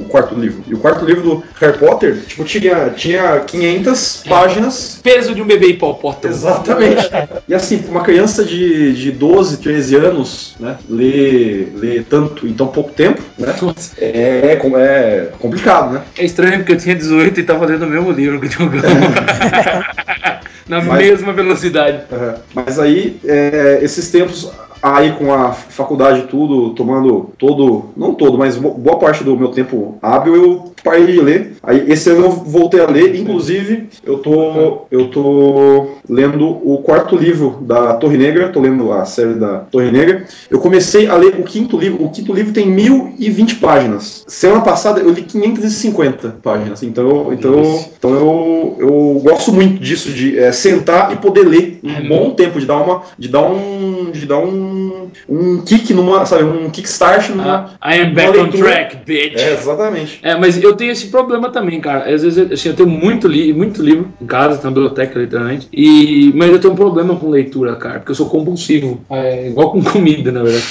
o 0.00 0.04
quarto 0.08 0.34
livro. 0.34 0.62
E 0.66 0.74
o 0.74 0.78
quarto 0.78 1.04
livro 1.04 1.22
do 1.22 1.44
Harry 1.60 1.78
Potter, 1.78 2.18
tipo, 2.26 2.44
tinha, 2.44 2.90
tinha 2.90 3.40
500 3.40 4.24
páginas. 4.28 5.00
peso 5.02 5.34
de 5.34 5.42
um 5.42 5.46
bebê 5.46 5.68
hipopótamo. 5.68 6.32
Exatamente. 6.34 7.10
E 7.48 7.54
assim, 7.54 7.82
uma 7.88 8.02
criança 8.02 8.44
de, 8.44 8.92
de 8.94 9.10
12, 9.10 9.58
13 9.58 9.96
anos, 9.96 10.54
né, 10.60 10.76
ler, 10.88 11.72
ler 11.76 12.06
tanto 12.08 12.46
em 12.46 12.52
tão 12.52 12.66
pouco 12.68 12.90
tempo, 12.92 13.20
né, 13.38 13.54
é, 13.98 14.56
com- 14.56 14.78
é 14.78 15.28
complicado, 15.38 15.92
né? 15.92 16.02
É 16.16 16.24
estranho 16.24 16.58
porque 16.58 16.72
eu 16.72 16.78
tinha 16.78 16.94
18 16.94 17.40
e 17.40 17.42
tava 17.42 17.66
lendo 17.66 17.84
o 17.84 17.88
mesmo 17.88 18.10
livro 18.12 18.40
que 18.40 18.46
o 18.46 18.48
Diogão. 18.48 18.80
Na 20.68 20.80
Mas- 20.80 20.98
mesma 20.98 21.32
velocidade. 21.32 22.00
Aham. 22.10 22.34
Mas 22.54 22.78
aí, 22.82 23.20
é, 23.24 23.80
esses 23.82 24.10
tempos 24.10 24.50
aí 24.82 25.12
com 25.12 25.32
a 25.32 25.52
faculdade 25.52 26.26
tudo, 26.26 26.70
tomando 26.74 27.30
todo, 27.38 27.84
não 27.96 28.14
todo, 28.14 28.36
mas 28.36 28.56
bo- 28.56 28.74
boa 28.74 28.98
parte 28.98 29.22
do 29.22 29.36
meu 29.36 29.48
tempo 29.48 29.96
hábil, 30.02 30.34
eu 30.34 30.71
parei 30.82 31.06
de 31.06 31.20
ler. 31.20 31.52
Aí 31.62 31.84
esse 31.90 32.10
ano 32.10 32.24
eu 32.24 32.30
voltei 32.30 32.80
a 32.80 32.86
ler, 32.86 33.14
inclusive 33.14 33.88
eu 34.04 34.18
tô, 34.18 34.86
eu 34.90 35.08
tô 35.08 35.88
lendo 36.08 36.46
o 36.48 36.78
quarto 36.82 37.16
livro 37.16 37.58
da 37.62 37.94
Torre 37.94 38.16
Negra, 38.18 38.48
tô 38.48 38.60
lendo 38.60 38.92
a 38.92 39.04
série 39.04 39.34
da 39.34 39.58
Torre 39.60 39.90
Negra. 39.90 40.24
Eu 40.50 40.58
comecei 40.58 41.06
a 41.06 41.16
ler 41.16 41.34
o 41.38 41.44
quinto 41.44 41.76
livro, 41.78 42.04
o 42.04 42.10
quinto 42.10 42.32
livro 42.32 42.52
tem 42.52 42.66
1020 42.68 43.56
páginas. 43.56 44.24
Semana 44.26 44.60
passada 44.62 45.00
eu 45.00 45.10
li 45.10 45.22
550 45.22 46.36
páginas, 46.42 46.82
então, 46.82 47.08
eu- 47.08 47.32
então, 47.32 47.84
então 47.98 48.10
eu, 48.14 48.76
eu 48.78 49.20
gosto 49.22 49.52
muito 49.52 49.80
disso, 49.80 50.10
de 50.10 50.38
é, 50.38 50.50
sentar 50.52 51.12
e 51.12 51.16
poder 51.16 51.46
ler 51.46 51.80
um 51.82 52.08
bom 52.08 52.30
tempo, 52.30 52.58
de 52.58 52.66
dar 52.66 52.76
uma, 52.78 53.02
de 53.18 53.28
dar 53.28 53.42
um, 53.42 54.10
de 54.12 54.26
dar 54.26 54.38
um, 54.38 55.08
um 55.28 55.62
kick 55.62 55.92
numa, 55.94 56.26
sabe, 56.26 56.44
um 56.44 56.70
kickstart 56.70 57.30
numa... 57.30 57.76
Ah, 57.80 57.94
I 57.94 58.00
am 58.00 58.14
back 58.14 58.28
on 58.38 58.42
leitura. 58.42 58.64
track, 58.70 58.96
bitch. 59.04 59.40
É, 59.40 59.52
exatamente. 59.52 60.18
É, 60.22 60.36
mas 60.36 60.60
eu 60.62 60.71
tenho 60.76 60.92
esse 60.92 61.06
problema 61.08 61.50
também, 61.50 61.80
cara. 61.80 62.12
Às 62.12 62.22
vezes 62.22 62.50
assim, 62.52 62.68
eu 62.70 62.74
tenho 62.76 62.88
muito, 62.88 63.26
li 63.28 63.52
muito 63.52 63.82
livro 63.82 64.08
em 64.20 64.26
casa, 64.26 64.60
na 64.62 64.70
biblioteca, 64.70 65.18
literalmente. 65.18 65.68
E, 65.72 66.32
mas 66.34 66.50
eu 66.50 66.58
tenho 66.60 66.72
um 66.72 66.76
problema 66.76 67.16
com 67.16 67.28
leitura, 67.28 67.76
cara, 67.76 67.98
porque 67.98 68.12
eu 68.12 68.16
sou 68.16 68.26
compulsivo. 68.28 69.00
É 69.10 69.48
igual 69.48 69.70
com 69.72 69.82
comida, 69.84 70.30
na 70.32 70.42
verdade. 70.42 70.64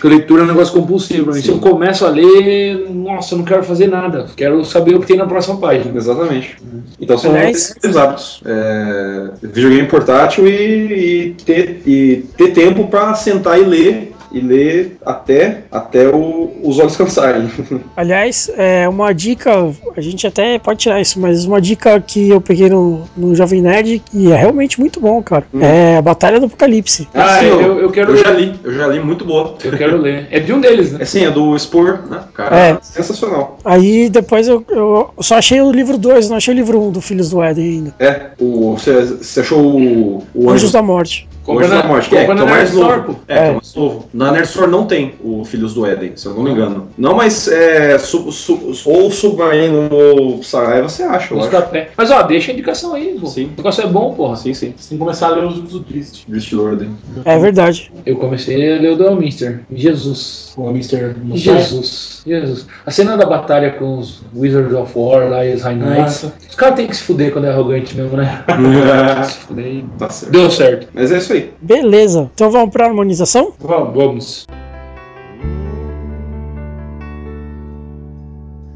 Porque 0.00 0.14
leitura 0.16 0.42
é 0.42 0.44
um 0.44 0.48
negócio 0.48 0.72
compulsivo 0.72 1.24
pra 1.24 1.34
mim. 1.34 1.40
Se 1.40 1.48
eu 1.48 1.58
começo 1.58 2.06
a 2.06 2.08
ler, 2.10 2.86
nossa, 2.88 3.34
eu 3.34 3.38
não 3.38 3.44
quero 3.44 3.64
fazer 3.64 3.88
nada. 3.88 4.26
Quero 4.36 4.64
saber 4.64 4.94
o 4.94 5.00
que 5.00 5.06
tem 5.08 5.16
na 5.16 5.26
próxima 5.26 5.56
página. 5.56 5.90
Exatamente. 5.96 6.56
Então 7.00 7.18
são 7.18 7.32
Aliás- 7.32 7.74
esses 7.82 7.96
hábitos. 7.96 8.40
É, 8.46 9.30
videogame 9.42 9.88
portátil 9.88 10.46
e, 10.46 10.52
e 10.52 11.34
ter, 11.44 11.82
e 11.84 12.24
ter 12.36 12.52
tempo 12.52 12.86
pra 12.86 13.12
sentar 13.14 13.58
e 13.60 13.64
ler. 13.64 14.12
E 14.30 14.40
ler 14.40 14.98
até, 15.04 15.62
até 15.70 16.08
o- 16.08 16.50
os 16.62 16.78
olhos 16.78 16.96
cansarem. 16.96 17.48
Aliás, 17.96 18.50
é 18.56 18.88
uma 18.88 19.12
dica, 19.12 19.70
a 19.96 20.00
gente 20.00 20.26
até 20.26 20.58
pode 20.58 20.80
tirar 20.80 21.00
isso, 21.00 21.18
mas 21.20 21.44
uma 21.44 21.60
dica 21.60 21.98
que 22.00 22.28
eu 22.28 22.40
peguei 22.40 22.68
no, 22.68 23.02
no 23.16 23.34
Jovem 23.34 23.62
Nerd 23.62 24.02
e 24.12 24.30
é 24.30 24.36
realmente 24.36 24.78
muito 24.78 25.00
bom, 25.00 25.22
cara. 25.22 25.44
É 25.60 25.96
a 25.96 26.02
Batalha 26.02 26.38
do 26.40 26.46
Apocalipse. 26.46 27.08
Ah, 27.14 27.36
Assim, 27.38 27.46
eu- 27.46 27.78
eu 27.80 27.90
quero 27.90 28.12
eu 28.12 28.16
já 28.16 28.30
ler. 28.30 28.40
li, 28.40 28.60
eu 28.64 28.74
já 28.74 28.86
li, 28.86 29.00
muito 29.00 29.24
boa. 29.24 29.54
Eu 29.64 29.76
quero 29.76 29.96
ler. 29.96 30.26
É 30.30 30.38
de 30.40 30.52
um 30.52 30.60
deles, 30.60 30.92
né? 30.92 30.98
É 31.02 31.04
sim, 31.04 31.24
é 31.24 31.30
do 31.30 31.56
Spor, 31.58 32.00
né? 32.10 32.20
Cara, 32.34 32.56
É. 32.56 32.78
sensacional. 32.82 33.58
Aí 33.64 34.08
depois 34.10 34.46
eu, 34.48 34.64
eu 34.68 35.10
só 35.20 35.36
achei 35.36 35.60
o 35.60 35.72
livro 35.72 35.96
2, 35.96 36.28
não 36.28 36.36
achei 36.36 36.52
o 36.52 36.56
livro 36.56 36.78
1 36.80 36.88
um 36.88 36.90
do 36.90 37.00
Filhos 37.00 37.30
do 37.30 37.42
Éden 37.42 37.64
ainda. 37.64 37.94
É, 37.98 38.26
o, 38.38 38.76
você, 38.76 39.40
achou 39.40 39.60
o, 39.64 40.22
o 40.34 40.50
Anjos 40.50 40.72
da 40.72 40.82
Morte. 40.82 41.28
o 41.46 41.52
Anjos 41.52 41.62
Compra 41.62 41.68
da 41.68 41.82
na- 41.82 41.88
Morte, 41.88 42.08
que 42.10 42.16
é, 42.16 42.18
que 42.18 42.24
é 42.24 42.26
compra 42.28 42.42
o 42.42 42.46
na 42.46 42.52
mais 42.52 42.74
Nerd 42.74 42.80
Store, 42.80 43.00
novo. 43.08 43.20
É, 43.26 43.34
que 43.34 43.40
é 43.40 43.46
É. 43.46 43.50
o 43.50 43.54
mais 43.54 43.74
novo. 43.74 44.04
Na 44.18 44.32
Nerd 44.32 44.48
Store 44.48 44.68
não 44.68 44.84
tem 44.84 45.14
o 45.22 45.44
Filhos 45.44 45.74
do 45.74 45.86
Éden, 45.86 46.12
se 46.16 46.26
eu 46.26 46.34
não 46.34 46.42
me 46.42 46.50
engano. 46.50 46.88
Não, 46.98 47.14
mas 47.14 47.46
é. 47.46 47.96
Sub, 47.98 48.32
sub, 48.32 48.74
ou 48.84 49.12
Submarino 49.12 49.88
ou 49.92 50.42
Saraiva 50.42 50.88
você 50.88 51.04
acha, 51.04 51.32
eu 51.32 51.38
Os 51.38 51.44
acho. 51.44 51.52
da 51.52 51.62
pé. 51.62 51.90
Mas 51.96 52.10
ó, 52.10 52.22
deixa 52.22 52.50
a 52.50 52.54
indicação 52.54 52.94
aí, 52.94 53.16
pô. 53.20 53.26
Sim. 53.28 53.50
O 53.54 53.56
negócio 53.58 53.84
é 53.84 53.86
bom, 53.86 54.14
porra. 54.14 54.34
Sim, 54.34 54.52
sim. 54.54 54.74
Você 54.76 54.88
tem 54.88 54.98
que 54.98 55.04
começar 55.04 55.28
a 55.28 55.30
ler 55.36 55.44
os 55.44 55.60
do 55.60 55.80
Triste. 55.84 56.24
Beast 56.28 56.52
Lord. 56.52 56.90
É 57.24 57.38
verdade. 57.38 57.92
Eu 58.04 58.16
comecei 58.16 58.56
a 58.56 58.80
ler 58.80 58.90
o 58.90 58.96
do 58.96 59.06
Alminster. 59.06 59.60
Jesus. 59.72 60.52
O 60.56 60.68
Mr. 60.70 61.14
Mustang. 61.22 61.38
Jesus. 61.38 62.22
Jesus. 62.26 62.66
A 62.84 62.90
cena 62.90 63.16
da 63.16 63.24
batalha 63.24 63.70
com 63.70 63.98
os 63.98 64.20
Wizards 64.34 64.74
of 64.74 64.92
War 64.96 65.30
lá 65.30 65.46
e 65.46 65.54
os 65.54 65.62
High 65.62 65.76
Knights. 65.76 65.96
Nossa. 65.98 66.34
Os 66.50 66.56
caras 66.56 66.74
têm 66.74 66.88
que 66.88 66.96
se 66.96 67.04
fuder 67.04 67.32
quando 67.32 67.44
é 67.44 67.50
arrogante 67.50 67.96
mesmo, 67.96 68.16
né? 68.16 68.44
se 69.24 69.38
fuder 69.38 69.66
e 69.66 69.84
tá 69.96 70.10
certo. 70.10 70.32
Deu 70.32 70.50
certo. 70.50 70.88
Mas 70.92 71.12
é 71.12 71.18
isso 71.18 71.32
aí. 71.32 71.52
Beleza. 71.62 72.28
Então 72.34 72.50
vamos 72.50 72.70
pra 72.70 72.86
harmonização? 72.86 73.52
Vamos. 73.60 73.94
Vamos. 73.94 74.07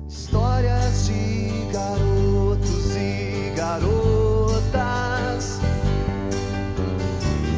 Histórias 0.07 1.07
de 1.07 1.73
garotos 1.73 2.97
e 2.97 3.53
garotas. 3.57 3.89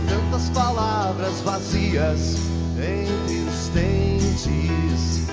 Tantas 0.08 0.50
palavras 0.50 1.40
vazias 1.40 2.36
entre 2.78 3.40
os 3.40 3.68
dentes. 3.70 5.26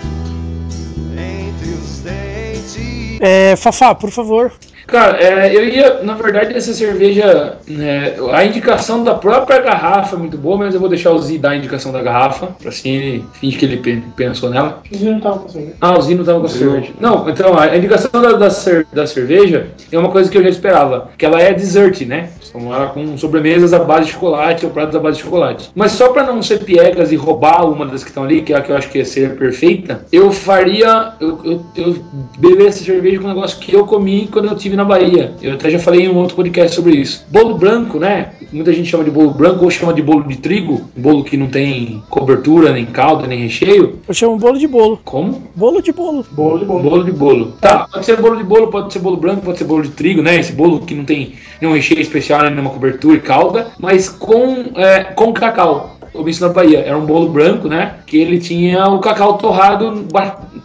Entre 1.14 1.70
os 1.70 2.00
dentes. 2.00 3.22
É, 3.22 3.56
Fafá, 3.56 3.94
por 3.94 4.10
favor. 4.10 4.52
Cara, 4.92 5.18
é, 5.24 5.56
eu 5.56 5.66
ia, 5.68 6.04
na 6.04 6.16
verdade, 6.16 6.54
essa 6.56 6.74
cerveja, 6.74 7.58
né, 7.68 8.14
a 8.34 8.44
indicação 8.46 9.04
da 9.04 9.14
própria 9.16 9.60
garrafa 9.62 10.16
é 10.16 10.20
muito 10.20 10.38
boa, 10.38 10.58
mas 10.58 10.74
eu 10.74 10.80
vou 10.82 10.90
deixar 10.90 11.12
o 11.12 11.18
Z 11.20 11.38
dar 11.38 11.52
a 11.52 11.56
indicação 11.56 11.92
da 11.94 12.02
garrafa, 12.02 12.50
assim 12.66 12.90
ele 12.92 13.26
finge 13.34 13.58
que 13.58 13.66
ele 13.66 13.78
pe- 13.78 14.04
pensou 14.16 14.50
nela. 14.50 14.82
Eles 14.92 15.02
não 15.04 15.18
estavam 15.18 15.40
com 15.40 15.50
cerveja. 15.50 15.76
Ah, 15.80 15.98
o 15.98 16.02
Zino 16.02 16.26
tava 16.26 16.40
com 16.42 16.46
a 16.46 16.50
cerveja. 16.50 16.92
Não, 17.00 17.30
então 17.30 17.58
a 17.58 17.76
indicação 17.78 18.10
da, 18.22 18.34
da, 18.34 18.50
da 18.94 19.08
cerveja 19.08 19.68
é 19.92 19.98
uma 19.98 20.10
coisa 20.10 20.30
que 20.30 20.38
eu 20.38 20.44
já 20.44 20.50
esperava, 20.50 21.10
que 21.18 21.26
ela 21.26 21.42
é 21.42 21.54
dessert, 21.54 22.02
né? 22.06 22.30
Então 22.50 22.74
ela 22.74 22.88
com 22.88 23.18
sobremesas 23.18 23.74
à 23.74 23.80
base 23.80 24.08
de 24.08 24.12
chocolate 24.12 24.66
ou 24.66 24.72
pratos 24.74 24.94
à 24.96 25.00
base 25.00 25.18
de 25.18 25.24
chocolate. 25.24 25.72
Mas 25.74 25.94
só 25.94 26.10
pra 26.10 26.24
não 26.24 26.42
ser 26.44 26.60
piegas 26.66 27.12
e 27.14 27.16
roubar 27.16 27.66
uma 27.66 27.86
das 27.86 28.04
que 28.04 28.10
estão 28.10 28.26
ali, 28.26 28.42
que 28.42 28.52
é 28.54 28.58
a 28.58 28.62
que 28.62 28.72
eu 28.72 28.76
acho 28.76 28.90
que 28.90 28.98
ia 28.98 29.06
ser 29.06 29.38
perfeita, 29.38 30.06
eu 30.12 30.32
faria. 30.34 31.14
Eu, 31.22 31.40
eu, 31.46 31.66
eu 31.78 31.96
beber 32.38 32.68
essa 32.68 32.84
cerveja 32.84 33.20
com 33.20 33.26
um 33.26 33.30
negócio 33.34 33.58
que 33.60 33.74
eu 33.74 33.86
comi 33.86 34.28
quando 34.30 34.50
eu 34.50 34.56
estive 34.58 34.76
na 34.76 34.81
Bahia. 34.86 35.34
Eu 35.42 35.54
até 35.54 35.70
já 35.70 35.80
falei 35.80 36.06
em 36.06 36.10
um 36.10 36.18
outro 36.18 36.36
podcast 36.36 36.76
sobre 36.76 36.96
isso. 36.96 37.26
Bolo 37.30 37.58
branco, 37.58 38.00
né? 38.00 38.32
Muita 38.52 38.74
gente 38.74 38.90
chama 38.90 39.04
de 39.04 39.12
bolo 39.12 39.32
branco 39.32 39.64
ou 39.64 39.72
chama 39.72 39.94
de 39.94 40.02
bolo 40.02 40.24
de 40.24 40.38
trigo, 40.38 40.82
bolo 40.96 41.24
que 41.24 41.38
não 41.38 41.48
tem 41.48 42.04
cobertura, 42.10 42.72
nem 42.74 42.86
calda, 42.86 43.28
nem 43.28 43.44
recheio. 43.44 44.00
Eu 44.08 44.14
chamo 44.14 44.38
bolo 44.38 44.58
de 44.58 44.68
bolo. 44.68 45.00
Como? 45.04 45.44
Bolo 45.56 45.82
de 45.82 45.92
bolo. 45.92 46.26
Bolo 46.32 46.60
de 46.60 46.66
bolo. 46.66 46.84
Bolo 46.84 47.04
de 47.04 47.12
bolo. 47.12 47.54
Tá, 47.62 47.88
pode 47.92 48.06
ser 48.06 48.20
bolo 48.20 48.38
de 48.38 48.44
bolo, 48.44 48.68
pode 48.68 48.92
ser 48.92 49.00
bolo 49.00 49.18
branco, 49.18 49.42
pode 49.42 49.58
ser 49.58 49.66
bolo 49.66 49.84
de 49.84 49.90
trigo, 49.90 50.22
né? 50.22 50.40
Esse 50.40 50.52
bolo 50.52 50.80
que 50.80 50.94
não 50.94 51.06
tem 51.06 51.34
nenhum 51.62 51.74
recheio 51.74 52.02
especial, 52.02 52.42
nem 52.42 52.52
nenhuma 52.52 52.72
cobertura 52.72 53.18
e 53.18 53.22
calda, 53.22 53.68
mas 53.80 54.10
com, 54.10 54.72
é, 54.76 55.04
com 55.04 55.34
cacau. 55.34 55.98
Eu 56.14 56.24
vi 56.24 56.32
isso 56.32 56.46
na 56.46 56.54
Bahia. 56.54 56.80
Era 56.80 56.98
um 56.98 57.06
bolo 57.06 57.30
branco, 57.30 57.68
né? 57.68 57.96
Que 58.06 58.18
ele 58.18 58.38
tinha 58.38 58.86
o 58.88 59.00
cacau 59.00 59.38
torrado, 59.38 60.06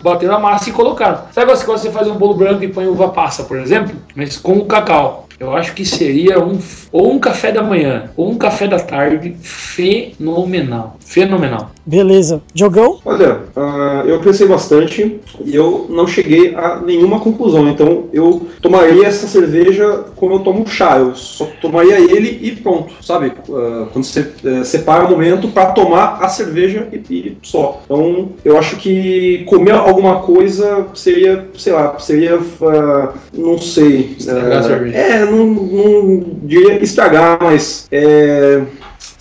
bateram 0.06 0.36
a 0.36 0.38
massa 0.38 0.70
e 0.70 0.72
colocaram. 0.72 1.22
Sabe 1.32 1.52
quando 1.64 1.78
você 1.78 1.90
faz 1.90 2.06
um 2.06 2.14
bolo 2.14 2.34
branco 2.34 2.62
e 2.62 2.68
põe 2.68 2.86
uva 2.86 3.08
passa, 3.08 3.42
por 3.42 3.58
exemplo? 3.58 3.96
Mas 4.14 4.36
com 4.36 4.52
o 4.52 4.64
cacau. 4.64 5.25
Eu 5.38 5.54
acho 5.54 5.74
que 5.74 5.84
seria 5.84 6.42
um 6.42 6.58
ou 6.90 7.12
um 7.12 7.18
café 7.18 7.52
da 7.52 7.62
manhã 7.62 8.10
ou 8.16 8.30
um 8.30 8.38
café 8.38 8.66
da 8.66 8.78
tarde 8.78 9.36
fenomenal. 9.42 10.96
Fenomenal. 11.04 11.70
Beleza. 11.84 12.42
Jogão? 12.54 12.98
Olha, 13.04 13.40
ah, 13.54 14.02
eu 14.06 14.18
pensei 14.20 14.46
bastante 14.46 15.20
e 15.44 15.54
eu 15.54 15.86
não 15.88 16.06
cheguei 16.06 16.54
a 16.54 16.80
nenhuma 16.80 17.20
conclusão. 17.20 17.68
Então 17.68 18.04
eu 18.12 18.46
tomaria 18.60 19.06
essa 19.06 19.26
cerveja 19.26 20.04
como 20.16 20.34
eu 20.34 20.38
tomo 20.40 20.66
chá. 20.66 20.98
Eu 20.98 21.14
só 21.14 21.46
tomaria 21.60 21.98
ele 21.98 22.38
e 22.42 22.56
pronto, 22.56 22.94
sabe? 23.02 23.32
Ah, 23.50 23.86
quando 23.92 24.04
você 24.04 24.26
eh, 24.44 24.64
separa 24.64 25.04
o 25.04 25.10
momento 25.10 25.48
para 25.48 25.72
tomar 25.72 26.18
a 26.22 26.28
cerveja 26.28 26.88
e, 26.92 26.96
e 27.10 27.38
só. 27.42 27.82
Então 27.84 28.30
eu 28.44 28.58
acho 28.58 28.76
que 28.76 29.44
comer 29.44 29.72
alguma 29.72 30.20
coisa 30.20 30.86
seria, 30.94 31.46
sei 31.56 31.72
lá, 31.72 31.98
seria, 31.98 32.40
ah, 32.62 33.12
não 33.32 33.58
sei. 33.58 34.16
Estragar 34.18 34.58
a 34.58 34.62
cerveja. 34.62 34.96
É, 34.96 35.25
não, 35.30 35.46
não 35.46 36.24
diria 36.42 36.82
estragar, 36.82 37.38
mas 37.40 37.86
é, 37.90 38.62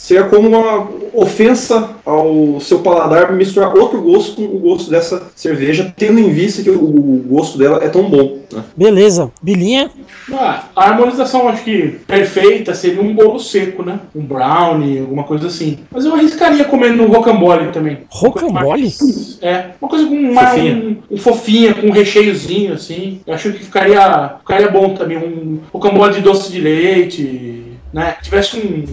seria 0.05 0.25
como 0.25 0.47
uma 0.47 0.87
ofensa 1.13 1.95
ao 2.05 2.59
seu 2.61 2.79
paladar 2.79 3.33
misturar 3.33 3.75
outro 3.75 3.99
gosto 4.03 4.35
com 4.35 4.43
o 4.43 4.59
gosto 4.59 4.91
dessa 4.91 5.31
cerveja, 5.35 5.91
tendo 5.97 6.19
em 6.19 6.29
vista 6.29 6.61
que 6.61 6.69
o, 6.69 7.23
gosto 7.27 7.57
dela 7.57 7.83
é 7.83 7.89
tão 7.89 8.07
bom. 8.07 8.37
Né? 8.53 8.63
Beleza. 8.77 9.31
Bilinha? 9.41 9.89
Ah, 10.31 10.65
a 10.75 10.89
harmonização 10.89 11.49
acho 11.49 11.63
que 11.63 11.99
perfeita 12.05 12.75
seria 12.75 13.01
um 13.01 13.15
bolo 13.15 13.39
seco, 13.39 13.81
né? 13.81 13.99
Um 14.15 14.21
brownie, 14.21 14.99
alguma 14.99 15.23
coisa 15.23 15.47
assim. 15.47 15.79
Mas 15.89 16.05
eu 16.05 16.13
arriscaria 16.13 16.65
comendo 16.65 17.01
um 17.01 17.11
rocambole 17.11 17.71
também. 17.71 18.01
Rocambole? 18.09 18.93
É, 19.41 19.71
uma 19.81 19.89
coisa 19.89 20.05
com 20.05 20.13
uma, 20.13 20.45
Fofinha. 20.45 20.75
um, 20.75 20.97
um 21.09 21.17
fofinha, 21.17 21.73
com 21.73 21.87
um 21.87 21.91
recheiozinho, 21.91 22.73
assim. 22.73 23.21
Eu 23.25 23.33
acho 23.33 23.51
que 23.51 23.63
ficaria, 23.63 24.35
ficaria 24.39 24.69
bom 24.69 24.93
também. 24.93 25.17
Um 25.17 25.59
rocambole 25.73 26.13
de 26.13 26.21
doce 26.21 26.51
de 26.51 26.61
leite, 26.61 27.63
né? 27.91 28.15
Tivesse 28.21 28.57
um, 28.57 28.85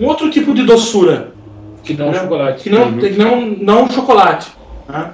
um 0.00 0.06
outro 0.06 0.30
tipo 0.30 0.54
de 0.54 0.64
doçura. 0.64 1.32
Que 1.82 1.94
não 1.94 2.10
né? 2.10 2.18
chocolate. 2.18 2.62
Que 2.64 2.70
não, 2.70 2.98
que 2.98 3.10
não, 3.10 3.40
não 3.46 3.90
chocolate. 3.90 4.50
Né? 4.88 5.12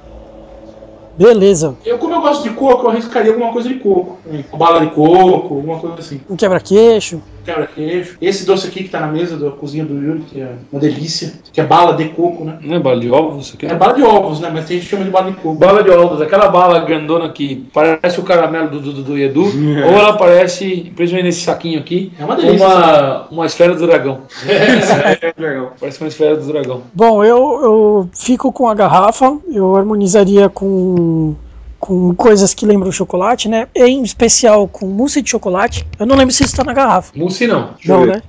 Beleza. 1.16 1.76
Eu, 1.84 1.98
como 1.98 2.14
eu 2.14 2.20
gosto 2.20 2.42
de 2.42 2.50
coco, 2.50 2.86
eu 2.86 2.90
arriscaria 2.90 3.32
alguma 3.32 3.52
coisa 3.52 3.68
de 3.68 3.76
coco. 3.76 4.18
bala 4.56 4.80
de 4.80 4.86
coco, 4.88 5.54
alguma 5.54 5.78
coisa 5.78 5.96
assim. 5.98 6.20
Um 6.28 6.36
quebra-queixo. 6.36 7.20
Quebra-queixo. 7.44 8.16
Esse 8.20 8.46
doce 8.46 8.68
aqui 8.68 8.84
que 8.84 8.88
tá 8.88 9.00
na 9.00 9.08
mesa 9.08 9.36
da 9.36 9.50
cozinha 9.50 9.84
do 9.84 9.94
Yuri, 9.94 10.20
que 10.20 10.40
é 10.40 10.52
uma 10.70 10.80
delícia. 10.80 11.32
Que 11.52 11.60
é 11.60 11.64
bala 11.64 11.94
de 11.94 12.08
coco, 12.10 12.44
né? 12.44 12.58
Não 12.60 12.76
é 12.76 12.78
bala 12.78 13.00
de 13.00 13.10
ovos 13.10 13.46
isso 13.46 13.56
aqui? 13.56 13.66
É 13.66 13.74
bala 13.74 13.94
de 13.94 14.02
ovos, 14.02 14.40
né? 14.40 14.50
Mas 14.52 14.66
tem 14.66 14.76
gente 14.76 14.84
que 14.84 14.90
chama 14.90 15.04
de 15.04 15.10
bala 15.10 15.30
de 15.30 15.36
coco. 15.36 15.54
Bala 15.56 15.82
de 15.82 15.90
ovos, 15.90 16.20
aquela 16.20 16.48
bala 16.48 16.80
grandona 16.80 17.28
que 17.30 17.66
parece 17.72 18.20
o 18.20 18.22
caramelo 18.22 18.70
do, 18.70 18.80
do, 18.80 19.02
do 19.02 19.18
Edu, 19.18 19.44
ou 19.44 19.92
ela 19.92 20.16
parece, 20.16 20.92
principalmente 20.94 21.26
nesse 21.26 21.40
saquinho 21.42 21.78
aqui, 21.80 22.12
É 22.18 22.24
uma 22.24 22.36
delícia, 22.36 22.66
uma, 22.66 23.26
uma 23.30 23.46
esfera 23.46 23.74
do 23.74 23.86
dragão. 23.86 24.20
É 24.48 25.32
legal. 25.40 25.72
Parece 25.78 26.00
uma 26.00 26.08
esfera 26.08 26.36
do 26.36 26.46
dragão. 26.46 26.82
Bom, 26.94 27.24
eu, 27.24 27.60
eu 27.62 28.08
fico 28.14 28.52
com 28.52 28.68
a 28.68 28.74
garrafa. 28.74 29.36
Eu 29.52 29.74
harmonizaria 29.76 30.48
com, 30.48 30.94
muito 31.02 31.51
com 31.82 32.14
coisas 32.14 32.54
que 32.54 32.64
lembram 32.64 32.92
chocolate, 32.92 33.48
né? 33.48 33.66
Em 33.74 34.04
especial 34.04 34.68
com 34.68 34.86
mousse 34.86 35.20
de 35.20 35.28
chocolate. 35.30 35.84
Eu 35.98 36.06
não 36.06 36.14
lembro 36.14 36.32
se 36.32 36.44
isso 36.44 36.54
tá 36.54 36.62
na 36.62 36.72
garrafa. 36.72 37.10
Mousse 37.16 37.44
não. 37.48 37.70
eu 37.84 37.88
Não, 37.96 38.00
ver. 38.04 38.06
né? 38.14 38.22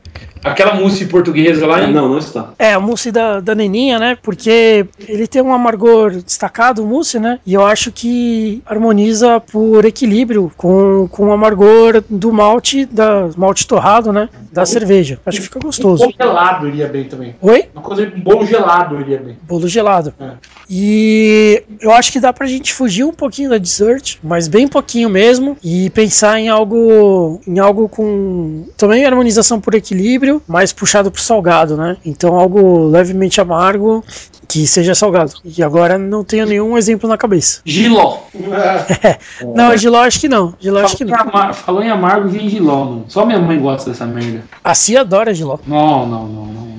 Aquela 0.43 0.73
mousse 0.75 1.05
portuguesa 1.05 1.65
lá. 1.65 1.87
Não, 1.87 2.09
não 2.09 2.17
está. 2.17 2.49
É, 2.59 2.73
a 2.73 2.79
mousse 2.79 3.11
da, 3.13 3.39
da 3.39 3.55
Neninha, 3.55 3.97
né? 3.97 4.17
Porque 4.21 4.85
ele 5.07 5.25
tem 5.25 5.41
um 5.41 5.53
amargor 5.53 6.11
destacado, 6.11 6.83
o 6.83 6.85
mousse, 6.85 7.17
né? 7.17 7.39
E 7.45 7.53
eu 7.53 7.65
acho 7.65 7.93
que 7.93 8.61
harmoniza 8.65 9.39
por 9.39 9.85
equilíbrio 9.85 10.51
com, 10.57 11.07
com 11.09 11.27
o 11.27 11.31
amargor 11.31 12.03
do 12.09 12.33
malte, 12.33 12.85
da 12.85 13.29
malte 13.37 13.65
torrado, 13.65 14.11
né? 14.11 14.27
Da 14.51 14.65
cerveja. 14.65 15.17
Acho 15.25 15.37
que 15.37 15.43
fica 15.45 15.59
Um 15.59 15.61
gostoso. 15.61 16.03
bolo 16.03 16.13
gelado 16.19 16.67
iria 16.67 16.87
bem 16.89 17.05
também. 17.05 17.35
Oi? 17.41 17.65
Uma 17.73 17.81
coisa, 17.81 18.11
um 18.13 18.19
bolo 18.19 18.45
gelado 18.45 18.99
iria 18.99 19.19
bem. 19.19 19.37
Bolo 19.47 19.67
gelado. 19.69 20.13
É. 20.19 20.31
E 20.69 21.63
eu 21.79 21.91
acho 21.93 22.11
que 22.11 22.19
dá 22.19 22.33
pra 22.33 22.47
gente 22.47 22.73
fugir 22.73 23.05
um 23.05 23.13
pouquinho 23.13 23.42
da 23.49 23.57
dessert, 23.57 24.17
mas 24.23 24.47
bem 24.47 24.67
pouquinho 24.67 25.09
mesmo, 25.09 25.57
e 25.63 25.89
pensar 25.91 26.39
em 26.39 26.49
algo 26.49 27.39
em 27.47 27.59
algo 27.59 27.87
com 27.89 28.65
também 28.77 29.05
harmonização 29.05 29.59
por 29.59 29.73
equilíbrio, 29.75 30.41
mais 30.47 30.71
puxado 30.73 31.11
pro 31.11 31.21
salgado, 31.21 31.75
né? 31.77 31.97
Então 32.05 32.35
algo 32.37 32.87
levemente 32.87 33.39
amargo 33.41 34.03
que 34.47 34.67
seja 34.67 34.93
salgado. 34.93 35.31
E 35.43 35.63
agora 35.63 35.97
não 35.97 36.23
tenho 36.23 36.45
nenhum 36.45 36.77
exemplo 36.77 37.07
na 37.09 37.17
cabeça. 37.17 37.61
Giló. 37.65 38.19
Não, 39.55 39.75
Giló 39.77 39.99
acho 39.99 40.19
que 40.19 40.27
não. 40.29 40.53
Giló 40.59 40.81
acho 40.81 40.97
que 40.97 41.05
Falou 41.05 41.19
em, 41.21 41.25
não. 41.25 41.29
amar- 41.41 41.53
falou 41.53 41.83
em 41.83 41.89
amargo, 41.89 42.29
vem 42.29 42.49
Giló. 42.49 42.99
Só 43.07 43.25
minha 43.25 43.39
mãe 43.39 43.59
gosta 43.59 43.89
dessa 43.89 44.05
merda. 44.05 44.43
A 44.63 44.73
Cia 44.73 45.01
adora 45.01 45.33
Giló. 45.33 45.57
Não, 45.65 46.05
não, 46.05 46.27
não, 46.27 46.45
não. 46.45 46.72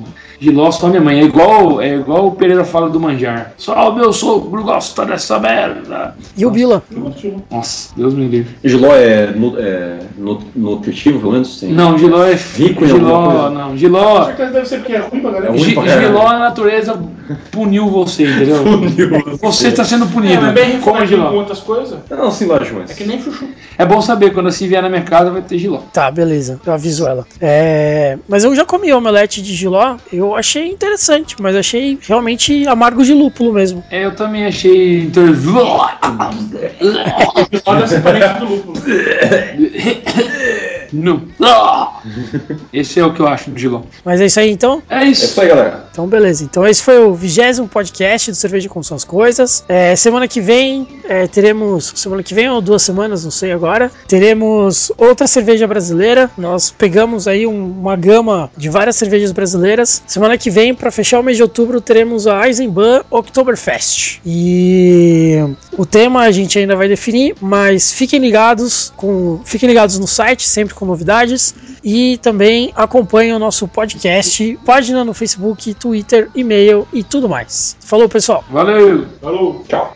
Não. 0.46 0.64
Giló 0.64 0.70
só 0.70 0.88
minha 0.88 1.00
mãe. 1.00 1.20
É 1.20 1.24
igual, 1.24 1.80
é 1.80 1.94
igual 1.96 2.26
o 2.28 2.30
Pereira 2.32 2.64
fala 2.64 2.88
do 2.88 3.00
manjar. 3.00 3.52
Só 3.56 3.90
o 3.90 3.94
meu 3.94 4.12
sogro 4.12 4.62
gosta 4.62 5.04
dessa 5.04 5.38
merda. 5.38 6.14
E 6.36 6.44
o 6.46 6.50
Bila? 6.50 6.82
Nossa, 7.50 7.92
Deus 7.96 8.14
me 8.14 8.26
livre. 8.28 8.56
Giló 8.64 8.94
é, 8.94 9.26
nu- 9.32 9.54
é 9.58 9.98
nu- 10.16 10.40
nutritivo, 10.54 11.20
pelo 11.20 11.32
menos? 11.32 11.58
Sim. 11.58 11.72
Não, 11.72 11.98
Giló 11.98 12.24
é 12.24 12.34
Rico 12.34 12.84
em 12.84 12.88
Giló, 12.88 13.26
coisa? 13.30 13.50
não. 13.50 13.70
Com 13.70 13.76
Giló. 13.76 14.24
certeza 14.26 14.52
deve 14.52 14.68
ser 14.68 14.76
porque 14.78 14.92
é 14.92 14.98
ruim 14.98 15.20
pra 15.20 15.30
É 15.30 15.32
galera. 15.34 15.74
caralho. 15.74 16.00
Giló, 16.06 16.26
a 16.26 16.38
natureza 16.38 16.98
puniu 17.50 17.88
você, 17.88 18.24
entendeu? 18.24 18.64
Você 19.40 19.68
está 19.68 19.84
sendo 19.84 20.04
É, 20.04 20.08
punido. 20.08 20.42
mas 20.42 20.52
bem 20.54 20.80
Como 20.80 21.04
Giló. 21.06 21.32
outras 21.32 21.60
coisas. 21.60 21.98
Não, 22.10 22.30
sim, 22.30 22.46
lógico, 22.46 22.78
mas. 22.80 22.90
É 22.90 22.94
que 22.94 23.04
nem 23.04 23.20
chuchu. 23.20 23.46
É 23.78 23.84
bom 23.86 24.00
saber, 24.02 24.32
quando 24.32 24.48
assim 24.48 24.66
vier 24.68 24.82
na 24.82 24.88
minha 24.88 25.02
casa 25.02 25.30
vai 25.30 25.42
ter 25.42 25.58
Giló. 25.58 25.78
Tá, 25.92 26.10
beleza. 26.10 26.60
Eu 26.64 26.72
aviso 26.72 27.06
ela. 27.06 27.26
É, 27.40 28.18
Mas 28.28 28.44
eu 28.44 28.54
já 28.54 28.64
comi 28.64 28.92
omelete 28.92 29.42
de 29.42 29.54
Giló. 29.54 29.96
Eu 30.12 30.33
eu 30.34 30.38
achei 30.38 30.68
interessante, 30.68 31.36
mas 31.40 31.54
achei 31.56 31.98
realmente 32.02 32.66
amargo 32.66 33.04
de 33.04 33.14
lúpulo 33.14 33.52
mesmo. 33.52 33.84
É, 33.90 34.04
eu 34.04 34.14
também 34.14 34.44
achei. 34.46 35.02
inter- 35.02 35.32
parente 38.00 38.38
do 38.40 38.46
lúpulo. 38.46 38.74
Não. 40.94 41.22
Esse 42.72 43.00
é 43.00 43.04
o 43.04 43.12
que 43.12 43.20
eu 43.20 43.26
acho 43.26 43.50
do 43.50 43.58
Giló. 43.58 43.82
Mas 44.04 44.20
é 44.20 44.26
isso 44.26 44.38
aí 44.40 44.50
então? 44.50 44.82
É 44.88 45.04
É 45.04 45.04
isso. 45.06 45.24
isso 45.24 45.40
aí, 45.40 45.48
galera. 45.48 45.86
Então, 45.90 46.06
beleza. 46.06 46.44
Então, 46.44 46.66
esse 46.66 46.82
foi 46.82 46.98
o 46.98 47.14
vigésimo 47.14 47.66
podcast 47.68 48.30
do 48.30 48.36
Cerveja 48.36 48.68
Como 48.68 48.84
São 48.84 48.96
as 48.96 49.04
Coisas. 49.04 49.64
É, 49.68 49.94
semana 49.96 50.26
que 50.28 50.40
vem, 50.40 50.86
é, 51.04 51.26
teremos. 51.26 51.92
Semana 51.96 52.22
que 52.22 52.34
vem 52.34 52.48
ou 52.50 52.60
duas 52.60 52.82
semanas, 52.82 53.24
não 53.24 53.30
sei 53.30 53.52
agora. 53.52 53.90
Teremos 54.08 54.90
outra 54.98 55.26
cerveja 55.26 55.66
brasileira. 55.66 56.30
Nós 56.36 56.70
pegamos 56.70 57.26
aí 57.28 57.46
um- 57.46 57.70
uma 57.80 57.96
gama 57.96 58.50
de 58.56 58.68
várias 58.68 58.96
cervejas 58.96 59.32
brasileiras. 59.32 60.02
Semana 60.06 60.36
que 60.38 60.50
vem, 60.50 60.74
para 60.74 60.90
fechar 60.90 61.20
o 61.20 61.22
mês 61.22 61.36
de 61.36 61.42
outubro, 61.42 61.80
teremos 61.80 62.26
a 62.26 62.46
Eisenbahn 62.46 63.02
Oktoberfest. 63.10 64.20
E 64.24 65.38
o 65.76 65.86
tema 65.86 66.22
a 66.22 66.30
gente 66.32 66.58
ainda 66.58 66.76
vai 66.76 66.88
definir, 66.88 67.34
mas 67.40 67.92
fiquem 67.92 68.18
ligados 68.20 68.92
com. 68.96 69.40
Fiquem 69.44 69.68
ligados 69.68 69.98
no 69.98 70.06
site, 70.06 70.46
sempre 70.46 70.74
com 70.74 70.83
novidades. 70.84 71.54
E 71.82 72.18
também 72.18 72.72
acompanhem 72.74 73.34
o 73.34 73.38
nosso 73.38 73.68
podcast, 73.68 74.58
página 74.64 75.04
no 75.04 75.12
Facebook, 75.12 75.74
Twitter, 75.74 76.30
e-mail 76.34 76.86
e 76.92 77.02
tudo 77.02 77.28
mais. 77.28 77.76
Falou, 77.80 78.08
pessoal! 78.08 78.44
Valeu. 78.50 79.06
Falou. 79.20 79.64
Tchau. 79.68 79.94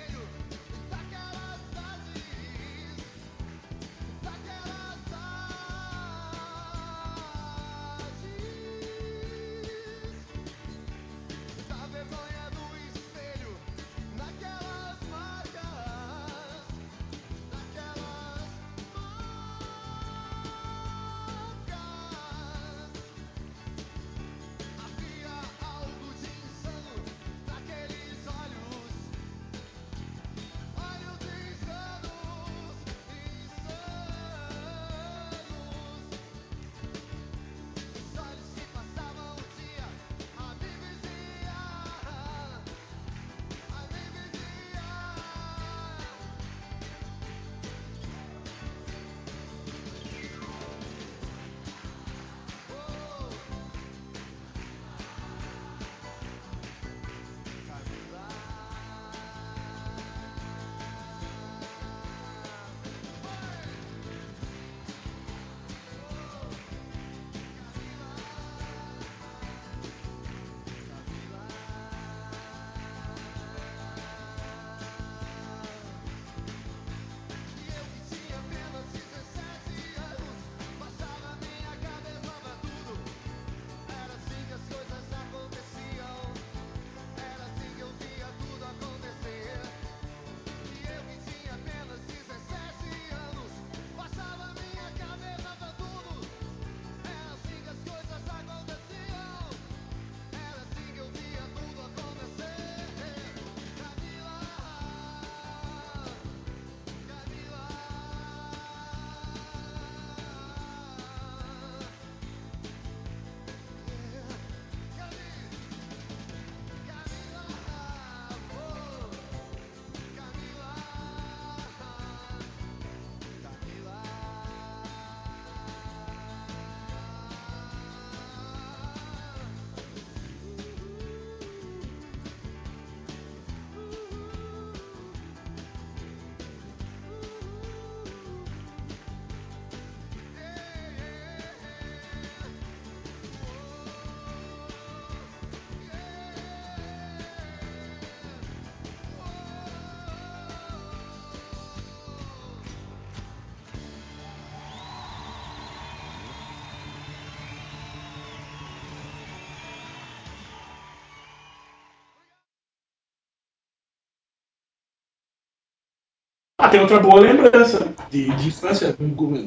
Ah, 166.61 166.69
tem 166.69 166.81
outra 166.81 166.99
boa 166.99 167.21
lembrança 167.21 167.87
de, 168.11 168.29
de 168.31 168.49
infância. 168.49 168.93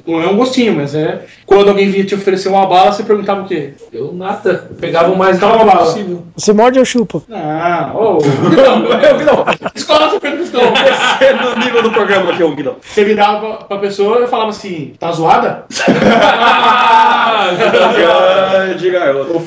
Não 0.07 0.21
é 0.21 0.27
um 0.27 0.37
gostinho, 0.37 0.77
mas 0.77 0.95
é. 0.95 1.25
Quando 1.45 1.67
alguém 1.67 1.91
vinha 1.91 2.05
te 2.05 2.15
oferecer 2.15 2.47
uma 2.47 2.65
bala, 2.65 2.93
você 2.93 3.03
perguntava 3.03 3.41
o 3.41 3.45
quê? 3.45 3.73
Eu 3.91 4.13
nada. 4.13 4.67
Eu 4.69 4.77
pegava 4.77 5.11
o 5.11 5.17
mais 5.17 5.37
rápido 5.37 5.65
bala. 5.65 5.79
possível. 5.79 6.23
Você 6.37 6.53
morde 6.53 6.79
ou 6.79 6.85
chupa? 6.85 7.21
Ah, 7.29 7.91
ô. 7.93 8.19
Eu 8.23 9.17
que 9.17 9.25
não. 9.25 9.43
Escola 9.75 10.07
você 10.09 10.21
perguntou. 10.21 10.61
Descer 10.71 11.35
no 11.35 11.57
nível 11.57 11.83
do 11.83 11.91
programa 11.91 12.31
aqui, 12.31 12.43
o 12.43 12.55
Guidão. 12.55 12.77
Você 12.81 13.03
virava 13.03 13.39
pra, 13.39 13.53
pra 13.65 13.77
pessoa 13.79 14.23
e 14.23 14.27
falava 14.27 14.51
assim: 14.51 14.93
tá 14.97 15.11
zoada? 15.11 15.65
Diga, 18.79 18.99
eu. 18.99 19.35